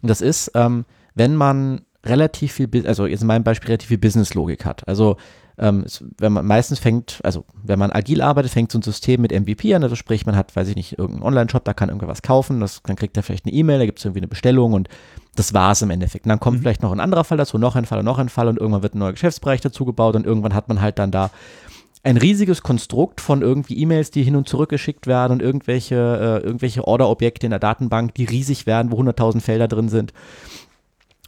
Und 0.02 0.10
das 0.10 0.22
ist, 0.22 0.52
ähm, 0.54 0.86
wenn 1.16 1.36
man 1.36 1.82
relativ 2.06 2.54
viel, 2.54 2.70
also 2.86 3.06
jetzt 3.06 3.22
in 3.22 3.28
meinem 3.28 3.44
Beispiel 3.44 3.68
relativ 3.68 3.90
viel 3.90 3.98
Business-Logik 3.98 4.66
hat. 4.66 4.88
Also 4.88 5.18
ähm, 5.58 5.86
wenn 6.18 6.34
man 6.34 6.46
meistens 6.46 6.80
fängt, 6.80 7.20
also 7.24 7.46
wenn 7.64 7.78
man 7.78 7.92
agil 7.92 8.22
arbeitet, 8.22 8.52
fängt 8.52 8.72
so 8.72 8.80
ein 8.80 8.82
System 8.82 9.22
mit 9.22 9.32
MVP 9.32 9.74
an, 9.76 9.84
also 9.84 9.96
sprich, 9.96 10.26
man 10.26 10.36
hat, 10.36 10.56
weiß 10.56 10.68
ich 10.68 10.76
nicht, 10.76 10.98
irgendeinen 10.98 11.24
Online-Shop, 11.24 11.64
da 11.64 11.74
kann 11.74 11.90
irgendwas 11.90 12.24
kaufen, 12.24 12.60
das, 12.60 12.82
dann 12.84 12.96
kriegt 12.96 13.16
er 13.18 13.24
vielleicht 13.24 13.46
eine 13.46 13.54
E-Mail, 13.54 13.80
da 13.80 13.86
gibt 13.86 14.00
es 14.00 14.06
irgendwie 14.06 14.22
eine 14.22 14.28
Bestellung 14.28 14.74
und 14.74 14.90
das 15.36 15.54
war 15.54 15.72
es 15.72 15.82
im 15.82 15.92
Endeffekt. 15.92 16.26
Und 16.26 16.30
dann 16.30 16.40
kommt 16.40 16.58
mhm. 16.58 16.62
vielleicht 16.64 16.82
noch 16.82 16.92
ein 16.92 17.00
anderer 17.00 17.24
Fall 17.24 17.38
dazu, 17.38 17.58
noch 17.58 17.76
ein 17.76 17.86
Fall 17.86 18.00
und 18.00 18.06
noch 18.06 18.18
ein 18.18 18.30
Fall 18.30 18.48
und 18.48 18.58
irgendwann 18.58 18.84
wird 18.84 18.96
ein 18.96 19.00
neuer 19.00 19.14
Geschäftsbereich 19.14 19.62
dazu 19.62 19.86
gebaut 19.86 20.16
und 20.16 20.26
irgendwann 20.26 20.56
hat 20.56 20.70
man 20.70 20.82
halt 20.82 20.98
dann 20.98 21.12
da 21.12 21.30
ein 22.06 22.18
riesiges 22.18 22.64
Konstrukt 22.64 23.22
von 23.22 23.42
irgendwie 23.42 23.78
E-Mails, 23.78 24.12
die 24.12 24.24
hin 24.24 24.36
und 24.36 24.50
zurück 24.50 24.70
geschickt 24.70 25.08
werden 25.08 25.34
und 25.34 25.42
irgendwelche, 25.42 25.96
äh, 25.96 26.46
irgendwelche 26.46 26.86
Order-Objekte 26.86 27.48
in 27.48 27.52
der 27.52 27.60
Datenbank, 27.60 28.14
die 28.16 28.26
riesig 28.26 28.66
werden, 28.66 28.92
wo 28.92 29.00
100.000 29.00 29.40
Felder 29.40 29.70
drin 29.70 29.88
sind. 29.88 30.14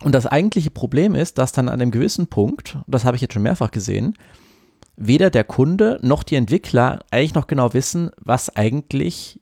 Und 0.05 0.13
das 0.13 0.27
eigentliche 0.27 0.69
Problem 0.69 1.15
ist, 1.15 1.39
dass 1.39 1.51
dann 1.51 1.67
an 1.67 1.81
einem 1.81 1.89
gewissen 1.89 2.27
Punkt, 2.27 2.77
das 2.85 3.05
habe 3.05 3.15
ich 3.15 3.23
jetzt 3.23 3.33
schon 3.33 3.41
mehrfach 3.41 3.71
gesehen, 3.71 4.15
weder 4.95 5.31
der 5.31 5.43
Kunde 5.43 5.97
noch 6.03 6.21
die 6.21 6.35
Entwickler 6.35 6.99
eigentlich 7.09 7.33
noch 7.33 7.47
genau 7.47 7.73
wissen, 7.73 8.11
was 8.17 8.55
eigentlich 8.55 9.39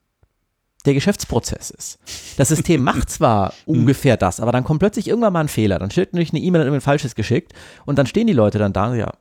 der 0.85 0.93
Geschäftsprozess 0.93 1.69
ist. 1.69 1.99
Das 2.37 2.47
System 2.47 2.81
macht 2.85 3.09
zwar 3.09 3.53
ungefähr 3.65 4.15
das, 4.15 4.39
aber 4.39 4.53
dann 4.53 4.63
kommt 4.63 4.79
plötzlich 4.79 5.09
irgendwann 5.09 5.33
mal 5.33 5.41
ein 5.41 5.49
Fehler. 5.49 5.79
Dann 5.79 5.91
steht 5.91 6.13
natürlich 6.13 6.31
eine 6.31 6.39
E-Mail 6.39 6.59
dann 6.59 6.67
irgendwas 6.67 6.85
Falsches 6.85 7.15
geschickt 7.15 7.51
und 7.83 7.99
dann 7.99 8.07
stehen 8.07 8.27
die 8.27 8.31
Leute 8.31 8.57
dann 8.57 8.71
da, 8.71 8.95
ja, 8.95 9.11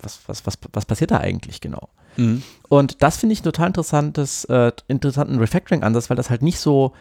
was, 0.00 0.20
was, 0.28 0.46
was, 0.46 0.56
was 0.72 0.86
passiert 0.86 1.10
da 1.10 1.18
eigentlich 1.18 1.60
genau? 1.60 1.88
Mhm. 2.16 2.44
Und 2.68 3.02
das 3.02 3.16
finde 3.16 3.32
ich 3.32 3.40
ein 3.40 3.44
total 3.44 3.66
interessantes, 3.66 4.44
äh, 4.44 4.70
interessanten 4.86 5.40
Refactoring-Ansatz, 5.40 6.10
weil 6.10 6.16
das 6.16 6.30
halt 6.30 6.42
nicht 6.42 6.60
so 6.60 6.92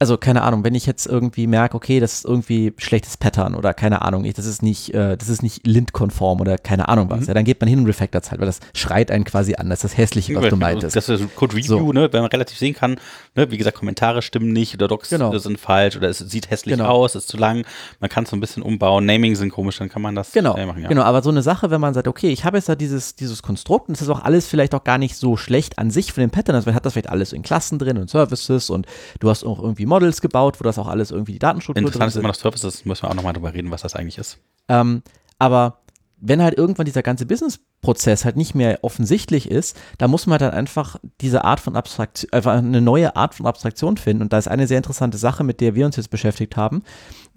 also 0.00 0.16
keine 0.16 0.42
Ahnung, 0.42 0.64
wenn 0.64 0.74
ich 0.74 0.86
jetzt 0.86 1.06
irgendwie 1.06 1.46
merke, 1.46 1.76
okay, 1.76 2.00
das 2.00 2.14
ist 2.14 2.24
irgendwie 2.24 2.72
schlechtes 2.78 3.18
Pattern 3.18 3.54
oder 3.54 3.74
keine 3.74 4.00
Ahnung, 4.00 4.24
ich, 4.24 4.32
das 4.32 4.46
ist 4.46 4.62
nicht, 4.62 4.94
äh, 4.94 5.14
das 5.18 5.28
ist 5.28 5.42
nicht 5.42 5.66
lint-konform 5.66 6.40
oder 6.40 6.56
keine 6.56 6.88
Ahnung 6.88 7.10
was, 7.10 7.20
mhm. 7.20 7.26
ja, 7.26 7.34
dann 7.34 7.44
geht 7.44 7.60
man 7.60 7.68
hin 7.68 7.80
und 7.80 7.86
refactort 7.86 8.30
halt, 8.30 8.40
weil 8.40 8.46
das 8.46 8.60
schreit 8.72 9.10
einen 9.10 9.24
quasi 9.24 9.56
an, 9.56 9.68
das 9.68 9.84
ist 9.84 9.92
das 9.92 9.98
Hässliche, 9.98 10.34
was 10.36 10.44
ja, 10.44 10.50
du 10.50 10.56
meintest. 10.56 10.96
Das 10.96 11.10
ist 11.10 11.36
Code 11.36 11.54
Review, 11.54 11.66
so. 11.66 11.92
ne, 11.92 12.10
wenn 12.12 12.22
man 12.22 12.30
relativ 12.30 12.56
sehen 12.56 12.74
kann, 12.74 12.98
ne, 13.34 13.50
wie 13.50 13.58
gesagt, 13.58 13.76
Kommentare 13.76 14.22
stimmen 14.22 14.54
nicht 14.54 14.72
oder 14.74 14.88
Docs 14.88 15.10
genau. 15.10 15.36
sind 15.36 15.60
falsch 15.60 15.98
oder 15.98 16.08
es 16.08 16.18
sieht 16.18 16.50
hässlich 16.50 16.78
genau. 16.78 16.88
aus, 16.88 17.14
ist 17.14 17.28
zu 17.28 17.36
lang, 17.36 17.66
man 18.00 18.08
kann 18.08 18.24
es 18.24 18.30
so 18.30 18.36
ein 18.36 18.40
bisschen 18.40 18.62
umbauen, 18.62 19.04
Naming 19.04 19.36
sind 19.36 19.50
komisch, 19.50 19.76
dann 19.76 19.90
kann 19.90 20.00
man 20.00 20.14
das 20.14 20.32
genau. 20.32 20.56
Äh, 20.56 20.64
machen. 20.64 20.80
Ja. 20.80 20.88
Genau, 20.88 21.02
aber 21.02 21.22
so 21.22 21.28
eine 21.28 21.42
Sache, 21.42 21.70
wenn 21.70 21.80
man 21.80 21.92
sagt, 21.92 22.08
okay, 22.08 22.30
ich 22.30 22.46
habe 22.46 22.56
jetzt 22.56 22.70
da 22.70 22.74
dieses, 22.74 23.16
dieses 23.16 23.42
Konstrukt 23.42 23.88
und 23.88 23.96
es 23.96 24.00
ist 24.00 24.08
auch 24.08 24.24
alles 24.24 24.46
vielleicht 24.46 24.74
auch 24.74 24.84
gar 24.84 24.96
nicht 24.96 25.16
so 25.16 25.36
schlecht 25.36 25.78
an 25.78 25.90
sich 25.90 26.14
von 26.14 26.22
den 26.22 26.30
Patterns, 26.30 26.56
also 26.56 26.70
man 26.70 26.74
hat 26.74 26.86
das 26.86 26.94
vielleicht 26.94 27.10
alles 27.10 27.34
in 27.34 27.42
Klassen 27.42 27.78
drin 27.78 27.98
und 27.98 28.08
Services 28.08 28.70
und 28.70 28.86
du 29.18 29.28
hast 29.28 29.44
auch 29.44 29.62
irgendwie 29.62 29.89
Models 29.90 30.22
gebaut, 30.22 30.58
wo 30.58 30.64
das 30.64 30.78
auch 30.78 30.88
alles 30.88 31.10
irgendwie 31.10 31.32
die 31.32 31.38
Datenstruktur 31.38 31.84
Interessant 31.84 32.08
ist 32.08 32.16
immer 32.16 32.28
noch 32.28 32.34
Services, 32.34 32.86
müssen 32.86 33.02
wir 33.02 33.10
auch 33.10 33.14
nochmal 33.14 33.34
drüber 33.34 33.52
reden, 33.52 33.70
was 33.70 33.82
das 33.82 33.94
eigentlich 33.94 34.16
ist. 34.16 34.38
Ähm, 34.68 35.02
aber 35.38 35.80
wenn 36.20 36.42
halt 36.42 36.56
irgendwann 36.56 36.84
dieser 36.84 37.02
ganze 37.02 37.26
Business-Prozess 37.26 38.24
halt 38.24 38.36
nicht 38.36 38.54
mehr 38.54 38.80
offensichtlich 38.82 39.50
ist, 39.50 39.78
da 39.98 40.06
muss 40.06 40.26
man 40.26 40.38
dann 40.38 40.52
einfach 40.52 40.96
diese 41.20 41.44
Art 41.44 41.60
von 41.60 41.76
Abstraktion, 41.76 42.32
einfach 42.32 42.56
eine 42.56 42.80
neue 42.80 43.16
Art 43.16 43.34
von 43.34 43.46
Abstraktion 43.46 43.96
finden. 43.96 44.22
Und 44.22 44.32
da 44.32 44.38
ist 44.38 44.48
eine 44.48 44.66
sehr 44.66 44.76
interessante 44.76 45.18
Sache, 45.18 45.44
mit 45.44 45.60
der 45.60 45.74
wir 45.74 45.86
uns 45.86 45.96
jetzt 45.96 46.10
beschäftigt 46.10 46.56
haben, 46.56 46.82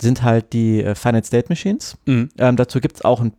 sind 0.01 0.23
halt 0.23 0.53
die 0.53 0.83
äh, 0.83 0.95
Finite 0.95 1.27
State 1.27 1.47
Machines. 1.49 1.97
Mhm. 2.05 2.29
Ähm, 2.37 2.57
dazu 2.57 2.81
gibt 2.81 2.97
es 2.97 3.05
auch 3.05 3.21
ein 3.21 3.33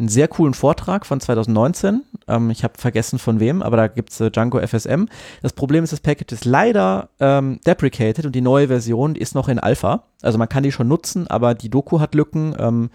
einen 0.00 0.08
sehr 0.08 0.28
coolen 0.28 0.54
Vortrag 0.54 1.06
von 1.06 1.20
2019. 1.20 2.02
Ähm, 2.26 2.50
ich 2.50 2.64
habe 2.64 2.74
vergessen 2.78 3.18
von 3.18 3.38
wem, 3.38 3.62
aber 3.62 3.76
da 3.76 3.86
gibt 3.86 4.10
es 4.10 4.20
äh, 4.20 4.30
Django 4.30 4.58
FSM. 4.58 5.04
Das 5.42 5.52
Problem 5.52 5.84
ist, 5.84 5.92
das 5.92 6.00
Package 6.00 6.32
ist 6.32 6.44
leider 6.44 7.10
ähm, 7.20 7.60
deprecated 7.66 8.26
und 8.26 8.34
die 8.34 8.40
neue 8.40 8.68
Version 8.68 9.14
ist 9.14 9.34
noch 9.34 9.48
in 9.48 9.58
Alpha. 9.58 10.04
Also 10.22 10.38
man 10.38 10.48
kann 10.48 10.62
die 10.62 10.72
schon 10.72 10.88
nutzen, 10.88 11.26
aber 11.28 11.54
die 11.54 11.68
Doku 11.68 12.00
hat 12.00 12.14
Lücken. 12.14 12.56
Ähm, 12.58 12.90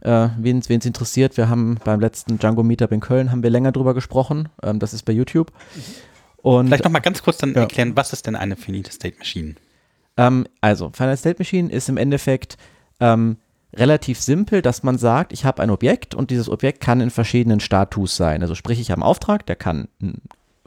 äh, 0.00 0.28
wen 0.38 0.58
es 0.58 0.68
interessiert, 0.68 1.36
wir 1.36 1.48
haben 1.48 1.78
beim 1.84 2.00
letzten 2.00 2.38
Django 2.38 2.62
Meetup 2.62 2.92
in 2.92 3.00
Köln 3.00 3.30
haben 3.30 3.42
wir 3.42 3.50
länger 3.50 3.72
drüber 3.72 3.94
gesprochen. 3.94 4.48
Ähm, 4.62 4.78
das 4.78 4.92
ist 4.92 5.04
bei 5.04 5.12
YouTube. 5.12 5.52
Und, 6.42 6.66
Vielleicht 6.66 6.84
noch 6.84 6.90
mal 6.90 7.00
ganz 7.00 7.22
kurz 7.22 7.38
dann 7.38 7.54
ja. 7.54 7.62
erklären, 7.62 7.96
was 7.96 8.12
ist 8.12 8.26
denn 8.26 8.36
eine 8.36 8.56
Finite 8.56 8.92
State 8.92 9.16
Machine? 9.18 9.54
Ähm, 10.16 10.46
also, 10.60 10.90
Finite 10.92 11.16
State 11.16 11.36
Machine 11.38 11.70
ist 11.70 11.88
im 11.88 11.96
Endeffekt 11.96 12.56
ähm, 13.00 13.38
relativ 13.76 14.20
simpel, 14.20 14.62
dass 14.62 14.82
man 14.82 14.98
sagt, 14.98 15.32
ich 15.32 15.44
habe 15.44 15.62
ein 15.62 15.70
Objekt 15.70 16.14
und 16.14 16.30
dieses 16.30 16.48
Objekt 16.48 16.80
kann 16.80 17.00
in 17.00 17.10
verschiedenen 17.10 17.60
Status 17.60 18.16
sein. 18.16 18.42
Also 18.42 18.54
sprich, 18.54 18.80
ich 18.80 18.90
habe 18.90 19.02
einen 19.02 19.08
Auftrag, 19.08 19.46
der 19.46 19.56
kann 19.56 19.88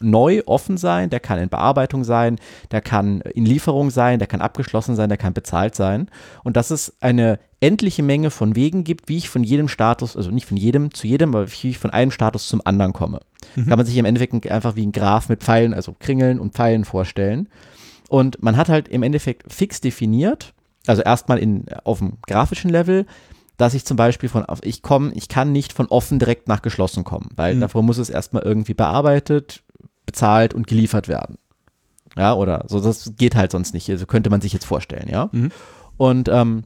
neu 0.02 0.42
offen 0.46 0.78
sein, 0.78 1.10
der 1.10 1.20
kann 1.20 1.40
in 1.40 1.50
Bearbeitung 1.50 2.04
sein, 2.04 2.40
der 2.72 2.82
kann 2.82 3.22
in 3.22 3.46
Lieferung 3.46 3.90
sein, 3.90 4.20
der 4.20 4.28
kann 4.28 4.42
abgeschlossen 4.42 4.96
sein, 4.96 5.10
der 5.10 5.18
kann 5.18 5.34
bezahlt 5.34 5.76
sein. 5.76 6.10
Und 6.44 6.56
dass 6.58 6.72
es 6.72 6.96
eine 7.02 7.40
endliche 7.60 8.04
Menge 8.04 8.32
von 8.32 8.56
Wegen 8.56 8.84
gibt, 8.84 9.10
wie 9.10 9.18
ich 9.18 9.30
von 9.30 9.44
jedem 9.44 9.68
Status, 9.68 10.16
also 10.16 10.32
nicht 10.32 10.48
von 10.48 10.58
jedem 10.58 10.94
zu 10.94 11.08
jedem, 11.08 11.36
aber 11.36 11.52
wie 11.52 11.70
ich 11.70 11.78
von 11.78 11.92
einem 11.92 12.12
Status 12.12 12.48
zum 12.48 12.62
anderen 12.64 12.94
komme. 12.94 13.20
Mhm. 13.56 13.68
Kann 13.68 13.78
man 13.78 13.86
sich 13.86 13.98
im 13.98 14.06
Endeffekt 14.06 14.48
einfach 14.50 14.76
wie 14.76 14.86
ein 14.86 14.92
Graph 14.92 15.30
mit 15.30 15.44
Pfeilen, 15.44 15.74
also 15.74 15.96
Kringeln 16.00 16.40
und 16.40 16.54
Pfeilen 16.54 16.86
vorstellen. 16.86 17.50
Und 18.08 18.42
man 18.42 18.58
hat 18.58 18.70
halt 18.70 18.88
im 18.88 19.04
Endeffekt 19.04 19.52
fix 19.52 19.82
definiert, 19.82 20.54
also 20.88 21.02
erstmal 21.02 21.40
in, 21.40 21.66
auf 21.84 22.00
dem 22.00 22.18
grafischen 22.26 22.70
Level, 22.70 23.06
dass 23.58 23.74
ich 23.74 23.86
zum 23.86 23.98
Beispiel 23.98 24.30
von, 24.30 24.46
ich 24.62 24.82
komme, 24.82 25.12
ich 25.14 25.28
kann 25.28 25.52
nicht 25.52 25.74
von 25.74 25.88
offen 25.88 26.18
direkt 26.18 26.48
nach 26.48 26.62
geschlossen 26.62 27.04
kommen, 27.04 27.30
weil 27.36 27.56
mhm. 27.56 27.62
davor 27.62 27.84
muss 27.84 27.98
es 27.98 28.10
erstmal 28.10 28.44
irgendwie 28.44 28.74
bearbeitet, 28.74 29.64
bezahlt 30.06 30.54
und 30.54 30.68
geliefert 30.68 31.08
werden. 31.08 31.38
Ja, 32.18 32.34
oder 32.34 32.66
so, 32.68 32.80
das 32.80 33.14
geht 33.18 33.36
halt 33.36 33.52
sonst 33.52 33.74
nicht. 33.74 33.90
Also 33.90 34.06
könnte 34.06 34.30
man 34.30 34.42
sich 34.42 34.54
jetzt 34.54 34.66
vorstellen, 34.66 35.10
ja. 35.10 35.30
Mhm. 35.32 35.52
Und 35.98 36.30
ähm, 36.30 36.64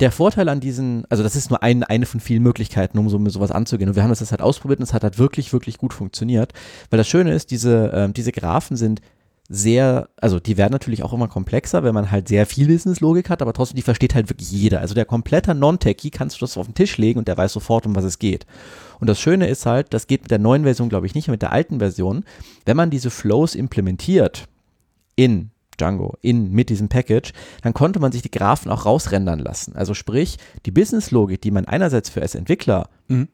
der 0.00 0.10
Vorteil 0.10 0.48
an 0.48 0.60
diesen, 0.60 1.04
also 1.08 1.22
das 1.22 1.36
ist 1.36 1.50
nur 1.50 1.62
ein, 1.62 1.84
eine 1.84 2.06
von 2.06 2.18
vielen 2.18 2.42
Möglichkeiten, 2.42 2.98
um 2.98 3.08
so 3.08 3.18
mit 3.18 3.32
sowas 3.32 3.50
anzugehen. 3.50 3.88
Und 3.88 3.94
wir 3.94 4.02
haben 4.02 4.10
das 4.10 4.20
jetzt 4.20 4.32
halt 4.32 4.42
ausprobiert 4.42 4.80
und 4.80 4.84
es 4.84 4.92
hat 4.92 5.04
halt 5.04 5.18
wirklich, 5.18 5.52
wirklich 5.52 5.78
gut 5.78 5.94
funktioniert. 5.94 6.52
Weil 6.90 6.96
das 6.96 7.08
Schöne 7.08 7.32
ist, 7.32 7.50
diese, 7.50 7.92
äh, 7.92 8.12
diese 8.12 8.32
Graphen 8.32 8.76
sind 8.76 9.02
sehr, 9.48 10.08
also 10.16 10.40
die 10.40 10.56
werden 10.56 10.72
natürlich 10.72 11.02
auch 11.02 11.12
immer 11.12 11.28
komplexer, 11.28 11.84
wenn 11.84 11.94
man 11.94 12.10
halt 12.10 12.28
sehr 12.28 12.46
viel 12.46 12.66
Business-Logik 12.66 13.28
hat, 13.28 13.42
aber 13.42 13.52
trotzdem, 13.52 13.76
die 13.76 13.82
versteht 13.82 14.14
halt 14.14 14.30
wirklich 14.30 14.50
jeder. 14.50 14.80
Also 14.80 14.94
der 14.94 15.04
komplette 15.04 15.54
Non-Techie 15.54 16.10
kannst 16.10 16.36
du 16.36 16.40
das 16.40 16.56
auf 16.56 16.66
den 16.66 16.74
Tisch 16.74 16.96
legen 16.96 17.18
und 17.18 17.28
der 17.28 17.36
weiß 17.36 17.52
sofort, 17.52 17.84
um 17.84 17.94
was 17.94 18.04
es 18.04 18.18
geht. 18.18 18.46
Und 19.00 19.08
das 19.08 19.20
Schöne 19.20 19.46
ist 19.48 19.66
halt, 19.66 19.92
das 19.92 20.06
geht 20.06 20.22
mit 20.22 20.30
der 20.30 20.38
neuen 20.38 20.64
Version, 20.64 20.88
glaube 20.88 21.06
ich, 21.06 21.14
nicht, 21.14 21.28
mit 21.28 21.42
der 21.42 21.52
alten 21.52 21.78
Version. 21.78 22.24
Wenn 22.64 22.76
man 22.76 22.90
diese 22.90 23.10
Flows 23.10 23.54
implementiert 23.54 24.48
in 25.14 25.50
Django, 25.78 26.16
in, 26.22 26.52
mit 26.52 26.70
diesem 26.70 26.88
Package, 26.88 27.32
dann 27.62 27.74
konnte 27.74 28.00
man 28.00 28.12
sich 28.12 28.22
die 28.22 28.30
Graphen 28.30 28.70
auch 28.70 28.86
rausrendern 28.86 29.40
lassen. 29.40 29.76
Also 29.76 29.92
sprich, 29.92 30.38
die 30.64 30.70
Business-Logik, 30.70 31.42
die 31.42 31.50
man 31.50 31.66
einerseits 31.66 32.08
für 32.08 32.22
als 32.22 32.34
Entwickler 32.34 32.88
mhm 33.08 33.28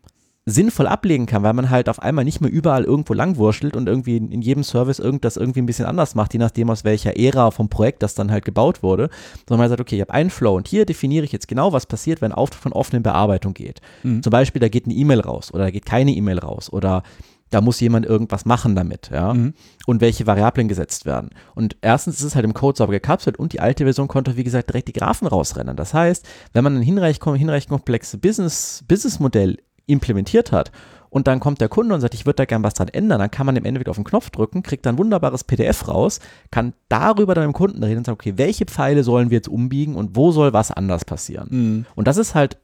sinnvoll 0.51 0.86
ablegen 0.86 1.26
kann, 1.26 1.42
weil 1.42 1.53
man 1.53 1.70
halt 1.70 1.88
auf 1.88 2.01
einmal 2.01 2.24
nicht 2.24 2.40
mehr 2.40 2.51
überall 2.51 2.84
irgendwo 2.84 3.14
langwurschtelt 3.14 3.76
und 3.76 3.88
irgendwie 3.88 4.16
in 4.16 4.42
jedem 4.42 4.64
Service 4.64 4.98
irgend 4.98 5.24
das 5.24 5.36
irgendwie 5.36 5.61
ein 5.61 5.66
bisschen 5.66 5.86
anders 5.86 6.14
macht, 6.14 6.32
je 6.32 6.38
nachdem 6.38 6.70
aus 6.70 6.84
welcher 6.84 7.18
Ära 7.18 7.51
vom 7.51 7.68
Projekt 7.68 8.03
das 8.03 8.14
dann 8.14 8.30
halt 8.30 8.44
gebaut 8.44 8.82
wurde, 8.82 9.11
sondern 9.48 9.61
man 9.61 9.68
sagt, 9.68 9.80
okay, 9.80 9.96
ich 9.96 10.01
habe 10.01 10.12
einen 10.12 10.30
Flow 10.30 10.57
und 10.57 10.68
hier 10.68 10.86
definiere 10.86 11.24
ich 11.24 11.32
jetzt 11.32 11.48
genau, 11.48 11.72
was 11.72 11.86
passiert, 11.86 12.20
wenn 12.20 12.32
Auftrag 12.32 12.62
von 12.62 12.72
offenen 12.72 13.03
Bearbeitung 13.03 13.55
geht. 13.55 13.80
Mhm. 14.03 14.22
Zum 14.22 14.30
Beispiel, 14.30 14.61
da 14.61 14.68
geht 14.68 14.86
eine 14.86 14.94
E-Mail 14.94 15.20
raus 15.20 15.53
oder 15.53 15.64
da 15.64 15.70
geht 15.70 15.86
keine 15.86 16.12
E-Mail 16.12 16.38
raus 16.38 16.72
oder 16.72 17.03
da 17.51 17.61
muss 17.61 17.80
jemand 17.80 18.07
irgendwas 18.07 18.44
machen 18.44 18.74
damit, 18.76 19.11
ja, 19.12 19.34
mhm. 19.34 19.55
und 19.86 20.01
welche 20.01 20.26
Variablen 20.26 20.68
gesetzt 20.68 21.05
werden. 21.05 21.30
Und 21.55 21.76
erstens 21.82 22.20
ist 22.20 22.24
es 22.24 22.34
halt 22.36 22.44
im 22.44 22.55
Code 22.55 22.78
sauber 22.78 22.92
gekapselt 22.92 23.38
und 23.38 23.53
die 23.53 23.61
alte 23.61 23.84
Version 23.84 24.09
konnte, 24.09 24.36
wie 24.36 24.44
gesagt, 24.44 24.70
direkt 24.70 24.88
die 24.88 24.92
Graphen 24.92 25.26
rausrennen. 25.26 25.76
Das 25.76 25.92
heißt, 25.92 26.26
wenn 26.53 26.64
man 26.64 26.76
ein 26.76 26.82
hinreichend, 26.82 27.36
hinreichend 27.36 27.70
komplexes 27.70 28.20
Business, 28.20 28.84
Business-Modell 28.86 29.59
implementiert 29.91 30.53
hat 30.53 30.70
und 31.11 31.26
dann 31.26 31.41
kommt 31.41 31.61
der 31.61 31.68
Kunde 31.68 31.95
und 31.95 32.01
sagt, 32.01 32.14
ich 32.14 32.24
würde 32.24 32.36
da 32.36 32.45
gern 32.45 32.62
was 32.62 32.74
dran 32.74 32.88
ändern, 32.88 33.18
dann 33.18 33.30
kann 33.30 33.45
man 33.45 33.57
im 33.57 33.64
Endeffekt 33.64 33.88
auf 33.88 33.97
den 33.97 34.05
Knopf 34.05 34.30
drücken, 34.30 34.62
kriegt 34.62 34.86
dann 34.86 34.95
ein 34.95 34.99
wunderbares 34.99 35.45
PDF 35.45 35.88
raus, 35.88 36.20
kann 36.51 36.72
darüber 36.88 37.34
dann 37.34 37.47
mit 37.47 37.55
dem 37.55 37.59
Kunden 37.59 37.82
reden 37.82 37.99
und 37.99 38.07
sagen, 38.07 38.14
okay, 38.14 38.34
welche 38.36 38.64
Pfeile 38.64 39.03
sollen 39.03 39.30
wir 39.30 39.36
jetzt 39.36 39.49
umbiegen 39.49 39.97
und 39.97 40.16
wo 40.16 40.30
soll 40.30 40.53
was 40.53 40.70
anders 40.70 41.05
passieren? 41.05 41.49
Mhm. 41.51 41.86
Und 41.97 42.07
das 42.07 42.16
ist 42.16 42.34
halt, 42.34 42.59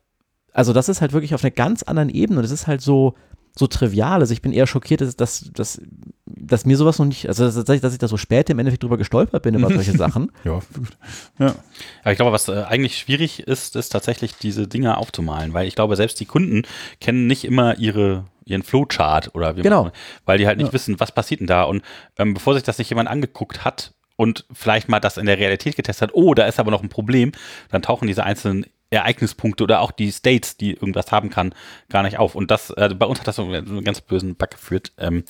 also 0.53 0.73
das 0.73 0.89
ist 0.89 1.01
halt 1.01 1.13
wirklich 1.13 1.35
auf 1.35 1.45
einer 1.45 1.51
ganz 1.51 1.83
anderen 1.83 2.09
Ebene 2.09 2.39
und 2.39 2.45
es 2.45 2.53
ist 2.53 2.67
halt 2.67 2.81
so, 2.81 3.15
so 3.59 3.67
trivial. 3.67 4.21
Also 4.21 4.33
ich 4.33 4.43
bin 4.43 4.53
eher 4.53 4.67
schockiert, 4.67 5.01
dass, 5.01 5.17
dass, 5.17 5.51
dass, 5.53 5.81
dass 6.27 6.67
mir 6.67 6.77
sowas 6.77 6.99
noch 6.99 7.07
nicht, 7.07 7.27
also 7.27 7.45
dass, 7.45 7.81
dass 7.81 7.93
ich 7.93 7.99
da 7.99 8.07
so 8.07 8.17
spät 8.17 8.51
im 8.51 8.59
Endeffekt 8.59 8.83
drüber 8.83 8.99
gestolpert 8.99 9.43
bin 9.43 9.55
über 9.55 9.69
solche 9.73 9.97
Sachen. 9.97 10.31
ja, 10.45 10.61
gut. 10.75 10.97
Ja. 11.39 11.55
ja, 12.05 12.11
ich 12.11 12.17
glaube, 12.17 12.33
was 12.33 12.49
äh, 12.49 12.65
eigentlich 12.69 12.99
schwierig 12.99 13.41
ist, 13.41 13.75
ist 13.75 13.89
tatsächlich 13.89 14.37
diese 14.37 14.69
Dinge 14.69 14.99
aufzumalen, 14.99 15.55
weil 15.55 15.67
ich 15.67 15.75
glaube, 15.75 15.97
selbst 15.97 16.21
die 16.21 16.27
Kunden 16.27 16.63
kennen 17.01 17.27
nicht 17.27 17.45
immer 17.45 17.79
ihre 17.79 18.25
ihren 18.49 18.63
Flowchart 18.63 19.35
oder 19.35 19.57
wie 19.57 19.63
genau. 19.63 19.85
Man, 19.85 19.93
weil 20.25 20.39
die 20.39 20.47
halt 20.47 20.59
nicht 20.59 20.69
ja. 20.69 20.73
wissen, 20.73 21.01
was 21.01 21.11
passiert 21.11 21.41
denn 21.41 21.49
da. 21.49 21.65
Und 21.65 21.83
ähm, 22.17 22.33
bevor 22.33 22.55
sich 22.55 22.63
das 22.63 22.79
nicht 22.79 22.89
jemand 22.89 23.09
angeguckt 23.09 23.65
hat 23.65 23.93
und 24.15 24.45
vielleicht 24.53 24.89
mal 24.89 25.01
das 25.01 25.17
in 25.17 25.27
der 25.27 25.39
Realität 25.39 25.75
getestet 25.75 26.11
hat, 26.11 26.15
oh, 26.15 26.33
da 26.33 26.47
ist 26.47 26.61
aber 26.61 26.71
noch 26.71 26.83
ein 26.83 26.89
Problem, 26.89 27.33
dann 27.71 27.83
tauchen 27.83 28.07
diese 28.07 28.23
einzelnen 28.23 28.65
Ereignispunkte 28.91 29.65
oder 29.65 29.81
auch 29.81 29.91
die 29.91 30.13
States, 30.13 30.57
die 30.57 30.73
irgendwas 30.73 31.11
haben 31.11 31.29
kann, 31.29 31.55
gar 31.89 32.03
nicht 32.03 32.19
auf. 32.19 32.35
Und 32.35 32.51
das, 32.51 32.71
also 32.71 32.95
bei 32.95 33.07
uns 33.07 33.19
hat 33.19 33.27
das 33.27 33.37
so 33.37 33.43
einen 33.45 33.83
ganz 33.83 34.01
bösen 34.01 34.37
Bug 34.37 34.51
geführt. 34.51 34.93
Ähm, 34.99 35.25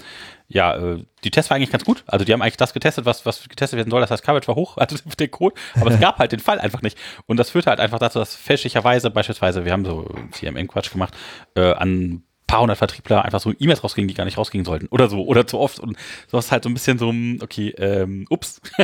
ja, 0.49 0.77
äh, 0.77 1.05
die 1.25 1.31
Tests 1.31 1.51
war 1.51 1.57
eigentlich 1.57 1.71
ganz 1.71 1.85
gut. 1.85 2.05
Also 2.07 2.25
die 2.25 2.33
haben 2.33 2.43
eigentlich 2.43 2.59
das 2.59 2.75
getestet, 2.75 3.07
was, 3.07 3.25
was 3.25 3.49
getestet 3.49 3.79
werden 3.79 3.91
soll. 3.91 4.01
Das 4.01 4.11
heißt, 4.11 4.23
Coverage 4.23 4.49
war 4.49 4.57
hoch, 4.57 4.77
also 4.79 4.97
der 5.19 5.29
Code, 5.29 5.55
aber 5.75 5.91
es 5.91 6.01
gab 6.01 6.19
halt 6.19 6.33
den 6.33 6.41
Fall 6.41 6.61
einfach 6.61 6.83
nicht. 6.83 6.99
Und 7.27 7.39
das 7.39 7.51
führte 7.51 7.71
halt 7.71 7.81
einfach 7.81 7.99
dazu, 7.99 8.19
dass 8.19 8.35
fälschlicherweise 8.35 9.11
beispielsweise, 9.11 9.65
wir 9.65 9.73
haben 9.73 9.85
so 9.85 10.07
CMM-Quatsch 10.33 10.93
gemacht, 10.93 11.17
äh, 11.55 11.73
an 11.73 12.23
paar 12.47 12.61
hundert 12.61 12.79
Vertriebler 12.79 13.25
einfach 13.25 13.41
so 13.41 13.53
E-Mails 13.59 13.83
rausgingen, 13.83 14.07
die 14.09 14.15
gar 14.15 14.25
nicht 14.25 14.39
rausgingen 14.39 14.65
sollten. 14.65 14.87
Oder 14.89 15.09
so, 15.09 15.25
oder 15.27 15.47
zu 15.47 15.59
oft. 15.59 15.81
Und 15.81 15.97
so 16.29 16.39
ist 16.39 16.53
halt 16.53 16.63
so 16.63 16.71
ein 16.71 16.75
bisschen 16.75 16.97
so, 16.99 17.13
okay, 17.43 17.71
ähm, 17.79 18.25
ups. 18.31 18.61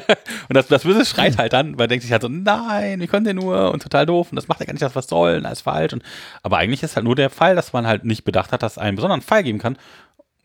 und 0.48 0.56
das, 0.56 0.66
das 0.66 0.82
Böse 0.82 1.04
schreit 1.04 1.38
halt 1.38 1.52
dann, 1.52 1.78
weil 1.78 1.86
denkt 1.86 2.02
sich 2.02 2.10
halt 2.10 2.22
so, 2.22 2.28
nein, 2.28 3.00
wie 3.00 3.06
können 3.06 3.24
der 3.24 3.34
nur? 3.34 3.70
Und 3.72 3.82
total 3.82 4.04
doof. 4.06 4.30
Und 4.32 4.36
das 4.36 4.48
macht 4.48 4.58
ja 4.60 4.66
gar 4.66 4.72
nicht 4.72 4.82
das, 4.82 4.96
was 4.96 5.06
soll, 5.06 5.36
und 5.36 5.46
alles 5.46 5.60
falsch. 5.60 5.92
Und, 5.92 6.02
aber 6.42 6.58
eigentlich 6.58 6.82
ist 6.82 6.96
halt 6.96 7.04
nur 7.04 7.14
der 7.14 7.30
Fall, 7.30 7.54
dass 7.54 7.72
man 7.72 7.86
halt 7.86 8.04
nicht 8.04 8.24
bedacht 8.24 8.50
hat, 8.50 8.62
dass 8.64 8.72
es 8.72 8.78
einen 8.78 8.96
besonderen 8.96 9.22
Fall 9.22 9.44
geben 9.44 9.58
kann, 9.60 9.76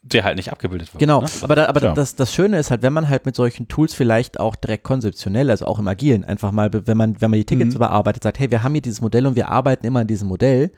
der 0.04 0.24
halt 0.24 0.38
nicht 0.38 0.52
abgebildet 0.52 0.94
wird. 0.94 1.00
Genau, 1.00 1.22
Ne? 1.22 1.28
aber, 1.42 1.56
da, 1.56 1.66
aber 1.66 1.80
Klar. 1.80 1.94
das, 1.96 2.16
das 2.16 2.34
Schöne 2.34 2.60
ist 2.60 2.70
halt, 2.72 2.82
wenn 2.84 2.94
man 2.94 3.10
halt 3.10 3.26
mit 3.26 3.36
solchen 3.36 3.68
Tools 3.68 3.94
vielleicht 3.96 4.40
auch 4.40 4.56
direkt 4.56 4.84
konzeptionell, 4.84 5.50
also 5.50 5.66
auch 5.66 5.80
im 5.80 5.88
Agilen, 5.88 6.24
einfach 6.24 6.52
mal, 6.52 6.70
wenn 6.72 6.96
man, 6.96 7.20
wenn 7.20 7.32
man 7.32 7.40
die 7.40 7.46
Tickets 7.46 7.72
Mhm. 7.72 7.78
überarbeitet, 7.78 8.22
sagt, 8.24 8.40
hey, 8.40 8.50
wir 8.52 8.62
haben 8.64 8.74
hier 8.74 8.82
dieses 8.84 9.02
Modell 9.02 9.26
und 9.26 9.36
wir 9.36 9.50
arbeiten 9.50 9.86
immer 9.88 10.02
an 10.02 10.08
diesem 10.08 10.28
Modell, 10.30 10.72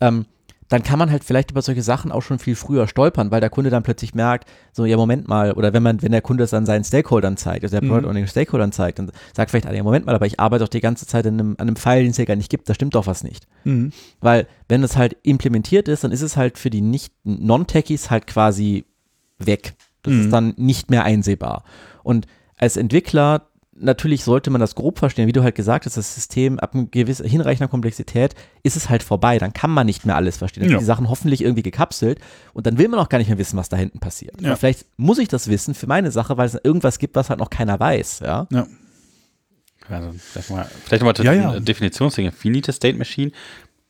ähm, 0.00 0.26
dann 0.72 0.82
kann 0.82 0.98
man 0.98 1.10
halt 1.10 1.22
vielleicht 1.24 1.50
über 1.50 1.60
solche 1.60 1.82
Sachen 1.82 2.10
auch 2.12 2.22
schon 2.22 2.38
viel 2.38 2.54
früher 2.56 2.88
stolpern, 2.88 3.30
weil 3.30 3.40
der 3.40 3.50
Kunde 3.50 3.68
dann 3.70 3.82
plötzlich 3.82 4.14
merkt, 4.14 4.48
so, 4.72 4.84
ja, 4.86 4.96
Moment 4.96 5.28
mal, 5.28 5.52
oder 5.52 5.72
wenn 5.72 5.82
man, 5.82 6.00
wenn 6.02 6.12
der 6.12 6.22
Kunde 6.22 6.44
es 6.44 6.54
an 6.54 6.64
seinen 6.66 6.82
Stakeholdern 6.84 7.36
zeigt, 7.36 7.64
also 7.64 7.78
der 7.78 7.84
Mhm. 7.84 7.88
Product 7.92 8.14
den 8.14 8.26
Stakeholdern 8.26 8.72
zeigt, 8.72 8.98
dann 8.98 9.10
sagt 9.36 9.50
vielleicht, 9.50 9.66
ah, 9.66 9.72
ja, 9.72 9.82
Moment 9.82 10.06
mal, 10.06 10.14
aber 10.14 10.26
ich 10.26 10.40
arbeite 10.40 10.64
doch 10.64 10.68
die 10.70 10.80
ganze 10.80 11.06
Zeit 11.06 11.26
an 11.26 11.34
einem, 11.34 11.50
an 11.58 11.66
einem 11.68 11.76
Pfeil, 11.76 12.02
den 12.02 12.10
es 12.12 12.16
ja 12.16 12.24
gar 12.24 12.36
nicht 12.36 12.48
gibt, 12.50 12.68
da 12.68 12.74
stimmt 12.74 12.94
doch 12.94 13.06
was 13.06 13.22
nicht. 13.22 13.46
Mhm. 13.64 13.92
Weil 14.20 14.46
wenn 14.68 14.82
es 14.82 14.96
halt 14.96 15.16
implementiert 15.22 15.88
ist, 15.88 16.04
dann 16.04 16.12
ist 16.12 16.22
es 16.22 16.36
halt 16.36 16.56
für 16.58 16.70
die 16.70 16.80
nicht 16.80 17.12
Non-Techies 17.24 18.10
halt 18.10 18.26
quasi 18.26 18.84
weg. 19.38 19.74
Das 20.02 20.14
Mhm. 20.14 20.20
ist 20.20 20.32
dann 20.32 20.54
nicht 20.56 20.90
mehr 20.90 21.04
einsehbar. 21.04 21.64
Und 22.02 22.26
als 22.56 22.76
Entwickler 22.76 23.48
natürlich 23.74 24.22
sollte 24.24 24.50
man 24.50 24.60
das 24.60 24.74
grob 24.74 24.98
verstehen, 24.98 25.26
wie 25.28 25.32
du 25.32 25.42
halt 25.42 25.54
gesagt 25.54 25.86
hast, 25.86 25.96
das 25.96 26.14
System 26.14 26.58
ab 26.58 26.74
einer 26.74 26.84
gewissen 26.86 27.26
hinreichender 27.26 27.68
Komplexität 27.68 28.34
ist 28.62 28.76
es 28.76 28.88
halt 28.90 29.02
vorbei. 29.02 29.38
Dann 29.38 29.52
kann 29.52 29.70
man 29.70 29.86
nicht 29.86 30.04
mehr 30.06 30.16
alles 30.16 30.36
verstehen. 30.36 30.62
Dann 30.62 30.70
Ja. 30.70 30.78
sind 30.78 30.82
die 30.82 30.86
Sachen 30.86 31.08
hoffentlich 31.08 31.42
irgendwie 31.42 31.62
gekapselt 31.62 32.20
und 32.52 32.66
dann 32.66 32.78
will 32.78 32.88
man 32.88 33.00
auch 33.00 33.08
gar 33.08 33.18
nicht 33.18 33.28
mehr 33.28 33.38
wissen, 33.38 33.56
was 33.56 33.68
da 33.68 33.76
hinten 33.76 33.98
passiert. 33.98 34.40
Ja. 34.40 34.56
Vielleicht 34.56 34.86
muss 34.96 35.18
ich 35.18 35.28
das 35.28 35.48
wissen 35.48 35.74
für 35.74 35.86
meine 35.86 36.10
Sache, 36.10 36.36
weil 36.36 36.46
es 36.46 36.54
irgendwas 36.62 36.98
gibt, 36.98 37.16
was 37.16 37.30
halt 37.30 37.38
noch 37.40 37.50
keiner 37.50 37.80
weiß. 37.80 38.20
Ja. 38.20 38.46
Ja. 38.50 38.66
Also, 39.88 40.12
vielleicht 40.16 40.50
mal, 40.50 40.66
vielleicht 40.84 41.02
mal 41.02 41.14
Ja, 41.24 41.32
ja. 41.32 41.60
Definitionsdinge. 41.60 42.30
Finite 42.32 42.72
State 42.72 42.96
Machine. 42.96 43.32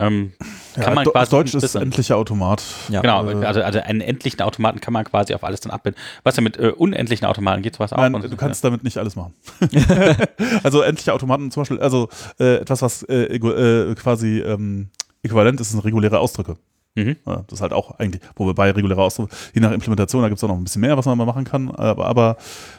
Ähm, 0.03 0.33
kann 0.75 0.95
man 0.95 1.05
quasi 1.05 1.31
Deutsch 1.31 1.55
ist 1.55 1.75
endlicher 1.75 2.17
Automat. 2.17 2.63
Ja. 2.89 3.01
Genau, 3.01 3.29
Äh, 3.29 3.45
also, 3.45 3.63
also 3.63 3.79
einen 3.81 4.01
endlichen 4.01 4.43
Automaten 4.43 4.81
kann 4.81 4.93
man 4.93 5.05
quasi 5.05 5.35
auf 5.35 5.45
alles 5.45 5.61
dann 5.61 5.71
abbilden. 5.71 6.01
Was 6.25 6.37
ja 6.37 6.43
mit 6.43 6.59
äh, 6.59 6.69
unendlichen 6.69 7.27
Automaten 7.27 7.63
geht, 7.63 7.77
sowas 7.77 7.93
auch. 7.93 7.99
Nein, 7.99 8.13
du 8.13 8.37
kannst 8.37 8.65
damit 8.65 8.85
nicht 8.85 8.99
alles 8.99 9.17
machen. 9.17 9.35
also 10.63 10.83
endliche 10.83 11.13
Automaten 11.13 11.51
zum 11.51 11.63
Beispiel, 11.63 11.81
also 11.81 12.09
äh, 12.39 12.57
etwas, 12.57 12.83
was 12.83 13.03
äh, 13.05 13.35
äh, 13.37 13.95
quasi 13.95 14.41
ähm, 14.41 14.89
äquivalent 15.23 15.61
ist, 15.61 15.71
sind 15.71 15.81
reguläre 15.81 16.19
Ausdrücke. 16.19 16.57
Mhm. 16.95 17.17
Ja, 17.27 17.45
das 17.47 17.59
ist 17.59 17.63
halt 17.63 17.73
auch 17.73 17.99
eigentlich, 17.99 18.23
wo 18.37 18.47
wir 18.47 18.55
bei 18.55 18.71
regulärer 18.71 19.03
Ausdruck, 19.03 19.31
je 19.55 19.61
nach 19.61 19.73
Implementation, 19.73 20.23
da 20.23 20.29
gibt 20.29 20.39
es 20.39 20.45
auch 20.45 20.49
noch 20.49 20.57
ein 20.57 20.65
bisschen 20.65 20.83
mehr, 20.83 20.99
was 20.99 21.07
man 21.07 21.17
mal 21.17 21.25
machen 21.25 21.45
kann, 21.45 21.71
aber, 21.71 22.07
aber 22.07 22.37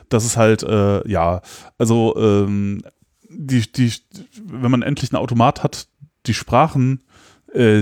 das 0.10 0.24
ist 0.24 0.38
halt, 0.38 0.62
äh, 0.62 1.08
ja, 1.10 1.42
also 1.80 2.16
ähm, 2.18 2.84
die, 3.28 3.72
die, 3.72 3.92
wenn 4.46 4.70
man 4.70 4.84
endlich 4.84 5.12
einen 5.12 5.22
Automat 5.22 5.64
hat, 5.64 5.88
die 6.28 6.36
Sprachen, 6.36 7.00
äh, 7.00 7.13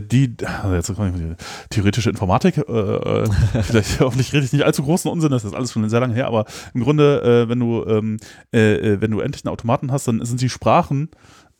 die, 0.01 0.35
also 0.63 0.75
jetzt 0.75 0.93
komme 0.95 1.09
ich 1.09 1.13
mit 1.15 1.29
der- 1.31 1.37
theoretische 1.69 2.09
Informatik, 2.09 2.57
äh, 2.57 2.61
äh, 2.61 3.29
vielleicht 3.63 3.99
hoffentlich 4.01 4.33
rede 4.33 4.45
ich 4.45 4.53
nicht 4.53 4.65
allzu 4.65 4.83
großen 4.83 5.09
Unsinn, 5.09 5.31
das 5.31 5.45
ist 5.45 5.53
alles 5.55 5.71
schon 5.71 5.87
sehr 5.89 5.99
lange 6.01 6.13
her, 6.13 6.27
aber 6.27 6.45
im 6.73 6.83
Grunde, 6.83 7.21
äh, 7.45 7.49
wenn 7.49 7.59
du, 7.59 7.85
ähm, 7.87 8.17
äh, 8.53 8.73
äh, 8.75 9.01
wenn 9.01 9.11
du 9.11 9.19
endlich 9.21 9.45
einen 9.45 9.53
Automaten 9.53 9.91
hast, 9.91 10.07
dann 10.07 10.23
sind 10.25 10.41
die 10.41 10.49
Sprachen, 10.49 11.09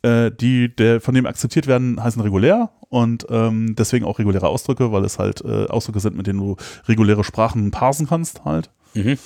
äh, 0.02 0.30
die 0.30 0.74
der, 0.74 1.00
von 1.00 1.14
dem 1.14 1.26
akzeptiert 1.26 1.66
werden, 1.66 2.02
heißen 2.02 2.20
regulär 2.20 2.70
und 2.88 3.26
ähm, 3.30 3.74
deswegen 3.78 4.04
auch 4.04 4.18
reguläre 4.18 4.48
Ausdrücke, 4.48 4.92
weil 4.92 5.04
es 5.04 5.18
halt 5.18 5.42
äh, 5.44 5.66
Ausdrücke 5.68 6.00
sind, 6.00 6.16
mit 6.16 6.26
denen 6.26 6.38
du 6.40 6.56
reguläre 6.88 7.24
Sprachen 7.24 7.70
parsen 7.70 8.06
kannst 8.06 8.44
halt. 8.44 8.70
Mhm. 8.94 9.16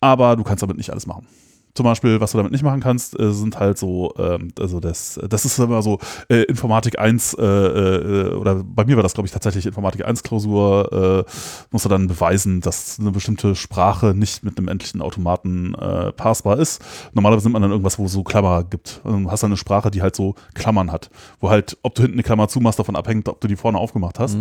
Aber 0.00 0.36
du 0.36 0.42
kannst 0.42 0.62
damit 0.62 0.76
nicht 0.76 0.90
alles 0.90 1.06
machen. 1.06 1.26
Zum 1.74 1.84
Beispiel, 1.84 2.20
was 2.20 2.32
du 2.32 2.36
damit 2.36 2.52
nicht 2.52 2.64
machen 2.64 2.80
kannst, 2.80 3.18
äh, 3.18 3.32
sind 3.32 3.58
halt 3.58 3.78
so, 3.78 4.12
ähm, 4.18 4.48
also 4.60 4.78
das, 4.78 5.18
das 5.26 5.46
ist 5.46 5.58
immer 5.58 5.80
so 5.80 5.98
äh, 6.28 6.42
Informatik 6.42 6.98
1 6.98 7.32
äh, 7.32 7.42
äh, 7.42 8.34
oder 8.34 8.62
bei 8.62 8.84
mir 8.84 8.96
war 8.96 9.02
das, 9.02 9.14
glaube 9.14 9.26
ich, 9.26 9.32
tatsächlich 9.32 9.64
Informatik 9.64 10.04
1 10.04 10.22
Klausur, 10.22 11.24
äh, 11.26 11.32
musst 11.70 11.86
du 11.86 11.88
dann 11.88 12.08
beweisen, 12.08 12.60
dass 12.60 12.98
eine 13.00 13.10
bestimmte 13.10 13.54
Sprache 13.54 14.12
nicht 14.14 14.44
mit 14.44 14.58
einem 14.58 14.68
endlichen 14.68 15.00
Automaten 15.00 15.74
äh, 15.74 16.12
parsbar 16.12 16.58
ist. 16.58 16.82
Normalerweise 17.14 17.46
nimmt 17.46 17.54
man 17.54 17.62
dann 17.62 17.70
irgendwas, 17.70 17.98
wo 17.98 18.04
es 18.04 18.12
so 18.12 18.22
Klammer 18.22 18.64
gibt. 18.64 19.00
Also 19.02 19.18
Du 19.18 19.30
hast 19.30 19.42
dann 19.42 19.50
eine 19.50 19.56
Sprache, 19.56 19.90
die 19.90 20.02
halt 20.02 20.14
so 20.14 20.34
Klammern 20.52 20.92
hat, 20.92 21.08
wo 21.40 21.48
halt, 21.48 21.78
ob 21.82 21.94
du 21.94 22.02
hinten 22.02 22.16
eine 22.16 22.22
Klammer 22.22 22.48
zumachst, 22.48 22.80
davon 22.80 22.96
abhängt, 22.96 23.30
ob 23.30 23.40
du 23.40 23.48
die 23.48 23.56
vorne 23.56 23.78
aufgemacht 23.78 24.18
hast. 24.18 24.36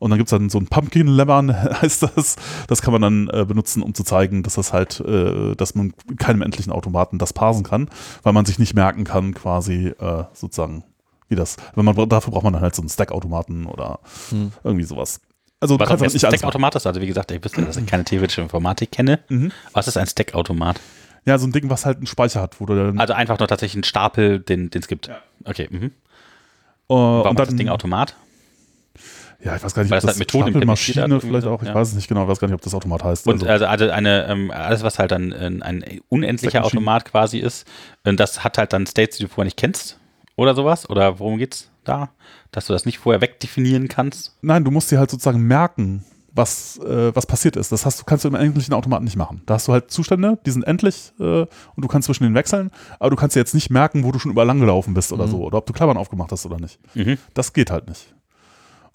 Und 0.00 0.10
dann 0.10 0.18
gibt 0.18 0.26
es 0.26 0.38
dann 0.38 0.50
so 0.50 0.58
ein 0.58 0.66
Pumpkin 0.66 1.06
Lemon, 1.06 1.54
heißt 1.82 2.02
das. 2.02 2.36
Das 2.68 2.82
kann 2.82 2.92
man 2.92 3.00
dann 3.00 3.46
benutzen, 3.46 3.82
um 3.82 3.94
zu 3.94 4.04
zeigen, 4.04 4.42
dass 4.42 4.54
das 4.54 4.72
halt, 4.72 5.02
dass 5.56 5.74
man 5.74 5.94
keinem 6.18 6.42
endlichen 6.42 6.73
Automaten 6.74 7.18
das 7.18 7.32
parsen 7.32 7.62
kann, 7.62 7.88
weil 8.22 8.32
man 8.32 8.44
sich 8.44 8.58
nicht 8.58 8.74
merken 8.74 9.04
kann, 9.04 9.34
quasi 9.34 9.88
äh, 9.98 10.24
sozusagen, 10.32 10.84
wie 11.28 11.36
das. 11.36 11.56
Wenn 11.74 11.84
man 11.84 11.94
dafür 12.08 12.32
braucht 12.32 12.44
man 12.44 12.52
dann 12.52 12.62
halt 12.62 12.74
so 12.74 12.82
einen 12.82 12.88
Stack-Automaten 12.88 13.66
oder 13.66 14.00
Hm. 14.30 14.52
irgendwie 14.62 14.84
sowas. 14.84 15.20
Also 15.60 15.78
Was 15.80 15.90
ein. 16.02 16.10
Stack-Automat 16.10 16.74
ist, 16.74 16.86
also 16.86 17.00
wie 17.00 17.06
gesagt, 17.06 17.30
ich 17.30 17.42
wüsste, 17.42 17.62
dass 17.62 17.76
ich 17.76 17.86
keine 17.86 18.04
theoretische 18.04 18.42
Informatik 18.42 18.92
kenne. 18.92 19.20
Mhm. 19.30 19.50
Was 19.72 19.88
ist 19.88 19.96
ein 19.96 20.06
Stack-Automat? 20.06 20.78
Ja, 21.24 21.38
so 21.38 21.46
ein 21.46 21.52
Ding, 21.52 21.70
was 21.70 21.86
halt 21.86 21.98
einen 21.98 22.06
Speicher 22.06 22.42
hat, 22.42 22.60
wo 22.60 22.66
du 22.66 22.74
dann. 22.74 22.98
Also 23.00 23.14
einfach 23.14 23.38
nur 23.38 23.48
tatsächlich 23.48 23.76
einen 23.76 23.84
Stapel, 23.84 24.40
den 24.40 24.70
es 24.74 24.88
gibt. 24.88 25.10
Okay, 25.44 25.68
mhm. 25.70 25.84
äh, 25.84 25.90
Warum 26.88 27.20
und 27.28 27.30
ist 27.32 27.38
dann, 27.38 27.46
das 27.46 27.56
Ding 27.56 27.68
Automat? 27.70 28.14
Ja, 29.44 29.56
ich 29.56 29.62
weiß 29.62 29.74
gar 29.74 29.82
nicht, 29.82 29.90
Weil 29.90 29.98
ob 29.98 30.04
es 30.04 30.16
das 30.16 30.18
halt 30.18 30.30
Stapelmaschine 30.30 31.20
vielleicht 31.20 31.46
auch, 31.46 31.62
ich 31.62 31.68
ja. 31.68 31.74
weiß 31.74 31.88
es 31.88 31.94
nicht 31.94 32.08
genau, 32.08 32.22
ich 32.22 32.28
weiß 32.28 32.40
gar 32.40 32.48
nicht, 32.48 32.54
ob 32.54 32.62
das 32.62 32.74
Automat 32.74 33.04
heißt. 33.04 33.26
Und 33.26 33.46
Also- 33.46 33.66
also, 33.66 33.90
eine, 33.90 34.26
ähm, 34.26 34.50
alles, 34.50 34.82
was 34.82 34.98
halt 34.98 35.10
dann 35.12 35.32
äh, 35.32 35.50
ein 35.60 35.84
unendlicher. 36.08 36.64
Automat 36.64 37.04
quasi 37.04 37.38
ist, 37.38 37.66
äh, 38.04 38.14
das 38.14 38.42
hat 38.42 38.58
halt 38.58 38.72
dann 38.72 38.86
States, 38.86 39.18
die 39.18 39.24
du 39.24 39.28
vorher 39.28 39.44
nicht 39.44 39.56
kennst 39.58 39.98
oder 40.36 40.54
sowas? 40.54 40.88
Oder 40.88 41.18
worum 41.18 41.38
geht's 41.38 41.70
da? 41.84 42.10
Dass 42.52 42.66
du 42.66 42.72
das 42.72 42.86
nicht 42.86 42.98
vorher 42.98 43.20
wegdefinieren 43.20 43.88
kannst? 43.88 44.36
Nein, 44.40 44.64
du 44.64 44.70
musst 44.70 44.90
dir 44.90 44.98
halt 44.98 45.10
sozusagen 45.10 45.40
merken, 45.46 46.04
was, 46.32 46.78
äh, 46.78 47.14
was 47.14 47.26
passiert 47.26 47.54
ist. 47.56 47.70
Das 47.70 47.86
hast 47.86 48.00
du, 48.00 48.04
kannst 48.04 48.24
du 48.24 48.28
im 48.28 48.34
endlichen 48.34 48.74
Automaten 48.74 49.04
nicht 49.04 49.16
machen. 49.16 49.42
Da 49.46 49.54
hast 49.54 49.68
du 49.68 49.72
halt 49.72 49.90
Zustände, 49.90 50.38
die 50.44 50.50
sind 50.50 50.62
endlich 50.66 51.12
äh, 51.20 51.22
und 51.42 51.48
du 51.76 51.86
kannst 51.86 52.06
zwischen 52.06 52.24
denen 52.24 52.34
wechseln, 52.34 52.70
aber 52.98 53.10
du 53.10 53.16
kannst 53.16 53.36
dir 53.36 53.40
jetzt 53.40 53.54
nicht 53.54 53.70
merken, 53.70 54.02
wo 54.04 54.10
du 54.10 54.18
schon 54.18 54.32
überall 54.32 54.46
lang 54.46 54.58
gelaufen 54.58 54.94
bist 54.94 55.12
oder 55.12 55.28
so, 55.28 55.44
oder 55.44 55.58
ob 55.58 55.66
du 55.66 55.72
Klammern 55.72 55.96
aufgemacht 55.96 56.32
hast 56.32 56.44
oder 56.46 56.58
nicht. 56.58 56.80
Mhm. 56.96 57.18
Das 57.34 57.52
geht 57.52 57.70
halt 57.70 57.88
nicht. 57.88 58.12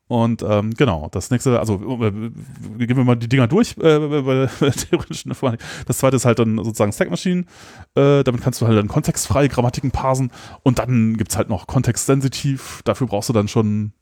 Und 0.10 0.41
ähm, 0.41 0.74
genau, 0.74 1.07
das 1.12 1.30
nächste, 1.30 1.60
also 1.60 1.76
äh, 1.76 2.12
gehen 2.12 2.97
wir 2.97 3.03
mal 3.03 3.16
die 3.16 3.30
Dinger 3.30 3.47
durch 3.47 3.78
äh, 3.78 3.99
bei 3.99 4.47
der 4.60 4.72
theoretischen 4.74 5.30
Informatik. 5.30 5.62
Das 5.86 5.99
zweite 5.99 6.16
ist 6.16 6.26
halt 6.26 6.39
dann 6.39 6.57
sozusagen 6.57 6.91
Stack 6.91 7.12
Machine. 7.12 7.45
Äh, 7.93 8.24
damit 8.24 8.41
kannst 8.41 8.60
du 8.60 8.66
halt 8.66 8.76
dann 8.76 8.88
kontextfreie 8.88 9.49
Grammatiken 9.49 9.91
parsen. 9.91 10.32
Und 10.64 10.80
dann 10.80 11.16
gibt 11.16 11.30
es 11.30 11.38
halt 11.38 11.49
noch 11.49 11.68
kontextsensitiv. 11.68 12.82
Dafür 12.86 13.05
brauchst 13.05 13.30
du 13.30 13.34
dann 13.34 13.47
schon 13.47 13.93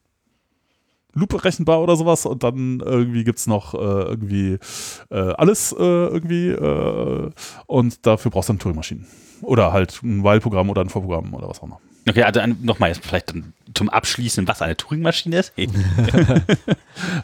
Loop 1.14 1.28
berechenbar 1.28 1.82
oder 1.82 1.98
sowas. 1.98 2.26
Und 2.26 2.42
dann 2.42 2.80
irgendwie 2.80 3.26
gibt 3.26 3.40
es 3.40 3.48
noch 3.48 3.74
äh, 3.74 3.78
irgendwie 3.78 4.60
äh, 5.12 5.18
alles 5.18 5.74
äh, 5.74 5.84
irgendwie. 5.84 6.48
Äh, 6.52 7.32
und 7.66 8.06
dafür 8.06 8.32
brauchst 8.32 8.48
du 8.48 8.54
dann 8.54 8.60
Turing-Maschinen. 8.60 9.08
Oder 9.42 9.74
halt 9.74 10.02
ein 10.04 10.24
While-Programm 10.24 10.70
oder 10.70 10.80
ein 10.80 10.90
For-Programm 10.90 11.34
oder 11.34 11.50
was 11.50 11.60
auch 11.60 11.64
immer. 11.64 11.82
Okay, 12.08 12.24
also 12.24 12.40
nochmal 12.62 12.92
jetzt 12.92 13.06
vielleicht 13.06 13.30
dann 13.32 13.52
zum 13.74 13.90
Abschließen, 13.90 14.48
was 14.48 14.62
eine 14.62 14.78
Turing-Maschine 14.78 15.40
ist. 15.40 15.54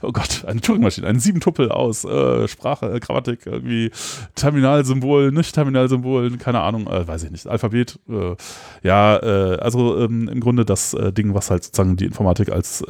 Oh 0.03 0.11
Gott, 0.11 0.45
eine 0.45 0.61
Turing-Maschine, 0.61 1.07
ein 1.07 1.19
Sieben-Tuppel 1.19 1.71
aus 1.71 2.05
äh, 2.05 2.47
Sprache, 2.47 2.93
äh, 2.93 2.99
Grammatik, 2.99 3.47
irgendwie 3.47 3.89
Terminalsymbol, 4.35 5.31
nicht 5.31 5.55
Terminalsymbol, 5.55 6.37
keine 6.37 6.61
Ahnung, 6.61 6.85
äh, 6.85 7.07
weiß 7.07 7.23
ich 7.23 7.31
nicht, 7.31 7.47
Alphabet. 7.47 7.97
Äh, 8.07 8.35
ja, 8.83 9.17
äh, 9.17 9.57
also 9.57 9.99
ähm, 9.99 10.29
im 10.29 10.39
Grunde 10.41 10.63
das 10.63 10.93
äh, 10.93 11.11
Ding, 11.11 11.33
was 11.33 11.49
halt 11.49 11.63
sozusagen 11.63 11.97
die 11.97 12.05
Informatik 12.05 12.51
als 12.51 12.83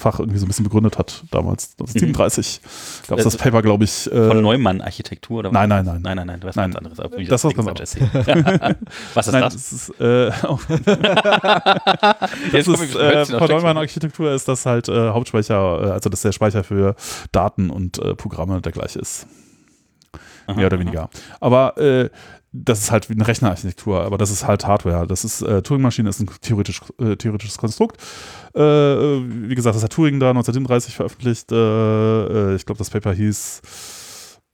Fach 0.00 0.18
irgendwie 0.18 0.38
so 0.38 0.46
ein 0.46 0.48
bisschen 0.48 0.64
begründet 0.64 0.98
hat, 0.98 1.24
damals, 1.30 1.74
1937. 1.78 2.60
Gab 3.06 3.18
es 3.18 3.24
das 3.24 3.36
Paper, 3.36 3.62
glaube 3.62 3.84
ich. 3.84 4.08
Von 4.10 4.40
Neumann-Architektur 4.40 5.40
oder 5.40 5.50
was? 5.50 5.54
nein, 5.54 5.68
nein, 5.68 5.84
nein. 5.84 6.00
Nein, 6.02 6.16
nein, 6.16 6.26
nein, 6.26 6.40
du 6.40 6.48
hast 6.48 6.56
Nein. 6.56 6.74
anderes. 6.74 6.98
Wie 7.16 7.24
Das 7.26 7.44
ist 7.44 7.56
was 7.56 7.64
Quatsch 7.64 7.80
erzählen. 7.80 8.10
was 9.14 9.26
ist 9.26 9.32
Nein, 9.32 9.42
das? 9.42 9.54
das 9.54 9.72
ist, 9.72 9.92
das 12.52 12.66
ist 12.66 12.79
wir- 12.80 13.00
äh, 13.00 13.26
von 13.26 13.36
schlecht. 13.38 13.50
Neumann 13.52 13.76
Architektur 13.76 14.32
ist 14.32 14.48
das 14.48 14.66
halt 14.66 14.88
äh, 14.88 15.10
Hauptspeicher, 15.10 15.82
äh, 15.82 15.90
also 15.90 16.08
dass 16.10 16.22
der 16.22 16.32
Speicher 16.32 16.64
für 16.64 16.94
Daten 17.32 17.70
und 17.70 17.98
äh, 17.98 18.14
Programme 18.14 18.60
der 18.60 18.72
gleiche 18.72 18.98
ist. 18.98 19.26
Aha, 20.46 20.56
mehr 20.56 20.66
oder 20.66 20.76
aha. 20.76 20.80
weniger. 20.82 21.10
Aber 21.40 21.76
äh, 21.78 22.10
das 22.52 22.80
ist 22.80 22.90
halt 22.90 23.08
wie 23.08 23.14
eine 23.14 23.26
Rechnerarchitektur, 23.28 24.00
aber 24.02 24.18
das 24.18 24.30
ist 24.30 24.44
halt 24.46 24.66
Hardware. 24.66 25.06
Das 25.06 25.24
ist, 25.24 25.40
äh, 25.42 25.62
Turing-Maschine 25.62 26.08
ist 26.08 26.18
ein 26.20 26.28
theoretisch, 26.40 26.80
äh, 26.98 27.14
theoretisches 27.14 27.58
Konstrukt. 27.58 27.98
Äh, 28.54 28.60
wie 28.60 29.54
gesagt, 29.54 29.76
das 29.76 29.84
hat 29.84 29.92
Turing 29.92 30.18
da 30.18 30.30
1937 30.30 30.96
veröffentlicht. 30.96 31.52
Äh, 31.52 31.54
äh, 31.54 32.54
ich 32.56 32.66
glaube, 32.66 32.78
das 32.78 32.90
Paper 32.90 33.12
hieß 33.12 33.60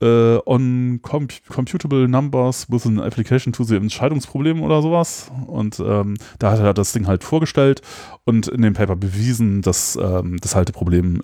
äh, 0.01 0.37
On 0.45 0.99
comp 1.01 1.33
Computable 1.47 2.07
Numbers 2.07 2.69
with 2.69 2.85
an 2.85 2.99
Application 2.99 3.53
to 3.53 3.63
the 3.63 3.75
Entscheidungsproblem 3.75 4.61
oder 4.61 4.81
sowas. 4.81 5.31
Und 5.47 5.79
ähm, 5.79 6.15
da 6.39 6.51
hat 6.51 6.59
er 6.59 6.73
das 6.73 6.93
Ding 6.93 7.07
halt 7.07 7.23
vorgestellt 7.23 7.81
und 8.25 8.47
in 8.47 8.61
dem 8.61 8.73
Paper 8.73 8.95
bewiesen, 8.95 9.61
dass 9.61 9.97
ähm, 10.01 10.37
das 10.41 10.55
halt 10.55 10.71
Problem 10.73 11.23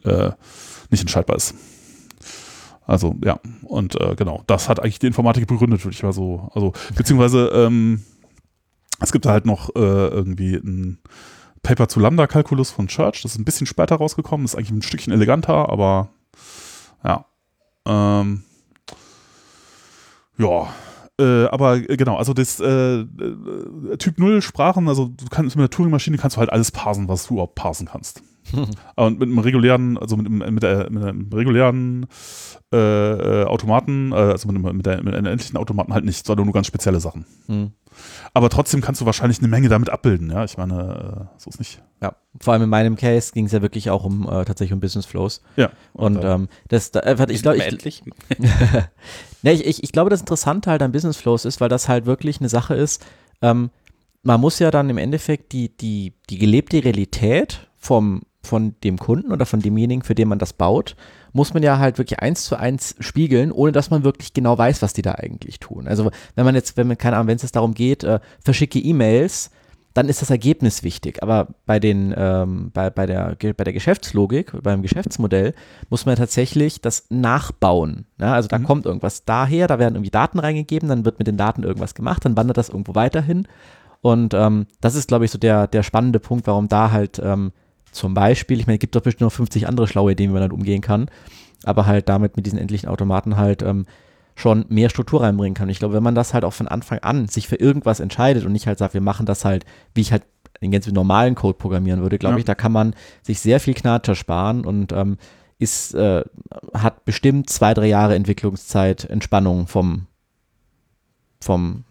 nicht 0.90 1.02
entscheidbar 1.02 1.36
ist. 1.36 1.56
Also 2.86 3.16
ja, 3.24 3.40
und 3.64 4.00
äh, 4.00 4.16
genau, 4.16 4.44
das 4.48 4.68
hat 4.68 4.80
eigentlich 4.80 5.00
die 5.00 5.08
Informatik 5.08 5.48
begründet, 5.48 5.84
würde 5.84 5.96
ich 5.96 6.04
mal 6.04 6.14
so, 6.14 6.50
also 6.54 6.74
beziehungsweise 6.96 7.48
ähm, 7.54 8.04
es 9.00 9.12
gibt 9.12 9.26
da 9.26 9.32
halt 9.32 9.46
noch 9.46 9.70
äh, 9.76 9.80
irgendwie 10.08 10.56
ein 10.56 11.00
Paper 11.62 11.88
zu 11.88 12.02
Lambda-Kalkulus 12.02 12.72
von 12.72 12.88
Church, 12.88 13.22
das 13.22 13.34
ist 13.34 13.40
ein 13.40 13.46
bisschen 13.46 13.68
später 13.68 13.96
rausgekommen, 13.96 14.46
ist 14.46 14.56
eigentlich 14.56 14.72
ein 14.72 14.82
Stückchen 14.82 15.14
eleganter, 15.14 15.70
aber 15.70 16.10
ja. 17.04 17.26
Ähm, 17.86 18.44
ja, 20.38 20.70
äh, 21.20 21.46
aber 21.46 21.78
äh, 21.78 21.98
genau, 21.98 22.18
also 22.18 22.34
das 22.34 22.60
äh, 22.60 23.02
äh 23.02 23.98
Typ 23.98 24.18
0 24.18 24.42
Sprachen, 24.42 24.88
also 24.88 25.08
du 25.08 25.26
kannst 25.30 25.56
mit 25.56 25.64
der 25.64 25.70
Turing-Maschine 25.70 26.18
kannst 26.18 26.38
du 26.38 26.40
halt 26.40 26.52
alles 26.52 26.72
parsen, 26.72 27.08
was 27.08 27.28
du 27.28 27.36
überhaupt 27.36 27.56
parsen 27.56 27.88
kannst. 27.88 28.24
Und 28.96 29.20
mit 29.20 29.30
einem 29.30 29.40
regulären, 29.40 29.98
also 29.98 30.18
mit, 30.18 30.30
mit, 30.30 30.64
der, 30.64 30.90
mit 30.90 31.04
einem 31.04 31.30
regulären 31.32 32.06
äh, 32.74 32.78
äh, 32.78 33.46
Automaten, 33.46 34.12
äh, 34.12 34.16
also 34.16 34.48
mit, 34.52 34.74
mit, 34.74 34.86
der, 34.86 35.04
mit 35.04 35.14
einem 35.14 35.28
endlichen 35.28 35.58
Automaten 35.58 35.94
halt 35.94 36.06
nicht, 36.06 36.26
sondern 36.26 36.46
nur 36.46 36.54
ganz 36.54 36.68
spezielle 36.68 37.00
Sachen. 37.00 37.26
Mhm. 37.48 37.72
Aber 38.34 38.50
trotzdem 38.50 38.82
kannst 38.82 39.02
du 39.02 39.06
wahrscheinlich 39.06 39.40
eine 39.40 39.48
Menge 39.48 39.70
damit 39.70 39.90
abbilden, 39.90 40.32
ja. 40.32 40.44
Ich 40.44 40.58
meine, 40.58 41.28
äh, 41.36 41.40
so 41.40 41.50
ist 41.50 41.60
nicht. 41.60 41.82
Ja, 42.02 42.16
vor 42.40 42.54
allem 42.54 42.64
in 42.64 42.70
meinem 42.70 42.96
Case 42.96 43.32
ging 43.32 43.46
es 43.46 43.52
ja 43.52 43.62
wirklich 43.62 43.90
auch 43.90 44.04
um 44.04 44.24
äh, 44.24 44.44
tatsächlich 44.46 44.74
um 44.74 44.80
Business 44.80 45.06
Flows. 45.06 45.42
Ja. 45.56 45.72
Und, 45.94 46.18
und 46.18 46.26
ähm, 46.26 46.48
das, 46.68 46.92
da, 46.92 47.02
äh, 47.02 47.32
ich 47.32 47.44
glaube, 47.44 47.58
ich, 47.58 48.04
nee, 49.44 49.52
ich, 49.52 49.66
ich, 49.66 49.84
ich 49.84 49.92
glaube, 49.92 50.10
das 50.10 50.22
Interessante 50.22 50.72
halt 50.72 50.82
an 50.82 50.92
Business 50.92 51.18
Flows 51.18 51.46
ist, 51.46 51.62
weil 51.62 51.70
das 51.70 51.88
halt 51.88 52.06
wirklich 52.06 52.40
eine 52.40 52.50
Sache 52.50 52.74
ist. 52.74 53.06
Ähm, 53.42 53.70
man 54.24 54.42
muss 54.42 54.60
ja 54.60 54.72
dann 54.72 54.90
im 54.90 54.98
Endeffekt 54.98 55.52
die, 55.52 55.70
die, 55.78 56.14
die 56.30 56.40
gelebte 56.40 56.84
Realität 56.84 57.68
vom 57.78 58.22
von 58.44 58.76
dem 58.84 58.98
Kunden 58.98 59.32
oder 59.32 59.46
von 59.46 59.62
demjenigen, 59.62 60.04
für 60.04 60.16
den 60.16 60.28
man 60.28 60.40
das 60.40 60.54
baut, 60.54 60.96
muss 61.32 61.54
man 61.54 61.64
ja 61.64 61.80
halt 61.80 61.98
wirklich 61.98 62.20
eins 62.20 62.44
zu 62.44 62.56
eins 62.56 62.96
spiegeln, 63.00 63.52
ohne 63.52 63.72
dass 63.72 63.90
man 63.90 64.04
wirklich 64.04 64.34
genau 64.34 64.58
weiß, 64.58 64.82
was 64.82 64.94
die 64.94 65.02
da 65.02 65.14
eigentlich 65.14 65.60
tun. 65.60 65.88
Also 65.88 66.12
wenn 66.36 66.46
man 66.46 66.56
jetzt, 66.56 66.78
wenn 66.78 66.88
man, 66.88 66.98
keine 66.98 67.16
Ahnung, 67.16 67.28
wenn 67.28 67.38
es 67.38 67.42
jetzt 67.42 67.56
darum 67.56 67.74
geht, 67.74 68.04
äh, 68.04 68.20
verschicke 68.44 68.80
E-Mails, 68.80 69.50
dann 69.94 70.10
ist 70.10 70.22
das 70.22 70.30
Ergebnis 70.30 70.84
wichtig. 70.84 71.22
Aber 71.22 71.50
bei 71.66 71.80
den, 71.80 72.14
ähm, 72.18 72.72
bei, 72.74 72.90
bei, 72.90 73.06
der, 73.06 73.36
bei 73.40 73.64
der 73.64 73.74
Geschäftslogik, 73.74 74.52
beim 74.64 74.82
Geschäftsmodell, 74.82 75.54
muss 75.90 76.06
man 76.06 76.16
tatsächlich 76.16 76.82
das 76.82 77.06
nachbauen. 77.10 78.06
Ja, 78.20 78.34
also 78.34 78.48
da 78.48 78.58
mhm. 78.58 78.64
kommt 78.64 78.86
irgendwas 78.86 79.24
daher, 79.26 79.68
da 79.68 79.80
werden 79.80 79.96
irgendwie 79.96 80.12
Daten 80.12 80.40
reingegeben, 80.40 80.90
dann 80.90 81.06
wird 81.06 81.20
mit 81.20 81.28
den 81.28 81.38
Daten 81.38 81.64
irgendwas 81.64 81.94
gemacht, 81.94 82.26
dann 82.26 82.36
wandert 82.36 82.58
das 82.58 82.70
irgendwo 82.70 82.96
weiterhin. 82.96 83.48
Und 84.02 84.34
ähm, 84.34 84.66
das 84.82 84.96
ist, 84.96 85.08
glaube 85.08 85.26
ich, 85.26 85.32
so 85.32 85.38
der, 85.38 85.68
der 85.68 85.84
spannende 85.84 86.20
Punkt, 86.20 86.48
warum 86.48 86.68
da 86.68 86.92
halt 86.92 87.22
ähm, 87.24 87.52
zum 87.94 88.14
Beispiel, 88.14 88.60
ich 88.60 88.68
meine, 88.68 88.76
es 88.76 88.82
gibt 88.82 88.96
doch 88.96 89.02
bestimmt 89.02 89.22
noch 89.22 89.32
50 89.32 89.68
andere 89.68 89.88
schlaue 89.88 90.12
Ideen, 90.12 90.30
wie 90.30 90.34
man 90.34 90.42
damit 90.42 90.58
umgehen 90.58 90.82
kann, 90.82 91.10
aber 91.64 91.86
halt 91.86 92.10
damit 92.10 92.36
mit 92.36 92.46
diesen 92.46 92.60
endlichen 92.60 92.90
Automaten 92.90 93.38
halt 93.38 93.62
ähm, 93.62 93.86
schon 94.36 94.66
mehr 94.70 94.90
Struktur 94.90 95.22
reinbringen 95.22 95.54
kann. 95.54 95.68
Und 95.68 95.72
ich 95.72 95.80
glaube, 95.80 95.94
wenn 95.94 96.04
man 96.04 96.16
das 96.16 96.34
halt 96.34 96.44
auch 96.44 96.54
von 96.54 96.68
Anfang 96.68 97.00
an 97.00 97.28
sich 97.28 97.48
für 97.48 97.56
irgendwas 97.56 98.00
entscheidet 98.00 98.46
und 98.46 98.52
nicht 98.52 98.68
halt 98.68 98.80
sagt, 98.80 98.94
wir 98.94 99.02
machen 99.02 99.26
das 99.26 99.46
halt, 99.46 99.66
wie 99.94 100.02
ich 100.02 100.12
halt 100.12 100.24
den 100.62 100.72
ganz 100.72 100.88
normalen 100.88 101.36
Code 101.36 101.58
programmieren 101.58 102.02
würde, 102.02 102.18
glaube 102.18 102.36
ja. 102.36 102.40
ich, 102.40 102.46
da 102.46 102.56
kann 102.56 102.72
man 102.72 102.96
sich 103.22 103.40
sehr 103.40 103.60
viel 103.60 103.74
Knatscher 103.74 104.16
sparen 104.16 104.66
und 104.66 104.92
ähm, 104.92 105.18
ist, 105.60 105.94
äh, 105.94 106.24
hat 106.74 107.06
bestimmt 107.06 107.50
zwei, 107.50 107.74
drei 107.74 107.88
Jahre 107.88 108.16
Entwicklungszeit, 108.16 109.06
Entspannung 109.06 109.68
vom, 109.68 110.08
vom, 111.42 111.84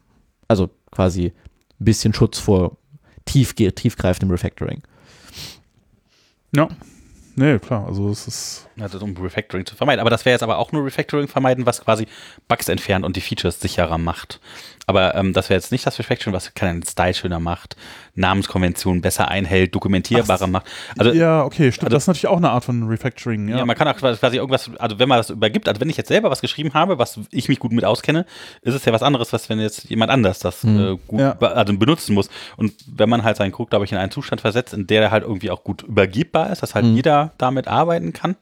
also 0.49 0.71
quasi 0.91 1.27
ein 1.81 1.85
bisschen 1.85 2.15
Schutz 2.15 2.39
vor 2.39 2.77
tief, 3.25 3.55
tiefgreifendem 3.55 4.31
Refactoring. 4.31 4.83
Ja. 6.55 6.69
Nee, 7.35 7.59
klar, 7.59 7.87
also 7.87 8.11
es 8.11 8.29
ist. 8.29 8.69
Also 8.81 8.99
um 9.01 9.17
Refactoring 9.17 9.67
zu 9.67 9.75
vermeiden. 9.75 10.01
Aber 10.01 10.11
das 10.11 10.25
wäre 10.25 10.35
jetzt 10.35 10.43
aber 10.43 10.59
auch 10.59 10.73
nur 10.73 10.85
Refactoring 10.85 11.29
vermeiden, 11.29 11.67
was 11.67 11.85
quasi 11.85 12.07
Bugs 12.49 12.69
entfernt 12.69 13.05
und 13.05 13.17
die 13.17 13.21
Features 13.21 13.61
sicherer 13.61 13.99
macht. 13.99 14.41
Aber 14.87 15.15
ähm, 15.15 15.33
das 15.33 15.49
wäre 15.49 15.59
jetzt 15.59 15.73
nicht 15.73 15.87
das 15.87 15.99
Refactoring, 15.99 16.35
was 16.35 16.55
keinen 16.55 16.83
Style 16.83 17.15
schöner 17.15 17.39
macht, 17.39 17.77
Namenskonventionen 18.15 19.01
besser 19.01 19.29
einhält, 19.29 19.75
dokumentierbarer 19.75 20.45
Ach, 20.45 20.49
macht. 20.49 20.67
Also, 20.99 21.13
ja, 21.13 21.45
okay, 21.45 21.71
stimmt. 21.71 21.87
Also, 21.87 21.97
das 21.97 22.05
ist 22.05 22.07
natürlich 22.09 22.27
auch 22.27 22.37
eine 22.37 22.51
Art 22.51 22.65
von 22.65 22.89
Refactoring. 22.89 23.49
Ja. 23.49 23.59
ja, 23.59 23.65
man 23.65 23.77
kann 23.77 23.87
auch 23.89 23.97
quasi 23.97 24.37
irgendwas, 24.37 24.71
also 24.79 24.99
wenn 24.99 25.09
man 25.09 25.19
das 25.19 25.31
übergibt, 25.31 25.69
also 25.69 25.81
wenn 25.81 25.89
ich 25.89 25.97
jetzt 25.97 26.09
selber 26.09 26.31
was 26.31 26.41
geschrieben 26.41 26.75
habe, 26.75 26.99
was 26.99 27.21
ich 27.31 27.49
mich 27.49 27.59
gut 27.59 27.73
mit 27.73 27.85
auskenne, 27.85 28.27
ist 28.63 28.75
es 28.75 28.85
ja 28.85 28.93
was 28.93 29.03
anderes, 29.03 29.33
was 29.33 29.49
wenn 29.49 29.61
jetzt 29.61 29.89
jemand 29.89 30.11
anders 30.11 30.41
das 30.41 30.65
mhm. 30.65 30.81
äh, 30.81 30.99
gut 31.07 31.21
ja. 31.21 31.39
also 31.39 31.77
benutzen 31.77 32.15
muss. 32.15 32.29
Und 32.57 32.75
wenn 32.87 33.09
man 33.09 33.23
halt 33.23 33.37
seinen 33.37 33.53
Code, 33.53 33.71
glaube 33.71 33.85
ich, 33.85 33.93
in 33.93 33.99
einen 33.99 34.11
Zustand 34.11 34.41
versetzt, 34.41 34.75
in 34.75 34.87
der 34.87 35.03
er 35.03 35.11
halt 35.11 35.23
irgendwie 35.23 35.51
auch 35.51 35.63
gut 35.63 35.83
übergibbar 35.83 36.51
ist, 36.51 36.63
dass 36.63 36.75
halt 36.75 36.87
mhm. 36.87 36.97
jeder 36.97 37.33
damit 37.39 37.69
arbeiten 37.69 38.13
kann. 38.13 38.37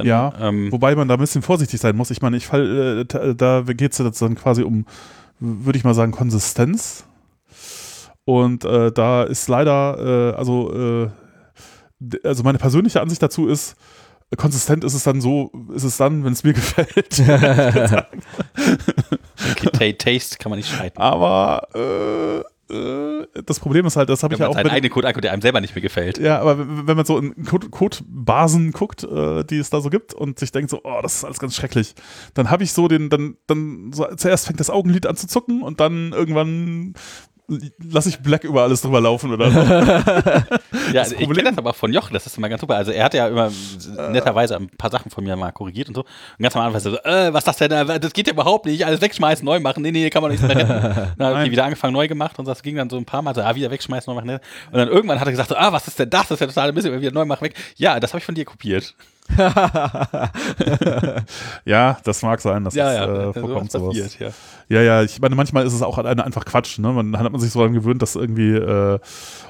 Dann, 0.00 0.06
ja, 0.06 0.32
ähm, 0.40 0.70
wobei 0.72 0.94
man 0.94 1.08
da 1.08 1.14
ein 1.14 1.20
bisschen 1.20 1.42
vorsichtig 1.42 1.80
sein 1.80 1.96
muss. 1.96 2.10
Ich 2.10 2.20
meine, 2.20 2.36
ich 2.36 2.46
fall, 2.46 3.06
äh, 3.08 3.34
da 3.34 3.62
geht 3.62 3.98
es 3.98 4.18
dann 4.18 4.34
quasi 4.34 4.62
um 4.62 4.84
würde 5.40 5.78
ich 5.78 5.84
mal 5.84 5.94
sagen, 5.94 6.12
Konsistenz. 6.12 7.04
Und 8.24 8.64
äh, 8.64 8.92
da 8.92 9.24
ist 9.24 9.48
leider, 9.48 10.32
äh, 10.32 10.36
also, 10.36 10.72
äh, 10.72 11.10
also 12.22 12.44
meine 12.44 12.58
persönliche 12.58 13.00
Ansicht 13.00 13.22
dazu 13.22 13.48
ist, 13.48 13.74
konsistent 14.36 14.84
ist 14.84 14.94
es 14.94 15.02
dann 15.02 15.20
so, 15.20 15.50
ist 15.74 15.82
es 15.82 15.96
dann, 15.96 16.22
wenn 16.24 16.34
es 16.34 16.44
mir 16.44 16.52
gefällt. 16.54 17.20
okay, 19.66 19.94
Taste 19.94 20.36
kann 20.38 20.50
man 20.50 20.58
nicht 20.58 20.72
streiten. 20.72 20.98
Aber 20.98 22.44
äh, 22.70 23.42
das 23.44 23.60
Problem 23.60 23.86
ist 23.86 23.96
halt, 23.96 24.08
das 24.08 24.22
habe 24.22 24.34
ich 24.34 24.40
ja 24.40 24.48
auch. 24.48 24.56
Wenn 24.56 24.66
man 24.66 24.72
eigene 24.72 24.90
Code 24.90 25.06
anguckt, 25.06 25.24
der 25.24 25.32
einem 25.32 25.42
selber 25.42 25.60
nicht 25.60 25.74
mehr 25.74 25.82
gefällt. 25.82 26.18
Ja, 26.18 26.40
aber 26.40 26.58
wenn 26.58 26.96
man 26.96 27.04
so 27.04 27.18
in 27.18 27.34
Codebasen 27.44 28.72
guckt, 28.72 29.04
äh, 29.04 29.44
die 29.44 29.58
es 29.58 29.70
da 29.70 29.80
so 29.80 29.90
gibt 29.90 30.14
und 30.14 30.38
sich 30.38 30.52
denkt 30.52 30.70
so, 30.70 30.80
oh, 30.84 31.00
das 31.02 31.16
ist 31.16 31.24
alles 31.24 31.38
ganz 31.38 31.54
schrecklich, 31.56 31.94
dann 32.34 32.50
habe 32.50 32.62
ich 32.62 32.72
so 32.72 32.88
den, 32.88 33.10
dann, 33.10 33.36
dann 33.46 33.92
so, 33.92 34.06
zuerst 34.16 34.46
fängt 34.46 34.60
das 34.60 34.70
Augenlid 34.70 35.06
an 35.06 35.16
zu 35.16 35.26
zucken 35.26 35.62
und 35.62 35.80
dann 35.80 36.12
irgendwann 36.12 36.94
lasse 37.90 38.08
ich 38.08 38.18
Black 38.18 38.44
über 38.44 38.62
alles 38.62 38.82
drüber 38.82 39.00
laufen 39.00 39.32
oder 39.32 39.50
so. 39.50 39.58
ja, 40.92 41.02
ich 41.02 41.16
kenne 41.16 41.42
das 41.44 41.58
aber 41.58 41.72
von 41.74 41.92
Jochen, 41.92 42.14
das 42.14 42.26
ist 42.26 42.38
immer 42.38 42.48
ganz 42.48 42.60
super. 42.60 42.76
Also 42.76 42.92
er 42.92 43.04
hat 43.04 43.14
ja 43.14 43.28
immer 43.28 43.50
netterweise 44.10 44.56
ein 44.56 44.68
paar 44.68 44.90
Sachen 44.90 45.10
von 45.10 45.24
mir 45.24 45.36
mal 45.36 45.50
korrigiert 45.52 45.88
und 45.88 45.94
so. 45.94 46.02
Und 46.02 46.42
ganz 46.42 46.54
am 46.56 46.62
Anfang 46.62 46.80
so, 46.80 46.96
äh, 46.96 47.32
was 47.32 47.40
ist 47.40 47.48
das 47.48 47.56
denn? 47.56 47.70
Das 47.70 48.12
geht 48.12 48.26
ja 48.26 48.32
überhaupt 48.32 48.66
nicht. 48.66 48.84
Alles 48.84 49.00
wegschmeißen, 49.00 49.44
neu 49.44 49.60
machen. 49.60 49.82
Nee, 49.82 49.92
nee, 49.92 50.08
kann 50.10 50.22
man 50.22 50.32
nicht 50.32 50.42
mehr 50.42 50.56
retten. 50.56 50.68
Dann 51.18 51.34
habe 51.34 51.44
ich 51.44 51.50
wieder 51.50 51.64
angefangen, 51.64 51.92
neu 51.92 52.08
gemacht 52.08 52.38
und 52.38 52.46
das 52.46 52.62
ging 52.62 52.76
dann 52.76 52.88
so 52.90 52.96
ein 52.96 53.04
paar 53.04 53.22
Mal 53.22 53.34
so, 53.34 53.42
ah, 53.42 53.54
wieder 53.54 53.70
wegschmeißen, 53.70 54.12
neu 54.12 54.20
machen. 54.20 54.26
Ne? 54.26 54.40
Und 54.70 54.78
dann 54.78 54.88
irgendwann 54.88 55.20
hat 55.20 55.26
er 55.26 55.32
gesagt, 55.32 55.48
so, 55.48 55.56
ah, 55.56 55.72
was 55.72 55.86
ist 55.88 55.98
denn 55.98 56.10
das? 56.10 56.28
Das 56.28 56.32
ist 56.32 56.40
ja 56.40 56.46
total 56.46 56.68
ein 56.68 56.74
bisschen, 56.74 57.00
wieder 57.00 57.12
neu 57.12 57.24
machen, 57.24 57.44
weg. 57.44 57.54
Ja, 57.76 58.00
das 58.00 58.12
habe 58.12 58.18
ich 58.18 58.24
von 58.24 58.34
dir 58.34 58.44
kopiert. 58.44 58.94
ja, 61.64 61.98
das 62.04 62.22
mag 62.22 62.40
sein, 62.40 62.64
dass 62.64 62.74
ja, 62.74 62.84
das 62.84 62.94
ja, 62.96 63.30
äh, 63.30 63.32
vorkommt. 63.32 63.70
sowas. 63.70 63.96
Passiert, 63.96 64.18
ja. 64.18 64.30
ja, 64.68 64.82
ja, 64.82 65.02
ich 65.02 65.20
meine, 65.20 65.34
manchmal 65.34 65.66
ist 65.66 65.72
es 65.72 65.82
auch 65.82 65.98
einfach 65.98 66.44
Quatsch. 66.44 66.78
Ne? 66.78 66.92
Man 66.92 67.18
hat 67.18 67.30
man 67.30 67.40
sich 67.40 67.50
so 67.50 67.60
daran 67.60 67.74
gewöhnt, 67.74 68.02
dass 68.02 68.16
irgendwie 68.16 68.54
äh, 68.54 68.98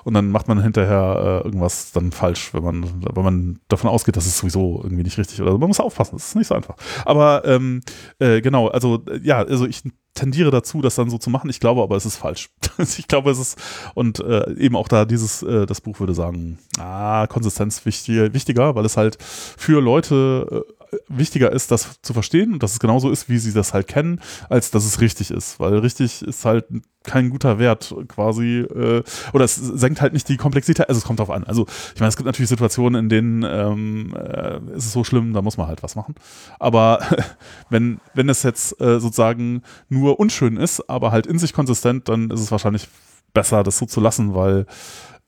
und 0.05 0.15
dann 0.15 0.31
macht 0.31 0.49
man 0.49 0.63
hinterher 0.63 1.43
äh, 1.43 1.47
irgendwas 1.47 1.93
dann 1.93 2.13
falsch, 2.13 2.53
wenn 2.55 2.63
man, 2.63 2.85
wenn 3.15 3.25
man 3.25 3.61
davon 3.69 3.91
ausgeht, 3.91 4.17
dass 4.17 4.27
es 4.27 4.39
sowieso 4.39 4.81
irgendwie 4.83 5.03
nicht 5.03 5.19
richtig 5.19 5.39
ist. 5.39 5.47
Also 5.47 5.59
man 5.59 5.69
muss 5.69 5.81
aufpassen, 5.81 6.17
das 6.17 6.29
ist 6.29 6.37
nicht 6.37 6.49
so 6.49 6.55
einfach. 6.55 6.77
Aber 7.05 7.45
ähm, 7.45 7.81
äh, 8.19 8.41
genau, 8.41 8.69
also 8.69 9.03
ja, 9.23 9.39
also 9.39 9.67
ich 9.67 9.83
tendiere 10.15 10.51
dazu, 10.51 10.83
das 10.83 10.97
dann 10.97 11.11
so 11.11 11.19
zu 11.19 11.31
machen. 11.31 11.51
Ich 11.51 11.61
glaube 11.61 11.83
aber, 11.83 11.97
es 11.97 12.05
ist 12.05 12.17
falsch. 12.17 12.51
ich 12.79 13.09
glaube, 13.09 13.31
es 13.31 13.39
ist, 13.39 13.59
und 13.95 14.21
äh, 14.21 14.53
eben 14.55 14.77
auch 14.77 14.89
da 14.89 15.05
dieses, 15.05 15.43
äh, 15.43 15.67
das 15.67 15.81
Buch 15.81 16.01
würde 16.01 16.15
sagen, 16.15 16.59
ah, 16.79 17.27
Konsistenz 17.27 17.85
wichtig, 17.87 18.35
wichtiger, 18.35 18.75
weil 18.75 18.85
es 18.85 18.97
halt 18.97 19.19
für 19.23 19.81
Leute 19.81 20.65
äh, 20.69 20.80
wichtiger 21.09 21.53
ist, 21.53 21.71
das 21.71 22.01
zu 22.03 22.13
verstehen 22.13 22.53
und 22.53 22.63
dass 22.63 22.73
es 22.73 22.79
genauso 22.81 23.11
ist, 23.11 23.29
wie 23.29 23.39
sie 23.39 23.53
das 23.53 23.75
halt 23.75 23.87
kennen, 23.87 24.21
als 24.49 24.71
dass 24.71 24.85
es 24.85 25.01
richtig 25.01 25.31
ist. 25.31 25.61
Weil 25.61 25.79
richtig 25.79 26.23
ist 26.23 26.45
halt 26.45 26.67
kein 27.03 27.31
guter 27.31 27.59
Wert 27.59 27.95
quasi, 28.09 28.59
äh, 28.59 29.03
oder 29.33 29.45
es 29.45 29.57
senkt 29.57 30.01
halt 30.01 30.13
nicht 30.13 30.29
die 30.29 30.37
Komplexität, 30.37 30.89
also 30.89 30.99
es 30.99 31.05
kommt 31.05 31.19
drauf 31.19 31.31
an. 31.31 31.45
Also 31.45 31.67
ich 31.95 32.01
meine, 32.01 32.09
es 32.09 32.17
gibt 32.17 32.27
natürlich 32.27 32.49
Situationen, 32.49 33.05
in 33.05 33.09
denen 33.09 33.43
ähm, 33.43 34.15
äh, 34.17 34.57
ist 34.77 34.87
es 34.87 34.93
so 34.93 35.05
schlimm, 35.05 35.33
da 35.33 35.43
muss 35.43 35.57
man 35.57 35.67
halt 35.67 35.83
was 35.83 35.97
machen. 35.97 36.15
Aber 36.59 37.01
wenn, 37.71 38.01
wenn 38.15 38.29
es 38.29 38.43
jetzt 38.43 38.81
äh, 38.81 39.01
sozusagen 39.01 39.63
nur 39.89 40.21
unschön 40.21 40.57
ist, 40.57 40.89
aber 40.91 41.11
halt 41.13 41.27
in 41.27 41.39
sich 41.39 41.53
konsistent, 41.53 42.09
dann 42.09 42.31
ist 42.31 42.41
es 42.41 42.51
wahrscheinlich 42.51 42.89
besser, 43.33 43.63
das 43.63 43.79
so 43.79 43.87
zu 43.87 44.01
lassen, 44.01 44.35
weil 44.35 44.67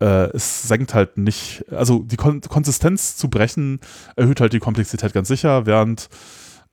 äh, 0.03 0.31
es 0.35 0.65
senkt 0.65 0.95
halt 0.95 1.17
nicht, 1.17 1.65
also 1.71 2.01
die 2.01 2.17
Kon 2.17 2.41
Konsistenz 2.41 3.17
zu 3.17 3.31
brechen 3.31 3.79
erhöht 4.17 4.41
halt 4.41 4.53
die 4.53 4.59
Komplexität 4.59 5.13
ganz 5.13 5.29
sicher, 5.29 5.65
während 5.65 6.09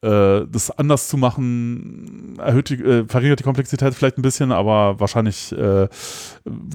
äh, 0.02 0.48
das 0.50 0.72
anders 0.72 1.10
zu 1.10 1.18
machen 1.18 2.40
erhöht 2.40 2.70
die, 2.70 2.76
äh, 2.76 3.06
verringert 3.08 3.40
die 3.40 3.44
Komplexität 3.44 3.94
vielleicht 3.94 4.18
ein 4.18 4.24
bisschen, 4.24 4.52
aber 4.52 5.00
wahrscheinlich 5.00 5.52
äh, 5.52 5.88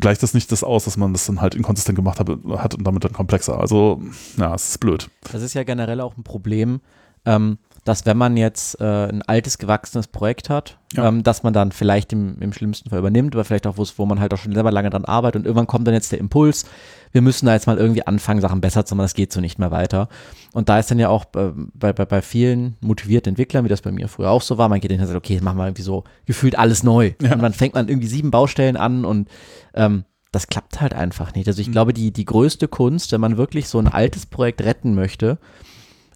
gleicht 0.00 0.22
das 0.22 0.34
nicht 0.34 0.52
das 0.52 0.62
aus, 0.62 0.84
dass 0.84 0.96
man 0.96 1.12
das 1.12 1.26
dann 1.26 1.40
halt 1.40 1.56
inkonsistent 1.56 1.96
gemacht 1.96 2.20
hat, 2.20 2.28
hat 2.28 2.74
und 2.74 2.84
damit 2.84 3.04
dann 3.04 3.12
komplexer. 3.12 3.58
Also, 3.58 4.00
ja, 4.36 4.54
es 4.54 4.68
ist 4.68 4.78
blöd. 4.78 5.08
Das 5.32 5.42
ist 5.42 5.54
ja 5.54 5.64
generell 5.64 6.00
auch 6.00 6.16
ein 6.16 6.22
Problem, 6.22 6.80
ähm, 7.24 7.58
dass 7.84 8.06
wenn 8.06 8.16
man 8.16 8.36
jetzt 8.38 8.80
äh, 8.80 8.84
ein 9.08 9.20
altes, 9.22 9.58
gewachsenes 9.58 10.08
Projekt 10.08 10.48
hat, 10.48 10.78
Ja. 10.94 11.06
ähm, 11.08 11.22
dass 11.22 11.42
man 11.42 11.52
dann 11.52 11.70
vielleicht 11.70 12.12
im, 12.14 12.40
im 12.40 12.52
schlimmsten 12.54 12.88
Fall 12.88 12.98
übernimmt, 12.98 13.34
aber 13.34 13.44
vielleicht 13.44 13.66
auch, 13.66 13.76
wo 13.76 14.06
man 14.06 14.20
halt 14.20 14.32
auch 14.32 14.38
schon 14.38 14.54
selber 14.54 14.70
lange 14.72 14.88
dran 14.88 15.04
arbeitet 15.04 15.40
und 15.40 15.46
irgendwann 15.46 15.66
kommt 15.66 15.86
dann 15.86 15.92
jetzt 15.94 16.10
der 16.10 16.18
Impuls, 16.18 16.64
wir 17.12 17.20
müssen 17.20 17.44
da 17.46 17.52
jetzt 17.52 17.66
mal 17.66 17.76
irgendwie 17.76 18.06
anfangen, 18.06 18.40
Sachen 18.40 18.60
besser 18.62 18.86
zu 18.86 18.94
machen, 18.96 19.04
das 19.04 19.14
geht 19.14 19.32
so 19.32 19.40
nicht 19.40 19.58
mehr 19.58 19.70
weiter. 19.70 20.08
Und 20.52 20.68
da 20.70 20.78
ist 20.78 20.90
dann 20.90 20.98
ja 20.98 21.10
auch 21.10 21.26
äh, 21.36 21.52
bei, 21.74 21.92
bei, 21.92 22.06
bei 22.06 22.22
vielen 22.22 22.76
motivierten 22.80 23.32
Entwicklern, 23.32 23.64
wie 23.64 23.68
das 23.68 23.82
bei 23.82 23.92
mir 23.92 24.08
früher 24.08 24.30
auch 24.30 24.42
so 24.42 24.56
war, 24.56 24.68
man 24.70 24.80
geht 24.80 24.90
hin 24.90 25.00
und 25.00 25.06
sagt, 25.06 25.16
okay, 25.18 25.38
machen 25.42 25.58
wir 25.58 25.66
irgendwie 25.66 25.82
so 25.82 26.04
gefühlt 26.24 26.58
alles 26.58 26.82
neu. 26.82 27.12
Ja. 27.20 27.34
Und 27.34 27.42
dann 27.42 27.52
fängt 27.52 27.74
man 27.74 27.88
irgendwie 27.88 28.08
sieben 28.08 28.30
Baustellen 28.30 28.76
an 28.78 29.04
und 29.04 29.28
ähm, 29.74 30.04
das 30.32 30.46
klappt 30.46 30.80
halt 30.80 30.94
einfach 30.94 31.34
nicht. 31.34 31.46
Also 31.48 31.60
ich 31.60 31.70
glaube, 31.70 31.92
die, 31.92 32.12
die 32.12 32.24
größte 32.24 32.66
Kunst, 32.66 33.12
wenn 33.12 33.20
man 33.20 33.36
wirklich 33.36 33.68
so 33.68 33.78
ein 33.78 33.86
altes 33.88 34.26
Projekt 34.26 34.62
retten 34.62 34.94
möchte, 34.94 35.38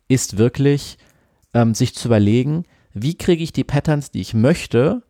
ist 0.09 0.39
wirklich, 0.39 0.97
ähm, 1.59 1.75
sich 1.75 1.95
zu 1.95 2.09
überlegen, 2.09 2.65
wie 2.95 3.17
kriege 3.17 3.43
ich 3.43 3.53
die 3.53 3.65
Patterns, 3.65 4.11
die 4.11 4.21
ich 4.21 4.35
möchte, 4.35 5.03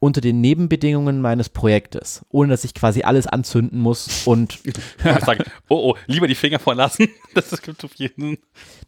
unter 0.00 0.20
den 0.20 0.40
Nebenbedingungen 0.40 1.20
meines 1.20 1.48
Projektes, 1.48 2.24
ohne 2.30 2.50
dass 2.50 2.64
ich 2.64 2.74
quasi 2.74 3.02
alles 3.02 3.26
anzünden 3.26 3.80
muss 3.80 4.26
und 4.26 4.58
Ich 4.64 5.24
sage, 5.24 5.44
oh, 5.68 5.92
oh, 5.92 5.96
lieber 6.06 6.26
die 6.26 6.34
Finger 6.34 6.58
von 6.58 6.76
lassen. 6.76 7.08
Das 7.34 7.62
gibt 7.62 7.84
auf 7.84 7.94
jeden 7.94 8.38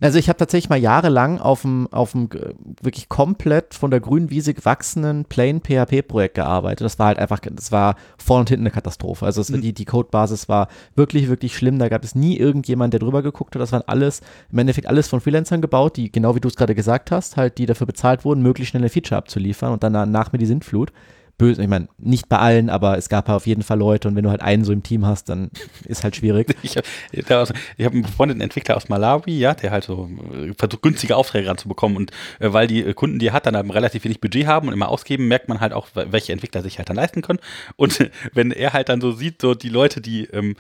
Also 0.01 0.19
ich 0.19 0.29
habe 0.29 0.39
tatsächlich 0.39 0.71
mal 0.71 0.79
jahrelang 0.79 1.39
auf 1.39 1.63
dem, 1.63 1.87
auf 1.93 2.13
dem 2.13 2.29
äh, 2.33 2.53
wirklich 2.83 3.09
komplett 3.09 3.75
von 3.75 3.91
der 3.91 4.01
grünen 4.01 4.31
Wiese 4.31 4.55
gewachsenen 4.55 5.25
Plain 5.25 5.61
PHP 5.61 6.03
Projekt 6.03 6.35
gearbeitet. 6.35 6.85
Das 6.85 6.99
war 6.99 7.09
halt 7.09 7.19
einfach, 7.19 7.39
das 7.41 7.71
war 7.71 7.97
vorne 8.19 8.41
und 8.41 8.49
hinten 8.49 8.65
eine 8.65 8.73
Katastrophe. 8.73 9.25
Also 9.25 9.41
es, 9.41 9.49
die, 9.49 9.73
die 9.73 9.85
Codebasis 9.85 10.49
war 10.49 10.69
wirklich, 10.97 11.29
wirklich 11.29 11.57
schlimm. 11.57 11.79
Da 11.79 11.89
gab 11.89 12.03
es 12.03 12.15
nie 12.15 12.37
irgendjemand, 12.39 12.93
der 12.93 13.01
drüber 13.01 13.23
geguckt 13.23 13.55
hat. 13.55 13.63
Das 13.63 13.73
waren 13.73 13.85
alles, 13.87 14.21
im 14.51 14.59
Endeffekt 14.59 14.89
alles 14.89 15.07
von 15.07 15.21
Freelancern 15.21 15.61
gebaut, 15.61 15.97
die, 15.97 16.11
genau 16.11 16.35
wie 16.35 16.41
du 16.41 16.49
es 16.49 16.57
gerade 16.57 16.75
gesagt 16.75 17.11
hast, 17.11 17.37
halt, 17.37 17.59
die 17.59 17.67
dafür 17.67 17.87
bezahlt 17.87 18.25
wurden, 18.25 18.43
möglichst 18.43 18.71
schnell 18.71 18.83
ein 18.83 18.91
Feature 18.91 19.19
abzuliefern 19.19 19.73
und 19.73 19.85
dann 19.85 20.11
nach 20.11 20.33
mir 20.33 20.39
die 20.39 20.47
Sintflut. 20.47 20.93
Böse, 21.41 21.63
ich 21.63 21.69
meine, 21.69 21.89
nicht 21.99 22.29
bei 22.29 22.39
allen, 22.39 22.69
aber 22.69 22.99
es 22.99 23.09
gab 23.09 23.27
halt 23.29 23.37
auf 23.37 23.47
jeden 23.47 23.63
Fall 23.63 23.79
Leute 23.79 24.09
und 24.09 24.15
wenn 24.15 24.25
du 24.25 24.31
halt 24.31 24.43
einen 24.43 24.63
so 24.65 24.73
im 24.73 24.83
Team 24.83 25.07
hast, 25.07 25.29
dann 25.31 25.51
ist 25.87 26.05
halt 26.05 26.15
schwierig. 26.17 26.55
Ich 26.63 26.77
habe 26.77 26.87
ich 27.13 27.85
hab 27.87 27.93
einen 27.93 28.03
befreundeten 28.03 28.43
Entwickler 28.43 28.77
aus 28.77 28.89
Malawi, 28.91 29.39
ja, 29.39 29.55
der 29.55 29.71
halt 29.71 29.85
so 29.85 30.09
äh, 30.33 30.53
versucht, 30.57 30.83
günstige 30.83 31.17
Aufträge 31.17 31.49
ranzubekommen. 31.49 31.97
Und 31.97 32.11
äh, 32.39 32.53
weil 32.53 32.67
die 32.67 32.83
äh, 32.83 32.93
Kunden, 32.95 33.19
die 33.19 33.29
er 33.29 33.33
hat, 33.33 33.47
dann 33.47 33.55
eben 33.55 33.71
relativ 33.71 34.05
wenig 34.05 34.21
Budget 34.21 34.47
haben 34.47 34.69
und 34.69 34.75
immer 34.75 34.89
ausgeben, 34.91 35.27
merkt 35.29 35.49
man 35.49 35.61
halt 35.61 35.73
auch, 35.73 35.89
wel- 35.95 36.13
welche 36.13 36.33
Entwickler 36.33 36.63
sich 36.63 36.79
halt 36.79 36.89
dann 36.91 36.97
leisten 36.97 37.23
können. 37.23 37.41
Und 37.77 38.11
wenn 38.35 38.51
er 38.53 38.73
halt 38.75 38.89
dann 38.91 39.01
so 39.01 39.13
sieht, 39.13 39.41
so 39.41 39.55
die 39.55 39.71
Leute, 39.71 40.01
die 40.01 40.25
ähm, 40.27 40.57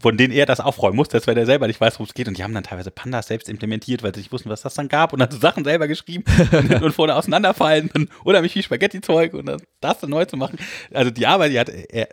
von 0.00 0.16
denen 0.16 0.32
er 0.32 0.46
das 0.46 0.60
aufräumen 0.60 0.96
muss, 0.96 1.08
dass 1.08 1.26
wenn 1.26 1.36
er 1.36 1.46
selber 1.46 1.66
nicht 1.66 1.80
weiß, 1.80 1.94
worum 1.94 2.06
es 2.06 2.14
geht. 2.14 2.28
Und 2.28 2.38
die 2.38 2.44
haben 2.44 2.54
dann 2.54 2.62
teilweise 2.64 2.90
Pandas 2.90 3.26
selbst 3.26 3.48
implementiert, 3.48 4.02
weil 4.02 4.14
sie 4.14 4.20
nicht 4.20 4.32
wussten, 4.32 4.48
was 4.50 4.62
das 4.62 4.74
dann 4.74 4.88
gab 4.88 5.12
und 5.12 5.18
dann 5.18 5.30
so 5.30 5.38
Sachen 5.38 5.64
selber 5.64 5.88
geschrieben 5.88 6.24
und, 6.52 6.70
und 6.82 6.92
vorne 6.92 7.16
auseinanderfallen 7.16 7.90
und, 7.94 8.08
oder 8.24 8.42
mich 8.42 8.52
viel 8.52 8.62
Spaghetti-Zeug 8.62 9.34
und 9.34 9.46
das, 9.46 9.62
das 9.80 9.98
dann 10.00 10.10
neu 10.10 10.24
zu 10.24 10.36
machen. 10.36 10.58
Also 10.92 11.10
die 11.10 11.26
Arbeit, 11.26 11.52
die 11.52 11.58
hat 11.58 11.68
er 11.68 12.08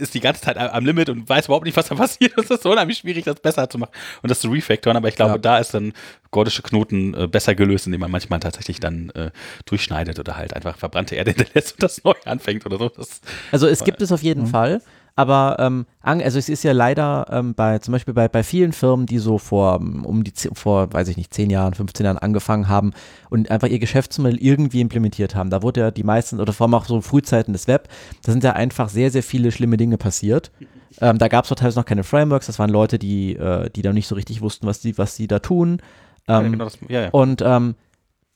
ist 0.00 0.14
die 0.14 0.20
ganze 0.20 0.40
Zeit 0.42 0.56
am 0.56 0.86
Limit 0.86 1.08
und 1.08 1.28
weiß 1.28 1.46
überhaupt 1.46 1.66
nicht, 1.66 1.76
was 1.76 1.88
da 1.88 1.94
passiert. 1.96 2.32
Es 2.38 2.48
ist 2.50 2.62
so 2.62 2.70
unheimlich 2.70 2.98
schwierig, 2.98 3.24
das 3.24 3.40
besser 3.40 3.68
zu 3.68 3.78
machen 3.78 3.90
und 4.22 4.30
das 4.30 4.38
zu 4.40 4.48
refactoren. 4.48 4.96
Aber 4.96 5.08
ich 5.08 5.16
glaube, 5.16 5.32
Ja. 5.32 5.38
da 5.38 5.58
ist 5.58 5.74
dann 5.74 5.92
gordische 6.30 6.62
Knoten 6.62 7.14
äh, 7.14 7.26
besser 7.26 7.56
gelöst, 7.56 7.86
indem 7.86 8.02
man 8.02 8.10
manchmal 8.12 8.38
tatsächlich 8.38 8.78
dann 8.78 9.10
äh, 9.10 9.30
durchschneidet 9.66 10.20
oder 10.20 10.36
halt 10.36 10.54
einfach 10.54 10.78
verbrannte 10.78 11.16
Erde 11.16 11.32
hinterlässt 11.36 11.72
und 11.72 11.82
das 11.82 12.04
neu 12.04 12.14
anfängt 12.24 12.64
oder 12.64 12.78
so. 12.78 12.88
Das, 12.90 13.20
Also 13.50 13.66
es 13.66 13.82
gibt 13.82 14.00
es 14.00 14.12
auf 14.12 14.22
jeden 14.22 14.46
Fall, 14.46 14.82
aber 15.18 15.56
ähm, 15.58 15.84
also 16.00 16.38
es 16.38 16.48
ist 16.48 16.62
ja 16.62 16.70
leider 16.70 17.26
ähm, 17.28 17.52
bei 17.54 17.80
zum 17.80 17.90
Beispiel 17.90 18.14
bei, 18.14 18.28
bei 18.28 18.44
vielen 18.44 18.70
Firmen, 18.72 19.04
die 19.04 19.18
so 19.18 19.38
vor 19.38 19.80
ähm, 19.80 20.06
um 20.06 20.22
die 20.22 20.32
vor 20.52 20.92
weiß 20.92 21.08
ich 21.08 21.16
nicht 21.16 21.34
10 21.34 21.50
Jahren, 21.50 21.74
15 21.74 22.06
Jahren 22.06 22.18
angefangen 22.18 22.68
haben 22.68 22.92
und 23.28 23.50
einfach 23.50 23.66
ihr 23.66 23.80
Geschäftsmodell 23.80 24.38
irgendwie 24.38 24.80
implementiert 24.80 25.34
haben. 25.34 25.50
Da 25.50 25.60
wurde 25.60 25.80
ja 25.80 25.90
die 25.90 26.04
meisten 26.04 26.38
oder 26.38 26.52
vor 26.52 26.66
allem 26.66 26.74
auch 26.74 26.84
so 26.84 27.00
Frühzeiten 27.00 27.52
des 27.52 27.66
Web, 27.66 27.88
da 28.22 28.30
sind 28.30 28.44
ja 28.44 28.52
einfach 28.52 28.88
sehr 28.90 29.10
sehr 29.10 29.24
viele 29.24 29.50
schlimme 29.50 29.76
Dinge 29.76 29.98
passiert. 29.98 30.52
Ähm, 31.00 31.18
da 31.18 31.26
gab 31.26 31.46
es 31.46 31.50
teilweise 31.50 31.80
noch 31.80 31.86
keine 31.86 32.04
Frameworks. 32.04 32.46
Das 32.46 32.60
waren 32.60 32.70
Leute, 32.70 33.00
die 33.00 33.34
äh, 33.34 33.70
die 33.70 33.82
da 33.82 33.92
nicht 33.92 34.06
so 34.06 34.14
richtig 34.14 34.40
wussten, 34.40 34.68
was 34.68 34.82
sie 34.82 34.98
was 34.98 35.16
sie 35.16 35.26
da 35.26 35.40
tun. 35.40 35.82
ja, 36.28 36.40
Ähm, 36.40 36.52
genau 36.52 36.64
das, 36.64 36.78
ja, 36.88 37.02
ja. 37.02 37.08
und 37.10 37.42
ähm, 37.44 37.74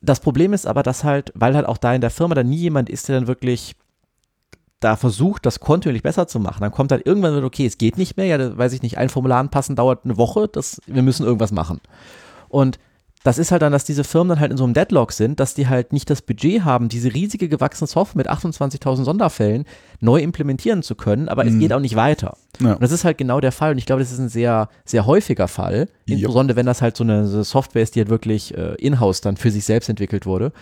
das 0.01 0.19
Problem 0.19 0.53
ist 0.53 0.67
aber, 0.67 0.83
dass 0.83 1.05
halt, 1.05 1.31
weil 1.37 1.55
halt 1.55 1.67
auch 1.67 1.79
da 1.79 1.95
in 1.95 2.01
der 2.01 2.11
Firma 2.11 2.35
dann 2.35 2.49
nie 2.49 2.57
jemand 2.57 2.91
ist, 2.91 3.09
der 3.09 3.21
dann 3.21 3.29
wirklich 3.29 3.77
da 4.85 4.97
versucht, 4.97 5.47
das 5.47 5.61
kontinuierlich 5.61 6.03
besser 6.03 6.27
zu 6.27 6.41
machen, 6.41 6.61
dann 6.61 6.73
kommt 6.73 6.93
halt 6.93 7.07
irgendwann, 7.07 7.35
wird, 7.35 7.45
okay, 7.45 7.67
es 7.67 7.79
geht 7.79 7.99
nicht 7.99 8.17
mehr, 8.17 8.27
ja, 8.27 8.39
da 8.39 8.57
weiß 8.57 8.73
ich 8.73 8.83
nicht, 8.83 8.99
ein 8.99 9.09
Formular 9.09 9.39
anpassen 9.39 9.77
dauert 9.77 10.05
eine 10.05 10.17
Woche, 10.17 10.49
das, 10.49 10.81
wir 10.87 11.03
müssen 11.03 11.25
irgendwas 11.25 11.53
machen. 11.53 11.81
Und 12.49 12.79
das 13.25 13.39
ist 13.39 13.53
halt 13.53 13.63
dann, 13.63 13.73
dass 13.73 13.85
diese 13.85 14.03
Firmen 14.03 14.31
dann 14.31 14.41
halt 14.41 14.51
in 14.51 14.57
so 14.57 14.65
einem 14.65 14.75
Deadlock 14.75 15.13
sind, 15.13 15.39
dass 15.39 15.55
die 15.55 15.69
halt 15.69 15.93
nicht 15.93 16.11
das 16.11 16.23
Budget 16.23 16.65
haben, 16.65 16.89
diese 16.89 17.15
riesige 17.15 17.49
gewachsene 17.49 17.87
Software 17.87 18.19
mit 18.19 18.29
28.000 18.29 19.05
Sonderfällen 19.05 19.65
neu 20.01 20.21
implementieren 20.21 20.83
zu 20.83 20.97
können, 20.97 21.29
aber 21.29 21.47
es 21.47 21.57
geht 21.59 21.73
auch 21.73 21.81
nicht 21.81 21.95
weiter. 21.95 22.37
Ja. 22.61 22.75
Und 22.75 22.83
das 22.83 22.91
ist 22.91 23.05
halt 23.05 23.19
genau 23.19 23.41
der 23.41 23.53
Fall. 23.53 23.73
Und 23.73 23.79
ich 23.79 23.87
glaube, 23.87 24.03
das 24.03 24.11
ist 24.11 24.19
ein 24.19 24.29
sehr, 24.29 24.69
sehr 24.85 25.07
häufiger 25.07 25.47
Fall, 25.47 25.89
insbesondere 26.07 26.57
wenn 26.57 26.67
das 26.67 26.83
halt 26.83 26.97
so 26.97 27.05
eine, 27.05 27.27
so 27.29 27.37
eine 27.37 27.45
Software 27.45 27.83
ist, 27.83 27.95
die 27.95 28.01
halt 28.01 28.11
wirklich 28.11 28.57
äh, 28.57 28.75
in-house 28.75 29.21
dann 29.21 29.37
für 29.37 29.53
sich 29.53 29.65
selbst 29.65 29.89
entwickelt 29.89 30.27
wurde, 30.27 30.53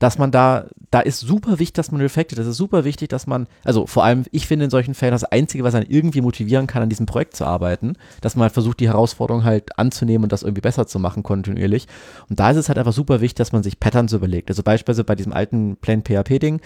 dass 0.00 0.18
man 0.18 0.32
da, 0.32 0.66
da 0.90 1.00
ist 1.00 1.20
super 1.20 1.60
wichtig, 1.60 1.74
dass 1.74 1.92
man 1.92 2.00
refactet, 2.00 2.38
das 2.38 2.46
ist 2.46 2.56
super 2.56 2.84
wichtig, 2.84 3.10
dass 3.10 3.26
man, 3.26 3.46
also 3.64 3.86
vor 3.86 4.02
allem, 4.02 4.24
ich 4.32 4.46
finde 4.46 4.64
in 4.64 4.70
solchen 4.70 4.94
Fällen 4.94 5.12
das 5.12 5.24
Einzige, 5.24 5.62
was 5.62 5.74
einen 5.74 5.88
irgendwie 5.88 6.22
motivieren 6.22 6.66
kann, 6.66 6.82
an 6.82 6.88
diesem 6.88 7.06
Projekt 7.06 7.36
zu 7.36 7.44
arbeiten, 7.44 7.92
dass 8.22 8.34
man 8.34 8.44
halt 8.44 8.54
versucht, 8.54 8.80
die 8.80 8.88
Herausforderung 8.88 9.44
halt 9.44 9.78
anzunehmen 9.78 10.24
und 10.24 10.32
das 10.32 10.42
irgendwie 10.42 10.62
besser 10.62 10.86
zu 10.86 10.98
machen, 10.98 11.22
kontinuierlich. 11.22 11.86
Und 12.30 12.40
da 12.40 12.50
ist 12.50 12.56
es 12.56 12.68
halt 12.68 12.78
einfach 12.78 12.94
super 12.94 13.20
wichtig, 13.20 13.36
dass 13.36 13.52
man 13.52 13.62
sich 13.62 13.78
Patterns 13.78 14.14
überlegt. 14.14 14.48
Also 14.48 14.62
beispielsweise 14.62 15.04
bei 15.04 15.14
diesem 15.14 15.34
alten 15.34 15.76
Plain 15.76 16.02
PHP-Ding, 16.02 16.60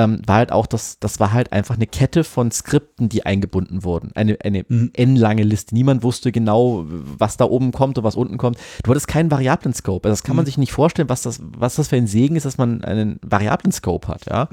ähm, 0.00 0.22
war 0.26 0.36
halt 0.36 0.52
auch, 0.52 0.66
das, 0.66 0.98
das 0.98 1.20
war 1.20 1.32
halt 1.32 1.52
einfach 1.52 1.76
eine 1.76 1.86
Kette 1.86 2.24
von 2.24 2.50
Skripten, 2.50 3.08
die 3.08 3.26
eingebunden 3.26 3.84
wurden. 3.84 4.12
Eine, 4.14 4.38
eine 4.42 4.64
n-lange 4.68 5.42
Liste. 5.42 5.74
Niemand 5.74 6.02
wusste 6.02 6.32
genau, 6.32 6.84
was 6.86 7.36
da 7.36 7.44
oben 7.44 7.72
kommt 7.72 7.98
und 7.98 8.04
was 8.04 8.16
unten 8.16 8.38
kommt. 8.38 8.58
Du 8.82 8.90
hattest 8.90 9.08
keinen 9.08 9.30
Variablen-Scope. 9.30 10.08
Also 10.08 10.12
das 10.12 10.22
kann 10.22 10.36
man 10.36 10.46
sich 10.46 10.58
nicht 10.58 10.72
vorstellen, 10.72 11.08
was 11.08 11.22
das, 11.22 11.40
was 11.42 11.76
das 11.76 11.88
für 11.88 11.96
ein 11.96 12.06
Segen 12.06 12.36
ist, 12.36 12.46
dass 12.46 12.58
man 12.58 12.82
einen 12.82 13.18
Variablen-Scope 13.22 14.08
hat, 14.08 14.26
ja. 14.26 14.48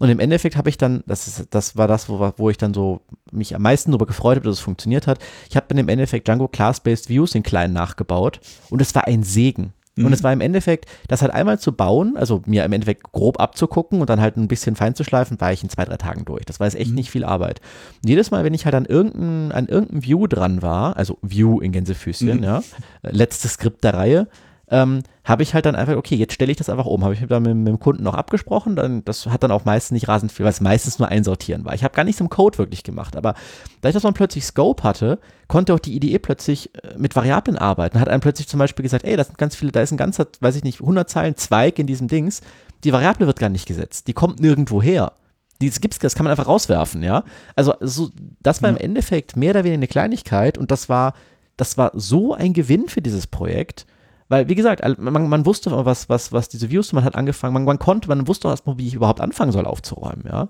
Und 0.00 0.08
im 0.08 0.20
Endeffekt 0.20 0.56
habe 0.56 0.68
ich 0.68 0.78
dann, 0.78 1.02
das, 1.06 1.28
ist, 1.28 1.46
das 1.50 1.76
war 1.76 1.88
das, 1.88 2.08
wo, 2.08 2.32
wo 2.36 2.50
ich 2.50 2.58
dann 2.58 2.74
so 2.74 3.00
mich 3.30 3.54
am 3.54 3.62
meisten 3.62 3.90
darüber 3.90 4.06
gefreut 4.06 4.36
habe, 4.36 4.46
dass 4.46 4.56
es 4.56 4.60
funktioniert 4.60 5.06
hat. 5.06 5.18
Ich 5.48 5.56
habe 5.56 5.66
dann 5.68 5.78
im 5.78 5.88
Endeffekt 5.88 6.26
Django 6.26 6.48
Class-Based 6.48 7.08
Views 7.08 7.34
in 7.34 7.42
kleinen 7.42 7.74
nachgebaut 7.74 8.40
und 8.70 8.80
es 8.80 8.94
war 8.94 9.06
ein 9.06 9.22
Segen. 9.22 9.72
Und 10.06 10.12
es 10.12 10.22
war 10.22 10.32
im 10.32 10.40
Endeffekt, 10.40 10.86
das 11.08 11.22
halt 11.22 11.32
einmal 11.32 11.58
zu 11.58 11.72
bauen, 11.72 12.16
also 12.16 12.42
mir 12.46 12.64
im 12.64 12.72
Endeffekt 12.72 13.12
grob 13.12 13.40
abzugucken 13.40 14.00
und 14.00 14.10
dann 14.10 14.20
halt 14.20 14.36
ein 14.36 14.48
bisschen 14.48 14.76
fein 14.76 14.94
zu 14.94 15.04
schleifen, 15.04 15.40
war 15.40 15.52
ich 15.52 15.62
in 15.62 15.68
zwei, 15.68 15.84
drei 15.84 15.96
Tagen 15.96 16.24
durch. 16.24 16.44
Das 16.44 16.60
war 16.60 16.66
jetzt 16.66 16.76
echt 16.76 16.92
nicht 16.92 17.10
viel 17.10 17.24
Arbeit. 17.24 17.60
Und 18.02 18.08
jedes 18.08 18.30
Mal, 18.30 18.44
wenn 18.44 18.54
ich 18.54 18.64
halt 18.64 18.74
an 18.74 18.84
irgendein, 18.84 19.52
an 19.52 19.66
irgendein 19.66 20.04
View 20.04 20.26
dran 20.26 20.62
war, 20.62 20.96
also 20.96 21.18
View 21.22 21.60
in 21.60 21.72
Gänsefüßchen, 21.72 22.42
ja, 22.42 22.62
äh, 23.02 23.10
letztes 23.10 23.54
Skript 23.54 23.84
der 23.84 23.94
Reihe, 23.94 24.28
ähm, 24.70 25.02
habe 25.24 25.42
ich 25.42 25.54
halt 25.54 25.66
dann 25.66 25.76
einfach, 25.76 25.96
okay, 25.96 26.14
jetzt 26.14 26.34
stelle 26.34 26.50
ich 26.50 26.58
das 26.58 26.68
einfach 26.68 26.86
um. 26.86 27.04
Habe 27.04 27.14
ich 27.14 27.26
dann 27.26 27.42
mit, 27.42 27.54
mit 27.54 27.68
dem 27.68 27.78
Kunden 27.78 28.02
noch 28.02 28.14
abgesprochen, 28.14 28.76
dann, 28.76 29.04
das 29.04 29.26
hat 29.26 29.42
dann 29.42 29.50
auch 29.50 29.64
meistens 29.64 29.92
nicht 29.92 30.08
rasend 30.08 30.32
viel, 30.32 30.44
weil 30.44 30.52
es 30.52 30.60
meistens 30.60 30.98
nur 30.98 31.08
einsortieren 31.08 31.64
war. 31.64 31.74
Ich 31.74 31.84
habe 31.84 31.94
gar 31.94 32.04
nichts 32.04 32.20
im 32.20 32.28
Code 32.28 32.58
wirklich 32.58 32.82
gemacht, 32.82 33.16
aber 33.16 33.34
dadurch, 33.80 33.94
dass 33.94 34.02
man 34.02 34.14
plötzlich 34.14 34.44
Scope 34.44 34.82
hatte, 34.82 35.18
konnte 35.46 35.74
auch 35.74 35.78
die 35.78 35.96
IDE 35.96 36.18
plötzlich 36.18 36.74
äh, 36.74 36.96
mit 36.96 37.16
Variablen 37.16 37.58
arbeiten. 37.58 38.00
Hat 38.00 38.08
einem 38.08 38.20
plötzlich 38.20 38.48
zum 38.48 38.58
Beispiel 38.58 38.82
gesagt, 38.82 39.04
ey, 39.04 39.16
das 39.16 39.28
sind 39.28 39.38
ganz 39.38 39.56
viele, 39.56 39.72
da 39.72 39.80
ist 39.80 39.92
ein 39.92 39.96
ganzer, 39.96 40.26
weiß 40.40 40.56
ich 40.56 40.64
nicht, 40.64 40.80
100 40.80 41.08
Zeilen 41.08 41.36
Zweig 41.36 41.78
in 41.78 41.86
diesem 41.86 42.08
Dings. 42.08 42.40
Die 42.84 42.92
Variable 42.92 43.26
wird 43.26 43.38
gar 43.38 43.48
nicht 43.48 43.66
gesetzt. 43.66 44.06
Die 44.06 44.12
kommt 44.12 44.40
nirgendwo 44.40 44.82
her. 44.82 45.12
Die 45.60 45.70
gibt's, 45.70 45.98
das 45.98 46.14
kann 46.14 46.24
man 46.24 46.30
einfach 46.30 46.46
rauswerfen, 46.46 47.02
ja. 47.02 47.24
Also 47.56 47.74
so, 47.80 48.10
das 48.40 48.62
war 48.62 48.70
im 48.70 48.76
Endeffekt 48.76 49.36
mehr 49.36 49.50
oder 49.50 49.64
weniger 49.64 49.78
eine 49.78 49.88
Kleinigkeit 49.88 50.56
und 50.56 50.70
das 50.70 50.88
war, 50.88 51.14
das 51.56 51.76
war 51.76 51.90
so 51.94 52.32
ein 52.34 52.52
Gewinn 52.52 52.88
für 52.88 53.02
dieses 53.02 53.26
Projekt. 53.26 53.86
Weil, 54.28 54.48
wie 54.48 54.54
gesagt, 54.54 54.82
man, 54.98 55.28
man 55.28 55.46
wusste, 55.46 55.70
was, 55.72 56.08
was, 56.08 56.32
was 56.32 56.48
diese 56.48 56.70
Views, 56.70 56.92
man 56.92 57.04
hat 57.04 57.14
angefangen, 57.14 57.54
man, 57.54 57.64
man 57.64 57.78
konnte, 57.78 58.08
man 58.08 58.28
wusste 58.28 58.48
erstmal, 58.48 58.76
wie 58.78 58.86
ich 58.86 58.94
überhaupt 58.94 59.20
anfangen 59.20 59.52
soll 59.52 59.66
aufzuräumen, 59.66 60.24
ja. 60.26 60.48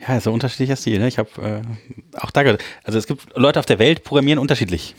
Ja, 0.00 0.08
ein 0.08 0.20
unterschiedlicher 0.20 0.76
Stil. 0.76 0.98
Ne? 0.98 1.08
Ich 1.08 1.18
habe 1.18 1.30
äh, 1.40 1.62
auch 2.18 2.30
da 2.30 2.42
gehört, 2.42 2.62
also 2.82 2.98
es 2.98 3.06
gibt 3.06 3.36
Leute 3.36 3.58
auf 3.58 3.66
der 3.66 3.78
Welt, 3.78 4.04
programmieren 4.04 4.38
unterschiedlich. 4.38 4.94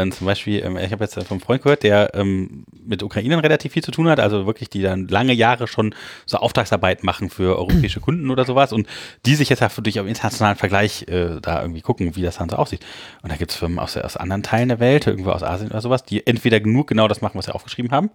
Ähm, 0.00 0.12
zum 0.12 0.26
Beispiel, 0.26 0.62
ähm, 0.64 0.76
ich 0.76 0.92
habe 0.92 1.04
jetzt 1.04 1.22
vom 1.24 1.40
Freund 1.40 1.62
gehört, 1.62 1.82
der 1.82 2.14
ähm, 2.14 2.64
mit 2.84 3.02
Ukrainern 3.02 3.40
relativ 3.40 3.72
viel 3.72 3.82
zu 3.82 3.90
tun 3.90 4.08
hat, 4.08 4.20
also 4.20 4.46
wirklich, 4.46 4.70
die 4.70 4.82
dann 4.82 5.08
lange 5.08 5.32
Jahre 5.32 5.66
schon 5.66 5.94
so 6.26 6.38
Auftragsarbeit 6.38 7.04
machen 7.04 7.30
für 7.30 7.58
europäische 7.58 8.00
Kunden 8.00 8.30
oder 8.30 8.44
sowas 8.44 8.72
und 8.72 8.86
die 9.26 9.34
sich 9.34 9.48
jetzt 9.48 9.62
durch 9.82 10.00
auf 10.00 10.06
internationalen 10.06 10.56
Vergleich 10.56 11.06
äh, 11.08 11.40
da 11.40 11.60
irgendwie 11.62 11.82
gucken, 11.82 12.16
wie 12.16 12.22
das 12.22 12.38
dann 12.38 12.48
so 12.48 12.56
aussieht. 12.56 12.80
Und 13.22 13.30
da 13.30 13.36
gibt 13.36 13.50
es 13.50 13.56
Firmen 13.56 13.78
aus, 13.78 13.96
aus 13.96 14.16
anderen 14.16 14.42
Teilen 14.42 14.68
der 14.68 14.80
Welt, 14.80 15.06
irgendwo 15.06 15.30
aus 15.30 15.42
Asien 15.42 15.70
oder 15.70 15.80
sowas, 15.80 16.04
die 16.04 16.26
entweder 16.26 16.60
nur 16.60 16.86
genau 16.86 17.08
das 17.08 17.20
machen, 17.20 17.38
was 17.38 17.46
sie 17.46 17.54
aufgeschrieben 17.54 17.90
haben, 17.92 18.10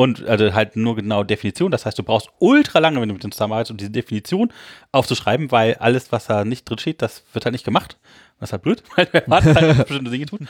und 0.00 0.24
also 0.28 0.54
halt 0.54 0.76
nur 0.76 0.94
genau 0.94 1.24
Definition. 1.24 1.72
Das 1.72 1.84
heißt, 1.84 1.98
du 1.98 2.04
brauchst 2.04 2.28
ultra 2.38 2.78
lange, 2.78 3.00
wenn 3.00 3.08
du 3.08 3.14
mit 3.14 3.24
dem 3.24 3.32
zusammenarbeitest, 3.32 3.72
um 3.72 3.76
diese 3.78 3.90
Definition 3.90 4.52
aufzuschreiben, 4.92 5.50
weil 5.50 5.74
alles, 5.74 6.12
was 6.12 6.26
da 6.26 6.44
nicht 6.44 6.70
drin 6.70 6.78
steht, 6.78 7.02
das 7.02 7.24
wird 7.32 7.44
halt 7.44 7.52
nicht 7.52 7.64
gemacht. 7.64 7.98
Das 8.38 8.50
ist 8.50 8.52
halt 8.52 8.62
blöd, 8.62 8.82
weil 8.96 9.06
du 9.06 9.14
erwartest 9.14 9.56
halt, 9.56 9.76
bestimmte 9.88 10.12
Dinge 10.12 10.26
tun. 10.26 10.48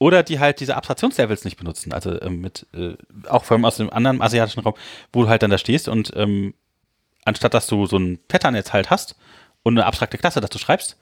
Oder 0.00 0.22
die 0.22 0.40
halt 0.40 0.60
diese 0.60 0.76
Abstraktionslevels 0.76 1.44
nicht 1.44 1.58
benutzen. 1.58 1.92
Also 1.92 2.20
ähm, 2.22 2.40
mit, 2.40 2.66
äh, 2.72 2.94
auch 3.28 3.44
vor 3.44 3.54
allem 3.56 3.66
aus 3.66 3.76
dem 3.76 3.90
anderen 3.90 4.22
asiatischen 4.22 4.60
Raum, 4.60 4.72
wo 5.12 5.22
du 5.22 5.28
halt 5.28 5.42
dann 5.42 5.50
da 5.50 5.58
stehst 5.58 5.88
und 5.88 6.10
ähm, 6.16 6.54
anstatt 7.26 7.52
dass 7.52 7.66
du 7.66 7.84
so 7.84 7.98
ein 7.98 8.18
Pattern 8.26 8.54
jetzt 8.54 8.72
halt 8.72 8.88
hast 8.88 9.14
und 9.62 9.76
eine 9.76 9.84
abstrakte 9.84 10.16
Klasse, 10.16 10.40
dass 10.40 10.48
du 10.48 10.58
schreibst, 10.58 10.98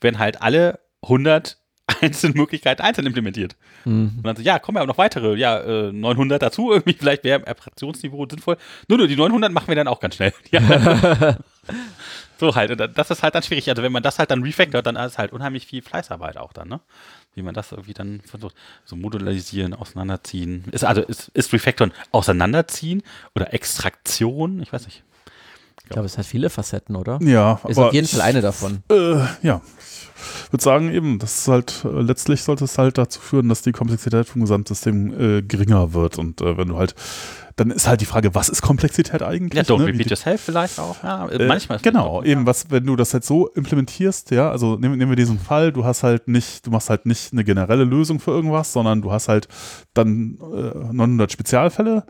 werden 0.00 0.18
halt 0.18 0.42
alle 0.42 0.80
100 1.02 1.58
einzelne 2.00 2.34
Möglichkeiten 2.34 2.82
einzeln 2.82 3.06
implementiert. 3.06 3.54
Mhm. 3.84 4.14
Und 4.16 4.26
dann 4.26 4.34
so, 4.34 4.42
ja, 4.42 4.58
kommen 4.58 4.78
ja 4.78 4.82
auch 4.82 4.88
noch 4.88 4.98
weitere, 4.98 5.36
ja, 5.36 5.60
äh, 5.60 5.92
900 5.92 6.42
dazu, 6.42 6.72
irgendwie 6.72 6.94
vielleicht 6.94 7.22
wäre 7.22 7.38
im 7.38 7.46
Abstraktionsniveau 7.46 8.26
sinnvoll. 8.28 8.56
Nur, 8.88 8.98
nur, 8.98 9.06
die 9.06 9.16
900 9.16 9.52
machen 9.52 9.68
wir 9.68 9.76
dann 9.76 9.86
auch 9.86 10.00
ganz 10.00 10.16
schnell. 10.16 10.32
Ja. 10.50 10.60
so 12.40 12.54
halt, 12.54 12.70
und 12.72 12.98
das 12.98 13.10
ist 13.10 13.22
halt 13.22 13.34
dann 13.34 13.42
schwierig. 13.42 13.68
Also 13.68 13.82
wenn 13.82 13.92
man 13.92 14.02
das 14.02 14.18
halt 14.18 14.30
dann 14.30 14.42
refactort, 14.42 14.86
dann 14.86 14.96
ist 14.96 15.18
halt 15.18 15.32
unheimlich 15.32 15.66
viel 15.66 15.82
Fleißarbeit 15.82 16.36
auch 16.36 16.52
dann, 16.52 16.68
ne? 16.68 16.80
Wie 17.34 17.42
man 17.42 17.54
das 17.54 17.70
irgendwie 17.70 17.94
dann 17.94 18.20
versucht, 18.22 18.56
so 18.84 18.96
modularisieren, 18.96 19.74
auseinanderziehen. 19.74 20.64
Ist 20.72 20.84
also, 20.84 21.02
ist, 21.02 21.28
ist 21.28 21.52
Refactoren 21.52 21.92
auseinanderziehen 22.10 23.02
oder 23.36 23.54
Extraktion? 23.54 24.60
Ich 24.60 24.72
weiß 24.72 24.86
nicht. 24.86 25.04
Ich 25.84 25.90
glaube, 25.90 26.06
es 26.06 26.18
hat 26.18 26.26
viele 26.26 26.50
Facetten, 26.50 26.94
oder? 26.94 27.18
Ja, 27.20 27.60
Ist 27.66 27.78
auf 27.78 27.92
jeden 27.92 28.06
Fall 28.06 28.20
eine 28.20 28.40
davon. 28.40 28.84
Äh, 28.90 29.24
ja. 29.42 29.60
Ich 30.46 30.52
würde 30.52 30.62
sagen, 30.62 30.92
eben, 30.92 31.18
das 31.18 31.38
ist 31.38 31.48
halt, 31.48 31.84
äh, 31.84 32.00
letztlich 32.00 32.42
sollte 32.42 32.64
es 32.64 32.78
halt 32.78 32.96
dazu 32.98 33.20
führen, 33.20 33.48
dass 33.48 33.62
die 33.62 33.72
Komplexität 33.72 34.28
vom 34.28 34.42
Gesamtsystem 34.42 35.38
äh, 35.38 35.42
geringer 35.42 35.92
wird. 35.92 36.18
Und 36.18 36.40
äh, 36.42 36.56
wenn 36.56 36.68
du 36.68 36.76
halt, 36.76 36.94
dann 37.56 37.70
ist 37.70 37.86
halt 37.88 38.00
die 38.00 38.06
Frage, 38.06 38.34
was 38.34 38.48
ist 38.48 38.62
Komplexität 38.62 39.22
eigentlich? 39.22 39.68
Ja, 39.68 39.74
don't 39.74 39.80
ne? 39.80 39.86
Repeat 39.86 40.10
yourself 40.10 40.40
vielleicht 40.40 40.78
auch. 40.78 41.02
Ja, 41.02 41.28
Äh, 41.28 41.46
manchmal. 41.46 41.78
Genau, 41.78 42.22
eben, 42.22 42.46
was, 42.46 42.70
wenn 42.70 42.84
du 42.86 42.96
das 42.96 43.12
jetzt 43.12 43.26
so 43.26 43.48
implementierst, 43.48 44.30
ja, 44.30 44.50
also 44.50 44.76
nehmen, 44.76 44.96
nehmen 44.98 45.10
wir 45.10 45.16
diesen 45.16 45.38
Fall, 45.38 45.72
du 45.72 45.84
hast 45.84 46.02
halt 46.02 46.28
nicht, 46.28 46.66
du 46.66 46.70
machst 46.70 46.90
halt 46.90 47.06
nicht 47.06 47.32
eine 47.32 47.44
generelle 47.44 47.84
Lösung 47.84 48.20
für 48.20 48.30
irgendwas, 48.30 48.72
sondern 48.72 49.02
du 49.02 49.12
hast 49.12 49.28
halt 49.28 49.48
dann 49.94 50.38
äh, 50.40 50.92
900 50.92 51.30
Spezialfälle, 51.32 52.04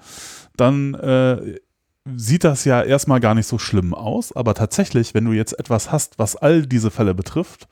dann 0.57 0.95
äh, 0.95 1.59
sieht 2.17 2.45
das 2.45 2.65
ja 2.65 2.83
erstmal 2.83 3.21
gar 3.21 3.35
nicht 3.35 3.47
so 3.47 3.59
schlimm 3.59 3.95
aus, 3.95 4.35
aber 4.35 4.55
tatsächlich, 4.55 5.15
wenn 5.15 5.25
du 5.25 5.33
jetzt 5.33 5.59
etwas 5.59 5.93
hast, 5.93 6.19
was 6.19 6.37
all 6.37 6.67
diese 6.67 6.91
Fälle 6.91 7.15
betrifft, 7.15 7.69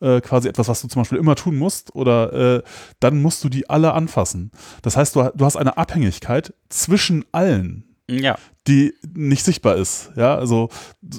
äh, 0.00 0.20
quasi 0.20 0.48
etwas, 0.48 0.68
was 0.68 0.82
du 0.82 0.88
zum 0.88 1.02
Beispiel 1.02 1.18
immer 1.18 1.34
tun 1.36 1.56
musst, 1.56 1.94
oder 1.94 2.56
äh, 2.58 2.62
dann 3.00 3.20
musst 3.22 3.42
du 3.44 3.48
die 3.48 3.68
alle 3.70 3.92
anfassen. 3.94 4.50
Das 4.82 4.96
heißt, 4.96 5.16
du, 5.16 5.30
du 5.34 5.44
hast 5.44 5.56
eine 5.56 5.76
Abhängigkeit 5.78 6.54
zwischen 6.68 7.24
allen 7.32 7.84
Ja, 8.08 8.36
die 8.68 8.94
nicht 9.14 9.44
sichtbar 9.44 9.76
ist. 9.76 10.10
Ja, 10.16 10.34
also 10.36 10.68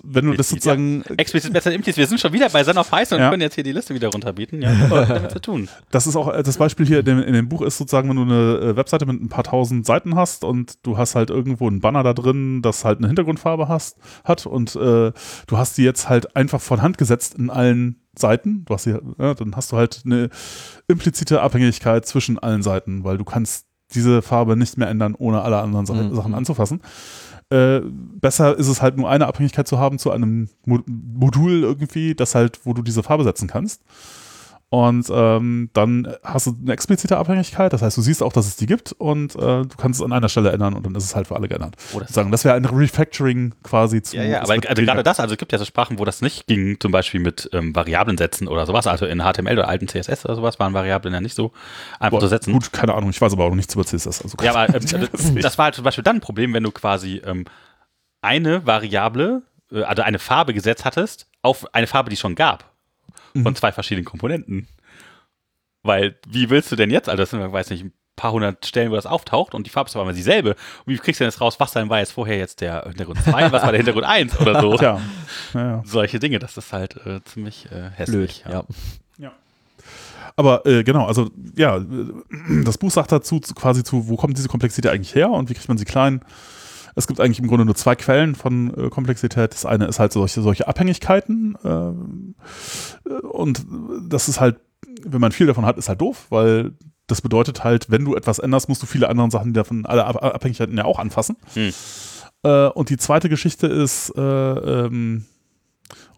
wenn 0.04 0.26
du 0.26 0.34
das 0.34 0.50
sozusagen, 0.50 1.02
explizit 1.18 1.54
besser 1.54 1.72
implizit. 1.72 1.98
Wir 1.98 2.08
sind 2.08 2.20
schon 2.20 2.34
wieder 2.34 2.50
bei 2.50 2.62
Son 2.64 2.78
of 2.78 2.90
Python 2.90 3.18
und 3.18 3.24
Ja. 3.24 3.30
können 3.30 3.42
jetzt 3.42 3.56
hier 3.56 3.64
die 3.64 3.72
Liste 3.72 3.94
wieder 3.94 4.10
runterbieten. 4.10 4.62
Ja, 4.62 4.74
damit 5.06 5.32
zu 5.32 5.40
tun. 5.40 5.70
das 5.92 6.08
ist 6.08 6.16
auch 6.18 6.34
äh, 6.34 6.44
das 6.44 6.58
Beispiel 6.58 6.86
hier 6.86 7.00
in 7.00 7.06
dem, 7.06 7.24
in 7.24 7.34
dem 7.34 7.48
Buch 7.48 7.62
ist 7.62 7.78
sozusagen, 7.78 8.10
wenn 8.10 8.18
du 8.18 8.24
eine 8.24 8.72
äh, 8.72 8.76
Webseite 8.76 9.06
mit 9.06 9.22
ein 9.22 9.30
paar 9.30 9.46
tausend 9.46 9.86
Seiten 9.86 10.16
hast 10.16 10.44
und 10.44 10.86
du 10.86 10.98
hast 10.98 11.16
halt 11.16 11.30
irgendwo 11.30 11.68
einen 11.68 11.80
Banner 11.80 12.04
da 12.04 12.14
drin, 12.14 12.62
das 12.62 12.84
halt 12.84 12.98
eine 13.00 13.08
Hintergrundfarbe 13.08 13.68
hast, 13.70 13.98
hat 14.26 14.46
und 14.46 14.76
äh, 14.76 15.12
du 15.12 15.58
hast 15.58 15.78
die 15.78 15.84
jetzt 15.84 16.10
halt 16.10 16.36
einfach 16.36 16.60
von 16.60 16.82
Hand 16.82 16.98
gesetzt 16.98 17.36
in 17.36 17.50
allen 17.50 18.02
Seiten, 18.20 18.66
du 18.66 18.74
hast 18.74 18.86
die, 18.86 18.96
ja, 19.18 19.34
dann 19.34 19.56
hast 19.56 19.72
du 19.72 19.78
halt 19.78 20.02
eine 20.06 20.30
implizite 20.88 21.42
Abhängigkeit 21.42 22.06
zwischen 22.06 22.40
allen 22.40 22.64
Seiten, 22.64 23.04
weil 23.04 23.18
du 23.18 23.24
kannst 23.24 23.66
diese 23.94 24.22
Farbe 24.22 24.58
nicht 24.58 24.78
mehr 24.78 24.90
ändern, 24.90 25.16
ohne 25.18 25.42
alle 25.42 25.58
anderen 25.60 25.86
Sa 25.86 25.94
Mhm. 25.94 26.16
Sachen 26.16 26.34
anzufassen. 26.34 26.82
Äh, 27.50 27.80
besser 28.20 28.58
ist 28.58 28.68
es 28.68 28.82
halt 28.82 28.98
nur 28.98 29.10
eine 29.10 29.28
Abhängigkeit 29.28 29.68
zu 29.68 29.80
haben 29.80 30.00
zu 30.00 30.12
einem 30.12 30.50
Mo 30.66 30.80
Modul 30.86 31.64
irgendwie, 31.64 32.14
das 32.14 32.36
halt, 32.36 32.60
wo 32.66 32.74
du 32.74 32.82
diese 32.82 33.04
Farbe 33.04 33.24
setzen 33.24 33.48
kannst. 33.48 33.82
Und 34.70 35.08
ähm, 35.10 35.70
dann 35.72 36.14
hast 36.26 36.48
du 36.48 36.58
eine 36.62 36.74
explizite 36.74 37.18
Abhängigkeit, 37.18 37.72
das 37.72 37.82
heißt, 37.82 37.96
du 37.96 38.02
siehst 38.02 38.22
auch, 38.22 38.34
dass 38.34 38.48
es 38.48 38.58
die 38.58 38.66
gibt 38.66 38.92
und 38.92 39.34
äh, 39.36 39.40
du 39.40 39.70
kannst 39.78 40.02
es 40.02 40.06
an 40.06 40.12
einer 40.12 40.28
Stelle 40.28 40.52
ändern 40.52 40.74
und 40.74 40.86
dann 40.86 40.94
ist 40.96 41.06
es 41.06 41.16
halt 41.16 41.28
für 41.28 41.38
alle 41.38 41.48
geändert. 41.48 41.76
Oh, 41.94 42.00
das- 42.02 42.10
Sagen, 42.10 42.32
das 42.32 42.44
wäre 42.44 42.56
ein 42.56 42.66
Refactoring 42.66 43.54
quasi 43.64 44.02
zu. 44.02 44.18
Ja, 44.18 44.24
ja, 44.24 44.42
aber 44.42 44.56
also 44.68 44.82
gerade 44.84 45.04
das, 45.04 45.22
also 45.22 45.36
es 45.36 45.38
gibt 45.38 45.54
ja 45.54 45.58
so 45.58 45.64
Sprachen, 45.64 46.00
wo 46.00 46.04
das 46.04 46.22
nicht 46.22 46.48
ging, 46.48 46.78
zum 46.82 46.92
Beispiel 46.92 47.22
mit 47.22 47.50
ähm, 47.54 47.74
Variablen 47.74 48.18
setzen 48.18 48.50
oder 48.50 48.66
sowas. 48.66 48.88
Also 48.88 49.06
in 49.06 49.20
HTML 49.22 49.54
oder 49.54 49.70
alten 49.70 49.88
CSS 49.88 50.26
oder 50.26 50.36
sowas 50.36 50.60
waren 50.60 50.74
Variablen 50.74 51.14
ja 51.14 51.22
nicht 51.22 51.36
so 51.36 51.54
einfach 51.98 52.18
Boah, 52.18 52.20
zu 52.20 52.28
setzen. 52.28 52.52
Gut, 52.52 52.74
keine 52.74 52.94
Ahnung, 52.94 53.10
ich 53.10 53.22
weiß 53.22 53.32
aber 53.32 53.46
auch 53.46 53.56
nichts 53.56 53.74
über 53.74 53.86
CSS. 53.86 54.22
Also 54.22 54.38
Ja, 54.44 54.54
aber 54.54 54.74
ähm, 54.76 54.82
das 55.14 55.32
nicht. 55.32 55.46
das 55.46 55.58
war 55.58 55.66
halt 55.66 55.76
zum 55.76 55.86
Beispiel 55.86 56.04
dann 56.04 56.18
ein 56.18 56.22
Problem, 56.22 56.54
wenn 56.54 56.64
du 56.64 56.72
quasi 56.72 57.22
ähm, 57.26 57.46
eine 58.22 58.66
Variable, 58.66 59.44
äh, 59.72 59.84
also 59.84 60.02
eine 60.02 60.20
Farbe 60.20 60.54
gesetzt 60.54 60.84
hattest, 60.84 61.28
auf 61.42 61.74
eine 61.74 61.88
Farbe, 61.88 62.10
die 62.10 62.16
es 62.16 62.20
schon 62.20 62.36
gab. 62.36 62.66
Von 63.44 63.56
zwei 63.56 63.72
verschiedenen 63.72 64.06
Komponenten. 64.06 64.68
Weil, 65.84 66.18
wie 66.28 66.50
willst 66.50 66.72
du 66.72 66.76
denn 66.76 66.90
jetzt, 66.90 67.08
also 67.10 67.22
das 67.22 67.30
sind, 67.30 67.52
weiß 67.52 67.70
nicht, 67.70 67.86
ein 67.86 67.94
paar 68.16 68.32
hundert 68.32 68.66
Stellen, 68.66 68.92
wo 68.92 68.96
das 68.96 69.06
auftaucht 69.06 69.54
und 69.54 69.66
die 69.66 69.70
Farbe 69.70 69.90
ist 69.90 69.96
aber 69.96 70.04
immer 70.04 70.14
dieselbe. 70.14 70.52
Und 70.86 70.94
wie 70.94 70.98
kriegst 70.98 71.20
du 71.20 71.24
denn 71.24 71.32
jetzt 71.32 71.40
raus, 71.40 71.60
was 71.60 71.72
dann 71.72 71.90
war 71.90 72.00
jetzt 72.00 72.12
vorher 72.12 72.38
jetzt 72.38 72.62
der 72.62 72.84
Hintergrund 72.84 73.22
2, 73.24 73.52
was 73.52 73.64
war 73.64 73.72
der 73.72 73.78
Hintergrund 73.78 74.06
1 74.06 74.40
oder 74.40 74.60
so? 74.60 74.76
Tja, 74.78 75.00
ja, 75.54 75.60
ja. 75.60 75.84
Solche 75.86 76.20
Dinge, 76.20 76.40
das 76.40 76.58
ist 76.58 76.74
halt 76.74 76.98
äh, 77.06 77.24
ziemlich 77.24 77.68
äh, 77.72 77.92
hässlich. 77.92 78.44
Blöd, 78.44 78.54
ja. 78.54 78.64
Aber 80.38 80.66
äh, 80.68 80.84
genau, 80.84 81.06
also 81.06 81.32
ja, 81.56 81.78
äh, 81.78 81.84
das 82.64 82.78
Buch 82.78 82.92
sagt 82.92 83.12
dazu 83.12 83.40
zu, 83.40 83.56
quasi 83.56 83.84
zu, 83.84 84.08
wo 84.08 84.16
kommt 84.18 84.38
diese 84.38 84.48
Komplexität 84.48 84.92
eigentlich 84.92 85.16
her 85.16 85.32
und 85.32 85.50
wie 85.50 85.56
kriegt 85.56 85.68
man 85.68 85.80
sie 85.80 85.86
klein? 85.86 86.22
Es 86.98 87.06
gibt 87.06 87.22
eigentlich 87.22 87.40
im 87.40 87.48
Grunde 87.48 87.64
nur 87.64 87.76
zwei 87.76 87.96
Quellen 87.96 88.34
von 88.34 88.74
äh, 88.76 88.90
Komplexität. 88.90 89.54
Das 89.54 89.66
eine 89.66 89.86
ist 89.86 90.00
halt 90.00 90.12
solche, 90.12 90.42
solche 90.42 90.68
Abhängigkeiten 90.68 91.56
äh, 91.64 93.10
und 93.28 93.66
das 94.10 94.28
ist 94.28 94.40
halt, 94.40 94.60
wenn 95.04 95.22
man 95.22 95.32
viel 95.32 95.48
davon 95.48 95.66
hat, 95.66 95.78
ist 95.78 95.90
halt 95.90 96.02
doof, 96.02 96.26
weil 96.30 96.72
das 97.06 97.22
bedeutet 97.22 97.64
halt, 97.64 97.90
wenn 97.90 98.04
du 98.04 98.16
etwas 98.16 98.40
änderst, 98.40 98.68
musst 98.68 98.82
du 98.82 98.88
viele 98.88 99.10
andere 99.10 99.30
Sachen, 99.30 99.50
die 99.50 99.54
davon 99.54 99.86
alle 99.86 100.06
Ab 100.06 100.22
Abhängigkeiten 100.24 100.76
ja 100.76 100.86
auch 100.86 101.00
anfassen. 101.00 101.38
Hm. 101.54 101.72
Äh, 102.44 102.68
und 102.70 102.90
die 102.90 102.98
zweite 102.98 103.30
Geschichte 103.30 103.68
ist 103.68 104.12
äh, 104.18 104.22
ähm, 104.22 105.26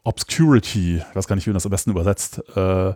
Obscurity. 0.04 1.04
Ich 1.10 1.16
weiß 1.16 1.28
gar 1.28 1.36
nicht, 1.36 1.46
wie 1.46 1.52
man 1.52 1.56
das 1.56 1.66
am 1.66 1.72
besten 1.72 1.92
übersetzt. 1.92 2.42
Äh, 2.56 2.94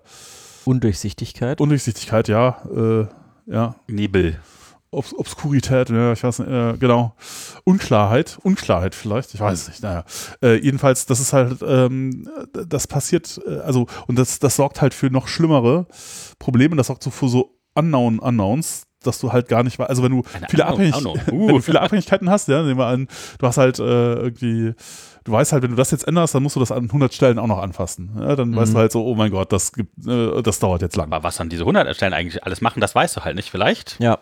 Undurchsichtigkeit. 0.66 1.60
Undurchsichtigkeit, 1.60 2.28
ja. 2.30 2.64
Äh, 2.74 3.08
ja. 3.46 3.76
Nebel. 3.88 4.40
Obs 4.94 5.14
Obskurität, 5.14 5.90
ja, 5.90 6.14
ich 6.14 6.24
weiß 6.24 6.40
nicht, 6.40 6.50
äh, 6.50 6.78
genau. 6.78 7.16
Unklarheit, 7.64 8.38
Unklarheit 8.44 8.96
vielleicht, 8.96 9.34
ich 9.34 9.40
weiß 9.40 9.62
es 9.64 9.68
nicht, 9.70 9.84
naja. 9.84 10.04
Äh, 10.42 10.56
jedenfalls, 10.64 11.06
das 11.06 11.20
ist 11.20 11.34
halt, 11.34 11.60
ähm, 11.66 12.28
das 12.68 12.88
passiert, 12.88 13.40
äh, 13.48 13.58
also, 13.60 13.88
und 14.08 14.18
das, 14.20 14.40
das 14.40 14.56
sorgt 14.56 14.82
halt 14.82 14.94
für 14.94 15.08
noch 15.10 15.28
schlimmere 15.28 15.88
Probleme, 16.40 16.76
das 16.76 16.88
sorgt 16.88 17.04
so 17.04 17.10
für 17.12 17.30
so 17.30 17.58
Unknown 17.76 18.20
Unknowns, 18.20 18.84
dass 19.04 19.20
du 19.20 19.34
halt 19.34 19.48
gar 19.50 19.64
nicht 19.64 19.80
weißt, 19.80 19.90
also 19.90 20.04
wenn 20.04 20.12
du 20.12 20.24
Eine 20.34 20.48
viele, 20.50 20.66
Abhängig 20.66 20.96
Unknown. 20.96 21.20
wenn 21.26 21.34
Uh. 21.40 21.48
du 21.50 21.62
viele 21.62 21.82
Abhängigkeiten 21.82 22.30
hast, 22.30 22.48
ja, 22.48 22.62
nehmen 22.64 22.78
wir 22.80 22.86
an, 22.86 23.08
du 23.40 23.48
hast 23.48 23.58
halt 23.58 23.80
äh, 23.80 23.84
irgendwie, 24.14 24.74
du 25.26 25.32
weißt 25.32 25.52
halt, 25.54 25.64
wenn 25.64 25.72
du 25.72 25.76
das 25.76 25.92
jetzt 25.92 26.08
änderst, 26.08 26.36
dann 26.36 26.44
musst 26.44 26.56
du 26.56 26.60
das 26.62 26.72
an 26.72 26.84
100 26.86 27.14
Stellen 27.14 27.40
auch 27.40 27.48
noch 27.48 27.58
anfassen. 27.58 28.12
Ja, 28.20 28.36
dann 28.36 28.56
weißt 28.56 28.72
Mhm. 28.72 28.76
du 28.76 28.80
halt 28.80 28.92
so, 28.92 29.06
oh 29.06 29.16
mein 29.16 29.32
Gott, 29.32 29.52
das 29.52 29.74
gibt, 29.74 30.08
äh, 30.08 30.42
das 30.42 30.60
dauert 30.60 30.82
jetzt 30.84 30.96
lang. 30.96 31.12
Aber 31.12 31.24
was 31.24 31.36
dann 31.38 31.50
diese 31.50 31.64
100 31.64 31.94
Stellen 31.96 32.14
eigentlich 32.14 32.44
alles 32.46 32.62
machen, 32.62 32.80
das 32.80 32.94
weißt 32.96 33.18
du 33.18 33.22
halt 33.26 33.36
nicht. 33.36 33.50
Vielleicht 33.50 34.00
Ja. 34.00 34.20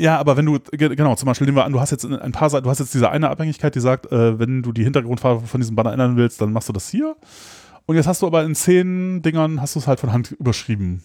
Ja, 0.00 0.18
aber 0.18 0.36
wenn 0.36 0.46
du, 0.46 0.58
ge- 0.58 0.94
genau, 0.96 1.14
zum 1.14 1.26
Beispiel 1.26 1.46
nehmen 1.46 1.58
wir 1.58 1.64
an, 1.64 1.72
du 1.72 1.80
hast 1.80 1.90
jetzt 1.90 2.04
ein 2.06 2.32
paar 2.32 2.48
Seiten, 2.50 2.64
du 2.64 2.70
hast 2.70 2.78
jetzt 2.78 2.94
diese 2.94 3.10
eine 3.10 3.28
Abhängigkeit, 3.28 3.74
die 3.74 3.80
sagt, 3.80 4.10
äh, 4.10 4.38
wenn 4.38 4.62
du 4.62 4.72
die 4.72 4.82
Hintergrundfarbe 4.84 5.46
von 5.46 5.60
diesem 5.60 5.76
Banner 5.76 5.92
ändern 5.92 6.16
willst, 6.16 6.40
dann 6.40 6.52
machst 6.52 6.68
du 6.68 6.72
das 6.72 6.88
hier. 6.88 7.16
Und 7.86 7.96
jetzt 7.96 8.06
hast 8.06 8.22
du 8.22 8.26
aber 8.26 8.42
in 8.44 8.54
zehn 8.54 9.20
Dingern, 9.22 9.60
hast 9.60 9.74
du 9.74 9.78
es 9.80 9.86
halt 9.86 10.00
von 10.00 10.12
Hand 10.12 10.30
überschrieben. 10.32 11.02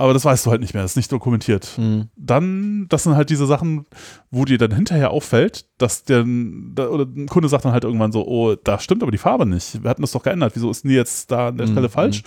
Aber 0.00 0.14
das 0.14 0.24
weißt 0.24 0.46
du 0.46 0.50
halt 0.52 0.60
nicht 0.60 0.74
mehr, 0.74 0.84
das 0.84 0.92
ist 0.92 0.96
nicht 0.96 1.10
dokumentiert. 1.10 1.72
Mhm. 1.76 2.08
Dann, 2.14 2.86
das 2.88 3.02
sind 3.02 3.16
halt 3.16 3.30
diese 3.30 3.46
Sachen, 3.46 3.84
wo 4.30 4.44
dir 4.44 4.56
dann 4.56 4.70
hinterher 4.72 5.10
auffällt, 5.10 5.66
dass 5.76 6.04
der, 6.04 6.20
oder 6.22 7.04
ein 7.04 7.26
Kunde 7.26 7.48
sagt 7.48 7.64
dann 7.64 7.72
halt 7.72 7.82
irgendwann 7.82 8.12
so, 8.12 8.24
oh, 8.24 8.54
da 8.54 8.78
stimmt 8.78 9.02
aber 9.02 9.10
die 9.10 9.18
Farbe 9.18 9.44
nicht. 9.44 9.82
Wir 9.82 9.90
hatten 9.90 10.02
das 10.02 10.12
doch 10.12 10.22
geändert. 10.22 10.52
Wieso 10.54 10.70
ist 10.70 10.84
denn 10.84 10.90
die 10.90 10.96
jetzt 10.96 11.32
da 11.32 11.48
an 11.48 11.56
der 11.56 11.66
Mhm, 11.66 11.72
Stelle 11.72 11.88
falsch? 11.88 12.22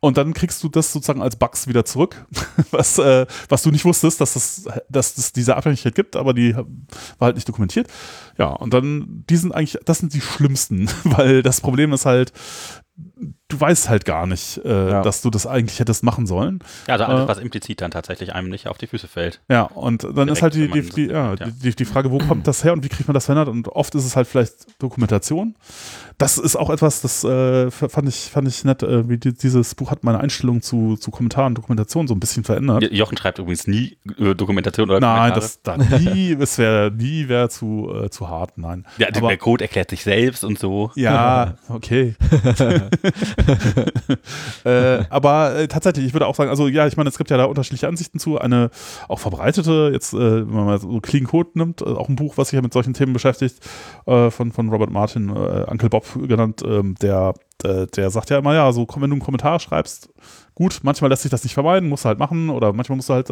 Und 0.00 0.16
dann 0.16 0.32
kriegst 0.32 0.62
du 0.62 0.68
das 0.68 0.92
sozusagen 0.92 1.22
als 1.22 1.36
Bugs 1.36 1.66
wieder 1.66 1.84
zurück, 1.84 2.24
was, 2.70 2.98
äh, 2.98 3.26
was 3.48 3.62
du 3.62 3.70
nicht 3.70 3.84
wusstest, 3.84 4.20
dass 4.20 4.36
es 4.36 4.68
dass 4.88 5.18
es 5.18 5.32
diese 5.32 5.56
Abhängigkeit 5.56 5.94
gibt, 5.94 6.14
aber 6.14 6.34
die 6.34 6.54
war 6.54 6.66
halt 7.26 7.34
nicht 7.34 7.48
dokumentiert. 7.48 7.88
Ja, 8.38 8.50
und 8.50 8.72
dann, 8.74 9.24
die 9.28 9.36
sind 9.36 9.52
eigentlich, 9.52 9.78
das 9.84 9.98
sind 9.98 10.14
die 10.14 10.20
schlimmsten, 10.20 10.88
weil 11.04 11.42
das 11.42 11.60
Problem 11.60 11.92
ist 11.92 12.06
halt, 12.06 12.32
du 13.48 13.58
weißt 13.60 13.88
halt 13.88 14.04
gar 14.04 14.26
nicht, 14.26 14.58
äh, 14.64 14.90
Ja. 14.90 15.02
dass 15.02 15.22
du 15.22 15.30
das 15.30 15.46
eigentlich 15.46 15.80
hättest 15.80 16.02
machen 16.04 16.26
sollen. 16.26 16.58
Ja, 16.86 16.94
also 16.94 17.04
alles, 17.06 17.24
Äh, 17.24 17.28
was 17.28 17.38
implizit 17.38 17.80
dann 17.80 17.90
tatsächlich 17.90 18.34
einem 18.34 18.50
nicht 18.50 18.68
auf 18.68 18.76
die 18.78 18.86
Füße 18.86 19.08
fällt. 19.08 19.40
Ja, 19.48 19.62
und 19.62 20.04
dann 20.04 20.14
Direkt, 20.14 20.30
ist 20.32 20.42
halt 20.42 20.54
die, 20.54 20.68
die, 20.68 21.06
ja, 21.06 21.34
die, 21.34 21.74
die 21.74 21.84
Frage, 21.86 22.10
wo 22.10 22.18
kommt 22.18 22.46
das 22.46 22.62
her 22.64 22.72
und 22.74 22.84
wie 22.84 22.88
kriegt 22.88 23.08
man 23.08 23.14
das 23.14 23.24
verändert? 23.24 23.48
Und 23.48 23.68
oft 23.68 23.94
ist 23.94 24.04
es 24.04 24.16
halt 24.16 24.26
vielleicht 24.28 24.52
Dokumentation. 24.82 25.54
Das 26.18 26.36
ist 26.36 26.56
auch 26.56 26.68
etwas, 26.68 27.00
das 27.00 27.22
äh, 27.24 27.70
fand, 27.70 28.08
ich, 28.08 28.16
fand 28.32 28.48
ich 28.48 28.64
nett, 28.64 28.82
äh, 28.82 29.08
wie 29.08 29.18
die, 29.18 29.32
dieses 29.32 29.74
Buch 29.76 29.90
hat 29.92 30.02
meine 30.04 30.18
Einstellung 30.20 30.60
zu, 30.62 30.96
zu 30.96 31.10
Kommentaren, 31.12 31.54
Dokumentation 31.54 32.08
so 32.08 32.14
ein 32.14 32.20
bisschen 32.20 32.42
verändert. 32.44 32.82
Jo- 32.82 32.88
Jochen 32.90 33.16
schreibt 33.16 33.38
übrigens 33.38 33.66
nie 33.68 33.96
äh, 34.18 34.34
Dokumentation 34.34 34.90
oder 34.90 34.98
Nein, 35.00 35.32
Kommentare. 35.32 35.40
das 35.40 35.62
da 35.62 35.76
nie, 35.98 36.32
es 36.40 36.58
wäre 36.58 36.90
nie 36.90 37.28
wäre 37.28 37.48
zu, 37.48 37.88
äh, 37.94 38.10
zu 38.10 38.28
hart, 38.28 38.58
nein. 38.58 38.84
Ja, 38.98 39.06
Aber- 39.16 39.28
der 39.28 39.38
Code 39.38 39.62
erklärt 39.64 39.90
sich 39.90 40.02
selbst 40.02 40.42
und 40.44 40.58
so. 40.58 40.90
Ja, 40.96 41.54
okay. 41.68 42.16
äh, 44.64 45.04
aber 45.10 45.56
äh, 45.56 45.68
tatsächlich, 45.68 46.06
ich 46.06 46.12
würde 46.12 46.26
auch 46.26 46.34
sagen, 46.34 46.50
also 46.50 46.68
ja, 46.68 46.86
ich 46.86 46.96
meine, 46.96 47.08
es 47.08 47.18
gibt 47.18 47.30
ja 47.30 47.36
da 47.36 47.44
unterschiedliche 47.44 47.88
Ansichten 47.88 48.18
zu. 48.18 48.38
Eine 48.38 48.70
auch 49.08 49.18
verbreitete, 49.18 49.90
jetzt, 49.92 50.12
äh, 50.12 50.18
wenn 50.18 50.54
man 50.54 50.66
mal 50.66 50.80
so 50.80 51.00
Clean 51.00 51.24
Code 51.26 51.50
nimmt, 51.54 51.82
äh, 51.82 51.84
auch 51.84 52.08
ein 52.08 52.16
Buch, 52.16 52.36
was 52.36 52.48
sich 52.48 52.56
ja 52.56 52.62
mit 52.62 52.72
solchen 52.72 52.94
Themen 52.94 53.12
beschäftigt, 53.12 53.58
äh, 54.06 54.30
von, 54.30 54.52
von 54.52 54.68
Robert 54.68 54.90
Martin, 54.90 55.30
äh, 55.30 55.64
Uncle 55.68 55.88
Bob 55.88 56.06
genannt, 56.26 56.62
ähm, 56.64 56.94
der, 57.00 57.34
der 57.60 58.10
sagt 58.10 58.30
ja 58.30 58.38
immer, 58.38 58.54
ja, 58.54 58.70
so 58.70 58.86
wenn 58.98 59.10
du 59.10 59.14
einen 59.16 59.20
Kommentar 59.20 59.58
schreibst, 59.58 60.10
gut, 60.58 60.80
manchmal 60.82 61.08
lässt 61.10 61.22
sich 61.22 61.30
das 61.30 61.44
nicht 61.44 61.54
vermeiden, 61.54 61.88
musst 61.88 62.04
du 62.04 62.08
halt 62.08 62.18
machen 62.18 62.50
oder 62.50 62.72
manchmal 62.72 62.96
musst 62.96 63.08
du 63.08 63.14
halt, 63.14 63.28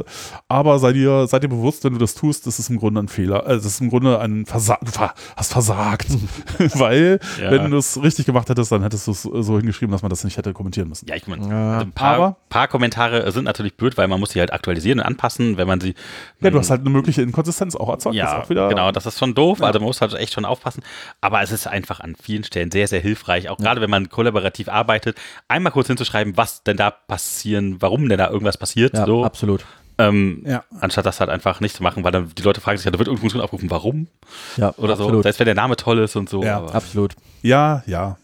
aber 0.48 0.78
sei 0.78 0.92
dir, 0.92 1.26
sei 1.26 1.40
dir 1.40 1.48
bewusst, 1.48 1.82
wenn 1.84 1.92
du 1.92 1.98
das 1.98 2.14
tust, 2.14 2.46
das 2.46 2.58
ist 2.60 2.70
im 2.70 2.78
Grunde 2.78 3.02
ein 3.02 3.08
Fehler, 3.08 3.44
äh, 3.46 3.54
das 3.56 3.66
ist 3.66 3.80
im 3.80 3.90
Grunde 3.90 4.20
ein 4.20 4.46
Versag, 4.46 4.78
du 4.80 4.90
hast 5.36 5.52
versagt, 5.52 6.06
weil 6.74 7.18
Ja. 7.42 7.50
wenn 7.50 7.70
du 7.70 7.76
es 7.78 8.00
richtig 8.02 8.26
gemacht 8.26 8.48
hättest, 8.48 8.70
dann 8.70 8.82
hättest 8.82 9.06
du 9.08 9.10
es 9.10 9.22
so 9.22 9.56
hingeschrieben, 9.58 9.90
dass 9.92 10.02
man 10.02 10.10
das 10.10 10.22
nicht 10.24 10.36
hätte 10.36 10.52
kommentieren 10.52 10.88
müssen. 10.88 11.06
Ja, 11.08 11.16
ich 11.16 11.26
meine, 11.26 11.48
Ja, 11.48 11.72
also 11.74 11.86
ein 11.86 11.92
paar, 11.92 12.14
aber- 12.16 12.36
paar 12.48 12.68
Kommentare 12.68 13.30
sind 13.32 13.44
natürlich 13.44 13.76
blöd, 13.76 13.96
weil 13.98 14.06
man 14.08 14.20
muss 14.20 14.30
sie 14.30 14.40
halt 14.40 14.52
aktualisieren 14.52 15.00
und 15.00 15.06
anpassen, 15.06 15.56
wenn 15.56 15.66
man 15.66 15.80
sie. 15.80 15.94
Ja, 16.40 16.50
du 16.50 16.58
hast 16.58 16.70
halt 16.70 16.82
eine 16.82 16.90
mögliche 16.90 17.22
Inkonsistenz 17.22 17.74
auch 17.74 17.88
erzeugt. 17.88 18.14
das 18.16 18.22
Ja, 18.22 18.42
auch 18.42 18.50
wieder, 18.50 18.68
genau, 18.68 18.92
das 18.92 19.04
ist 19.06 19.18
schon 19.18 19.34
doof, 19.34 19.60
also 19.62 19.78
man 19.80 19.86
muss 19.88 20.00
halt 20.00 20.14
echt 20.14 20.32
schon 20.32 20.44
aufpassen. 20.44 20.82
Aber 21.20 21.42
es 21.42 21.50
ist 21.50 21.66
einfach 21.66 22.00
an 22.00 22.14
vielen 22.14 22.44
Stellen 22.44 22.70
sehr, 22.70 22.86
sehr 22.88 23.00
hilfreich, 23.00 23.48
auch 23.48 23.56
gerade 23.58 23.80
wenn 23.80 23.90
man 23.90 24.08
kollaborativ 24.08 24.68
arbeitet, 24.68 25.16
einmal 25.48 25.72
kurz 25.72 25.88
hinzuschreiben, 25.88 26.36
was 26.36 26.62
denn 26.62 26.76
da 26.76 26.92
passieren, 27.16 27.76
warum 27.80 28.08
denn 28.08 28.18
da 28.18 28.30
irgendwas 28.30 28.58
passiert, 28.58 28.94
ja 28.94 29.06
so, 29.06 29.24
absolut. 29.24 29.64
ähm, 29.98 30.42
Ja. 30.46 30.64
anstatt 30.80 31.06
das 31.06 31.18
halt 31.20 31.30
einfach 31.30 31.60
nicht 31.60 31.74
zu 31.76 31.82
machen, 31.82 32.04
weil 32.04 32.12
dann 32.12 32.30
die 32.36 32.42
Leute 32.42 32.60
fragen 32.60 32.76
sich, 32.76 32.84
ja, 32.84 32.90
da 32.90 32.98
wird 32.98 33.08
irgendeine 33.08 33.20
Funktion 33.22 33.42
aufgerufen, 33.42 33.70
warum 33.70 34.08
Ja, 34.56 34.74
oder 34.76 34.96
so, 34.96 35.04
absolut. 35.04 35.22
selbst 35.22 35.38
wenn 35.38 35.46
der 35.46 35.54
Name 35.54 35.76
toll 35.76 35.98
ist 36.00 36.14
und 36.16 36.28
so. 36.28 36.42
Ja, 36.42 36.58
aber- 36.58 36.74
Absolut. 36.74 37.14
Ja, 37.42 37.82
ja. 37.86 38.18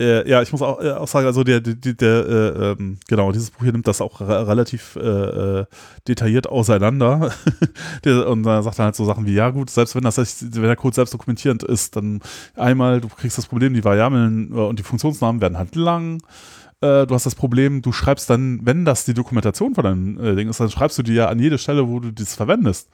Äh, 0.00 0.26
ja, 0.26 0.40
ich 0.40 0.50
muss 0.50 0.62
auch, 0.62 0.80
äh, 0.80 0.92
auch 0.92 1.06
sagen, 1.08 1.26
also 1.26 1.44
der, 1.44 1.60
der, 1.60 1.74
der, 1.74 1.92
der 1.92 2.26
äh, 2.26 2.70
ähm, 2.72 2.96
genau, 3.06 3.32
dieses 3.32 3.50
Buch 3.50 3.64
hier 3.64 3.72
nimmt 3.72 3.86
das 3.86 4.00
auch 4.00 4.22
re 4.22 4.48
relativ 4.48 4.96
äh, 4.96 5.66
detailliert 6.08 6.46
auseinander. 6.48 7.32
der, 8.04 8.26
und 8.26 8.42
da 8.44 8.62
sagt 8.62 8.78
er 8.78 8.86
halt 8.86 8.96
so 8.96 9.04
Sachen 9.04 9.26
wie, 9.26 9.34
ja 9.34 9.50
gut, 9.50 9.68
selbst 9.68 9.94
wenn 9.94 10.02
das 10.02 10.16
wenn 10.16 10.62
der 10.62 10.76
Code 10.76 10.94
selbst 10.94 11.12
dokumentierend 11.12 11.62
ist, 11.64 11.96
dann 11.96 12.20
einmal, 12.56 13.02
du 13.02 13.08
kriegst 13.08 13.36
das 13.36 13.44
Problem, 13.44 13.74
die 13.74 13.84
Variablen 13.84 14.50
und 14.54 14.78
die 14.78 14.82
Funktionsnamen 14.84 15.42
werden 15.42 15.58
halt 15.58 15.74
lang. 15.76 16.22
Äh, 16.80 17.06
du 17.06 17.14
hast 17.14 17.26
das 17.26 17.34
Problem, 17.34 17.82
du 17.82 17.92
schreibst 17.92 18.30
dann, 18.30 18.60
wenn 18.64 18.84
das 18.84 19.04
die 19.04 19.14
Dokumentation 19.14 19.74
von 19.74 19.84
deinem 19.84 20.18
äh, 20.18 20.34
Ding 20.34 20.48
ist, 20.48 20.60
dann 20.60 20.70
schreibst 20.70 20.98
du 20.98 21.02
die 21.02 21.14
ja 21.14 21.28
an 21.28 21.38
jede 21.38 21.58
Stelle, 21.58 21.88
wo 21.88 22.00
du 22.00 22.10
das 22.12 22.34
verwendest. 22.34 22.88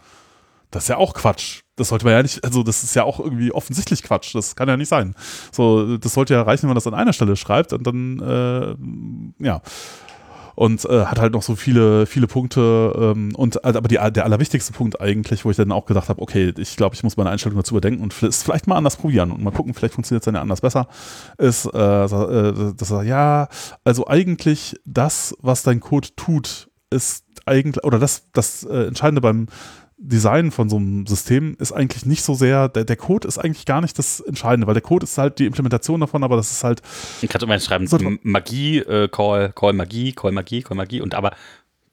Das 0.71 0.85
ist 0.85 0.89
ja 0.89 0.97
auch 0.97 1.15
Quatsch. 1.15 1.61
Das 1.77 1.89
sollte 1.89 2.05
man 2.05 2.15
ja 2.15 2.23
nicht, 2.23 2.43
also 2.43 2.63
das 2.63 2.83
ist 2.83 2.97
ja 2.97 3.05
auch 3.05 3.21
irgendwie 3.21 3.53
offensichtlich 3.53 4.03
Quatsch. 4.03 4.35
Das 4.35 4.57
kann 4.57 4.69
ja 4.69 4.77
nicht 4.77 4.89
sein. 4.89 5.15
So, 5.53 5.97
das 5.97 6.15
sollte 6.15 6.35
ja 6.35 6.43
reichen, 6.43 6.63
wenn 6.63 6.71
man 6.71 6.75
das 6.75 6.87
an 6.87 6.95
einer 6.95 7.13
Stelle 7.13 7.37
schreibt 7.37 7.73
und 7.73 7.87
dann, 7.87 8.21
äh, 8.21 9.45
ja. 9.45 9.63
Und 10.57 10.85
äh, 10.87 11.05
hat 11.05 11.21
halt 11.21 11.35
noch 11.35 11.43
so 11.43 11.55
viele, 11.55 12.07
viele 12.07 12.27
Punkte. 12.27 12.93
Ähm, 12.99 13.35
und 13.37 13.63
also, 13.65 13.79
aber 13.79 13.89
die, 13.89 13.97
der 14.13 14.25
allerwichtigste 14.25 14.73
Punkt 14.73 15.01
eigentlich, 15.01 15.45
wo 15.45 15.51
ich 15.51 15.57
dann 15.57 15.71
auch 15.71 15.85
gedacht 15.85 16.09
habe, 16.09 16.21
okay, 16.21 16.53
ich 16.57 16.77
glaube, 16.77 16.95
ich 16.95 17.03
muss 17.03 17.17
meine 17.17 17.31
Einstellung 17.31 17.59
dazu 17.59 17.75
überdenken 17.75 18.03
und 18.03 18.23
es 18.23 18.43
vielleicht 18.43 18.67
mal 18.67 18.77
anders 18.77 18.97
probieren 18.97 19.31
und 19.31 19.43
mal 19.43 19.51
gucken, 19.51 19.75
vielleicht 19.75 19.95
funktioniert 19.95 20.23
es 20.23 20.25
dann 20.25 20.35
ja 20.35 20.41
anders 20.41 20.63
besser, 20.63 20.89
ist, 21.37 21.67
äh, 21.67 22.05
äh, 22.05 22.75
dass 22.75 22.91
er, 22.91 23.03
ja, 23.03 23.49
also 23.85 24.09
eigentlich 24.09 24.77
das, 24.87 25.37
was 25.41 25.63
dein 25.63 25.81
Code 25.81 26.09
tut, 26.17 26.71
ist 26.89 27.27
eigentlich, 27.45 27.85
oder 27.85 27.99
das, 27.99 28.31
das 28.33 28.65
äh, 28.65 28.87
Entscheidende 28.87 29.21
beim 29.21 29.49
Design 29.99 30.51
von 30.51 30.69
so 30.69 30.77
einem 30.77 31.07
System 31.07 31.57
ist 31.59 31.73
eigentlich 31.73 32.05
nicht 32.05 32.23
so 32.23 32.35
sehr, 32.35 32.69
der, 32.69 32.85
der 32.85 32.97
Code 32.97 33.27
ist 33.27 33.39
eigentlich 33.39 33.65
gar 33.65 33.81
nicht 33.81 33.99
das 33.99 34.21
Entscheidende, 34.21 34.67
weil 34.67 34.75
der 34.75 34.83
Code 34.83 35.05
ist 35.05 35.17
halt 35.17 35.39
die 35.39 35.47
Implementation 35.47 36.01
davon, 36.01 36.23
aber 36.23 36.37
das 36.37 36.51
ist 36.51 36.65
halt, 36.65 36.83
Du 37.23 37.27
kannst 37.29 37.43
immer 37.45 37.59
schreiben, 37.59 37.87
So- 37.87 37.99
Magie, 38.23 38.79
äh, 38.79 39.09
Call, 39.09 39.53
Call 39.55 39.73
Magie, 39.73 40.13
Call 40.13 40.33
Magie, 40.33 40.63
Call 40.63 40.77
Magie 40.77 41.01
und 41.01 41.15
aber 41.15 41.33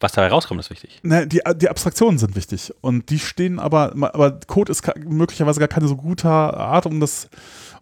was 0.02 0.12
dabei 0.12 0.28
rauskommt, 0.28 0.60
ist 0.60 0.70
wichtig. 0.70 1.00
ne, 1.04 1.26
die, 1.26 1.40
die 1.56 1.70
Abstraktionen 1.70 2.18
sind 2.18 2.36
wichtig 2.36 2.74
und 2.82 3.10
die 3.10 3.20
stehen 3.20 3.58
aber, 3.58 3.94
aber 4.14 4.38
Code 4.48 4.70
ist 4.70 4.84
möglicherweise 5.06 5.62
gar 5.62 5.70
keine 5.70 5.88
so 5.88 5.96
gute 5.96 6.28
Art, 6.28 6.86
um 6.86 7.00
das, 7.00 7.30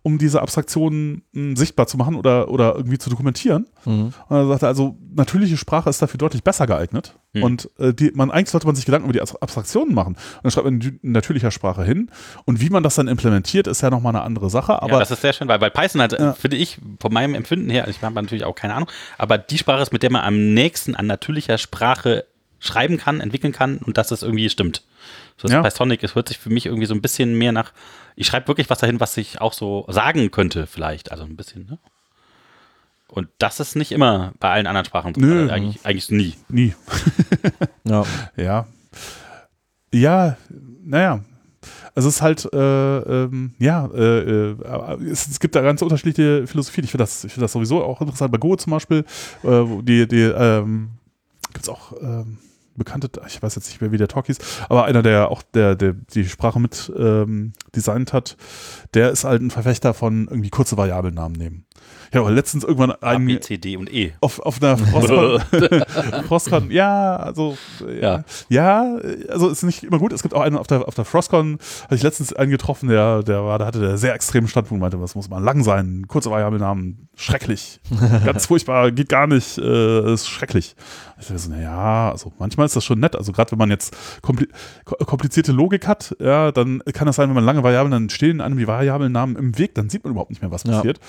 um 0.04 0.18
diese 0.18 0.42
Abstraktionen 0.42 1.24
mh, 1.34 1.56
sichtbar 1.58 1.86
zu 1.88 1.98
machen 1.98 2.16
oder, 2.16 2.50
oder 2.50 2.76
irgendwie 2.76 2.98
zu 2.98 3.10
dokumentieren. 3.10 3.68
Mhm. 3.86 4.14
Und 4.28 4.36
er 4.36 4.48
sagte 4.48 4.68
also, 4.68 4.98
natürliche 5.14 5.58
Sprache 5.58 5.90
ist 5.90 6.02
dafür 6.02 6.18
deutlich 6.18 6.44
besser 6.44 6.66
geeignet. 6.68 7.16
Hm. 7.34 7.44
Und 7.44 7.70
äh, 7.78 7.94
die, 7.94 8.12
man, 8.14 8.32
eigentlich 8.32 8.50
sollte 8.50 8.66
man 8.68 8.76
sich 8.76 8.86
Gedanken 8.86 9.06
über 9.06 9.14
die 9.14 9.22
Abs- 9.22 9.36
Abstraktionen 9.36 9.94
machen. 9.94 10.16
Und 10.16 10.44
dann 10.44 10.52
schreibt 10.52 10.66
man 10.66 10.82
in 10.82 11.12
natürlicher 11.12 11.52
Sprache 11.52 11.84
hin. 11.84 12.10
Und 12.46 12.62
wie 12.62 12.70
man 12.70 12.84
das 12.84 12.96
dann 12.96 13.08
implementiert, 13.08 13.68
ist 13.68 13.82
ja 13.82 13.90
nochmal 13.90 14.16
eine 14.16 14.24
andere 14.24 14.50
Sache. 14.50 14.82
Aber 14.82 14.94
ja, 14.94 15.00
das 15.00 15.12
ist 15.12 15.22
sehr 15.22 15.34
schön, 15.34 15.48
weil, 15.48 15.62
weil 15.62 15.72
Python 15.72 16.02
halt, 16.02 16.14
äh, 16.14 16.22
Ja. 16.24 16.34
finde 16.34 16.58
ich, 16.58 16.80
von 17.00 17.14
meinem 17.14 17.36
Empfinden 17.36 17.70
her, 17.70 17.88
ich 17.88 18.02
habe 18.02 18.16
natürlich 18.16 18.44
auch 18.44 18.56
keine 18.56 18.74
Ahnung, 18.74 18.90
aber 19.18 19.38
die 19.38 19.58
Sprache 19.58 19.82
ist, 19.82 19.94
mit 19.94 20.04
der 20.04 20.12
man 20.12 20.24
am 20.24 20.54
nächsten 20.54 20.96
an 20.96 21.08
natürlicher 21.08 21.58
Sprache 21.58 22.26
schreiben 22.60 22.98
kann, 22.98 23.22
entwickeln 23.22 23.54
kann 23.54 23.78
und 23.78 23.98
dass 23.98 24.12
es 24.12 24.24
irgendwie 24.24 24.50
stimmt. 24.50 24.84
So 25.38 25.48
Ja. 25.48 25.62
Pythonic, 25.62 26.04
es 26.04 26.16
hört 26.16 26.28
sich 26.28 26.38
für 26.38 26.50
mich 26.50 26.66
irgendwie 26.66 26.86
so 26.86 26.94
ein 26.94 27.02
bisschen 27.02 27.38
mehr 27.38 27.52
nach, 27.52 27.72
ich 28.16 28.28
schreibe 28.28 28.48
wirklich 28.48 28.70
was 28.70 28.80
dahin, 28.80 29.00
was 29.00 29.18
ich 29.18 29.42
auch 29.42 29.54
so 29.54 29.86
sagen 29.90 30.32
könnte, 30.32 30.68
vielleicht. 30.68 31.12
Also 31.12 31.24
ein 31.24 31.36
bisschen, 31.36 31.66
ne? 31.66 31.80
Und 33.08 33.28
das 33.40 33.60
ist 33.60 33.76
nicht 33.76 33.92
immer 33.92 34.32
bei 34.40 34.50
allen 34.52 34.68
anderen 34.68 34.86
Sprachen 34.86 35.14
so. 35.14 35.20
Nö. 35.20 35.42
Also 35.42 35.54
eigentlich, 35.54 35.86
eigentlich 35.86 36.10
nie. 36.12 36.36
nie. 36.48 36.74
Ja. 37.84 38.06
Ja. 38.38 38.68
Ja, 39.94 40.38
naja. 40.84 41.22
Also 41.94 42.08
es 42.08 42.16
ist 42.16 42.22
halt, 42.22 42.46
äh, 42.54 42.98
ähm, 43.00 43.54
ja, 43.60 43.86
äh, 43.88 44.52
äh, 44.52 45.04
es, 45.12 45.28
es 45.28 45.40
gibt 45.42 45.56
da 45.56 45.62
ganz 45.62 45.82
unterschiedliche 45.82 46.48
Philosophien. 46.48 46.86
Ich 46.86 46.92
finde 46.92 47.04
das, 47.04 47.26
ich 47.26 47.34
finde 47.34 47.44
das 47.46 47.52
sowieso 47.52 47.84
auch 47.84 48.00
interessant. 48.00 48.32
Bei 48.32 48.38
Go 48.38 48.56
zum 48.56 48.72
Beispiel, 48.72 49.04
äh, 49.44 49.66
die, 49.82 50.08
die, 50.08 50.22
ähm, 50.22 50.92
gibt 51.52 51.64
es 51.64 51.70
auch 51.70 51.92
ähm, 52.02 52.38
bekannte, 52.76 53.10
ich 53.28 53.42
weiß 53.42 53.56
jetzt 53.56 53.68
nicht 53.70 53.82
mehr, 53.82 53.92
wie 53.92 53.98
der 53.98 54.08
Talk 54.08 54.28
hieß, 54.28 54.38
aber 54.70 54.86
einer, 54.86 55.02
der 55.04 55.30
auch 55.30 55.42
der, 55.42 55.76
der 55.76 55.94
die 55.94 56.26
Sprache 56.26 56.60
mit 56.60 56.92
ähm, 56.98 57.54
designt 57.76 58.14
hat, 58.14 58.38
der 58.94 59.12
ist 59.12 59.24
halt 59.24 59.42
ein 59.42 59.52
Verfechter 59.52 59.94
von 59.94 60.28
irgendwie 60.30 60.50
kurze 60.50 60.78
Variablennamen 60.78 61.38
nehmen. 61.38 61.66
Ja, 62.14 62.22
aber 62.22 62.32
letztens 62.32 62.64
irgendwann 62.64 62.92
A, 62.92 62.96
ein, 63.02 63.26
B, 63.26 63.40
C, 63.40 63.58
D 63.58 63.78
und 63.78 63.92
E. 63.94 64.14
auf, 64.22 64.40
auf 64.40 64.62
einer 64.62 64.78
Frostcon, 64.78 65.42
Frostcon, 66.28 66.72
ja, 66.72 67.16
also 67.16 67.58
ja. 68.02 68.24
ja, 68.50 68.96
also 69.30 69.50
ist 69.50 69.64
nicht 69.64 69.84
immer 69.84 69.98
gut. 70.00 70.12
Es 70.14 70.22
gibt 70.22 70.34
auch 70.34 70.42
einen 70.42 70.58
auf 70.58 70.68
der, 70.68 70.88
auf 70.88 70.96
der 70.96 71.06
Frostcon, 71.06 71.58
hatte 71.84 71.96
ich 71.96 72.04
letztens 72.04 72.34
einen 72.34 72.52
getroffen, 72.52 72.90
der, 72.90 73.24
der 73.24 73.44
war, 73.46 73.60
da 73.60 73.66
hatte 73.66 73.80
der 73.80 73.98
sehr 73.98 74.14
extremen 74.14 74.48
Standpunkt, 74.48 74.82
meinte, 74.82 74.98
das 74.98 75.16
muss 75.16 75.30
mal 75.30 75.42
lang 75.42 75.64
sein, 75.64 76.06
kurze 76.08 76.30
Variablennamen, 76.32 77.08
schrecklich, 77.16 77.80
ganz 78.26 78.46
furchtbar, 78.48 78.92
geht 78.92 79.10
gar 79.10 79.28
nicht, 79.28 79.58
äh, 79.58 80.14
ist 80.14 80.28
schrecklich. 80.28 80.76
Ich 81.20 81.28
dachte 81.28 81.40
so, 81.40 81.52
naja, 81.52 82.12
also 82.12 82.34
manchmal 82.40 82.66
ist 82.66 82.76
das 82.76 82.84
schon 82.84 83.00
nett, 83.00 83.16
also 83.16 83.32
gerade 83.32 83.52
wenn 83.52 83.60
man 83.60 83.70
jetzt 83.70 83.96
kompli 84.22 84.48
ko- 84.86 84.96
komplizierte 85.06 85.52
Logik 85.52 85.88
hat, 85.88 86.16
ja, 86.20 86.52
dann 86.52 86.82
kann 86.94 87.06
das 87.06 87.16
sein, 87.16 87.30
wenn 87.30 87.36
man 87.36 87.46
lange 87.46 87.64
Variablen, 87.64 87.92
dann 87.92 88.10
stehen 88.10 88.42
einem 88.42 88.58
die 88.58 88.68
Variablennamen 88.68 89.36
im 89.36 89.58
Weg, 89.58 89.76
dann 89.76 89.90
sieht 89.90 90.04
man 90.04 90.12
überhaupt 90.12 90.32
nicht 90.32 90.42
mehr, 90.42 90.52
was 90.52 90.64
Ja. 90.64 90.72
passiert. 90.78 91.00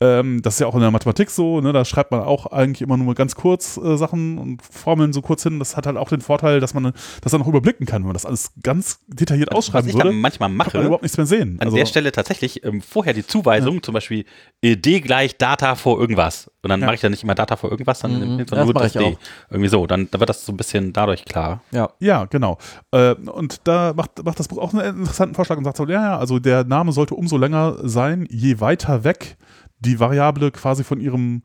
Ähm, 0.00 0.42
das 0.44 0.54
ist 0.54 0.60
ja 0.60 0.66
auch 0.66 0.74
in 0.74 0.80
der 0.80 0.90
Mathematik 0.90 1.30
so, 1.30 1.60
ne? 1.60 1.72
da 1.72 1.84
schreibt 1.84 2.10
man 2.10 2.20
auch 2.20 2.46
eigentlich 2.46 2.82
immer 2.82 2.96
nur 2.96 3.14
ganz 3.14 3.34
kurz 3.34 3.76
äh, 3.78 3.96
Sachen 3.96 4.38
und 4.38 4.62
Formeln 4.62 5.12
so 5.12 5.22
kurz 5.22 5.42
hin. 5.42 5.58
Das 5.58 5.76
hat 5.76 5.86
halt 5.86 5.96
auch 5.96 6.08
den 6.10 6.20
Vorteil, 6.20 6.60
dass 6.60 6.74
man 6.74 6.92
das 7.22 7.32
dann 7.32 7.40
noch 7.40 7.48
überblicken 7.48 7.86
kann. 7.86 8.02
Wenn 8.02 8.08
man 8.08 8.14
das 8.14 8.26
alles 8.26 8.52
ganz 8.62 9.00
detailliert 9.08 9.48
Was 9.50 9.56
ausschreiben 9.58 9.88
ich 9.88 9.94
würde, 9.96 10.10
dann 10.10 10.20
manchmal 10.20 10.48
kann 10.50 10.56
man 10.56 10.66
mache, 10.66 10.78
überhaupt 10.80 11.02
nichts 11.02 11.16
mehr 11.16 11.26
sehen. 11.26 11.56
an 11.60 11.66
Also, 11.66 11.76
der 11.76 11.86
Stelle 11.86 12.12
tatsächlich 12.12 12.62
ähm, 12.64 12.82
vorher 12.82 13.14
die 13.14 13.26
Zuweisung, 13.26 13.82
zum 13.82 13.94
Beispiel 13.94 14.24
äh, 14.62 14.76
D 14.76 15.00
gleich 15.00 15.36
Data 15.38 15.74
vor 15.74 15.98
irgendwas. 15.98 16.50
Und 16.62 16.68
dann 16.70 16.80
Ja. 16.80 16.86
mache 16.86 16.94
ich 16.96 17.00
dann 17.00 17.10
nicht 17.10 17.22
immer 17.24 17.34
Data 17.34 17.56
vor 17.56 17.70
irgendwas, 17.70 18.00
dann 18.00 18.12
Mhm. 18.12 18.20
sondern 18.20 18.46
Das 18.46 18.64
nur 18.66 18.74
mache 18.74 18.84
das 18.84 18.94
ich 18.94 19.00
D. 19.00 19.04
auch. 19.04 19.18
Irgendwie 19.50 19.68
so. 19.68 19.86
Dann, 19.86 20.08
dann 20.10 20.20
wird 20.20 20.28
das 20.30 20.44
so 20.44 20.52
ein 20.52 20.56
bisschen 20.56 20.92
dadurch 20.92 21.24
klar. 21.24 21.62
Ja. 21.72 21.90
ja, 22.00 22.24
genau. 22.26 22.58
Äh, 22.92 23.14
und 23.14 23.60
da 23.66 23.92
macht, 23.96 24.22
macht 24.24 24.38
das 24.38 24.48
Buch 24.48 24.58
auch 24.58 24.72
einen 24.74 24.98
interessanten 25.00 25.34
Vorschlag 25.34 25.56
und 25.56 25.64
sagt 25.64 25.76
so, 25.78 25.86
ja, 25.86 26.02
ja, 26.02 26.18
also 26.18 26.38
der 26.38 26.64
Name 26.64 26.92
sollte 26.92 27.14
umso 27.14 27.36
länger 27.38 27.76
sein, 27.82 28.26
je 28.30 28.60
weiter 28.60 29.04
weg 29.04 29.36
die 29.84 30.00
Variable 30.00 30.50
quasi 30.50 30.82
von 30.84 31.00
ihrem 31.00 31.42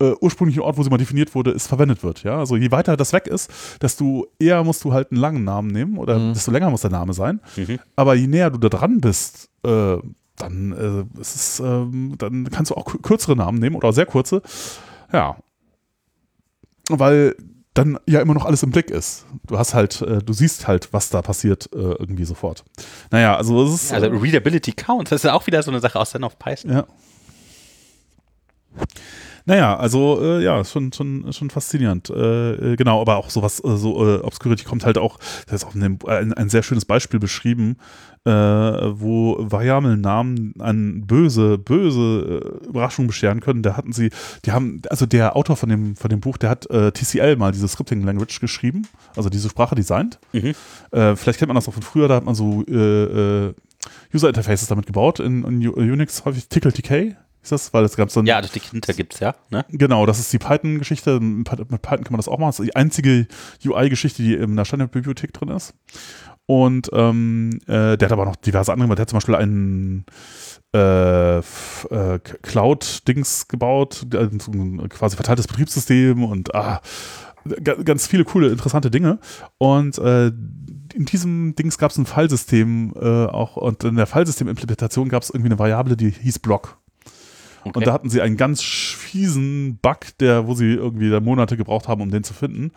äh, 0.00 0.12
ursprünglichen 0.20 0.60
Ort, 0.62 0.76
wo 0.78 0.82
sie 0.84 0.90
mal 0.90 0.96
definiert 0.98 1.34
wurde, 1.34 1.50
ist 1.50 1.66
verwendet 1.66 2.04
wird. 2.04 2.22
Ja, 2.22 2.38
also 2.38 2.54
je 2.56 2.70
weiter 2.70 2.96
das 2.96 3.12
weg 3.12 3.26
ist, 3.26 3.50
desto 3.82 4.28
eher 4.38 4.62
musst 4.62 4.84
du 4.84 4.92
halt 4.92 5.10
einen 5.10 5.20
langen 5.20 5.42
Namen 5.42 5.68
nehmen 5.72 5.98
oder 5.98 6.18
Mhm. 6.18 6.34
desto 6.34 6.52
länger 6.52 6.70
muss 6.70 6.82
der 6.82 6.90
Name 6.92 7.12
sein. 7.14 7.40
Mhm. 7.56 7.80
Aber 7.96 8.14
je 8.14 8.28
näher 8.28 8.50
du 8.50 8.58
da 8.58 8.68
dran 8.68 9.00
bist, 9.00 9.48
äh, 9.64 9.96
dann, 10.36 10.72
äh, 11.16 11.20
ist 11.20 11.34
es, 11.34 11.58
ähm, 11.60 12.14
dann 12.16 12.48
kannst 12.50 12.70
du 12.70 12.76
auch 12.76 12.86
kü- 12.86 13.02
kürzere 13.02 13.34
Namen 13.34 13.58
nehmen 13.58 13.74
oder 13.74 13.92
sehr 13.92 14.06
kurze. 14.06 14.40
Ja. 15.12 15.36
Weil 16.88 17.34
dann 17.74 17.98
ja 18.06 18.20
immer 18.20 18.34
noch 18.34 18.44
alles 18.44 18.62
im 18.62 18.70
Blick 18.70 18.90
ist. 18.90 19.26
Du 19.46 19.58
hast 19.58 19.74
halt, 19.74 20.00
äh, 20.02 20.18
du 20.22 20.32
siehst 20.32 20.66
halt, 20.68 20.92
was 20.92 21.10
da 21.10 21.22
passiert, 21.22 21.68
äh, 21.72 21.76
irgendwie 21.76 22.24
sofort. 22.24 22.64
Naja, 23.10 23.36
also 23.36 23.64
es 23.64 23.74
ist. 23.74 23.92
Also 23.92 24.06
äh, 24.06 24.16
Readability 24.16 24.72
counts. 24.72 25.10
Das 25.10 25.20
ist 25.20 25.24
ja 25.24 25.34
auch 25.34 25.46
wieder 25.46 25.62
so 25.62 25.70
eine 25.70 25.80
Sache 25.80 25.98
aus 25.98 26.10
Stand 26.10 26.24
of 26.24 26.38
Python. 26.38 26.70
ja. 26.72 26.86
Naja, 29.48 29.78
also 29.78 30.20
äh, 30.22 30.44
ja, 30.44 30.62
schon, 30.62 30.92
schon, 30.92 31.32
schon 31.32 31.48
faszinierend. 31.48 32.10
Äh, 32.10 32.72
äh, 32.72 32.76
genau, 32.76 33.00
aber 33.00 33.16
auch 33.16 33.30
sowas, 33.30 33.64
äh, 33.64 33.76
so 33.78 34.06
äh, 34.06 34.18
Obscurity 34.18 34.64
kommt 34.64 34.84
halt 34.84 34.98
auch, 34.98 35.18
das 35.46 35.62
ist 35.62 35.64
auch 35.64 35.74
ein, 35.74 35.98
ein, 36.06 36.34
ein 36.34 36.50
sehr 36.50 36.62
schönes 36.62 36.84
Beispiel 36.84 37.18
beschrieben, 37.18 37.78
äh, 38.26 38.30
wo 38.30 39.38
Variablennamen 39.38 40.52
an 40.58 41.06
böse, 41.06 41.56
böse 41.56 42.60
äh, 42.62 42.66
Überraschungen 42.66 43.06
bescheren 43.06 43.40
können. 43.40 43.62
Da 43.62 43.74
hatten 43.74 43.94
sie, 43.94 44.10
die 44.44 44.52
haben, 44.52 44.82
also 44.90 45.06
der 45.06 45.34
Autor 45.34 45.56
von 45.56 45.70
dem, 45.70 45.96
von 45.96 46.10
dem 46.10 46.20
Buch, 46.20 46.36
der 46.36 46.50
hat 46.50 46.68
TCL 46.68 47.36
mal 47.36 47.50
diese 47.52 47.68
Scripting 47.68 48.02
Language 48.02 48.40
geschrieben, 48.40 48.86
also 49.16 49.30
diese 49.30 49.48
Sprache 49.48 49.74
designt. 49.74 50.18
Mhm. 50.32 50.54
Vielleicht 50.90 51.38
kennt 51.38 51.48
man 51.48 51.54
das 51.54 51.66
noch 51.66 51.74
von 51.74 51.82
früher, 51.82 52.06
da 52.08 52.16
hat 52.16 52.24
man 52.24 52.34
so 52.34 52.64
User 52.66 54.28
Interfaces 54.28 54.68
damit 54.68 54.86
gebaut, 54.86 55.20
in, 55.20 55.44
in 55.44 55.68
Unix 55.68 56.24
häufig 56.26 56.48
Tickle 56.48 56.72
TK. 56.72 57.16
Ist 57.52 57.64
das, 57.66 57.72
weil 57.72 57.84
es 57.84 57.96
gab 57.96 58.10
so 58.10 58.20
ein 58.20 58.26
Ja, 58.26 58.40
durch 58.40 58.52
die 58.52 58.60
Kinder 58.60 58.92
gibt's 58.92 59.20
ja. 59.20 59.34
Ne? 59.50 59.64
Genau, 59.70 60.04
das 60.04 60.18
ist 60.18 60.30
die 60.32 60.38
Python-Geschichte. 60.38 61.18
Mit 61.20 61.44
Python 61.46 61.68
kann 62.04 62.12
man 62.12 62.18
das 62.18 62.28
auch 62.28 62.38
machen. 62.38 62.50
Das 62.50 62.60
ist 62.60 62.66
die 62.66 62.76
einzige 62.76 63.26
UI-Geschichte, 63.64 64.22
die 64.22 64.34
in 64.34 64.54
der 64.56 64.64
Standardbibliothek 64.66 65.32
drin 65.32 65.48
ist. 65.48 65.72
Und 66.46 66.90
ähm, 66.92 67.58
äh, 67.66 67.96
der 67.96 68.06
hat 68.06 68.12
aber 68.12 68.24
noch 68.26 68.36
diverse 68.36 68.72
andere. 68.72 68.94
Der 68.94 69.02
hat 69.02 69.10
zum 69.10 69.16
Beispiel 69.18 69.34
einen 69.34 70.04
äh, 70.74 71.38
äh, 71.38 72.18
Cloud-Dings 72.42 73.48
gebaut, 73.48 74.06
so 74.10 74.52
ein 74.52 74.88
quasi 74.90 75.16
verteiltes 75.16 75.46
Betriebssystem 75.46 76.22
und 76.24 76.54
ah, 76.54 76.80
ga- 77.62 77.82
ganz 77.82 78.06
viele 78.06 78.24
coole, 78.24 78.48
interessante 78.48 78.90
Dinge. 78.90 79.18
Und 79.58 79.96
äh, 79.98 80.26
in 80.94 81.04
diesem 81.06 81.54
Dings 81.54 81.78
gab 81.78 81.90
es 81.90 81.98
ein 81.98 82.06
Fallsystem 82.06 82.92
äh, 83.00 83.26
auch 83.26 83.56
und 83.56 83.84
in 83.84 83.96
der 83.96 84.06
Fallsystem-Implementation 84.06 85.08
gab 85.08 85.22
es 85.22 85.30
irgendwie 85.30 85.48
eine 85.50 85.58
Variable, 85.58 85.96
die 85.96 86.10
hieß 86.10 86.38
Block. 86.38 86.78
Okay. 87.64 87.72
Und 87.74 87.86
da 87.86 87.92
hatten 87.92 88.10
sie 88.10 88.20
einen 88.20 88.36
ganz 88.36 88.62
fiesen 88.62 89.78
Bug, 89.82 89.98
der, 90.20 90.46
wo 90.46 90.54
sie 90.54 90.74
irgendwie 90.74 91.10
da 91.10 91.20
Monate 91.20 91.56
gebraucht 91.56 91.88
haben, 91.88 92.00
um 92.00 92.10
den 92.10 92.24
zu 92.24 92.34
finden. 92.34 92.72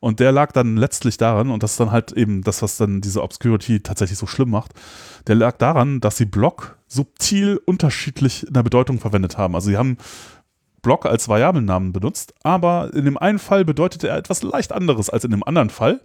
Und 0.00 0.20
der 0.20 0.32
lag 0.32 0.52
dann 0.52 0.76
letztlich 0.76 1.16
daran, 1.16 1.50
und 1.50 1.62
das 1.62 1.72
ist 1.72 1.80
dann 1.80 1.90
halt 1.90 2.12
eben 2.12 2.42
das, 2.42 2.60
was 2.60 2.76
dann 2.76 3.00
diese 3.00 3.22
Obscurity 3.22 3.80
tatsächlich 3.80 4.18
so 4.18 4.26
schlimm 4.26 4.50
macht, 4.50 4.72
der 5.26 5.36
lag 5.36 5.56
daran, 5.56 6.00
dass 6.00 6.16
sie 6.16 6.26
Block 6.26 6.76
subtil 6.88 7.60
unterschiedlich 7.64 8.46
in 8.46 8.52
der 8.52 8.62
Bedeutung 8.62 8.98
verwendet 8.98 9.38
haben. 9.38 9.54
Also 9.54 9.70
sie 9.70 9.76
haben 9.76 9.96
Block 10.82 11.06
als 11.06 11.28
Variablennamen 11.28 11.92
benutzt, 11.92 12.34
aber 12.42 12.92
in 12.92 13.06
dem 13.06 13.16
einen 13.16 13.38
Fall 13.38 13.64
bedeutete 13.64 14.08
er 14.08 14.16
etwas 14.16 14.42
leicht 14.42 14.72
anderes 14.72 15.08
als 15.10 15.24
in 15.24 15.30
dem 15.30 15.42
anderen 15.42 15.70
Fall. 15.70 16.02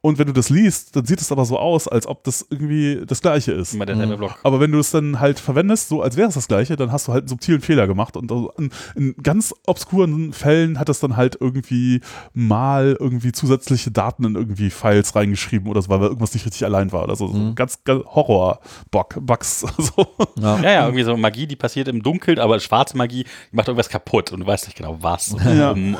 Und 0.00 0.16
wenn 0.18 0.28
du 0.28 0.32
das 0.32 0.48
liest, 0.48 0.94
dann 0.94 1.04
sieht 1.06 1.20
es 1.20 1.32
aber 1.32 1.44
so 1.44 1.58
aus, 1.58 1.88
als 1.88 2.06
ob 2.06 2.22
das 2.22 2.46
irgendwie 2.50 3.02
das 3.04 3.20
Gleiche 3.20 3.50
ist. 3.50 3.74
Immer 3.74 3.84
derselbe 3.84 4.16
Block. 4.16 4.38
Aber 4.44 4.60
wenn 4.60 4.70
du 4.70 4.78
es 4.78 4.92
dann 4.92 5.18
halt 5.18 5.40
verwendest, 5.40 5.88
so 5.88 6.02
als 6.02 6.16
wäre 6.16 6.28
es 6.28 6.34
das 6.34 6.46
Gleiche, 6.46 6.76
dann 6.76 6.92
hast 6.92 7.08
du 7.08 7.12
halt 7.12 7.22
einen 7.22 7.28
subtilen 7.28 7.60
Fehler 7.60 7.88
gemacht. 7.88 8.16
Und 8.16 8.30
also 8.30 8.52
in, 8.58 8.70
in 8.94 9.14
ganz 9.22 9.52
obskuren 9.66 10.32
Fällen 10.32 10.78
hat 10.78 10.88
es 10.88 11.00
dann 11.00 11.16
halt 11.16 11.36
irgendwie 11.40 12.00
mal 12.32 12.96
irgendwie 13.00 13.32
zusätzliche 13.32 13.90
Daten 13.90 14.24
in 14.24 14.36
irgendwie 14.36 14.70
Files 14.70 15.16
reingeschrieben 15.16 15.68
oder 15.68 15.82
so, 15.82 15.88
weil 15.88 16.00
irgendwas 16.00 16.32
nicht 16.32 16.46
richtig 16.46 16.64
allein 16.64 16.92
war. 16.92 17.08
Also 17.08 17.26
so 17.26 17.34
Mhm. 17.36 17.54
ganz, 17.56 17.82
ganz 17.82 18.04
Horror-Bugs. 18.06 19.66
So. 19.78 20.06
Ja. 20.40 20.58
Ja, 20.60 20.70
ja, 20.72 20.84
irgendwie 20.84 21.04
so 21.04 21.16
Magie, 21.16 21.46
die 21.46 21.56
passiert 21.56 21.88
im 21.88 22.02
Dunkeln, 22.02 22.38
aber 22.38 22.58
schwarze 22.60 22.96
Magie, 22.96 23.24
die 23.24 23.56
macht 23.56 23.68
irgendwas 23.68 23.88
kaputt 23.88 24.32
und 24.32 24.40
du 24.40 24.46
weißt 24.46 24.66
nicht 24.66 24.76
genau 24.76 24.96
was 25.00 25.32
und 25.32 25.44
Ja. 25.44 25.70
Und 25.70 25.96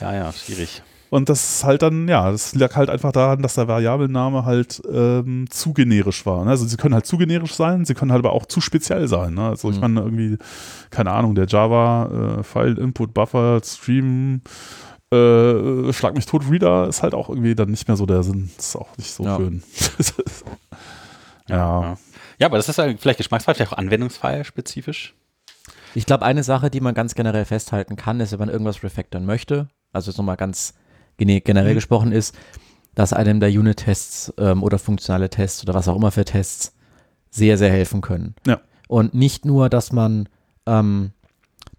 ja, 0.00 0.14
ja, 0.14 0.32
schwierig. 0.32 0.82
Und 1.12 1.28
das 1.28 1.56
ist 1.56 1.64
halt 1.64 1.82
dann, 1.82 2.08
ja, 2.08 2.30
das 2.32 2.54
lag 2.54 2.74
halt 2.74 2.88
einfach 2.88 3.12
daran, 3.12 3.42
dass 3.42 3.56
der 3.56 3.68
Variabelname 3.68 4.46
halt 4.46 4.80
ähm, 4.90 5.44
zu 5.50 5.74
generisch 5.74 6.24
war. 6.24 6.42
Ne? 6.46 6.50
Also 6.52 6.64
sie 6.64 6.78
können 6.78 6.94
halt 6.94 7.04
zu 7.04 7.18
generisch 7.18 7.52
sein, 7.54 7.84
sie 7.84 7.92
können 7.92 8.12
halt 8.12 8.20
aber 8.24 8.32
auch 8.32 8.46
zu 8.46 8.62
speziell 8.62 9.06
sein. 9.08 9.34
Ne? 9.34 9.42
Also 9.48 9.68
ich 9.68 9.76
Mhm. 9.76 9.80
meine 9.82 10.00
irgendwie, 10.00 10.38
keine 10.88 11.10
Ahnung, 11.10 11.34
der 11.34 11.46
Java 11.46 12.38
äh, 12.38 12.42
File 12.42 12.78
Input 12.78 13.12
Buffer 13.12 13.60
Stream 13.62 14.40
äh, 15.12 15.92
Schlag 15.92 16.14
mich 16.14 16.24
tot 16.24 16.44
Reader 16.50 16.88
ist 16.88 17.02
halt 17.02 17.12
auch 17.12 17.28
irgendwie 17.28 17.54
dann 17.54 17.68
nicht 17.70 17.88
mehr 17.88 17.98
so 17.98 18.06
der 18.06 18.22
Sinn. 18.22 18.50
Das 18.56 18.68
ist 18.68 18.76
auch 18.76 18.96
nicht 18.96 19.10
so 19.12 19.24
Ja. 19.24 19.36
schön. 19.36 19.62
ja. 21.48 21.56
Ja. 21.82 21.96
ja, 22.38 22.46
aber 22.46 22.56
das 22.56 22.70
ist 22.70 22.78
ja 22.78 22.86
vielleicht 22.98 23.18
Geschmacksfall, 23.18 23.54
vielleicht 23.54 23.72
auch 23.74 23.76
Anwendungsfall 23.78 24.44
spezifisch. 24.44 25.14
Ich 25.94 26.06
glaube, 26.06 26.24
eine 26.24 26.42
Sache, 26.42 26.70
die 26.70 26.80
man 26.80 26.94
ganz 26.94 27.14
generell 27.14 27.44
festhalten 27.44 27.96
kann, 27.96 28.20
ist, 28.20 28.32
wenn 28.32 28.38
man 28.38 28.48
irgendwas 28.48 28.82
refactoren 28.82 29.26
möchte, 29.26 29.68
also 29.92 30.10
jetzt 30.10 30.16
nochmal 30.16 30.36
ganz 30.38 30.72
generell 31.26 31.70
Mhm. 31.72 31.76
gesprochen 31.76 32.12
ist, 32.12 32.34
dass 32.94 33.12
einem 33.12 33.40
der 33.40 33.48
Unit-Tests 33.50 34.34
ähm, 34.38 34.62
oder 34.62 34.78
funktionale 34.78 35.30
Tests 35.30 35.62
oder 35.62 35.74
was 35.74 35.88
auch 35.88 35.96
immer 35.96 36.10
für 36.10 36.24
Tests 36.24 36.74
sehr, 37.30 37.56
sehr 37.56 37.70
helfen 37.70 38.00
können. 38.02 38.34
Ja. 38.46 38.60
Und 38.88 39.14
nicht 39.14 39.44
nur, 39.46 39.70
dass 39.70 39.92
man, 39.92 40.28
ähm, 40.66 41.12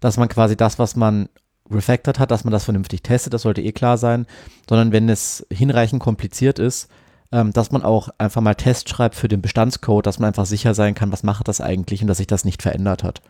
dass 0.00 0.16
man 0.16 0.28
quasi 0.28 0.56
das, 0.56 0.78
was 0.78 0.96
man 0.96 1.28
refactored 1.70 2.18
hat, 2.18 2.30
dass 2.30 2.44
man 2.44 2.52
das 2.52 2.64
vernünftig 2.64 3.02
testet, 3.02 3.32
das 3.32 3.42
sollte 3.42 3.62
eh 3.62 3.72
klar 3.72 3.96
sein, 3.96 4.26
sondern 4.68 4.92
wenn 4.92 5.08
es 5.08 5.46
hinreichend 5.50 6.02
kompliziert 6.02 6.58
ist, 6.58 6.88
ähm, 7.32 7.52
dass 7.52 7.70
man 7.70 7.82
auch 7.82 8.08
einfach 8.18 8.40
mal 8.42 8.54
Tests 8.54 8.90
schreibt 8.90 9.14
für 9.14 9.28
den 9.28 9.40
Bestandscode, 9.42 10.06
dass 10.06 10.18
man 10.18 10.28
einfach 10.28 10.46
sicher 10.46 10.74
sein 10.74 10.94
kann, 10.94 11.12
was 11.12 11.22
macht 11.22 11.48
das 11.48 11.60
eigentlich 11.60 12.02
und 12.02 12.08
dass 12.08 12.18
sich 12.18 12.26
das 12.26 12.44
nicht 12.44 12.62
verändert 12.62 13.02
hat. 13.04 13.22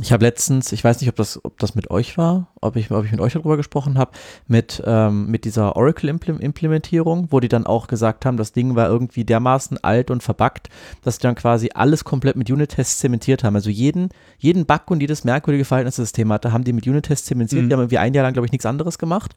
Ich 0.00 0.12
habe 0.12 0.24
letztens, 0.24 0.72
ich 0.72 0.82
weiß 0.82 1.00
nicht, 1.00 1.08
ob 1.08 1.16
das, 1.16 1.44
ob 1.44 1.58
das 1.58 1.74
mit 1.74 1.90
euch 1.90 2.18
war, 2.18 2.48
ob 2.60 2.76
ich, 2.76 2.90
ob 2.90 3.04
ich 3.04 3.10
mit 3.10 3.20
euch 3.20 3.32
darüber 3.32 3.56
gesprochen 3.56 3.98
habe, 3.98 4.12
mit, 4.46 4.82
ähm, 4.86 5.26
mit 5.26 5.44
dieser 5.44 5.76
Oracle-Implementierung, 5.76 7.28
wo 7.30 7.40
die 7.40 7.48
dann 7.48 7.66
auch 7.66 7.86
gesagt 7.86 8.26
haben, 8.26 8.36
das 8.36 8.52
Ding 8.52 8.74
war 8.74 8.88
irgendwie 8.88 9.24
dermaßen 9.24 9.82
alt 9.82 10.10
und 10.10 10.22
verbuggt, 10.22 10.68
dass 11.02 11.18
die 11.18 11.22
dann 11.22 11.34
quasi 11.34 11.70
alles 11.74 12.04
komplett 12.04 12.36
mit 12.36 12.50
Unit-Tests 12.50 12.98
zementiert 12.98 13.44
haben. 13.44 13.56
Also 13.56 13.70
jeden, 13.70 14.08
jeden 14.38 14.66
Bug 14.66 14.90
und 14.90 15.00
jedes 15.00 15.24
merkwürdige 15.24 15.64
Verhalten, 15.64 15.86
das 15.86 15.96
das 15.96 16.08
System 16.08 16.32
hatte, 16.32 16.52
haben 16.52 16.64
die 16.64 16.72
mit 16.72 16.86
Unit-Tests 16.86 17.26
zementiert. 17.26 17.62
Mhm. 17.62 17.68
Die 17.68 17.74
haben 17.74 17.80
irgendwie 17.80 17.98
ein 17.98 18.14
Jahr 18.14 18.24
lang, 18.24 18.32
glaube 18.32 18.46
ich, 18.46 18.52
nichts 18.52 18.66
anderes 18.66 18.98
gemacht. 18.98 19.34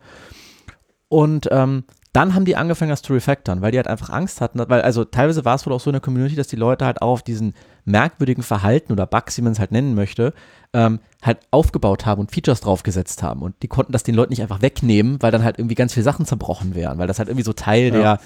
Und 1.09 1.47
ähm, 1.51 1.83
dann 2.13 2.35
haben 2.35 2.45
die 2.45 2.55
angefangen, 2.55 2.89
das 2.91 3.01
zu 3.01 3.13
refactoren, 3.13 3.61
weil 3.61 3.71
die 3.71 3.77
halt 3.77 3.87
einfach 3.87 4.09
Angst 4.11 4.39
hatten, 4.39 4.59
weil 4.69 4.81
also 4.81 5.03
teilweise 5.03 5.45
war 5.45 5.55
es 5.55 5.65
wohl 5.65 5.73
auch 5.73 5.79
so 5.79 5.89
in 5.89 5.93
der 5.93 6.01
Community, 6.01 6.35
dass 6.35 6.47
die 6.47 6.55
Leute 6.55 6.85
halt 6.85 7.01
auch 7.01 7.09
auf 7.13 7.23
diesen 7.23 7.55
merkwürdigen 7.85 8.43
Verhalten 8.43 8.93
oder 8.93 9.07
Bugs, 9.07 9.35
wie 9.37 9.41
man 9.41 9.53
es 9.53 9.59
halt 9.59 9.71
nennen 9.71 9.95
möchte, 9.95 10.33
ähm, 10.73 10.99
halt 11.23 11.39
aufgebaut 11.49 12.05
haben 12.05 12.21
und 12.21 12.31
Features 12.31 12.61
draufgesetzt 12.61 13.23
haben. 13.23 13.41
Und 13.41 13.55
die 13.63 13.67
konnten 13.67 13.91
das 13.91 14.03
den 14.03 14.13
Leuten 14.15 14.29
nicht 14.31 14.43
einfach 14.43 14.61
wegnehmen, 14.61 15.21
weil 15.21 15.31
dann 15.31 15.43
halt 15.43 15.57
irgendwie 15.57 15.75
ganz 15.75 15.93
viele 15.93 16.03
Sachen 16.03 16.25
zerbrochen 16.25 16.75
wären, 16.75 16.99
weil 16.99 17.07
das 17.07 17.17
halt 17.17 17.29
irgendwie 17.29 17.43
so 17.45 17.53
Teil 17.53 17.85
Ja. 17.87 17.91
der, 17.91 18.19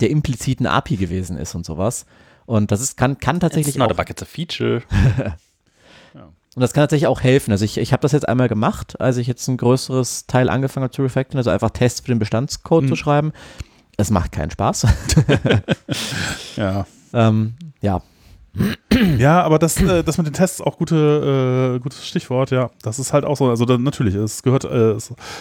der 0.00 0.10
impliziten 0.10 0.66
API 0.66 0.96
gewesen 0.96 1.36
ist 1.36 1.54
und 1.56 1.66
sowas. 1.66 2.06
Und 2.46 2.70
das 2.70 2.80
ist, 2.80 2.96
kann, 2.96 3.18
kann 3.18 3.40
tatsächlich 3.40 3.74
It's 3.74 3.78
not 3.78 3.88
auch 3.90 3.98
a 3.98 4.02
bug, 4.02 4.10
it's 4.10 4.22
a 4.22 4.26
feature. 4.26 4.82
und 6.54 6.60
das 6.60 6.72
kann 6.72 6.82
tatsächlich 6.82 7.06
auch 7.06 7.20
helfen. 7.22 7.50
Also 7.52 7.64
ich, 7.64 7.78
ich 7.78 7.92
habe 7.92 8.02
das 8.02 8.12
jetzt 8.12 8.28
einmal 8.28 8.48
gemacht, 8.48 9.00
als 9.00 9.16
ich 9.16 9.26
jetzt 9.26 9.48
ein 9.48 9.56
größeres 9.56 10.26
Teil 10.26 10.48
angefangen 10.50 10.84
habe 10.84 10.92
zu 10.94 11.02
refactoren, 11.02 11.38
also 11.38 11.50
einfach 11.50 11.70
Tests 11.70 12.00
für 12.00 12.08
den 12.08 12.18
Bestandscode 12.18 12.84
Mhm. 12.84 12.88
zu 12.88 12.96
schreiben. 12.96 13.32
Es 13.96 14.10
macht 14.10 14.32
keinen 14.32 14.50
Spaß. 14.50 14.86
ja. 16.56 16.86
ähm, 17.12 17.54
ja, 17.80 18.02
Ja, 19.18 19.42
aber 19.42 19.58
das, 19.58 19.80
äh, 19.80 20.04
das 20.04 20.18
mit 20.18 20.26
den 20.26 20.34
Tests 20.34 20.60
auch 20.60 20.76
gute, 20.76 21.76
äh, 21.76 21.80
gutes 21.80 22.06
Stichwort, 22.06 22.50
ja. 22.50 22.70
Das 22.82 22.98
ist 22.98 23.12
halt 23.14 23.24
auch 23.24 23.36
so, 23.38 23.48
also 23.48 23.64
dann, 23.64 23.82
natürlich, 23.82 24.14
es 24.14 24.42
gehört, 24.42 24.64
äh, 24.64 24.94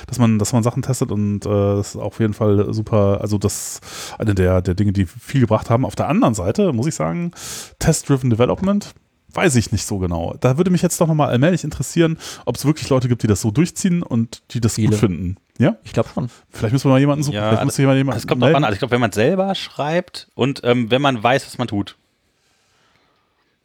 dass 0.07 0.19
man, 0.19 0.39
dass 0.39 0.53
man 0.53 0.63
Sachen 0.63 0.81
testet 0.81 1.11
und 1.11 1.45
äh, 1.45 1.49
das 1.49 1.95
ist 1.95 2.01
auf 2.01 2.19
jeden 2.21 2.33
Fall 2.33 2.73
super, 2.73 3.19
also 3.21 3.37
das 3.37 3.79
ist 3.81 3.81
eine 4.17 4.33
der, 4.33 4.61
der 4.61 4.75
Dinge, 4.75 4.93
die 4.93 5.05
viel 5.05 5.41
gebracht 5.41 5.69
haben. 5.69 5.85
Auf 5.85 5.95
der 5.95 6.07
anderen 6.07 6.33
Seite 6.33 6.71
muss 6.71 6.87
ich 6.87 6.95
sagen, 6.95 7.31
Test-Driven 7.79 8.29
Development, 8.29 8.93
weiß 9.33 9.55
ich 9.55 9.71
nicht 9.71 9.85
so 9.85 9.97
genau. 9.99 10.35
Da 10.39 10.57
würde 10.57 10.69
mich 10.71 10.81
jetzt 10.81 10.99
doch 11.01 11.07
nochmal 11.07 11.29
allmählich 11.29 11.63
interessieren, 11.63 12.17
ob 12.45 12.55
es 12.55 12.65
wirklich 12.65 12.89
Leute 12.89 13.07
gibt, 13.07 13.23
die 13.23 13.27
das 13.27 13.41
so 13.41 13.51
durchziehen 13.51 14.03
und 14.03 14.41
die 14.53 14.59
das 14.61 14.75
Viele. 14.75 14.89
gut 14.89 14.97
finden. 14.99 15.37
Ja? 15.57 15.77
ich 15.83 15.93
glaube 15.93 16.09
schon. 16.13 16.29
Vielleicht 16.49 16.73
müssen 16.73 16.85
wir 16.85 16.91
mal 16.93 16.99
jemanden 16.99 17.23
suchen. 17.23 17.35
Ja, 17.35 17.49
Vielleicht 17.49 17.65
muss 17.65 17.77
jemand 17.77 17.97
jemanden 17.97 18.17
Das 18.19 18.27
kommt 18.27 18.41
drauf 18.41 18.47
melden. 18.47 18.55
an. 18.57 18.63
Also 18.63 18.73
ich 18.73 18.79
glaube, 18.79 18.91
wenn 18.93 19.01
man 19.01 19.11
selber 19.11 19.53
schreibt 19.55 20.29
und 20.33 20.61
ähm, 20.63 20.89
wenn 20.89 21.01
man 21.01 21.21
weiß, 21.21 21.45
was 21.45 21.57
man 21.57 21.67
tut. 21.67 21.97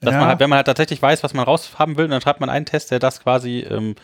Dass 0.01 0.13
Ja. 0.13 0.21
man 0.21 0.29
halt, 0.29 0.41
wenn 0.41 0.51
man 0.51 0.59
halt 0.59 0.67
tatsächlich 0.67 1.01
weiß, 1.01 1.23
was 1.23 1.33
man 1.33 1.45
raushaben 1.47 1.97
will, 1.97 2.07
dann 2.09 2.21
schreibt 2.21 2.41
man 2.41 2.51
einen 2.51 2.67
Test, 2.67 2.91
der 2.91 2.99
das 2.99 3.21
quasi, 3.21 3.61
ähm, 3.61 3.95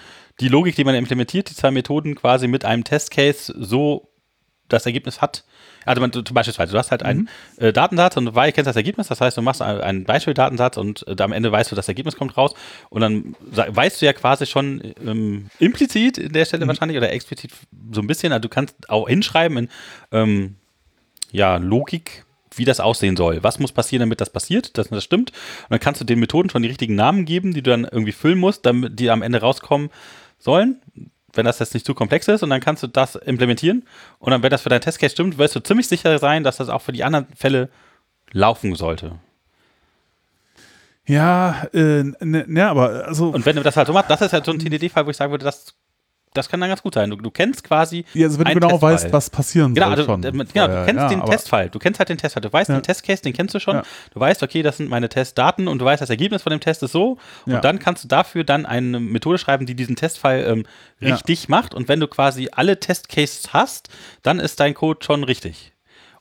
die 0.40 0.48
Logik, 0.48 0.74
die 0.74 0.84
man 0.84 0.94
implementiert, 0.94 1.51
die 1.51 1.55
zwei 1.55 1.70
Methoden 1.70 2.14
quasi 2.14 2.48
mit 2.48 2.64
einem 2.64 2.82
Testcase 2.84 3.52
so 3.59 4.09
das 4.68 4.86
Ergebnis 4.86 5.20
hat. 5.20 5.44
Also 5.85 6.01
man, 6.01 6.11
du, 6.11 6.23
zum 6.23 6.35
Beispiel, 6.35 6.67
du 6.67 6.79
hast 6.79 6.91
halt 6.91 7.03
einen 7.03 7.29
äh, 7.57 7.73
Datensatz 7.73 8.17
und 8.17 8.27
du 8.27 8.33
kennst 8.33 8.67
das 8.67 8.77
Ergebnis, 8.77 9.09
das 9.09 9.21
heißt, 9.21 9.37
du 9.37 9.43
machst 9.43 9.63
einen- 9.63 10.05
Beispieldatensatz 10.05 10.77
und 10.77 11.05
äh, 11.07 11.21
am 11.23 11.33
Ende 11.33 11.51
weißt 11.51 11.71
du, 11.71 11.77
das 11.77 11.89
Ergebnis 11.89 12.17
kommt 12.17 12.37
raus 12.37 12.55
und 12.91 13.01
dann 13.01 13.35
weißt 13.41 14.01
du 14.01 14.07
ja 14.07 14.13
quasi 14.13 14.47
schon 14.47 14.83
ähm, 15.05 15.49
implizit 15.59 16.19
in 16.19 16.33
der 16.33 16.45
Stelle 16.45 16.67
wahrscheinlich 16.67 16.97
oder 16.97 17.13
explizit 17.13 17.53
so 17.93 18.01
ein 18.01 18.07
bisschen, 18.07 18.33
also 18.33 18.43
du 18.43 18.49
kannst 18.49 18.91
auch 18.91 19.09
hinschreiben 19.09 19.57
in 19.57 19.69
ähm, 20.13 20.57
ja, 21.31 21.57
Logik 21.57 22.25
wie 22.55 22.65
das 22.65 22.81
aussehen 22.81 23.17
soll. 23.17 23.43
Was 23.43 23.59
muss 23.59 23.73
passieren, 23.73 24.01
damit 24.01 24.21
das 24.21 24.31
passiert, 24.31 24.77
dass 24.77 24.89
das 24.91 25.05
stimmt. 25.05 25.31
Und 25.31 25.71
dann 25.71 25.81
kannst 25.81 26.01
du 26.01 26.05
den 26.05 26.21
Methoden 26.21 26.51
schon 26.51 26.63
die 26.63 26.69
richtigen 26.69 26.95
Namen 26.95 27.25
geben, 27.25 27.55
die 27.55 27.63
du 27.63 27.71
dann 27.71 27.85
irgendwie 27.85 28.13
füllen 28.13 28.39
musst, 28.39 28.67
damit 28.67 28.99
die 28.99 29.11
am 29.11 29.23
Ende 29.23 29.41
rauskommen 29.41 29.89
sollen. 30.39 30.83
Wenn 31.35 31.47
das 31.47 31.59
jetzt 31.59 31.75
nicht 31.75 31.87
zu 31.87 31.95
komplex 31.95 32.29
ist, 32.29 32.43
und 32.43 32.51
dann 32.51 32.61
kannst 32.61 32.83
du 32.83 32.87
das 32.87 33.17
implementieren. 33.17 33.85
Und 34.19 34.33
dann, 34.33 34.43
wenn 34.43 34.51
das 34.51 34.63
für 34.63 34.69
deinen 34.69 34.83
Testcase 34.83 35.13
stimmt, 35.13 35.39
wirst 35.39 35.57
du 35.57 35.61
ziemlich 35.61 35.89
sicher 35.89 36.19
sein, 36.19 36.45
dass 36.45 36.59
das 36.59 36.69
auch 36.69 36.83
für 36.83 36.93
die 36.93 37.05
anderen 37.05 37.27
Fälle 37.35 37.69
laufen 38.33 38.75
sollte. 38.75 39.19
Ja, 41.07 41.67
äh, 41.73 42.05
ne, 42.21 42.45
ne, 42.47 42.69
aber 42.69 43.07
also. 43.07 43.31
Und 43.31 43.45
wenn 43.45 43.57
du 43.57 43.63
das 43.63 43.77
halt 43.77 43.87
so 43.87 43.93
machst, 43.93 44.11
das 44.11 44.21
ist 44.21 44.33
halt 44.33 44.45
so 44.45 44.53
ein 44.53 44.59
TDD-Fall, 44.59 45.05
wo 45.05 45.11
ich 45.11 45.17
sagen 45.17 45.33
würde, 45.33 45.45
das, 45.45 45.75
das 46.35 46.49
kann 46.49 46.61
dann 46.61 46.69
ganz 46.69 46.83
gut 46.83 46.95
sein. 46.95 47.11
Du, 47.11 47.17
du 47.17 47.31
kennst 47.31 47.63
quasi. 47.65 48.05
Ja, 48.15 48.27
also 48.27 48.39
wenn 48.39 48.47
du 48.47 48.55
genau 48.55 48.69
Testfall. 48.71 48.93
weißt, 48.95 49.13
was 49.13 49.31
passieren 49.31 49.75
Genau, 49.75 49.87
soll 49.89 49.93
also, 49.99 50.05
schon. 50.07 50.25
äh, 50.25 50.31
genau 50.33 50.67
du 50.67 50.85
kennst 50.85 51.03
ja, 51.03 51.09
den 51.09 51.25
Testfall. 51.25 51.69
Du 51.71 51.79
kennst 51.79 51.99
halt 51.99 52.09
den 52.09 52.19
Testfall. 52.19 52.41
Du 52.41 52.53
weißt, 52.53 52.71
Ja. 52.71 52.77
den 52.79 52.83
Testcase, 52.83 53.23
den 53.23 53.33
kennst 53.33 53.55
du 53.55 53.59
schon. 53.61 53.83
Du 54.13 54.21
weißt, 54.21 54.43
okay, 54.43 54.63
das 54.63 54.77
sind 54.79 54.89
meine 54.89 55.09
Testdaten 55.09 55.69
und 55.69 55.79
du 55.79 55.85
weißt, 55.85 56.01
das 56.03 56.11
Ergebnis 56.11 56.43
von 56.43 56.51
dem 56.51 56.61
Test 56.61 56.83
ist 56.83 56.93
so. 56.93 57.19
Und 57.47 57.63
dann 57.65 57.79
kannst 57.79 58.05
du 58.05 58.09
dafür 58.09 58.45
dann 58.45 58.67
eine 58.67 58.99
Methode 59.01 59.39
schreiben, 59.39 59.67
die 59.67 59.75
diesen 59.75 59.97
Testfall 59.97 60.45
ähm, 60.47 60.65
richtig 61.01 61.49
macht. 61.49 61.75
Und 61.75 61.89
wenn 61.89 62.01
du 62.01 62.09
quasi 62.09 62.49
alle 62.53 62.79
Testcases 62.81 63.53
hast, 63.53 63.89
dann 64.23 64.39
ist 64.41 64.61
dein 64.61 64.75
Code 64.75 65.01
schon 65.05 65.25
richtig. 65.25 65.73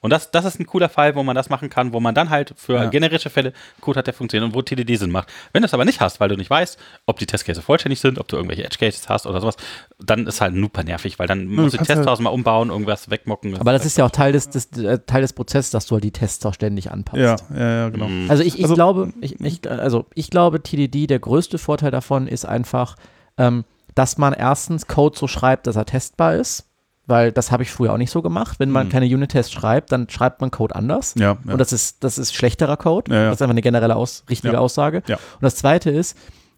Und 0.01 0.09
das, 0.09 0.31
das 0.31 0.45
ist 0.45 0.59
ein 0.59 0.65
cooler 0.65 0.89
Fall, 0.89 1.13
wo 1.15 1.21
man 1.21 1.35
das 1.35 1.49
machen 1.49 1.69
kann, 1.69 1.93
wo 1.93 1.99
man 1.99 2.15
dann 2.15 2.29
halt 2.31 2.53
für 2.57 2.73
Ja. 2.73 2.85
generische 2.89 3.29
Fälle 3.29 3.53
Code 3.81 3.99
hat, 3.99 4.07
der 4.07 4.15
funktioniert 4.15 4.49
und 4.49 4.55
wo 4.55 4.61
TDD 4.63 4.95
Sinn 4.95 5.11
macht. 5.11 5.29
Wenn 5.53 5.61
du 5.61 5.67
es 5.67 5.73
aber 5.75 5.85
nicht 5.85 6.01
hast, 6.01 6.19
weil 6.19 6.27
du 6.29 6.35
nicht 6.35 6.49
weißt, 6.49 6.79
ob 7.05 7.19
die 7.19 7.27
Testcases 7.27 7.63
vollständig 7.63 7.99
sind, 7.99 8.17
ob 8.17 8.27
du 8.27 8.35
irgendwelche 8.35 8.63
Edge 8.63 8.77
Cases 8.79 9.07
hast 9.09 9.27
oder 9.27 9.39
sowas, 9.41 9.57
dann 9.99 10.25
ist 10.25 10.41
halt 10.41 10.55
super 10.55 10.83
nervig, 10.83 11.19
weil 11.19 11.27
dann 11.27 11.45
musst 11.45 11.75
du 11.75 11.77
die 11.77 11.83
Tests 11.85 12.03
tausendmal 12.05 12.33
umbauen, 12.33 12.69
irgendwas 12.69 13.09
wegmocken. 13.11 13.55
Aber 13.59 13.73
das 13.73 13.85
ist 13.85 13.97
ja 13.97 14.05
auch 14.05 14.11
Teil 14.11 14.31
des, 14.31 14.49
des, 14.49 14.71
äh, 14.77 14.97
Teil 15.05 15.21
des 15.21 15.33
Prozesses, 15.33 15.69
dass 15.69 15.85
du 15.85 15.93
halt 15.95 16.03
die 16.03 16.11
Tests 16.11 16.43
auch 16.47 16.53
ständig 16.55 16.89
anpasst. 16.91 17.21
Ja, 17.21 17.35
ja, 17.55 17.71
ja, 17.83 17.89
genau. 17.89 18.07
Mhm. 18.07 18.29
Also 18.29 18.41
ich, 18.43 18.57
ich 18.57 18.63
Also- 18.63 18.73
glaube, 18.73 19.13
ich, 19.21 19.39
ich, 19.39 19.69
also 19.69 20.07
ich 20.15 20.31
glaube, 20.31 20.63
TDD, 20.63 21.05
der 21.05 21.19
größte 21.19 21.59
Vorteil 21.59 21.91
davon 21.91 22.27
ist 22.27 22.45
einfach, 22.45 22.95
ähm, 23.37 23.65
dass 23.93 24.17
man 24.17 24.33
erstens 24.33 24.87
Code 24.87 25.17
so 25.17 25.27
schreibt, 25.27 25.67
dass 25.67 25.75
er 25.75 25.85
testbar 25.85 26.35
ist, 26.35 26.65
weil 27.07 27.31
das 27.31 27.51
habe 27.51 27.63
ich 27.63 27.71
früher 27.71 27.93
auch 27.93 27.97
nicht 27.97 28.11
so 28.11 28.21
gemacht. 28.21 28.59
Wenn 28.59 28.69
man 28.71 28.87
Mhm. 28.87 28.91
keine 28.91 29.05
Unit-Tests 29.05 29.51
schreibt, 29.51 29.91
dann 29.91 30.09
schreibt 30.09 30.41
man 30.41 30.51
Code 30.51 30.75
anders. 30.75 31.13
Ja, 31.17 31.37
ja. 31.45 31.51
Und 31.53 31.57
das 31.57 31.73
ist, 31.73 32.03
das 32.03 32.17
ist 32.17 32.33
schlechterer 32.35 32.77
Code. 32.77 33.13
Ja. 33.13 33.25
Das 33.25 33.35
ist 33.35 33.41
einfach 33.41 33.51
eine 33.51 33.61
generelle 33.61 33.95
Aus, 33.95 34.23
richtige. 34.29 34.59
Aussage. 34.59 35.03
Und 35.07 35.17
das 35.41 35.55
zweite 35.55 35.89
ist, 35.89 36.17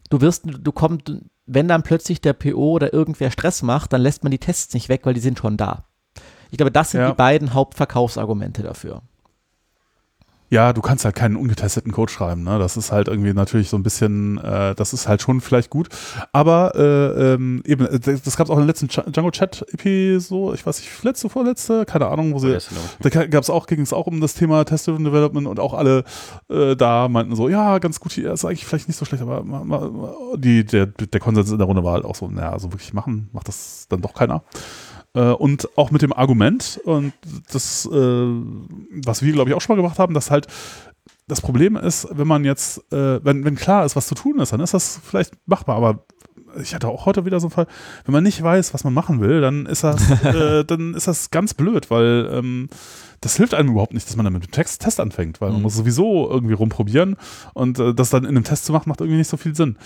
du 0.09 0.21
wirst, 0.21 0.43
du 0.45 0.71
kommst, 0.71 1.11
wenn 1.45 1.67
dann 1.67 1.83
plötzlich 1.83 2.21
der 2.21 2.33
PO 2.33 2.71
oder 2.73 2.93
irgendwer 2.93 3.31
Stress 3.31 3.61
macht, 3.63 3.93
dann 3.93 4.01
lässt 4.01 4.23
man 4.23 4.31
die 4.31 4.37
Tests 4.37 4.73
nicht 4.73 4.89
weg, 4.89 5.01
weil 5.05 5.13
die 5.13 5.19
sind 5.21 5.39
schon 5.39 5.57
da. 5.57 5.85
Ich 6.51 6.57
glaube, 6.57 6.71
das 6.71 6.91
sind 6.91 7.07
die 7.07 7.13
beiden 7.13 7.53
Hauptverkaufsargumente 7.53 8.61
dafür. 8.63 9.01
Ja, 10.53 10.71
du 10.71 10.81
kannst 10.81 11.03
halt 11.03 11.15
keinen 11.15 11.35
ungetesteten 11.35 11.91
Code 11.91 12.11
schreiben. 12.11 12.43
Ne? 12.43 12.59
Das 12.59 12.77
ist 12.77 12.91
halt 12.91 13.07
irgendwie 13.07 13.33
natürlich 13.33 13.69
so 13.69 13.75
ein 13.75 13.81
bisschen, 13.81 14.37
äh, 14.37 14.75
das 14.75 14.93
ist 14.93 15.07
halt 15.07 15.19
schon 15.19 15.41
vielleicht 15.41 15.71
gut. 15.71 15.89
Aber 16.31 16.75
äh, 16.75 17.33
ähm, 17.33 17.63
eben, 17.65 17.87
äh, 17.87 17.99
das, 17.99 18.37
gab 18.37 18.45
es 18.45 18.51
auch 18.51 18.59
in 18.59 18.59
der 18.59 18.67
letzten 18.67 18.87
Django 18.87 19.31
Chat 19.31 19.65
Episode, 19.73 20.53
ich 20.53 20.63
weiß 20.63 20.77
nicht, 20.77 21.03
letzte, 21.03 21.27
vorletzte, 21.27 21.85
keine 21.85 22.05
Ahnung, 22.05 22.35
wo 22.35 22.37
sie. 22.37 22.51
Da 22.99 23.09
gab 23.09 23.41
es 23.41 23.49
auch, 23.49 23.65
ging 23.65 23.81
es 23.81 23.93
auch 23.93 24.05
um 24.05 24.21
das 24.21 24.35
Thema 24.35 24.63
Test-Driven 24.63 25.03
Development 25.03 25.47
und 25.47 25.59
auch 25.59 25.73
alle 25.73 26.03
äh, 26.51 26.75
da 26.75 27.07
meinten 27.09 27.35
so, 27.35 27.49
ja, 27.49 27.79
ganz 27.79 27.99
gut, 27.99 28.15
ja, 28.15 28.31
ist 28.31 28.45
eigentlich 28.45 28.67
vielleicht 28.67 28.87
nicht 28.87 28.97
so 28.97 29.05
schlecht, 29.05 29.23
aber 29.23 29.43
die, 30.37 30.63
der, 30.63 30.85
der 30.85 31.19
Konsens 31.19 31.49
in 31.49 31.57
der 31.57 31.65
Runde 31.65 31.83
war 31.83 31.93
halt 31.93 32.05
auch 32.05 32.13
so, 32.13 32.27
naja, 32.27 32.51
also 32.51 32.71
wirklich 32.71 32.93
machen, 32.93 33.27
macht 33.33 33.47
das 33.47 33.87
dann 33.89 34.01
doch 34.01 34.13
keiner. 34.13 34.43
Äh, 35.15 35.31
und 35.31 35.69
auch 35.77 35.91
mit 35.91 36.01
dem 36.01 36.13
Argument, 36.13 36.79
und 36.85 37.13
das, 37.51 37.85
äh, 37.85 37.91
was 39.05 39.21
wir, 39.21 39.33
glaube 39.33 39.49
ich, 39.49 39.55
auch 39.55 39.61
schon 39.61 39.75
mal 39.75 39.81
gemacht 39.81 39.99
haben, 39.99 40.13
dass 40.13 40.31
halt 40.31 40.47
das 41.27 41.39
Problem 41.41 41.75
ist, 41.75 42.07
wenn 42.11 42.27
man 42.27 42.43
jetzt, 42.45 42.79
äh, 42.91 43.23
wenn, 43.23 43.45
wenn 43.45 43.55
klar 43.55 43.85
ist, 43.85 43.95
was 43.95 44.07
zu 44.07 44.15
tun 44.15 44.39
ist, 44.39 44.51
dann 44.53 44.59
ist 44.59 44.73
das 44.73 44.99
vielleicht 45.03 45.33
machbar, 45.45 45.77
aber 45.77 46.05
ich 46.61 46.75
hatte 46.75 46.87
auch 46.87 47.05
heute 47.05 47.25
wieder 47.25 47.39
so 47.39 47.47
einen 47.47 47.51
Fall, 47.51 47.67
wenn 48.05 48.13
man 48.13 48.23
nicht 48.23 48.41
weiß, 48.43 48.73
was 48.73 48.83
man 48.83 48.93
machen 48.93 49.21
will, 49.21 49.41
dann 49.41 49.65
ist 49.65 49.83
das, 49.83 50.09
äh, 50.23 50.63
dann 50.65 50.93
ist 50.93 51.07
das 51.07 51.31
ganz 51.31 51.53
blöd, 51.53 51.89
weil 51.89 52.29
ähm, 52.31 52.69
das 53.21 53.37
hilft 53.37 53.53
einem 53.53 53.69
überhaupt 53.71 53.93
nicht, 53.93 54.07
dass 54.07 54.15
man 54.17 54.25
dann 54.25 54.33
mit 54.33 54.43
dem 54.45 54.51
Text 54.51 54.81
Test 54.81 54.99
anfängt, 54.99 55.39
weil 55.41 55.49
man 55.49 55.57
Mhm. 55.59 55.63
muss 55.63 55.75
sowieso 55.75 56.29
irgendwie 56.29 56.53
rumprobieren 56.53 57.15
und 57.53 57.79
äh, 57.79 57.93
das 57.93 58.09
dann 58.09 58.23
in 58.23 58.29
einem 58.31 58.43
Test 58.43 58.65
zu 58.65 58.73
machen, 58.73 58.89
macht 58.89 58.99
irgendwie 59.01 59.17
nicht 59.17 59.29
so 59.29 59.37
viel 59.37 59.55
Sinn. 59.55 59.77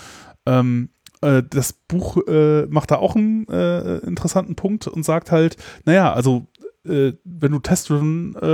Ähm, 0.44 0.90
äh, 0.90 0.97
das 1.20 1.72
Buch 1.72 2.18
äh, 2.26 2.66
macht 2.66 2.90
da 2.90 2.96
auch 2.96 3.16
einen 3.16 3.48
äh, 3.48 3.98
interessanten 3.98 4.54
Punkt 4.56 4.86
und 4.86 5.04
sagt 5.04 5.30
halt, 5.30 5.56
naja, 5.84 6.12
also 6.12 6.46
äh, 6.84 7.12
wenn 7.24 7.52
du 7.52 7.58
Test-Driven 7.58 8.36
äh, 8.40 8.46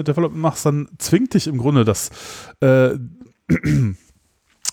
äh, 0.00 0.02
Development 0.02 0.42
machst, 0.42 0.66
dann 0.66 0.88
zwingt 0.98 1.34
dich 1.34 1.46
im 1.46 1.58
Grunde 1.58 1.84
das 1.84 2.10
äh, 2.60 2.94
äh, 2.94 2.98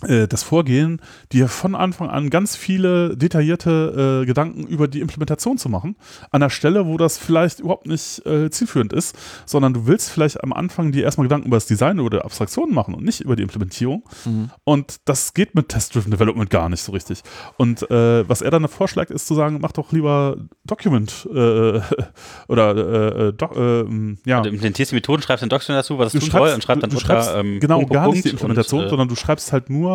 das 0.01 0.43
Vorgehen, 0.43 1.01
dir 1.31 1.47
von 1.47 1.73
Anfang 1.73 2.09
an 2.09 2.29
ganz 2.29 2.55
viele 2.55 3.17
detaillierte 3.17 4.21
äh, 4.21 4.25
Gedanken 4.25 4.67
über 4.67 4.87
die 4.87 5.01
Implementation 5.01 5.57
zu 5.57 5.69
machen, 5.69 5.95
an 6.31 6.41
der 6.41 6.49
Stelle, 6.49 6.85
wo 6.85 6.97
das 6.97 7.17
vielleicht 7.17 7.59
überhaupt 7.59 7.87
nicht 7.87 8.25
äh, 8.25 8.49
zielführend 8.49 8.93
ist, 8.93 9.17
sondern 9.45 9.73
du 9.73 9.87
willst 9.87 10.09
vielleicht 10.09 10.43
am 10.43 10.53
Anfang 10.53 10.91
dir 10.91 11.03
erstmal 11.03 11.25
Gedanken 11.25 11.47
über 11.47 11.57
das 11.57 11.65
Design 11.65 11.99
oder 11.99 12.25
Abstraktionen 12.25 12.75
machen 12.75 12.93
und 12.93 13.03
nicht 13.03 13.21
über 13.21 13.35
die 13.35 13.41
Implementierung. 13.43 14.03
Mhm. 14.25 14.51
Und 14.63 14.97
das 15.05 15.33
geht 15.33 15.55
mit 15.55 15.69
Test-Driven 15.69 16.11
Development 16.11 16.49
gar 16.49 16.69
nicht 16.69 16.81
so 16.81 16.91
richtig. 16.91 17.23
Und 17.57 17.89
äh, 17.89 18.27
was 18.29 18.41
er 18.41 18.51
dann 18.51 18.67
vorschlägt, 18.67 19.11
ist 19.11 19.27
zu 19.27 19.35
sagen, 19.35 19.59
mach 19.61 19.71
doch 19.71 19.91
lieber 19.91 20.37
Document 20.65 21.27
äh, 21.33 21.79
oder 22.47 22.75
äh, 22.75 23.27
äh, 23.29 23.33
doc, 23.33 23.55
äh, 23.55 23.85
ja. 24.25 24.41
Du 24.41 24.49
implementierst 24.49 24.91
die 24.91 24.95
Methoden, 24.95 25.21
schreibst 25.21 25.41
den 25.41 25.49
Document 25.49 25.79
dazu, 25.79 25.97
was 25.97 26.13
es 26.13 26.19
tun 26.19 26.29
schreibst- 26.29 26.47
soll 26.47 26.53
und 26.53 26.63
schreibst 26.63 26.83
dann 26.83 26.89
du, 26.89 26.97
du 26.97 27.01
unter, 27.01 27.21
schreibst 27.21 27.31
ähm, 27.35 27.59
genau 27.59 27.77
Punkt, 27.77 27.93
gar 27.93 28.03
Punkt, 28.03 28.17
nicht 28.17 28.25
die 28.25 28.29
Implementation, 28.31 28.81
und, 28.81 28.85
äh, 28.87 28.89
sondern 28.89 29.07
du 29.07 29.15
schreibst 29.15 29.51
halt 29.51 29.69
nur 29.69 29.86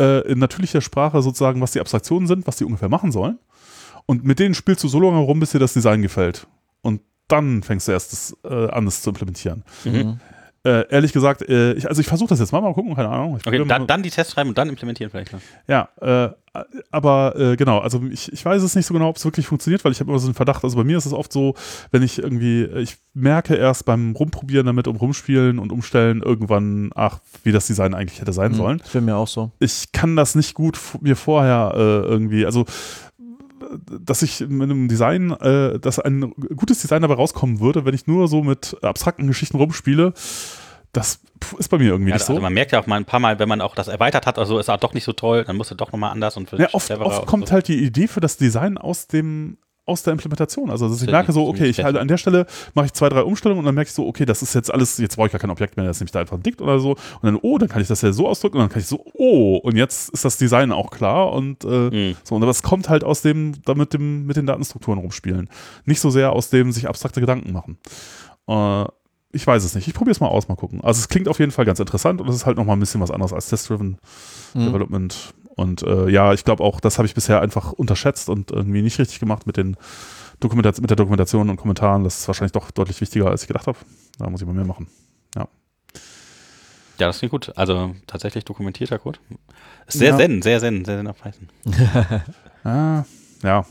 äh, 0.00 0.30
in 0.30 0.38
natürlicher 0.38 0.80
Sprache 0.80 1.22
sozusagen, 1.22 1.60
was 1.60 1.72
die 1.72 1.80
Abstraktionen 1.80 2.26
sind, 2.26 2.46
was 2.46 2.56
die 2.56 2.64
ungefähr 2.64 2.88
machen 2.88 3.12
sollen. 3.12 3.38
Und 4.06 4.24
mit 4.24 4.38
denen 4.38 4.54
spielst 4.54 4.82
du 4.84 4.88
so 4.88 5.00
lange 5.00 5.18
rum, 5.18 5.40
bis 5.40 5.50
dir 5.50 5.58
das 5.58 5.74
Design 5.74 6.02
gefällt. 6.02 6.46
Und 6.80 7.02
dann 7.28 7.62
fängst 7.62 7.88
du 7.88 7.92
erst 7.92 8.12
das, 8.12 8.36
äh, 8.44 8.70
an, 8.70 8.86
das 8.86 9.02
zu 9.02 9.10
implementieren. 9.10 9.64
Mhm. 9.84 10.20
Äh, 10.68 10.86
ehrlich 10.90 11.14
gesagt, 11.14 11.48
äh, 11.48 11.72
ich, 11.72 11.88
also 11.88 12.02
ich 12.02 12.06
versuche 12.06 12.28
das 12.28 12.40
jetzt 12.40 12.52
mal, 12.52 12.60
mal 12.60 12.74
gucken, 12.74 12.94
keine 12.94 13.08
Ahnung. 13.08 13.38
Ich 13.38 13.46
Okay, 13.46 13.64
dann, 13.66 13.86
dann 13.86 14.02
die 14.02 14.10
Tests 14.10 14.34
schreiben 14.34 14.50
und 14.50 14.58
dann 14.58 14.68
implementieren 14.68 15.10
vielleicht. 15.10 15.32
noch. 15.32 15.40
ja, 15.66 15.88
äh, 16.02 16.30
aber 16.90 17.36
äh, 17.38 17.56
genau, 17.56 17.78
also 17.78 18.02
ich, 18.10 18.30
ich 18.30 18.44
weiß 18.44 18.62
es 18.62 18.74
nicht 18.74 18.84
so 18.84 18.92
genau, 18.92 19.08
ob 19.08 19.16
es 19.16 19.24
wirklich 19.24 19.46
funktioniert, 19.46 19.82
weil 19.84 19.92
ich 19.92 20.00
habe 20.00 20.10
immer 20.10 20.18
so 20.18 20.26
einen 20.26 20.34
Verdacht, 20.34 20.64
also 20.64 20.76
bei 20.76 20.84
mir 20.84 20.98
ist 20.98 21.06
es 21.06 21.14
oft 21.14 21.32
so, 21.32 21.54
wenn 21.90 22.02
ich 22.02 22.18
irgendwie, 22.18 22.64
ich 22.64 22.96
merke 23.14 23.54
erst 23.54 23.86
beim 23.86 24.14
Rumprobieren 24.14 24.66
damit 24.66 24.88
und 24.88 24.96
Rumspielen 24.96 25.58
und 25.58 25.72
Umstellen 25.72 26.20
irgendwann, 26.20 26.90
ach, 26.94 27.20
wie 27.44 27.52
das 27.52 27.66
Design 27.66 27.94
eigentlich 27.94 28.20
hätte 28.20 28.34
sein 28.34 28.52
sollen. 28.52 28.78
Das 28.78 28.92
wäre 28.92 29.04
mir 29.04 29.16
auch 29.16 29.28
so. 29.28 29.52
Ich 29.60 29.92
kann 29.92 30.16
das 30.16 30.34
nicht 30.34 30.52
gut 30.52 30.78
mir 31.00 31.16
vorher 31.16 31.72
äh, 31.74 31.78
irgendwie, 31.78 32.44
also 32.44 32.66
dass 34.00 34.22
ich 34.22 34.40
mit 34.40 34.62
einem 34.62 34.88
Design, 34.88 35.30
äh, 35.32 35.78
dass 35.78 35.98
ein 35.98 36.32
gutes 36.56 36.80
Design 36.80 37.02
dabei 37.02 37.14
rauskommen 37.14 37.60
würde, 37.60 37.84
wenn 37.84 37.94
ich 37.94 38.06
nur 38.06 38.28
so 38.28 38.42
mit 38.42 38.76
abstrakten 38.82 39.26
Geschichten 39.26 39.56
rumspiele, 39.56 40.12
das 40.92 41.20
ist 41.58 41.68
bei 41.68 41.78
mir 41.78 41.90
irgendwie 41.90 42.10
Ja, 42.10 42.16
nicht 42.16 42.22
also 42.22 42.34
so. 42.34 42.40
man 42.40 42.52
merkt 42.52 42.72
ja 42.72 42.80
auch 42.80 42.86
mal 42.86 42.96
ein 42.96 43.04
paar 43.04 43.20
Mal, 43.20 43.38
wenn 43.38 43.48
man 43.48 43.60
auch 43.60 43.74
das 43.74 43.88
erweitert 43.88 44.26
hat, 44.26 44.38
also 44.38 44.58
ist 44.58 44.68
er 44.68 44.78
doch 44.78 44.94
nicht 44.94 45.04
so 45.04 45.12
toll, 45.12 45.44
dann 45.44 45.56
musst 45.56 45.70
du 45.70 45.74
doch 45.74 45.92
nochmal 45.92 46.10
anders 46.12 46.36
und 46.36 46.50
Ja, 46.52 46.68
oft, 46.72 46.90
oft 46.90 47.26
kommt 47.26 47.48
so. 47.48 47.52
halt 47.54 47.68
die 47.68 47.84
Idee 47.84 48.08
für 48.08 48.20
das 48.20 48.36
Design 48.36 48.78
aus 48.78 49.06
dem 49.06 49.58
aus 49.84 50.02
der 50.02 50.12
Implementation. 50.12 50.68
Also 50.70 50.86
dass 50.86 51.00
ich 51.00 51.10
merke 51.10 51.32
so, 51.32 51.48
okay, 51.48 51.64
ich 51.64 51.76
die- 51.76 51.82
halt 51.84 51.96
an 51.96 52.08
der 52.08 52.18
Stelle 52.18 52.44
mache 52.74 52.84
ich 52.84 52.92
zwei, 52.92 53.08
drei 53.08 53.22
Umstellungen 53.22 53.60
und 53.60 53.64
dann 53.64 53.74
merke 53.74 53.88
ich 53.88 53.94
so, 53.94 54.06
okay, 54.06 54.26
das 54.26 54.42
ist 54.42 54.54
jetzt 54.54 54.70
alles, 54.70 54.98
jetzt 54.98 55.16
brauche 55.16 55.28
ich 55.28 55.32
gar 55.32 55.38
kein 55.40 55.48
Objekt 55.48 55.78
mehr, 55.78 55.86
das 55.86 55.98
nämlich 55.98 56.12
da 56.12 56.20
einfach 56.20 56.38
dick 56.38 56.60
oder 56.60 56.78
so. 56.78 56.90
Und 56.90 56.98
dann, 57.22 57.36
oh, 57.40 57.56
dann 57.56 57.70
kann 57.70 57.80
ich 57.80 57.88
das 57.88 58.02
ja 58.02 58.12
so 58.12 58.28
ausdrücken 58.28 58.56
und 58.58 58.64
dann 58.64 58.68
kann 58.68 58.82
ich 58.82 58.86
so, 58.86 59.02
oh, 59.14 59.56
und 59.56 59.76
jetzt 59.78 60.10
ist 60.10 60.26
das 60.26 60.36
Design 60.36 60.72
auch 60.72 60.90
klar 60.90 61.32
und 61.32 61.64
äh, 61.64 61.68
Mhm. 61.88 62.16
so. 62.22 62.34
Und 62.34 62.42
das 62.42 62.62
kommt 62.62 62.90
halt 62.90 63.02
aus 63.02 63.22
dem, 63.22 63.54
da 63.64 63.72
mit 63.72 63.94
dem, 63.94 64.26
mit 64.26 64.36
den 64.36 64.44
Datenstrukturen 64.44 64.98
rumspielen. 64.98 65.48
Nicht 65.86 66.00
so 66.00 66.10
sehr 66.10 66.32
aus 66.34 66.50
dem 66.50 66.70
sich 66.70 66.86
abstrakte 66.86 67.20
Gedanken 67.22 67.52
machen. 67.54 67.78
Äh, 68.46 68.84
ich 69.38 69.46
weiß 69.46 69.64
es 69.64 69.74
nicht. 69.74 69.88
Ich 69.88 69.94
probiere 69.94 70.12
es 70.12 70.20
mal 70.20 70.26
aus, 70.28 70.48
mal 70.48 70.56
gucken. 70.56 70.80
Also 70.82 70.98
es 71.00 71.08
klingt 71.08 71.28
auf 71.28 71.38
jeden 71.38 71.50
Fall 71.52 71.64
ganz 71.64 71.80
interessant 71.80 72.20
und 72.20 72.28
es 72.28 72.36
ist 72.36 72.46
halt 72.46 72.56
nochmal 72.56 72.76
ein 72.76 72.80
bisschen 72.80 73.00
was 73.00 73.10
anderes 73.10 73.32
als 73.32 73.48
Test-Driven 73.48 73.98
Mhm. 74.54 74.66
Development. 74.66 75.34
Und 75.56 75.82
äh, 75.82 76.08
ja, 76.08 76.32
ich 76.32 76.44
glaube 76.44 76.62
auch, 76.64 76.80
das 76.80 76.98
habe 76.98 77.06
ich 77.06 77.14
bisher 77.14 77.40
einfach 77.40 77.72
unterschätzt 77.72 78.28
und 78.28 78.50
irgendwie 78.50 78.80
nicht 78.82 78.98
richtig 78.98 79.18
gemacht 79.20 79.46
mit 79.46 79.56
den 79.56 79.76
Dokumentation, 80.40 80.82
mit 80.82 80.90
der 80.90 80.96
Dokumentation 80.96 81.50
und 81.50 81.56
Kommentaren. 81.56 82.04
Das 82.04 82.20
ist 82.20 82.28
wahrscheinlich 82.28 82.52
doch 82.52 82.70
deutlich 82.70 83.00
wichtiger, 83.00 83.28
als 83.28 83.42
ich 83.42 83.48
gedacht 83.48 83.66
habe. 83.66 83.78
Da 84.18 84.30
muss 84.30 84.40
ich 84.40 84.46
mal 84.46 84.54
mehr 84.54 84.64
machen. 84.64 84.86
Ja, 87.00 87.06
das 87.06 87.18
klingt 87.18 87.30
gut. 87.30 87.52
Also 87.56 87.94
tatsächlich 88.08 88.44
dokumentierter 88.44 88.98
Code. 88.98 89.20
Ist 89.86 89.98
sehr 89.98 90.10
Ja. 90.10 90.16
zen, 90.18 90.42
sehr 90.42 90.58
zen, 90.58 90.84
sehr 90.84 90.98
zen 90.98 91.06
auf 91.06 91.16
Python. 91.20 91.48
Ah, 92.64 93.04
ja. 93.44 93.64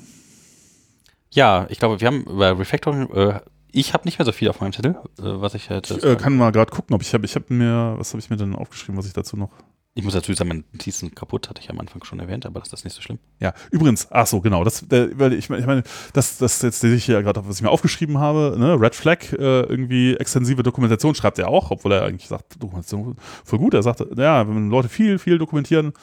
Ja, 1.31 1.65
ich 1.69 1.77
glaube, 1.77 1.99
wir 1.99 2.07
haben 2.07 2.23
über 2.23 2.57
Refactoring, 2.57 3.09
äh, 3.11 3.41
ich 3.71 3.93
habe 3.93 4.05
nicht 4.05 4.19
mehr 4.19 4.25
so 4.25 4.31
viel 4.31 4.49
auf 4.49 4.61
meinem 4.61 4.73
Zettel, 4.73 4.91
äh, 5.19 5.23
was 5.23 5.53
ich 5.53 5.69
hätte. 5.69 5.95
Ich 5.95 6.03
äh, 6.03 6.15
kann 6.15 6.35
mal 6.35 6.51
gerade 6.51 6.71
gucken, 6.71 6.95
ob 6.95 7.01
ich 7.01 7.13
habe, 7.13 7.25
ich 7.25 7.35
habe 7.35 7.53
mir, 7.53 7.95
was 7.97 8.11
habe 8.13 8.19
ich 8.19 8.29
mir 8.29 8.37
denn 8.37 8.55
aufgeschrieben, 8.55 8.97
was 8.97 9.05
ich 9.07 9.13
dazu 9.13 9.37
noch. 9.37 9.51
Ich 9.93 10.03
muss 10.03 10.13
dazu 10.13 10.31
sagen, 10.33 10.49
mein 10.49 10.63
Notizen 10.73 11.15
kaputt, 11.15 11.49
hatte 11.49 11.59
ich 11.59 11.71
am 11.71 11.79
Anfang 11.79 12.03
schon 12.03 12.19
erwähnt, 12.19 12.45
aber 12.45 12.59
das 12.59 12.71
ist 12.71 12.83
nicht 12.83 12.93
so 12.95 13.01
schlimm. 13.01 13.17
Ja, 13.39 13.53
übrigens, 13.71 14.07
ach 14.11 14.27
so, 14.27 14.41
genau, 14.41 14.63
das, 14.63 14.83
äh, 14.91 15.09
weil 15.17 15.33
ich, 15.33 15.49
mein- 15.49 15.59
ich 15.59 15.65
meine, 15.65 15.81
das, 16.13 16.37
das 16.37 16.61
jetzt 16.61 16.81
sehe 16.81 16.93
ich 16.93 17.07
ja 17.07 17.21
gerade, 17.21 17.47
was 17.47 17.55
ich 17.55 17.63
mir 17.63 17.71
aufgeschrieben 17.71 18.19
habe, 18.19 18.55
ne, 18.59 18.79
Red 18.79 18.93
Flag, 18.93 19.33
äh, 19.33 19.61
irgendwie 19.61 20.15
extensive 20.15 20.61
Dokumentation 20.61 21.15
schreibt 21.15 21.39
er 21.39 21.47
auch, 21.47 21.71
obwohl 21.71 21.93
er 21.93 22.03
eigentlich 22.03 22.27
sagt, 22.27 22.61
Dokumentation 22.61 23.15
voll 23.43 23.57
gut. 23.57 23.73
Er 23.73 23.81
sagt, 23.81 24.03
ja, 24.15 24.47
wenn 24.47 24.69
Leute 24.69 24.87
viel, 24.87 25.17
viel 25.17 25.39
dokumentieren, 25.39 25.93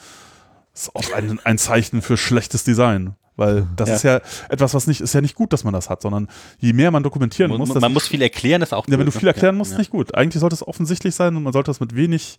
ist 0.73 0.93
auch 0.93 1.13
ein, 1.13 1.39
ein 1.45 1.57
Zeichen 1.57 2.01
für 2.01 2.17
schlechtes 2.17 2.65
Design. 2.65 3.15
Weil 3.37 3.67
das 3.75 3.89
Ja. 3.89 3.95
ist 3.95 4.03
ja 4.03 4.21
etwas, 4.49 4.73
was 4.73 4.87
nicht, 4.87 5.01
ist 5.01 5.13
ja 5.13 5.19
nicht 5.21 5.35
gut, 5.35 5.51
dass 5.51 5.63
man 5.65 5.73
das 5.73 5.89
hat, 5.89 6.01
sondern 6.01 6.29
je 6.59 6.71
mehr 6.73 6.89
man 6.91 7.03
dokumentieren 7.03 7.51
Man, 7.51 7.59
muss, 7.59 7.73
man, 7.73 7.91
muss 7.93 8.07
viel 8.07 8.21
erklären, 8.21 8.61
ist 8.61 8.73
auch 8.73 8.87
ja, 8.87 8.91
wenn 8.93 8.99
du 8.99 9.05
blöd, 9.11 9.13
viel 9.15 9.23
ne? 9.27 9.33
erklären 9.33 9.55
musst, 9.57 9.73
ja. 9.73 9.77
nicht 9.77 9.91
gut. 9.91 10.15
Eigentlich 10.15 10.39
sollte 10.39 10.53
es 10.55 10.65
offensichtlich 10.65 11.13
sein 11.15 11.35
und 11.35 11.43
man 11.43 11.51
sollte 11.53 11.69
das 11.69 11.79
mit 11.81 11.95
wenig 11.95 12.37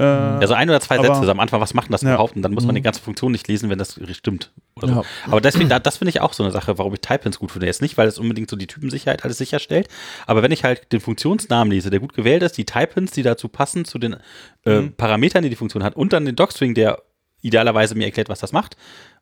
äh, 0.00 0.04
Ja, 0.04 0.46
so 0.46 0.54
ein 0.54 0.68
oder 0.70 0.80
zwei 0.80 0.96
Aber- 1.00 1.12
Sätze 1.16 1.28
am 1.28 1.40
Anfang, 1.40 1.60
was 1.60 1.74
macht 1.74 1.88
denn 1.88 1.92
das 1.92 2.02
Ja. 2.02 2.10
überhaupt? 2.10 2.36
Und 2.36 2.42
dann 2.42 2.52
muss 2.54 2.64
man 2.64 2.72
Mhm. 2.74 2.76
die 2.76 2.82
ganze 2.82 3.00
Funktion 3.00 3.32
nicht 3.32 3.48
lesen, 3.48 3.68
wenn 3.68 3.78
das 3.80 3.98
stimmt. 4.12 4.52
Oder 4.76 4.86
so. 4.86 4.94
Ja. 4.94 5.02
Aber 5.26 5.40
deswegen, 5.40 5.68
da- 5.68 5.80
das 5.80 5.96
finde 5.96 6.10
ich 6.10 6.20
auch 6.20 6.32
so 6.34 6.44
eine 6.44 6.52
Sache, 6.52 6.78
warum 6.78 6.94
ich 6.94 7.00
Typins 7.00 7.40
gut 7.40 7.50
finde. 7.50 7.66
Jetzt 7.66 7.82
nicht, 7.82 7.98
weil 7.98 8.06
es 8.06 8.16
unbedingt 8.20 8.48
so 8.48 8.54
die 8.54 8.68
Typensicherheit 8.68 9.24
alles 9.24 9.38
sicherstellt, 9.38 9.88
aber 10.28 10.42
wenn 10.44 10.52
ich 10.52 10.62
halt 10.62 10.92
den 10.92 11.00
Funktionsnamen 11.00 11.72
lese, 11.72 11.90
der 11.90 11.98
gut 11.98 12.14
gewählt 12.14 12.44
ist, 12.44 12.56
die 12.56 12.64
Typins, 12.64 13.10
die 13.10 13.24
dazu 13.24 13.48
passen, 13.48 13.84
zu 13.84 13.98
den 13.98 14.18
äh, 14.64 14.82
Mhm. 14.82 14.92
Parametern, 14.92 15.42
die 15.42 15.50
die 15.50 15.56
Funktion 15.56 15.82
hat, 15.82 15.96
und 15.96 16.12
dann 16.12 16.24
den 16.24 16.36
Docstring, 16.36 16.74
der 16.74 17.02
idealerweise 17.42 17.96
mir 17.96 18.04
erklärt, 18.04 18.28
was 18.28 18.38
das 18.38 18.52
macht, 18.52 18.76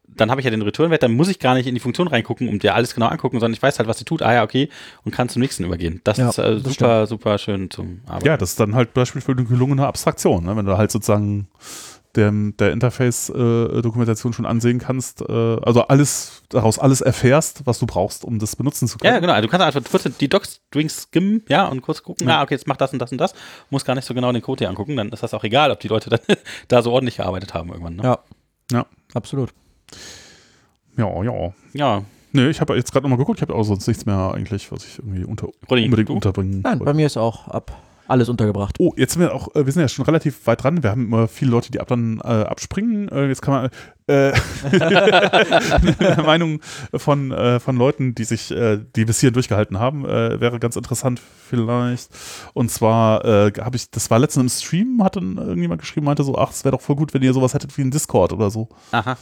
dann 0.09 0.31
habe 0.31 0.41
ich 0.41 0.45
ja 0.45 0.51
den 0.51 0.63
Returnwert, 0.63 1.03
dann 1.03 1.13
muss 1.13 1.29
ich 1.29 1.39
gar 1.39 1.55
nicht 1.55 1.67
in 1.67 1.75
die 1.75 1.81
Funktion 1.81 2.09
reingucken 2.09 2.49
und 2.49 2.63
dir 2.63 2.75
alles 2.75 2.95
genau 2.95 3.07
angucken, 3.07 3.39
sondern 3.41 3.55
ich 3.55 3.63
weiß 3.63 3.79
halt, 3.79 3.89
was 3.89 3.99
sie 3.99 4.05
tut. 4.05 4.23
Ah 4.23 4.33
ja, 4.35 4.43
okay, 4.45 4.69
und 5.05 5.13
kann 5.13 5.29
zum 5.29 5.41
nächsten 5.43 5.65
übergehen. 5.65 6.01
Das 6.05 6.17
Ja, 6.19 6.29
ist 6.31 6.39
äh, 6.39 6.61
das 6.61 6.73
super, 6.75 7.07
super 7.07 7.39
schön 7.39 7.71
zum 7.71 8.01
Arbeiten. 8.07 8.27
Ja, 8.27 8.37
das 8.37 8.51
ist 8.51 8.61
dann 8.61 8.75
halt 8.75 8.95
Beispiel 8.95 9.21
für 9.21 9.33
eine 9.33 9.45
gelungene 9.45 9.87
Abstraktion, 9.87 10.45
ne? 10.45 10.57
wenn 10.57 10.67
du 10.67 10.77
halt 10.77 10.91
sozusagen 10.91 11.49
der, 12.15 12.33
der 12.33 12.73
Interface-Dokumentation 12.73 14.33
schon 14.33 14.47
ansehen 14.47 14.79
kannst, 14.79 15.21
äh, 15.21 15.25
also 15.63 15.83
alles, 15.83 16.43
daraus 16.49 16.79
alles 16.79 17.01
erfährst, 17.03 17.67
was 17.67 17.79
du 17.79 17.87
brauchst, 17.87 18.25
um 18.25 18.39
das 18.39 18.57
benutzen 18.57 18.89
zu 18.89 18.99
können. 18.99 19.13
Ja, 19.15 19.21
genau. 19.21 19.33
Also 19.35 19.47
du 19.47 19.51
kannst 19.51 19.67
einfach 19.67 19.91
kurz 19.91 20.09
die 20.19 20.29
Doc-Strings 20.29 21.03
skimmen, 21.11 21.43
ja, 21.49 21.67
und 21.67 21.83
kurz 21.83 22.03
gucken, 22.03 22.27
Ja. 22.27 22.39
ah, 22.41 22.43
okay, 22.43 22.55
jetzt 22.55 22.67
macht 22.67 22.81
das 22.81 22.93
und 22.93 23.01
das 23.01 23.13
und 23.13 23.19
das. 23.19 23.35
Muss 23.71 23.85
gar 23.85 23.95
nicht 23.95 24.07
so 24.07 24.15
genau 24.15 24.33
den 24.33 24.43
Code 24.43 24.61
hier 24.61 24.69
angucken, 24.71 24.97
dann 24.97 25.11
ist 25.11 25.23
das 25.23 25.35
auch 25.35 25.45
egal, 25.45 25.71
ob 25.71 25.81
die 25.81 25.89
Leute 25.89 26.11
dann 26.11 26.21
da 26.69 26.83
so 26.83 26.93
ordentlich 26.93 27.19
gearbeitet 27.19 27.55
haben 27.55 27.69
irgendwann. 27.71 27.97
Ne? 27.97 28.03
Ja. 28.03 28.19
Ja. 28.73 28.87
Absolut. 29.15 29.51
Ja, 30.97 31.23
ja. 31.23 31.53
Ja, 31.75 32.03
Nee, 32.33 32.51
ich 32.51 32.61
habe 32.61 32.77
jetzt 32.77 32.93
gerade 32.93 33.05
nochmal 33.05 33.19
geguckt, 33.19 33.39
ich 33.39 33.43
habe 33.43 33.55
auch 33.55 33.63
sonst 33.63 33.87
nichts 33.87 34.05
mehr 34.05 34.33
eigentlich, 34.35 34.71
was 34.71 34.85
ich 34.85 34.99
irgendwie 34.99 35.25
unter, 35.25 35.49
Roddy, 35.71 35.85
unbedingt 35.85 36.11
du? 36.11 36.15
unterbringen 36.15 36.61
Nein, 36.63 36.79
bei 36.79 36.85
wollte. 36.85 36.97
mir 36.97 37.07
ist 37.07 37.17
auch 37.17 37.49
ab 37.49 37.73
alles 38.09 38.29
untergebracht. 38.29 38.77
Oh, 38.79 38.93
jetzt 38.97 39.15
sind 39.15 39.23
wir 39.23 39.35
auch, 39.35 39.55
äh, 39.55 39.65
wir 39.65 39.73
sind 39.73 39.81
ja 39.83 39.89
schon 39.89 40.05
relativ 40.05 40.47
weit 40.47 40.63
dran. 40.63 40.83
Wir 40.83 40.91
haben 40.91 41.07
immer 41.07 41.29
viele 41.29 41.51
Leute, 41.51 41.73
die 41.73 41.81
ab 41.81 41.89
dann 41.89 42.21
äh, 42.23 42.29
abspringen. 42.29 43.09
Äh, 43.09 43.27
jetzt 43.29 43.43
kann 43.43 43.55
man 43.55 43.71
äh, 44.07 44.33
eine 44.71 46.23
Meinung 46.27 46.61
von, 46.95 47.33
äh, 47.33 47.59
von 47.59 47.77
Leuten, 47.77 48.15
die 48.15 48.25
sich, 48.25 48.51
äh, 48.53 48.79
die 48.95 49.07
bis 49.07 49.21
hierhin 49.21 49.35
durchgehalten 49.35 49.81
haben, 49.81 50.05
äh, 50.05 50.39
wäre 50.41 50.61
ganz 50.61 50.77
interessant 50.77 51.19
vielleicht. 51.21 52.11
Und 52.53 52.71
zwar 52.71 53.25
äh, 53.25 53.53
habe 53.59 53.77
ich, 53.77 53.91
das 53.91 54.11
war 54.11 54.19
letztens 54.19 54.43
im 54.61 54.67
Stream, 54.67 55.03
hatte 55.03 55.21
irgendjemand 55.21 55.81
geschrieben, 55.81 56.07
meinte 56.07 56.23
so, 56.23 56.37
ach, 56.37 56.51
es 56.51 56.65
wäre 56.65 56.77
doch 56.77 56.83
voll 56.83 56.97
gut, 56.97 57.13
wenn 57.15 57.23
ihr 57.23 57.33
sowas 57.33 57.55
hättet 57.55 57.77
wie 57.77 57.83
ein 57.83 57.91
Discord 57.91 58.33
oder 58.33 58.51
so. 58.51 58.69
aha. 58.93 59.17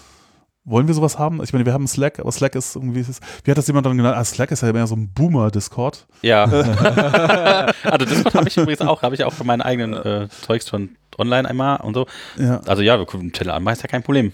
Wollen 0.66 0.86
wir 0.86 0.94
sowas 0.94 1.18
haben? 1.18 1.42
Ich 1.42 1.52
meine, 1.52 1.66
wir 1.66 1.74
haben 1.74 1.86
Slack, 1.86 2.18
aber 2.18 2.32
Slack 2.32 2.54
ist 2.54 2.74
irgendwie, 2.74 3.00
ist, 3.00 3.22
wie 3.44 3.50
hat 3.50 3.58
das 3.58 3.66
jemand 3.66 3.84
dann 3.84 3.98
genannt? 3.98 4.16
Ah, 4.16 4.24
Slack 4.24 4.50
ist 4.50 4.62
ja 4.62 4.72
mehr 4.72 4.86
so 4.86 4.96
ein 4.96 5.08
Boomer-Discord. 5.12 6.06
Ja. 6.22 6.44
also 7.84 8.06
Discord 8.06 8.34
habe 8.34 8.48
ich 8.48 8.56
übrigens 8.56 8.80
auch, 8.80 9.02
habe 9.02 9.14
ich 9.14 9.24
auch 9.24 9.32
für 9.32 9.44
meinen 9.44 9.60
eigenen 9.60 9.92
äh, 9.92 10.28
Zeugs 10.46 10.68
schon 10.68 10.96
online 11.18 11.46
einmal 11.46 11.80
und 11.82 11.92
so. 11.92 12.06
Ja. 12.38 12.60
Also 12.66 12.80
ja, 12.80 12.98
wir 12.98 13.04
können 13.04 13.30
Channel 13.32 13.52
anmachen, 13.52 13.74
ist 13.74 13.82
ja 13.82 13.88
kein 13.88 14.02
Problem. 14.02 14.32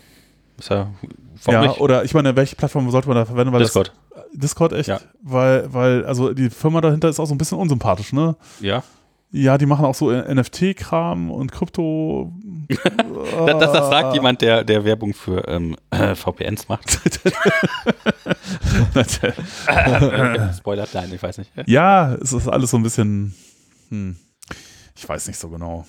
Ist 0.57 0.70
ja, 0.70 0.89
Ja, 1.48 1.62
nicht? 1.62 1.81
oder 1.81 2.05
ich 2.05 2.15
meine, 2.15 2.36
welche 2.36 2.55
Plattform 2.55 2.89
sollte 2.90 3.09
man 3.09 3.16
da 3.16 3.24
verwenden? 3.24 3.52
Weil 3.52 3.62
Discord. 3.62 3.93
Das, 4.15 4.24
Discord 4.32 4.73
echt? 4.73 4.89
Ja. 4.89 5.01
Weil, 5.23 5.73
weil, 5.73 6.05
also 6.05 6.32
die 6.32 6.51
Firma 6.51 6.81
dahinter 6.81 7.09
ist 7.09 7.19
auch 7.19 7.27
so 7.27 7.35
ein 7.35 7.39
bisschen 7.39 7.59
unsympathisch, 7.59 8.12
ne? 8.12 8.36
Ja. 8.61 8.85
Ja, 9.32 9.59
die 9.59 9.66
machen 9.66 9.85
auch 9.85 9.94
so 9.94 10.11
NFT-Kram 10.11 11.31
und 11.31 11.52
Krypto. 11.52 12.32
Das, 13.47 13.59
das, 13.59 13.73
das 13.73 13.90
sagt 13.90 14.15
jemand, 14.15 14.43
der, 14.43 14.62
der 14.62 14.85
Werbung 14.85 15.12
für 15.12 15.47
ähm, 15.48 15.77
äh, 15.90 16.15
VPNs 16.15 16.69
macht. 16.69 16.89
Spoiler, 20.57 20.86
nein, 20.93 21.11
ich 21.12 21.23
weiß 21.23 21.39
nicht. 21.39 21.51
ja, 21.66 22.15
es 22.15 22.32
ist 22.32 22.48
alles 22.48 22.70
so 22.70 22.77
ein 22.77 22.82
bisschen. 22.82 23.35
Hm, 23.89 24.16
ich 24.97 25.09
weiß 25.09 25.27
nicht 25.27 25.39
so 25.39 25.48
genau. 25.48 25.85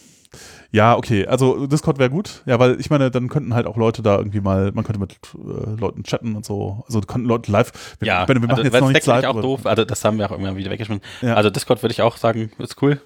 Ja, 0.72 0.96
okay, 0.96 1.28
also 1.28 1.68
Discord 1.68 2.00
wäre 2.00 2.10
gut. 2.10 2.42
Ja, 2.46 2.58
weil 2.58 2.80
ich 2.80 2.90
meine, 2.90 3.12
dann 3.12 3.28
könnten 3.28 3.54
halt 3.54 3.68
auch 3.68 3.76
Leute 3.76 4.02
da 4.02 4.18
irgendwie 4.18 4.40
mal, 4.40 4.72
man 4.72 4.86
könnte 4.86 5.00
mit 5.00 5.18
äh, 5.36 5.80
Leuten 5.80 6.04
chatten 6.04 6.36
und 6.36 6.46
so. 6.46 6.84
Also 6.88 7.02
könnten 7.02 7.28
Leute 7.28 7.52
live. 7.52 7.72
Wir, 8.00 8.08
Ja, 8.08 8.28
wir 8.28 8.36
machen 8.40 8.52
also, 8.52 8.64
jetzt 8.64 8.80
noch 8.80 8.90
nichts 8.90 9.06
live. 9.06 9.26
auch 9.26 9.42
doof. 9.42 9.66
Also 9.66 9.84
das 9.84 10.04
haben 10.06 10.18
wir 10.18 10.26
auch 10.28 10.32
irgendwann 10.32 10.56
wieder 10.56 10.72
weggeschmissen. 10.72 11.04
Ja. 11.22 11.36
Also 11.36 11.50
Discord 11.50 11.84
würde 11.84 11.92
ich 11.92 12.02
auch 12.02 12.16
sagen, 12.18 12.52
ist 12.58 12.82
cool. 12.82 13.02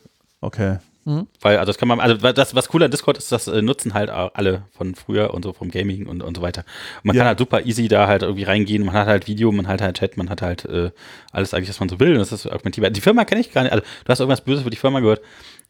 Okay. 0.45 0.77
Weil, 1.39 1.59
also 1.59 1.69
das 1.69 1.77
kann 1.77 1.88
man, 1.88 1.99
also 1.99 2.15
das, 2.31 2.55
was 2.55 2.73
cool 2.73 2.81
an 2.81 2.89
Discord 2.89 3.19
ist, 3.19 3.31
das 3.31 3.47
äh, 3.47 3.61
nutzen 3.61 3.93
halt 3.93 4.09
auch 4.09 4.31
alle 4.34 4.63
von 4.76 4.95
früher 4.95 5.35
und 5.35 5.43
so 5.43 5.53
vom 5.53 5.69
Gaming 5.69 6.07
und, 6.07 6.23
und 6.23 6.35
so 6.35 6.41
weiter. 6.41 6.61
Und 6.97 7.05
man 7.05 7.15
Ja. 7.15 7.19
kann 7.22 7.27
halt 7.27 7.38
super 7.38 7.63
easy 7.63 7.88
da 7.88 8.07
halt 8.07 8.23
irgendwie 8.23 8.41
reingehen, 8.41 8.84
man 8.84 8.95
hat 8.95 9.05
halt 9.05 9.27
Video, 9.27 9.51
man 9.51 9.67
hat 9.67 9.84
halt 9.84 9.97
Chat, 9.97 10.17
man 10.17 10.31
hat 10.31 10.41
halt 10.41 10.65
äh, 10.65 10.89
alles 11.31 11.53
eigentlich, 11.53 11.69
was 11.69 11.80
man 11.80 11.89
so 11.89 11.99
will. 11.99 12.13
Und 12.13 12.17
das 12.22 12.31
ist 12.31 12.47
argumentierbar. 12.47 12.89
Die 12.89 13.01
Firma 13.01 13.23
kenne 13.23 13.41
ich 13.41 13.51
gar 13.53 13.61
nicht. 13.61 13.72
Also 13.72 13.84
du 14.03 14.09
hast 14.09 14.19
irgendwas 14.19 14.41
Böses 14.41 14.63
für 14.63 14.72
die 14.72 14.77
Firma 14.77 14.99
gehört. 14.99 15.22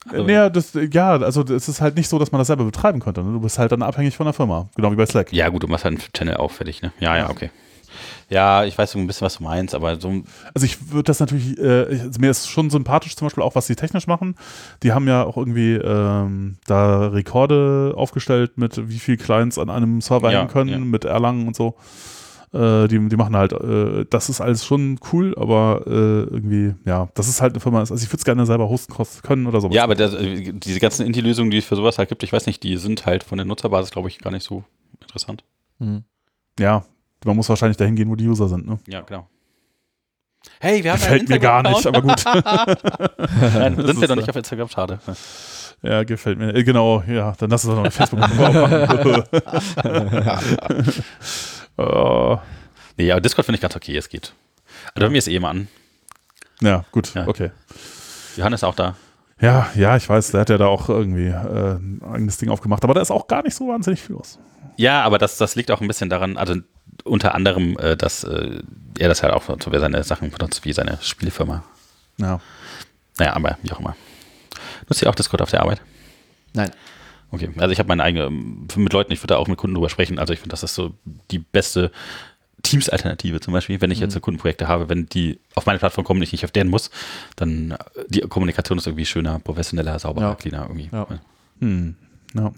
Also, 0.08 0.24
Naja, 0.24 0.50
das, 0.50 0.72
ja, 0.94 1.18
also 1.18 1.42
es 1.44 1.68
ist 1.68 1.82
halt 1.82 1.98
nicht 1.98 2.08
so, 2.08 2.18
dass 2.18 2.32
man 2.32 2.40
das 2.40 2.48
selber 2.48 2.64
betreiben 2.64 3.02
könnte. 3.02 3.22
Ne? 3.22 3.34
Du 3.34 3.42
bist 3.42 3.60
halt 3.60 3.74
dann 3.74 3.82
abhängig 3.82 4.16
von 4.16 4.26
der 4.28 4.34
Firma. 4.34 4.70
Genau 4.78 4.90
wie 4.94 4.96
bei 4.96 5.06
Slack. 5.06 5.34
ja, 5.34 5.50
gut, 5.50 5.64
du 5.64 5.68
machst 5.68 5.84
halt 5.84 6.00
einen 6.00 6.14
Channel 6.14 6.38
auffällig, 6.38 6.82
ne? 6.82 6.94
Ja, 7.02 7.18
ja, 7.18 7.30
okay. 7.30 7.50
Ja, 8.30 8.66
ich 8.66 8.78
weiß 8.78 8.92
so 8.92 9.00
ein 9.00 9.06
bisschen, 9.08 9.26
was 9.26 9.38
du 9.38 9.44
meinst, 9.44 9.76
aber 9.76 10.00
so, 10.00 10.12
Also 10.54 10.66
ich 10.66 10.92
würde 10.92 11.04
das 11.04 11.20
natürlich, 11.20 11.58
äh, 11.60 12.00
also 12.02 12.20
mir 12.20 12.32
ist 12.32 12.50
schon 12.50 12.70
sympathisch 12.70 13.16
zum 13.16 13.28
Beispiel 13.28 13.44
auch, 13.44 13.56
was 13.56 13.68
sie 13.68 13.76
technisch 13.76 14.08
machen. 14.08 14.36
Die 14.84 14.94
haben 14.94 15.08
ja 15.08 15.24
auch 15.24 15.38
irgendwie 15.38 15.74
ähm, 15.74 16.58
da 16.66 17.08
Rekorde 17.08 17.94
aufgestellt 17.96 18.58
mit 18.58 18.90
wie 18.90 19.00
viel 19.00 19.18
Clients 19.18 19.60
an 19.60 19.70
einem 19.70 20.02
Server 20.02 20.32
Ja, 20.32 20.40
hängen 20.40 20.50
können, 20.50 20.70
ja. 20.70 20.78
mit 20.80 21.06
Erlangen 21.06 21.48
und 21.48 21.56
so. 21.56 21.76
Äh, 22.54 22.88
die, 22.88 23.10
die 23.10 23.16
machen 23.18 23.36
halt, 23.36 23.52
äh, 23.52 24.06
das 24.10 24.30
ist 24.30 24.40
alles 24.40 24.66
schon 24.66 24.98
cool, 25.12 25.36
aber 25.38 25.84
äh, 25.86 25.90
irgendwie, 25.92 26.74
ja, 26.86 27.10
das 27.14 27.28
ist 27.28 27.42
halt 27.42 27.54
eine 27.54 27.60
Firma, 27.60 27.80
also 27.80 27.94
ich 27.96 28.08
würde 28.08 28.18
es 28.18 28.24
gerne 28.24 28.46
selber 28.46 28.70
hosten 28.70 28.94
können 29.24 29.46
oder 29.46 29.60
sowas. 29.60 29.76
ja, 29.76 29.84
aber 29.84 29.96
das, 29.96 30.14
äh, 30.14 30.54
diese 30.54 30.80
ganzen 30.80 31.06
Indie-Lösungen, 31.06 31.52
die 31.52 31.58
es 31.58 31.66
für 31.66 31.76
sowas 31.76 31.98
halt 31.98 32.08
gibt, 32.10 32.24
ich 32.24 32.32
weiß 32.32 32.46
nicht, 32.46 32.64
die 32.64 32.78
sind 32.78 33.06
halt 33.06 33.24
von 33.24 33.38
der 33.38 33.46
Nutzerbasis, 33.46 33.92
glaube 33.92 34.08
ich, 34.08 34.20
gar 34.20 34.32
nicht 34.32 34.44
so 34.44 34.64
interessant. 35.02 35.44
Mhm. 35.80 36.06
ja, 36.58 36.86
man 37.26 37.36
muss 37.36 37.50
wahrscheinlich 37.50 37.78
dahin 37.78 37.96
gehen, 37.96 38.10
wo 38.10 38.16
die 38.16 38.28
User 38.28 38.48
sind. 38.48 38.68
Ne? 38.68 38.80
Ja, 38.88 39.02
genau. 39.02 39.28
Hey, 40.60 40.84
wir 40.84 40.92
haben 40.92 41.00
Gefällt 41.00 41.28
mir 41.28 41.40
gar 41.40 41.64
nicht, 41.64 41.86
aber 41.88 42.02
gut. 42.02 42.24
Nein, 42.26 43.76
Das 43.78 43.86
sind 43.88 43.98
wir 43.98 44.04
ist, 44.04 44.10
noch 44.10 44.10
äh, 44.10 44.16
nicht 44.16 44.30
auf 44.30 44.36
Instagram, 44.36 44.70
schade. 44.70 45.00
Ja, 45.82 46.04
gefällt 46.04 46.38
mir. 46.38 46.54
Äh, 46.56 46.64
Genau, 46.64 47.04
ja, 47.08 47.34
dann 47.38 47.50
lass 47.50 47.64
es 47.64 47.70
doch 47.70 47.76
noch 47.76 47.84
eine 47.84 47.92
Facebook-Gruppe 47.92 49.24
aufmachen. 49.84 50.84
oh, 51.78 52.38
Nee, 52.98 53.12
aber 53.12 53.22
Discord 53.22 53.46
finde 53.46 53.58
ich 53.58 53.62
ganz 53.62 53.76
okay, 53.76 53.98
es 53.98 54.08
geht. 54.08 54.34
Also 54.94 55.08
bei 55.08 55.10
mir 55.10 55.18
ist 55.18 55.28
eh 55.28 55.36
immer 55.36 55.50
an. 55.50 55.68
ja, 56.62 56.86
gut, 56.92 57.14
Ja. 57.14 57.28
okay. 57.28 57.52
Johannes 58.38 58.60
ist 58.62 58.64
auch 58.64 58.76
da. 58.76 58.96
Ja, 59.42 59.68
ja, 59.76 59.98
ich 59.98 60.08
weiß, 60.08 60.32
der 60.32 60.42
hat 60.42 60.50
ja 60.50 60.58
da 60.58 60.68
auch 60.68 60.88
irgendwie 60.88 61.28
äh, 61.28 61.76
ein 61.76 62.02
eigenes 62.10 62.38
Ding 62.38 62.50
aufgemacht, 62.50 62.84
aber 62.84 62.94
da 62.94 63.02
ist 63.02 63.12
auch 63.12 63.28
gar 63.28 63.44
nicht 63.44 63.56
so 63.56 63.68
wahnsinnig 63.68 64.02
viel 64.02 64.16
los. 64.16 64.40
Ja, 64.78 65.04
aber 65.04 65.18
das, 65.18 65.38
das 65.38 65.56
liegt 65.56 65.72
auch 65.72 65.82
ein 65.82 65.88
bisschen 65.88 66.10
daran, 66.10 66.38
also 66.38 66.56
unter 67.06 67.34
anderem, 67.36 67.78
äh, 67.78 67.96
dass 67.96 68.24
äh, 68.24 68.62
er 69.00 69.08
das 69.08 69.24
halt 69.24 69.34
auch 69.34 69.44
so 69.44 69.72
für 69.72 69.80
seine 69.80 70.04
Sachen 70.04 70.30
benutzt, 70.32 70.66
wie 70.66 70.74
seine 70.74 70.98
Spielefirma. 71.02 71.64
Ja. 72.18 72.42
Naja, 73.18 73.34
aber 73.36 73.58
wie 73.64 73.72
auch 73.72 73.80
immer. 73.80 73.96
Nutzt 74.90 75.02
ihr 75.02 75.10
auch 75.10 75.16
Discord 75.16 75.42
auf 75.42 75.52
der 75.52 75.62
Arbeit? 75.62 75.82
Nein. 76.54 76.72
Okay, 77.32 77.50
also 77.58 77.72
ich 77.72 77.80
habe 77.80 77.88
meine 77.88 78.04
eigene, 78.04 78.26
ähm, 78.26 78.68
mit 78.76 78.94
Leuten, 78.94 79.12
ich 79.12 79.20
würde 79.22 79.34
da 79.34 79.38
auch 79.38 79.48
mit 79.48 79.58
Kunden 79.58 79.76
drüber 79.76 79.90
sprechen. 79.90 80.20
Also 80.20 80.34
ich 80.34 80.40
finde, 80.40 80.52
das 80.52 80.64
ist 80.64 80.76
so 80.76 80.94
die 81.32 81.40
beste 81.40 81.92
Teams-Alternative 82.64 83.40
zum 83.42 83.54
Beispiel, 83.54 83.80
wenn 83.82 83.92
ich 83.92 84.00
jetzt 84.00 84.20
Kundenprojekte 84.22 84.68
habe, 84.68 84.90
wenn 84.90 85.06
die 85.08 85.40
auf 85.54 85.66
meine 85.66 85.78
Plattform 85.80 86.04
kommen 86.04 86.20
und 86.20 86.24
ich 86.24 86.32
nicht 86.32 86.46
auf 86.46 86.52
deren 86.52 86.70
muss, 86.70 86.90
dann 87.36 87.72
äh, 87.72 87.78
die 88.08 88.22
Kommunikation 88.22 88.78
ist 88.78 88.88
irgendwie 88.88 89.06
schöner, 89.06 89.40
professioneller, 89.40 90.00
sauberer, 90.00 90.30
Ja. 90.30 90.36
cleaner 90.36 90.64
irgendwie. 90.64 90.90
Ja. 90.92 91.08
Hm. 91.60 91.96
ja. 92.34 92.52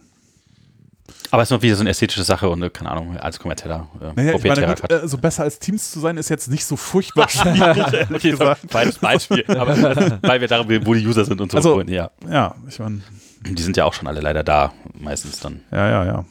Aber 1.31 1.41
es 1.41 1.47
ist 1.47 1.51
noch 1.51 1.61
wieder 1.61 1.75
so 1.75 1.81
eine 1.81 1.89
ästhetische 1.89 2.23
Sache 2.23 2.49
und 2.49 2.61
äh, 2.63 2.69
keine 2.69 2.91
Ahnung, 2.91 3.17
als 3.17 3.39
kommerzieller 3.39 3.87
äh, 4.01 4.11
Naja, 4.15 4.33
ich 4.35 4.43
meine, 4.43 4.65
gut, 4.75 4.91
äh, 4.91 5.07
so 5.07 5.17
besser 5.17 5.43
als 5.43 5.59
Teams 5.59 5.91
zu 5.91 5.99
sein, 5.99 6.17
ist 6.17 6.29
jetzt 6.29 6.49
nicht 6.49 6.65
so 6.65 6.75
furchtbar 6.75 7.27
schwierig, 7.29 7.77
ehrlich 7.93 8.11
Okay, 8.11 8.31
so, 8.31 8.37
gesagt. 8.39 8.61
falsches 8.69 8.99
Beispiel. 8.99 9.43
Aber 9.47 9.75
weil 10.21 10.41
wir 10.41 10.47
darum, 10.47 10.67
wo 10.85 10.93
die 10.93 11.05
User 11.05 11.25
sind 11.25 11.39
und 11.41 11.51
so. 11.51 11.57
Also- 11.57 11.75
wollen, 11.75 11.89
ja. 11.89 12.11
Ja, 12.29 12.55
ich 12.67 12.79
meine, 12.79 13.01
Die 13.45 13.61
sind 13.61 13.75
ja 13.77 13.85
auch 13.85 13.93
schon 13.93 14.07
alle 14.07 14.21
leider 14.21 14.43
da, 14.43 14.73
meistens 14.99 15.39
dann. 15.39 15.61
ja, 15.71 15.89
ja, 15.89 16.05
ja. 16.05 16.25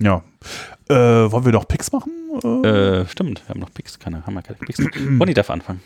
Ja. 0.00 0.22
Äh, 0.88 1.30
wollen 1.32 1.44
wir 1.44 1.52
noch 1.52 1.66
Picks 1.66 1.90
machen? 1.92 2.12
Äh, 2.64 3.06
stimmt, 3.08 3.42
wir 3.46 3.50
haben 3.50 3.60
noch 3.60 3.72
Pix, 3.74 3.98
keine, 3.98 4.24
haben 4.24 4.34
wir 4.34 4.42
keine 4.42 4.58
Pix. 4.58 4.80
Bonnie 5.18 5.34
darf 5.34 5.50
anfangen. 5.50 5.80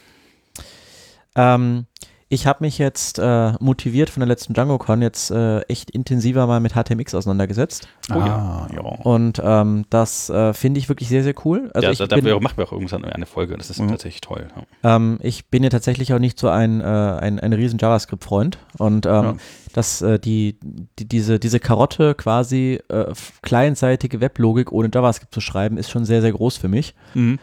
Ähm, 1.34 1.86
ich 2.32 2.46
habe 2.46 2.64
mich 2.64 2.78
jetzt 2.78 3.18
äh, 3.18 3.52
motiviert 3.60 4.08
von 4.08 4.20
der 4.22 4.26
letzten 4.26 4.54
DjangoCon 4.54 5.02
jetzt 5.02 5.30
äh, 5.30 5.60
echt 5.64 5.90
intensiver 5.90 6.46
mal 6.46 6.60
mit 6.60 6.72
HTMX 6.72 7.14
auseinandergesetzt. 7.14 7.86
Oh 8.10 8.14
ja. 8.14 8.26
Ah, 8.26 8.68
ja. 8.74 8.80
Und 8.80 9.38
ähm, 9.44 9.84
das 9.90 10.30
äh, 10.30 10.54
finde 10.54 10.78
ich 10.80 10.88
wirklich 10.88 11.10
sehr, 11.10 11.22
sehr 11.22 11.34
cool. 11.44 11.70
Also 11.74 11.84
ja, 11.86 11.92
ich, 11.92 11.98
da, 11.98 12.06
bin, 12.06 12.24
dafür 12.24 12.40
machen 12.40 12.56
wir 12.56 12.64
auch 12.66 12.72
irgendwann 12.72 13.04
eine 13.04 13.26
Folge. 13.26 13.58
Das 13.58 13.68
ist 13.68 13.80
Mhm. 13.80 13.88
tatsächlich 13.88 14.22
toll. 14.22 14.48
Ja. 14.82 14.96
ähm, 14.96 15.18
ich 15.20 15.44
bin 15.50 15.62
ja 15.62 15.68
tatsächlich 15.68 16.14
auch 16.14 16.18
nicht 16.18 16.38
so 16.38 16.48
ein, 16.48 16.80
äh, 16.80 16.84
ein, 16.84 17.38
ein 17.38 17.52
riesen 17.52 17.78
JavaScript-Freund. 17.78 18.56
Und 18.78 19.04
ähm, 19.04 19.12
Ja. 19.12 19.34
dass 19.74 20.00
äh, 20.00 20.18
die, 20.18 20.56
die, 20.98 21.06
diese, 21.06 21.38
diese 21.38 21.60
Karotte 21.60 22.14
quasi 22.14 22.80
äh, 22.88 23.12
clientseitige 23.42 24.22
Weblogik 24.22 24.72
ohne 24.72 24.88
JavaScript 24.90 25.34
zu 25.34 25.42
schreiben, 25.42 25.76
ist 25.76 25.90
schon 25.90 26.06
sehr, 26.06 26.22
sehr 26.22 26.32
groß 26.32 26.56
für 26.56 26.68
mich. 26.68 26.94
Mhm. 27.12 27.38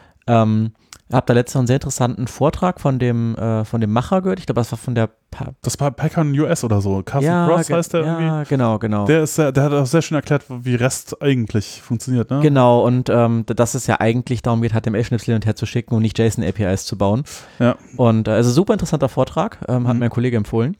Habe 1.12 1.26
da 1.26 1.32
letztens 1.34 1.56
einen 1.58 1.66
sehr 1.66 1.76
interessanten 1.76 2.26
Vortrag 2.28 2.80
von 2.80 2.98
dem, 2.98 3.34
äh, 3.36 3.64
von 3.64 3.80
dem 3.80 3.90
Macher 3.92 4.22
gehört. 4.22 4.38
Ich 4.38 4.46
glaube, 4.46 4.60
das 4.60 4.70
war 4.70 4.78
von 4.78 4.94
der 4.94 5.08
pa 5.30 5.52
Das 5.62 5.78
war 5.80 5.90
Packern 5.90 6.30
US 6.38 6.62
oder 6.62 6.80
so. 6.80 7.02
Carson 7.02 7.48
Cross 7.48 7.66
ge- 7.66 7.76
heißt 7.76 7.92
der 7.94 8.04
ja, 8.04 8.20
irgendwie. 8.20 8.48
genau, 8.48 8.78
genau. 8.78 9.06
Der, 9.06 9.22
ist, 9.24 9.36
der 9.38 9.52
hat 9.54 9.72
auch 9.72 9.86
sehr 9.86 10.02
schön 10.02 10.14
erklärt, 10.16 10.44
wie 10.48 10.74
REST 10.76 11.20
eigentlich 11.22 11.82
funktioniert. 11.82 12.30
Ne? 12.30 12.40
Genau, 12.40 12.84
und 12.86 13.08
ähm, 13.10 13.44
dass 13.46 13.74
es 13.74 13.86
ja 13.88 14.00
eigentlich 14.00 14.42
darum 14.42 14.62
geht, 14.62 14.72
HTML-Schnipsel 14.72 15.26
hin 15.26 15.34
und 15.36 15.46
her 15.46 15.56
zu 15.56 15.66
schicken 15.66 15.94
und 15.94 16.02
nicht 16.02 16.18
JSON-APIs 16.18 16.84
zu 16.86 16.96
bauen. 16.96 17.24
Ja. 17.58 17.76
Und 17.96 18.28
äh, 18.28 18.32
also 18.32 18.50
super 18.50 18.72
interessanter 18.74 19.08
Vortrag, 19.08 19.58
ähm, 19.68 19.86
hat 19.88 19.94
Mhm. 19.94 19.98
mir 20.00 20.04
ein 20.06 20.10
Kollege 20.10 20.36
empfohlen. 20.36 20.76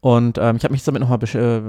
Und 0.00 0.38
ähm, 0.38 0.56
ich 0.56 0.62
habe 0.64 0.72
mich 0.72 0.84
damit 0.84 1.00
nochmal 1.02 1.18
besch 1.18 1.34
äh, 1.34 1.60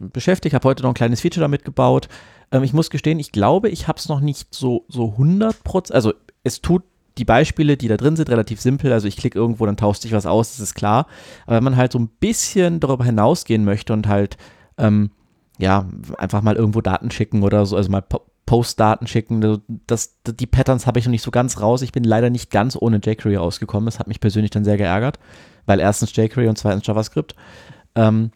beschäftigt, 0.00 0.54
habe 0.54 0.66
heute 0.66 0.82
noch 0.82 0.90
ein 0.90 0.94
kleines 0.94 1.20
Feature 1.20 1.42
damit 1.42 1.64
gebaut. 1.64 2.08
Ähm, 2.50 2.62
ich 2.62 2.72
muss 2.72 2.88
gestehen, 2.90 3.18
ich 3.18 3.30
glaube, 3.30 3.68
ich 3.68 3.86
habe 3.88 3.98
es 3.98 4.08
noch 4.08 4.20
nicht 4.20 4.54
so, 4.54 4.84
so 4.88 5.10
100 5.12 5.62
Prozent, 5.64 5.94
also 5.94 6.14
es 6.44 6.60
tut 6.62 6.82
die 7.18 7.24
Beispiele, 7.24 7.76
die 7.76 7.88
da 7.88 7.96
drin 7.96 8.16
sind, 8.16 8.28
relativ 8.30 8.60
simpel. 8.60 8.92
Also 8.92 9.06
ich 9.06 9.16
klicke 9.16 9.38
irgendwo, 9.38 9.66
dann 9.66 9.76
tauscht 9.76 10.02
sich 10.02 10.12
was 10.12 10.26
aus, 10.26 10.50
das 10.50 10.60
ist 10.60 10.74
klar. 10.74 11.06
Aber 11.46 11.56
wenn 11.56 11.64
man 11.64 11.76
halt 11.76 11.92
so 11.92 11.98
ein 11.98 12.08
bisschen 12.08 12.80
darüber 12.80 13.04
hinausgehen 13.04 13.64
möchte 13.64 13.92
und 13.92 14.08
halt 14.08 14.36
ähm, 14.78 15.10
ja, 15.58 15.86
einfach 16.18 16.42
mal 16.42 16.56
irgendwo 16.56 16.80
Daten 16.80 17.10
schicken 17.10 17.42
oder 17.42 17.64
so, 17.66 17.76
also 17.76 17.90
mal 17.90 18.02
Po- 18.02 18.26
Post-Daten 18.46 19.06
schicken. 19.06 19.62
Das, 19.86 20.18
die 20.26 20.46
Patterns 20.46 20.86
habe 20.86 20.98
ich 20.98 21.06
noch 21.06 21.12
nicht 21.12 21.22
so 21.22 21.30
ganz 21.30 21.60
raus. 21.60 21.80
Ich 21.80 21.92
bin 21.92 22.04
leider 22.04 22.28
nicht 22.28 22.50
ganz 22.50 22.76
ohne 22.78 23.00
jQuery 23.02 23.36
rausgekommen. 23.36 23.86
Das 23.86 23.98
hat 23.98 24.08
mich 24.08 24.20
persönlich 24.20 24.50
dann 24.50 24.64
sehr 24.64 24.76
geärgert, 24.76 25.18
weil 25.64 25.80
erstens 25.80 26.14
jQuery 26.14 26.48
und 26.48 26.58
zweitens 26.58 26.86
JavaScript. 26.86 27.34
Ähm, 27.94 28.32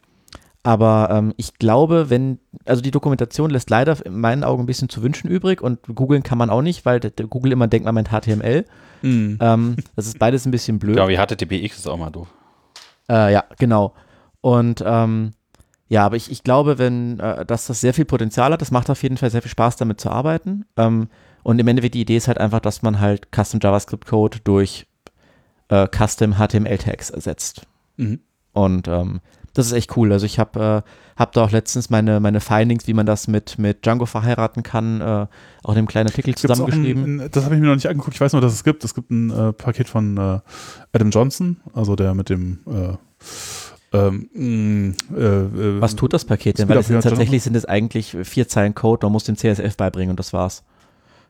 aber 0.62 1.08
ähm, 1.10 1.34
ich 1.36 1.54
glaube, 1.54 2.10
wenn, 2.10 2.38
also 2.64 2.82
die 2.82 2.90
Dokumentation 2.90 3.50
lässt 3.50 3.70
leider 3.70 4.04
in 4.04 4.20
meinen 4.20 4.44
Augen 4.44 4.64
ein 4.64 4.66
bisschen 4.66 4.88
zu 4.88 5.02
wünschen 5.02 5.28
übrig 5.28 5.60
und 5.60 5.80
googeln 5.94 6.22
kann 6.22 6.38
man 6.38 6.50
auch 6.50 6.62
nicht, 6.62 6.84
weil 6.84 7.00
Google 7.00 7.52
immer 7.52 7.68
denkt, 7.68 7.84
man 7.84 7.94
meint 7.94 8.10
HTML. 8.10 8.64
Mhm. 9.02 9.38
Ähm, 9.40 9.76
das 9.96 10.06
ist 10.06 10.18
beides 10.18 10.46
ein 10.46 10.50
bisschen 10.50 10.78
blöd. 10.78 10.96
Ja, 10.96 11.08
wie 11.08 11.16
HTTPX 11.16 11.78
ist 11.78 11.86
auch 11.86 11.96
mal 11.96 12.10
doof. 12.10 12.28
Äh, 13.08 13.32
ja, 13.32 13.44
genau. 13.58 13.94
Und 14.40 14.82
ähm, 14.84 15.32
ja, 15.88 16.04
aber 16.04 16.16
ich, 16.16 16.30
ich 16.30 16.44
glaube, 16.44 16.78
wenn, 16.78 17.18
äh, 17.18 17.46
dass 17.46 17.66
das 17.66 17.80
sehr 17.80 17.94
viel 17.94 18.04
Potenzial 18.04 18.52
hat, 18.52 18.60
das 18.60 18.70
macht 18.70 18.90
auf 18.90 19.02
jeden 19.02 19.16
Fall 19.16 19.30
sehr 19.30 19.42
viel 19.42 19.50
Spaß, 19.50 19.76
damit 19.76 20.00
zu 20.00 20.10
arbeiten. 20.10 20.66
Ähm, 20.76 21.08
und 21.42 21.58
im 21.58 21.68
Endeffekt 21.68 21.94
die 21.94 22.02
Idee 22.02 22.16
ist 22.16 22.28
halt 22.28 22.38
einfach, 22.38 22.60
dass 22.60 22.82
man 22.82 23.00
halt 23.00 23.28
Custom 23.34 23.60
JavaScript 23.62 24.06
Code 24.06 24.38
durch 24.44 24.86
äh, 25.68 25.86
Custom 25.86 26.34
HTML 26.34 26.78
Tags 26.78 27.10
ersetzt. 27.10 27.62
Mhm. 27.96 28.20
Und 28.52 28.88
ähm, 28.88 29.20
das 29.58 29.66
ist 29.66 29.72
echt 29.72 29.96
cool. 29.96 30.12
Also 30.12 30.24
ich 30.24 30.38
habe 30.38 30.82
äh, 30.86 31.18
hab 31.18 31.32
da 31.32 31.44
auch 31.44 31.50
letztens 31.50 31.90
meine, 31.90 32.20
meine 32.20 32.40
Findings, 32.40 32.86
wie 32.86 32.94
man 32.94 33.06
das 33.06 33.26
mit, 33.28 33.58
mit 33.58 33.84
Django 33.84 34.06
verheiraten 34.06 34.62
kann, 34.62 35.00
äh, 35.00 35.26
auch 35.64 35.72
in 35.72 35.78
einem 35.78 35.86
kleinen 35.88 36.08
Artikel 36.08 36.34
zusammengeschrieben. 36.34 37.20
ein, 37.20 37.28
das 37.32 37.44
habe 37.44 37.54
ich 37.56 37.60
mir 37.60 37.66
noch 37.66 37.74
nicht 37.74 37.88
angeguckt. 37.88 38.14
Ich 38.14 38.20
weiß 38.20 38.32
nur, 38.32 38.40
dass 38.42 38.52
es 38.52 38.62
gibt. 38.64 38.84
Es 38.84 38.94
gibt 38.94 39.10
ein 39.10 39.30
äh, 39.30 39.52
Paket 39.52 39.88
von 39.88 40.16
äh, 40.16 40.38
Adam 40.92 41.10
Johnson, 41.10 41.56
also 41.74 41.96
der 41.96 42.14
mit 42.14 42.30
dem 42.30 42.60
äh, 42.66 42.96
ähm, 43.92 44.28
mh, 44.32 44.94
äh, 45.16 45.22
äh, 45.22 45.80
Was 45.80 45.96
tut 45.96 46.12
das 46.12 46.24
Paket 46.24 46.58
denn? 46.58 46.68
Weil 46.68 46.82
sind, 46.82 47.00
tatsächlich 47.02 47.42
sind 47.42 47.56
es 47.56 47.64
eigentlich 47.64 48.16
vier 48.22 48.46
Zeilen 48.46 48.74
Code, 48.74 49.06
man 49.06 49.12
muss 49.12 49.24
dem 49.24 49.36
CSF 49.36 49.76
beibringen 49.76 50.10
und 50.10 50.18
das 50.20 50.32
war's. 50.32 50.62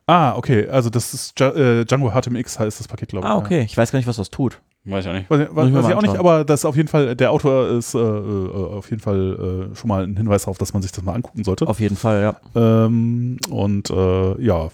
Ah, 0.07 0.35
okay. 0.37 0.69
Also 0.69 0.91
das 0.91 1.15
ist 1.15 1.39
Ja- 1.39 1.55
äh, 1.55 1.85
Django 1.85 2.11
HTMX 2.11 2.59
heißt 2.59 2.81
das 2.81 2.89
Paket, 2.89 3.11
glaube 3.11 3.27
ich. 3.27 3.31
Ah, 3.33 3.37
okay. 3.37 3.61
Ich 3.63 3.77
weiß 3.77 3.93
gar 3.93 3.99
nicht, 3.99 4.09
was 4.09 4.17
das 4.17 4.31
tut. 4.31 4.61
Weiß 4.91 5.05
ich 5.05 5.11
auch 5.11 5.15
nicht. 5.15 5.29
Weiß, 5.31 5.39
Muss 5.53 5.69
ich 5.69 5.75
weiß, 5.75 5.89
ich 5.89 5.95
auch 5.95 6.03
nicht, 6.03 6.17
aber 6.17 6.45
das 6.45 6.61
ist 6.61 6.65
auf 6.65 6.77
jeden 6.77 6.89
Fall, 6.89 7.15
der 7.15 7.31
Autor 7.31 7.69
ist 7.69 7.95
äh, 7.95 7.99
äh, 7.99 8.51
auf 8.75 8.89
jeden 8.91 9.03
Fall 9.03 9.71
äh, 9.73 9.77
schon 9.77 9.89
mal 9.89 10.05
ein 10.05 10.17
Hinweis 10.17 10.43
darauf, 10.43 10.59
dass 10.59 10.73
man 10.73 10.83
sich 10.83 10.93
das 10.93 11.05
mal 11.05 11.15
angucken 11.15 11.45
sollte. 11.45 11.67
Auf 11.69 11.81
jeden 11.81 11.97
Fall, 11.97 12.23
ja. 12.55 12.85
Ähm, 12.87 13.37
und 13.51 13.91
äh, 13.91 14.43
ja, 14.43 14.69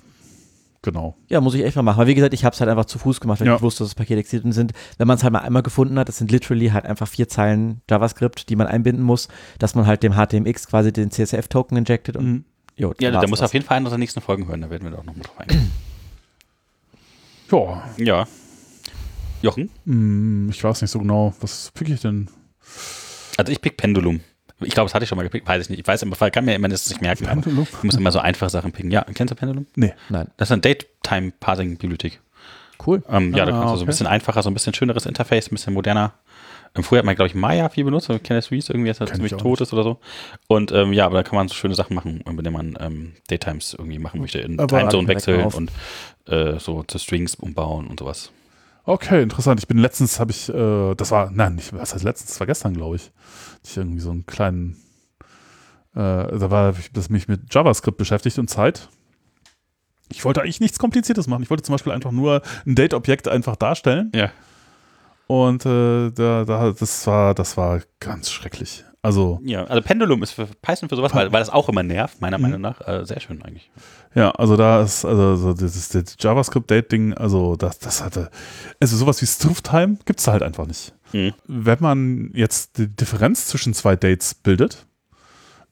genau. 0.82 1.16
Ja, 1.28 1.40
muss 1.40 1.54
ich 1.54 1.64
echt 1.64 1.74
mal 1.76 1.82
machen. 1.82 1.98
Weil 1.98 2.06
wie 2.06 2.14
gesagt, 2.14 2.34
ich 2.34 2.44
habe 2.44 2.54
es 2.54 2.60
halt 2.60 2.70
einfach 2.70 2.84
zu 2.84 2.98
Fuß 2.98 3.20
gemacht, 3.20 3.40
wenn 3.40 3.46
Ja. 3.48 3.56
ich 3.56 3.62
wusste, 3.62 3.82
dass 3.84 3.88
das 3.90 3.94
Paket 3.96 4.18
existiert 4.18 4.52
sind, 4.54 4.72
wenn 4.98 5.08
man 5.08 5.16
es 5.16 5.22
halt 5.24 5.32
mal 5.32 5.40
einmal 5.40 5.62
gefunden 5.62 5.98
hat, 5.98 6.08
das 6.08 6.18
sind 6.18 6.30
literally 6.30 6.68
halt 6.68 6.84
einfach 6.84 7.08
vier 7.08 7.28
Zeilen 7.28 7.80
JavaScript, 7.90 8.48
die 8.50 8.56
man 8.56 8.66
einbinden 8.66 9.02
muss, 9.04 9.28
dass 9.58 9.74
man 9.74 9.86
halt 9.86 10.02
dem 10.02 10.12
HTMX 10.14 10.68
quasi 10.68 10.92
den 10.92 11.10
CSF-Token 11.10 11.76
injected 11.78 12.16
und 12.16 12.24
Mhm. 12.26 12.44
jo, 12.76 12.94
Ja, 13.00 13.10
da 13.10 13.26
muss 13.26 13.40
auf 13.42 13.52
jeden 13.52 13.64
Fall 13.64 13.78
eine 13.78 13.86
unserer 13.86 13.98
nächsten 13.98 14.20
Folgen 14.20 14.46
hören, 14.46 14.60
da 14.60 14.70
werden 14.70 14.84
wir 14.84 14.90
da 14.92 14.98
auch 14.98 15.04
noch 15.04 15.16
mal 15.16 15.22
drauf 15.22 15.38
eingehen. 15.40 15.70
Ja, 17.50 17.82
ja. 17.98 18.26
Jochen? 19.44 19.70
hm, 19.84 20.48
ich 20.50 20.64
weiß 20.64 20.82
nicht 20.82 20.90
so 20.90 20.98
genau, 20.98 21.34
was 21.40 21.70
pick 21.74 21.88
ich 21.88 22.00
denn? 22.00 22.28
Also 23.36 23.52
ich 23.52 23.60
pick 23.60 23.76
Pendulum. 23.76 24.20
Ich 24.60 24.72
glaube, 24.72 24.86
das 24.86 24.94
hatte 24.94 25.02
ich 25.02 25.08
schon 25.08 25.16
mal 25.16 25.24
gepickt, 25.24 25.46
weiß 25.46 25.62
ich 25.62 25.70
nicht. 25.70 25.80
Ich 25.80 25.86
weiß 25.86 26.02
immer, 26.02 26.16
kann 26.30 26.44
mir 26.44 26.54
immer 26.54 26.68
das 26.68 26.88
nicht 26.88 27.02
merken. 27.02 27.26
Pendulum? 27.26 27.66
ich 27.70 27.82
muss 27.82 27.96
immer 27.96 28.12
so 28.12 28.20
einfache 28.20 28.50
Sachen 28.50 28.72
picken. 28.72 28.90
Ja, 28.90 29.04
kennst 29.12 29.32
du 29.32 29.34
Pendulum? 29.34 29.66
Nee. 29.74 29.92
Nein. 30.08 30.28
Das 30.36 30.48
ist 30.48 30.52
eine 30.52 30.62
Date-Time-Parsing-Bibliothek. 30.62 32.20
Cool. 32.84 33.02
Ähm, 33.08 33.34
ja, 33.34 33.44
da 33.44 33.52
Ah, 33.52 33.60
kannst 33.60 33.64
du 33.64 33.68
so 33.68 33.72
ein 33.72 33.78
okay. 33.78 33.86
bisschen 33.86 34.06
einfacher, 34.06 34.42
so 34.42 34.50
ein 34.50 34.54
bisschen 34.54 34.74
schöneres 34.74 35.06
Interface, 35.06 35.48
ein 35.48 35.54
bisschen 35.54 35.74
moderner. 35.74 36.14
Ähm, 36.76 36.82
früher 36.82 36.98
hat 36.98 37.04
man, 37.06 37.14
glaube 37.14 37.28
ich, 37.28 37.34
Maya 37.34 37.68
viel 37.68 37.84
benutzt, 37.84 38.10
aber 38.10 38.18
Kenneth 38.18 38.50
Reese 38.50 38.72
irgendwie 38.72 38.92
Kenn 38.92 39.06
ich 39.06 39.12
ziemlich 39.12 39.32
tot 39.32 39.60
ist 39.60 39.72
oder 39.72 39.82
so. 39.84 39.98
Und 40.48 40.72
ähm, 40.72 40.92
ja, 40.92 41.06
aber 41.06 41.16
da 41.16 41.22
kann 41.22 41.36
man 41.36 41.48
so 41.48 41.54
schöne 41.54 41.74
Sachen 41.74 41.94
machen, 41.94 42.22
mit 42.30 42.44
denen 42.46 42.52
man 42.52 42.76
ähm, 42.80 43.12
Daytimes 43.30 43.74
irgendwie 43.78 43.98
machen 43.98 44.20
möchte, 44.20 44.38
in 44.38 44.56
Timezone 44.58 45.08
wechseln 45.08 45.44
und 45.44 45.70
äh, 46.26 46.58
so 46.58 46.82
zu 46.84 46.98
Strings 46.98 47.34
umbauen 47.34 47.86
und 47.86 48.00
sowas. 48.00 48.30
Okay, 48.84 49.22
interessant. 49.22 49.60
Ich 49.60 49.66
bin 49.66 49.78
letztens, 49.78 50.20
habe 50.20 50.30
ich, 50.30 50.48
äh, 50.50 50.94
das 50.94 51.10
war, 51.10 51.30
nein, 51.30 51.54
nicht, 51.54 51.72
was 51.72 51.94
heißt 51.94 52.04
letztens, 52.04 52.32
das 52.32 52.40
war 52.40 52.46
gestern, 52.46 52.74
glaube 52.74 52.96
ich. 52.96 53.12
Ich 53.64 53.76
irgendwie 53.76 54.00
so 54.00 54.10
einen 54.10 54.26
kleinen, 54.26 54.76
äh, 55.94 55.96
da 55.96 56.50
war 56.50 56.78
ich 56.78 56.92
das 56.92 57.08
mich 57.08 57.26
mit 57.26 57.52
JavaScript 57.52 57.96
beschäftigt 57.96 58.38
und 58.38 58.48
Zeit. 58.48 58.88
Ich 60.10 60.24
wollte 60.24 60.42
eigentlich 60.42 60.60
nichts 60.60 60.78
Kompliziertes 60.78 61.26
machen. 61.26 61.42
Ich 61.42 61.50
wollte 61.50 61.62
zum 61.62 61.72
Beispiel 61.72 61.92
einfach 61.92 62.12
nur 62.12 62.42
ein 62.66 62.74
Date-Objekt 62.74 63.26
einfach 63.26 63.56
darstellen. 63.56 64.12
Ja. 64.14 64.30
Und 65.26 65.64
äh, 65.64 66.10
da, 66.10 66.44
da, 66.44 66.72
das 66.72 67.06
war, 67.06 67.34
das 67.34 67.56
war 67.56 67.80
ganz 68.00 68.30
schrecklich. 68.30 68.84
Also, 69.04 69.38
Ja, 69.44 69.64
also 69.64 69.82
Pendulum 69.82 70.22
ist 70.22 70.32
für 70.32 70.46
Python 70.62 70.88
für 70.88 70.96
sowas, 70.96 71.14
weil, 71.14 71.30
weil 71.30 71.40
das 71.40 71.50
auch 71.50 71.68
immer 71.68 71.82
nervt, 71.82 72.20
meiner 72.20 72.38
Mhm. 72.38 72.42
Meinung 72.42 72.60
nach. 72.62 72.80
Äh, 72.88 73.04
sehr 73.04 73.20
schön 73.20 73.42
eigentlich. 73.42 73.70
ja, 74.14 74.30
also 74.30 74.56
da 74.56 74.82
ist, 74.82 75.04
also 75.04 75.36
so 75.36 75.52
dieses 75.52 75.90
das 75.90 76.16
JavaScript-Date-Ding, 76.18 77.12
also 77.14 77.54
das, 77.56 77.78
das 77.78 78.02
hatte, 78.02 78.30
also 78.80 78.96
sowas 78.96 79.20
wie 79.20 79.26
Struff-Time 79.26 79.98
gibt 80.06 80.20
es 80.20 80.26
halt 80.26 80.42
einfach 80.42 80.66
nicht. 80.66 80.92
Mhm. 81.12 81.32
wenn 81.46 81.78
man 81.80 82.30
jetzt 82.34 82.78
die 82.78 82.88
Differenz 82.88 83.46
zwischen 83.46 83.72
zwei 83.74 83.94
Dates 83.94 84.34
bildet, 84.34 84.86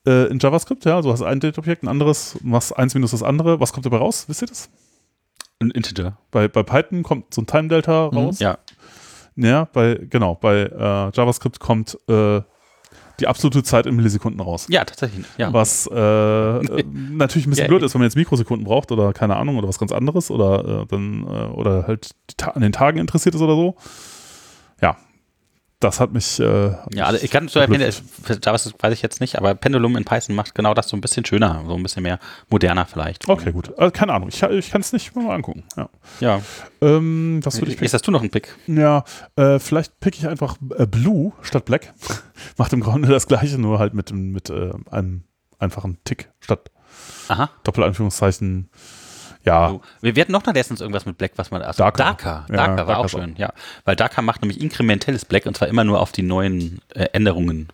äh, 0.07 0.27
in 0.29 0.39
JavaScript, 0.39 0.85
ja, 0.85 1.01
du 1.01 1.11
hast 1.11 1.23
ein 1.23 1.41
Date-Objekt, 1.41 1.83
ein 1.83 1.89
anderes, 1.89 2.37
machst 2.43 2.77
eins 2.77 2.95
minus 2.95 3.11
das 3.13 3.23
andere, 3.23 3.59
was 3.61 3.73
kommt 3.73 3.87
dabei 3.87 3.97
raus? 3.97 4.25
Wisst 4.29 4.43
ihr 4.43 4.49
das? 4.49 4.69
Ein 5.61 5.71
Integer. 5.71 6.19
Bei, 6.31 6.49
bei 6.49 6.63
Python 6.63 7.03
kommt 7.03 7.33
so 7.35 7.41
ein 7.43 7.47
Time-Delta 7.47 8.11
Mhm. 8.13 8.19
raus. 8.19 8.39
Ja. 8.41 8.59
Ja, 9.37 9.65
bei, 9.73 9.95
genau, 10.11 10.35
bei 10.35 10.63
äh, 10.65 11.11
JavaScript 11.17 11.59
kommt 11.59 11.99
äh, 12.09 12.43
die 13.23 13.29
absolute 13.29 13.63
Zeit 13.63 13.87
in 13.87 13.95
Millisekunden 13.95 14.41
raus. 14.41 14.67
Ja, 14.69 14.85
tatsächlich. 14.85 15.25
Ja. 15.39 15.53
Was 15.53 15.87
äh, 15.87 15.97
äh, 15.97 16.85
natürlich 17.13 17.47
ein 17.47 17.51
bisschen 17.51 17.63
Ja, 17.65 17.69
blöd 17.69 17.83
ist, 17.83 17.95
wenn 17.95 18.01
man 18.01 18.07
jetzt 18.07 18.17
Mikrosekunden 18.17 18.67
braucht 18.67 18.91
oder 18.91 19.13
keine 19.13 19.37
Ahnung 19.37 19.57
oder 19.57 19.69
was 19.69 19.79
ganz 19.79 19.93
anderes 19.93 20.31
oder 20.31 20.83
äh, 20.83 20.87
dann 20.87 21.23
äh, 21.23 21.53
oder 21.53 21.87
halt 21.87 22.11
an 22.43 22.63
den 22.63 22.73
Tagen 22.73 22.99
interessiert 22.99 23.35
ist 23.35 23.41
oder 23.41 23.55
so. 23.55 23.77
Das 25.83 25.99
hat 25.99 26.13
mich. 26.13 26.39
Äh, 26.39 26.75
Ja, 26.95 27.07
also 27.07 27.19
ich 27.23 27.31
kann 27.31 27.49
zu 27.49 27.59
erwähnen, 27.59 27.93
JavaScript 28.45 28.81
weiß 28.81 28.93
ich 28.95 29.03
jetzt 29.03 29.21
nicht, 29.21 29.37
aber 29.37 29.55
Pendulum 29.57 29.97
in 29.97 30.05
Python 30.05 30.37
macht 30.37 30.55
genau 30.55 30.75
das 30.75 30.89
so 30.89 30.97
ein 30.97 31.01
bisschen 31.01 31.25
schöner, 31.25 31.65
so 31.67 31.75
ein 31.75 31.83
bisschen 31.83 32.05
mehr 32.05 32.21
moderner 32.49 32.87
vielleicht. 32.87 33.29
Okay, 33.29 33.51
gut. 33.51 33.73
Äh, 33.77 33.91
keine 33.91 34.13
Ahnung. 34.13 34.29
Ich, 34.29 34.41
ich 34.43 34.71
kann 34.71 34.81
es 34.81 34.93
nicht 34.93 35.15
mal 35.17 35.35
angucken. 35.35 35.65
Ja. 35.77 35.89
Ja. 36.21 36.41
Ähm, 36.81 37.41
was 37.43 37.61
würde 37.61 37.73
ich 37.73 37.83
Ist 37.83 37.95
das 37.95 38.03
du 38.03 38.13
noch 38.13 38.23
ein 38.23 38.31
Pick? 38.31 38.57
Ja, 38.69 39.03
äh, 39.35 39.59
vielleicht 39.59 39.99
pick 39.99 40.17
ich 40.17 40.29
einfach 40.29 40.57
äh, 40.79 40.87
Blue 40.87 41.33
statt 41.43 41.65
Black. 41.65 41.93
Macht 42.59 42.73
im 42.73 42.81
Grunde 42.81 43.09
das 43.09 43.27
gleiche, 43.27 43.59
nur 43.59 43.81
halt 43.81 43.93
mit, 43.93 44.13
mit 44.13 44.51
äh, 44.51 44.71
einem 44.89 45.25
einfachen 45.59 45.99
Tick 46.05 46.31
statt 46.39 46.71
Aha. 47.27 47.51
Doppelanführungszeichen. 47.65 48.71
Ja, 49.45 49.69
So. 49.71 49.81
Wir, 50.01 50.15
hatten 50.21 50.33
noch 50.33 50.47
letztens 50.47 50.81
irgendwas 50.81 51.05
mit 51.07 51.19
Black, 51.19 51.33
was 51.37 51.51
man. 51.51 51.63
Also 51.63 51.83
Darker. 51.83 52.05
Darker. 52.05 52.47
Ja, 52.49 52.57
Darker 52.57 52.77
war 52.77 52.87
Darker 52.87 53.01
auch- 53.01 53.09
schön, 53.09 53.35
ja. 53.37 53.53
Weil 53.85 53.97
Darker 53.97 54.23
macht 54.23 54.43
nämlich 54.43 54.61
inkrementelles 54.61 55.25
Black 55.25 55.47
und 55.47 55.57
zwar 55.57 55.69
immer 55.69 55.85
nur 55.85 56.01
auf 56.01 56.13
die 56.13 56.23
neuen 56.23 56.81
äh, 56.95 57.07
Änderungen. 57.13 57.69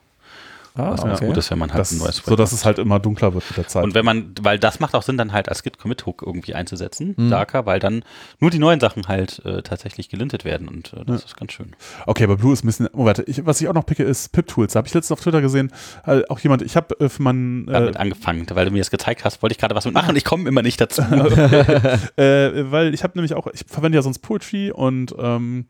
Ah, 0.78 0.92
was 0.92 1.02
ganz 1.02 1.18
okay. 1.18 1.26
gut 1.26 1.36
ist, 1.36 1.50
wenn 1.50 1.58
man 1.58 1.70
halt 1.72 1.80
Das, 1.80 1.92
ein 1.92 1.98
neues 1.98 2.16
so 2.24 2.36
dass 2.36 2.52
es 2.52 2.64
halt 2.64 2.78
immer 2.78 2.98
dunkler 2.98 3.34
wird 3.34 3.44
mit 3.48 3.56
der 3.56 3.66
Zeit. 3.68 3.84
Und 3.84 3.94
wenn 3.94 4.04
man, 4.04 4.32
weil 4.40 4.58
das 4.58 4.80
macht 4.80 4.94
auch 4.94 5.02
Sinn, 5.02 5.16
dann 5.16 5.32
halt 5.32 5.48
als 5.48 5.62
Git-Commit-Hook 5.62 6.22
irgendwie 6.24 6.54
einzusetzen, 6.54 7.14
Mhm. 7.16 7.30
Darker, 7.30 7.66
weil 7.66 7.80
dann 7.80 8.04
nur 8.38 8.50
die 8.50 8.58
neuen 8.58 8.80
Sachen 8.80 9.08
halt 9.08 9.44
äh, 9.44 9.62
tatsächlich 9.62 10.08
gelintet 10.08 10.44
werden 10.44 10.68
und 10.68 10.92
äh, 10.92 11.04
das 11.04 11.24
ist 11.24 11.36
ganz 11.36 11.52
schön. 11.52 11.74
Okay, 12.06 12.24
aber 12.24 12.36
Blue 12.36 12.52
ist 12.52 12.64
ein 12.64 12.68
bisschen. 12.68 12.88
Oh, 12.92 13.04
warte, 13.04 13.22
ich, 13.24 13.44
was 13.44 13.60
ich 13.60 13.68
auch 13.68 13.74
noch 13.74 13.86
picke, 13.86 14.04
ist 14.04 14.32
Pip-Tools. 14.32 14.72
Da 14.72 14.78
habe 14.78 14.88
ich 14.88 14.94
letztens 14.94 15.12
auf 15.18 15.20
Twitter 15.22 15.40
gesehen, 15.40 15.72
äh, 16.06 16.22
auch 16.28 16.38
jemand, 16.40 16.62
ich 16.62 16.76
habe 16.76 16.98
äh, 17.00 17.08
für 17.08 17.22
meinen. 17.22 17.66
Damit 17.66 17.96
Äh, 17.96 17.98
angefangen, 17.98 18.46
weil 18.52 18.64
du 18.66 18.70
mir 18.70 18.78
das 18.78 18.90
gezeigt 18.90 19.24
hast, 19.24 19.42
wollte 19.42 19.52
ich 19.52 19.58
gerade 19.58 19.74
was 19.74 19.84
mitmachen, 19.84 20.14
ich 20.16 20.24
komme 20.24 20.48
immer 20.48 20.62
nicht 20.62 20.80
dazu. 20.80 21.02
äh, 22.16 22.70
weil 22.70 22.94
ich 22.94 23.02
habe 23.02 23.12
nämlich 23.16 23.34
auch, 23.34 23.46
ich 23.52 23.64
verwende 23.66 23.96
ja 23.96 24.02
sonst 24.02 24.20
Poetry 24.20 24.70
und 24.70 25.14
ähm, 25.18 25.66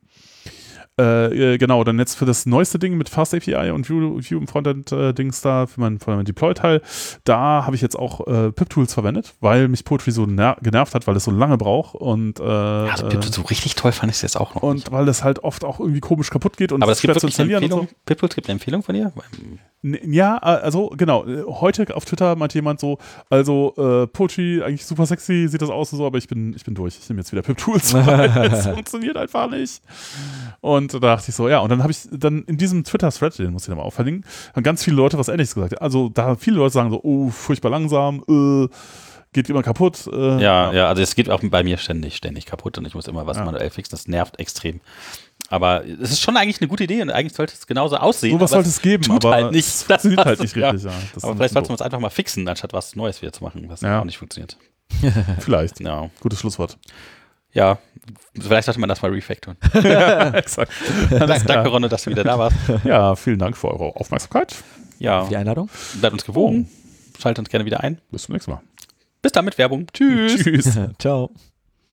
äh, 0.98 1.54
äh, 1.54 1.58
genau, 1.58 1.84
dann 1.84 1.98
jetzt 1.98 2.14
für 2.16 2.24
das 2.26 2.46
neueste 2.46 2.78
Ding 2.78 2.96
mit 2.96 3.08
Fast 3.08 3.34
API 3.34 3.70
und 3.70 3.88
View, 3.88 4.18
View 4.20 4.38
im 4.38 4.46
Frontend-Dings 4.46 5.40
da, 5.42 5.66
für 5.66 5.80
mein, 5.80 5.98
für 5.98 6.22
Deploy-Teil, 6.24 6.82
da 7.24 7.64
habe 7.66 7.76
ich 7.76 7.82
jetzt 7.82 7.98
auch 7.98 8.26
äh, 8.26 8.52
Pip-Tools 8.52 8.94
verwendet, 8.94 9.34
weil 9.40 9.68
mich 9.68 9.84
Poetry 9.84 10.10
so 10.10 10.26
ner 10.26 10.56
genervt 10.62 10.94
hat, 10.94 11.06
weil 11.06 11.16
es 11.16 11.24
so 11.24 11.30
lange 11.30 11.56
braucht 11.56 11.94
und, 11.94 12.40
äh, 12.40 12.42
Also 12.42 13.06
äh, 13.06 13.10
Pip 13.10 13.24
so 13.24 13.42
richtig 13.42 13.74
toll 13.74 13.92
fand 13.92 14.10
ich 14.10 14.16
es 14.16 14.22
jetzt 14.22 14.36
auch 14.36 14.54
noch. 14.54 14.62
nicht. 14.62 14.88
und 14.88 14.92
weil 14.92 15.06
das 15.06 15.24
halt 15.24 15.40
oft 15.44 15.64
auch 15.64 15.80
irgendwie 15.80 16.00
komisch 16.00 16.30
kaputt 16.30 16.56
geht 16.56 16.72
und 16.72 16.82
Aber 16.82 16.92
es 16.92 17.00
gibt 17.00 17.14
zu 17.14 17.20
eine 17.26 17.28
installieren 17.28 17.60
so. 17.68 17.80
Empfehlung. 17.80 17.88
Pip, 18.06 18.22
es 18.22 18.34
gibt 18.34 18.48
eine 18.48 18.54
Empfehlung 18.54 18.82
von 18.82 18.94
dir? 18.94 19.12
Ja, 19.82 20.36
äh, 20.38 20.40
also 20.62 20.88
genau. 20.96 21.24
äh, 21.26 21.44
Heute 21.46 21.94
auf 21.94 22.04
Twitter 22.04 22.34
meinte 22.34 22.58
jemand 22.58 22.80
so, 22.80 22.98
also 23.30 23.74
äh, 23.76 24.06
Poetry 24.08 24.60
eigentlich 24.62 24.84
super 24.84 25.06
sexy, 25.06 25.46
sieht 25.48 25.62
das 25.62 25.70
aus 25.70 25.92
und 25.92 25.98
so, 25.98 26.06
aber 26.06 26.18
ich 26.18 26.26
bin, 26.26 26.52
ich 26.54 26.64
bin 26.64 26.74
durch. 26.74 26.98
Ich 27.00 27.08
nehme 27.08 27.20
jetzt 27.20 27.30
wieder 27.30 27.42
Pip-Tools, 27.42 27.94
weil 28.06 28.52
es 28.52 28.66
funktioniert 28.66 29.16
einfach 29.16 29.48
nicht. 29.48 29.80
Und 30.60 30.87
da 30.94 30.98
dachte 31.16 31.26
ich 31.30 31.34
so, 31.34 31.48
ja, 31.48 31.60
und 31.60 31.70
dann 31.70 31.82
habe 31.82 31.92
ich 31.92 31.98
dann 32.10 32.42
in 32.44 32.56
diesem 32.56 32.84
Twitter-Thread, 32.84 33.38
den 33.38 33.52
muss 33.52 33.62
ich 33.62 33.68
dann 33.68 33.76
mal 33.76 33.84
auch 33.84 33.92
verlinken, 33.92 34.24
haben 34.54 34.62
ganz 34.62 34.82
viele 34.84 34.96
Leute 34.96 35.18
was 35.18 35.28
ähnliches 35.28 35.54
gesagt. 35.54 35.80
Also 35.80 36.08
da 36.08 36.34
viele 36.36 36.56
Leute 36.56 36.72
sagen 36.72 36.90
so, 36.90 37.00
oh, 37.02 37.28
furchtbar 37.30 37.70
langsam, 37.70 38.22
äh, 38.28 38.68
geht 39.32 39.48
immer 39.50 39.62
kaputt. 39.62 40.08
Äh, 40.12 40.40
Ja, 40.42 40.72
ja, 40.72 40.88
also 40.88 41.02
es 41.02 41.14
geht 41.14 41.28
auch 41.30 41.40
bei 41.42 41.62
mir 41.62 41.76
ständig, 41.76 42.16
ständig 42.16 42.46
kaputt 42.46 42.78
und 42.78 42.86
ich 42.86 42.94
muss 42.94 43.06
immer 43.08 43.26
was 43.26 43.36
Ja. 43.36 43.44
manuell 43.44 43.68
fixen. 43.70 43.90
Das 43.92 44.08
nervt 44.08 44.38
extrem. 44.40 44.80
Aber 45.50 45.84
es 45.86 46.10
ist 46.12 46.20
schon 46.20 46.36
eigentlich 46.36 46.60
eine 46.60 46.68
gute 46.68 46.84
Idee 46.84 47.00
und 47.02 47.10
eigentlich 47.10 47.34
sollte 47.34 47.54
es 47.54 47.66
genauso 47.66 47.96
aussehen. 47.96 48.32
Sowas 48.32 48.52
aber 48.52 48.62
sollte 48.64 48.68
es 48.70 48.82
geben, 48.82 49.02
tut 49.04 49.24
aber 49.24 49.34
halt 49.34 49.52
nicht. 49.52 49.66
es 49.66 49.82
funktioniert 49.84 50.24
halt 50.24 50.40
nicht 50.40 50.56
Ja. 50.56 50.70
richtig. 50.70 50.90
Ja. 50.90 50.96
Das 51.14 51.24
Aber 51.24 51.36
vielleicht 51.36 51.54
sollten 51.54 51.68
wir 51.70 51.74
es 51.74 51.80
einfach 51.82 52.00
mal 52.00 52.10
fixen, 52.10 52.46
anstatt 52.48 52.72
was 52.72 52.96
Neues 52.96 53.20
wieder 53.22 53.32
zu 53.32 53.44
machen, 53.44 53.64
was 53.68 53.80
Ja. 53.82 54.00
auch 54.00 54.04
nicht 54.04 54.18
funktioniert. 54.18 54.56
Vielleicht. 55.40 55.80
Ja. 55.80 56.08
Gutes 56.20 56.40
Schlusswort. 56.40 56.78
Ja, 57.52 57.78
vielleicht 58.40 58.66
sollte 58.66 58.80
man 58.80 58.88
das 58.88 59.02
mal 59.02 59.10
refactoren. 59.10 59.56
Exakt. 60.34 60.72
Danke, 61.10 61.44
danke, 61.46 61.68
Ronne, 61.68 61.88
dass 61.88 62.04
du 62.04 62.10
wieder 62.10 62.24
da 62.24 62.38
warst. 62.38 62.56
Ja, 62.84 63.14
vielen 63.16 63.38
Dank 63.38 63.56
für 63.56 63.68
eure 63.68 63.96
Aufmerksamkeit. 63.96 64.54
Ja, 64.98 65.26
Die 65.28 65.36
Einladung? 65.36 65.68
bleibt 66.00 66.12
uns 66.14 66.24
gewogen. 66.24 66.68
Schaltet 67.20 67.40
uns 67.40 67.48
gerne 67.48 67.64
wieder 67.64 67.80
ein. 67.80 68.00
Bis 68.10 68.22
zum 68.24 68.34
nächsten 68.34 68.50
Mal. 68.52 68.60
Bis 69.22 69.32
dann 69.32 69.44
mit 69.44 69.58
Werbung. 69.58 69.86
Tschüss. 69.92 70.36
Tschüss. 70.36 70.78
Ciao. 70.98 71.30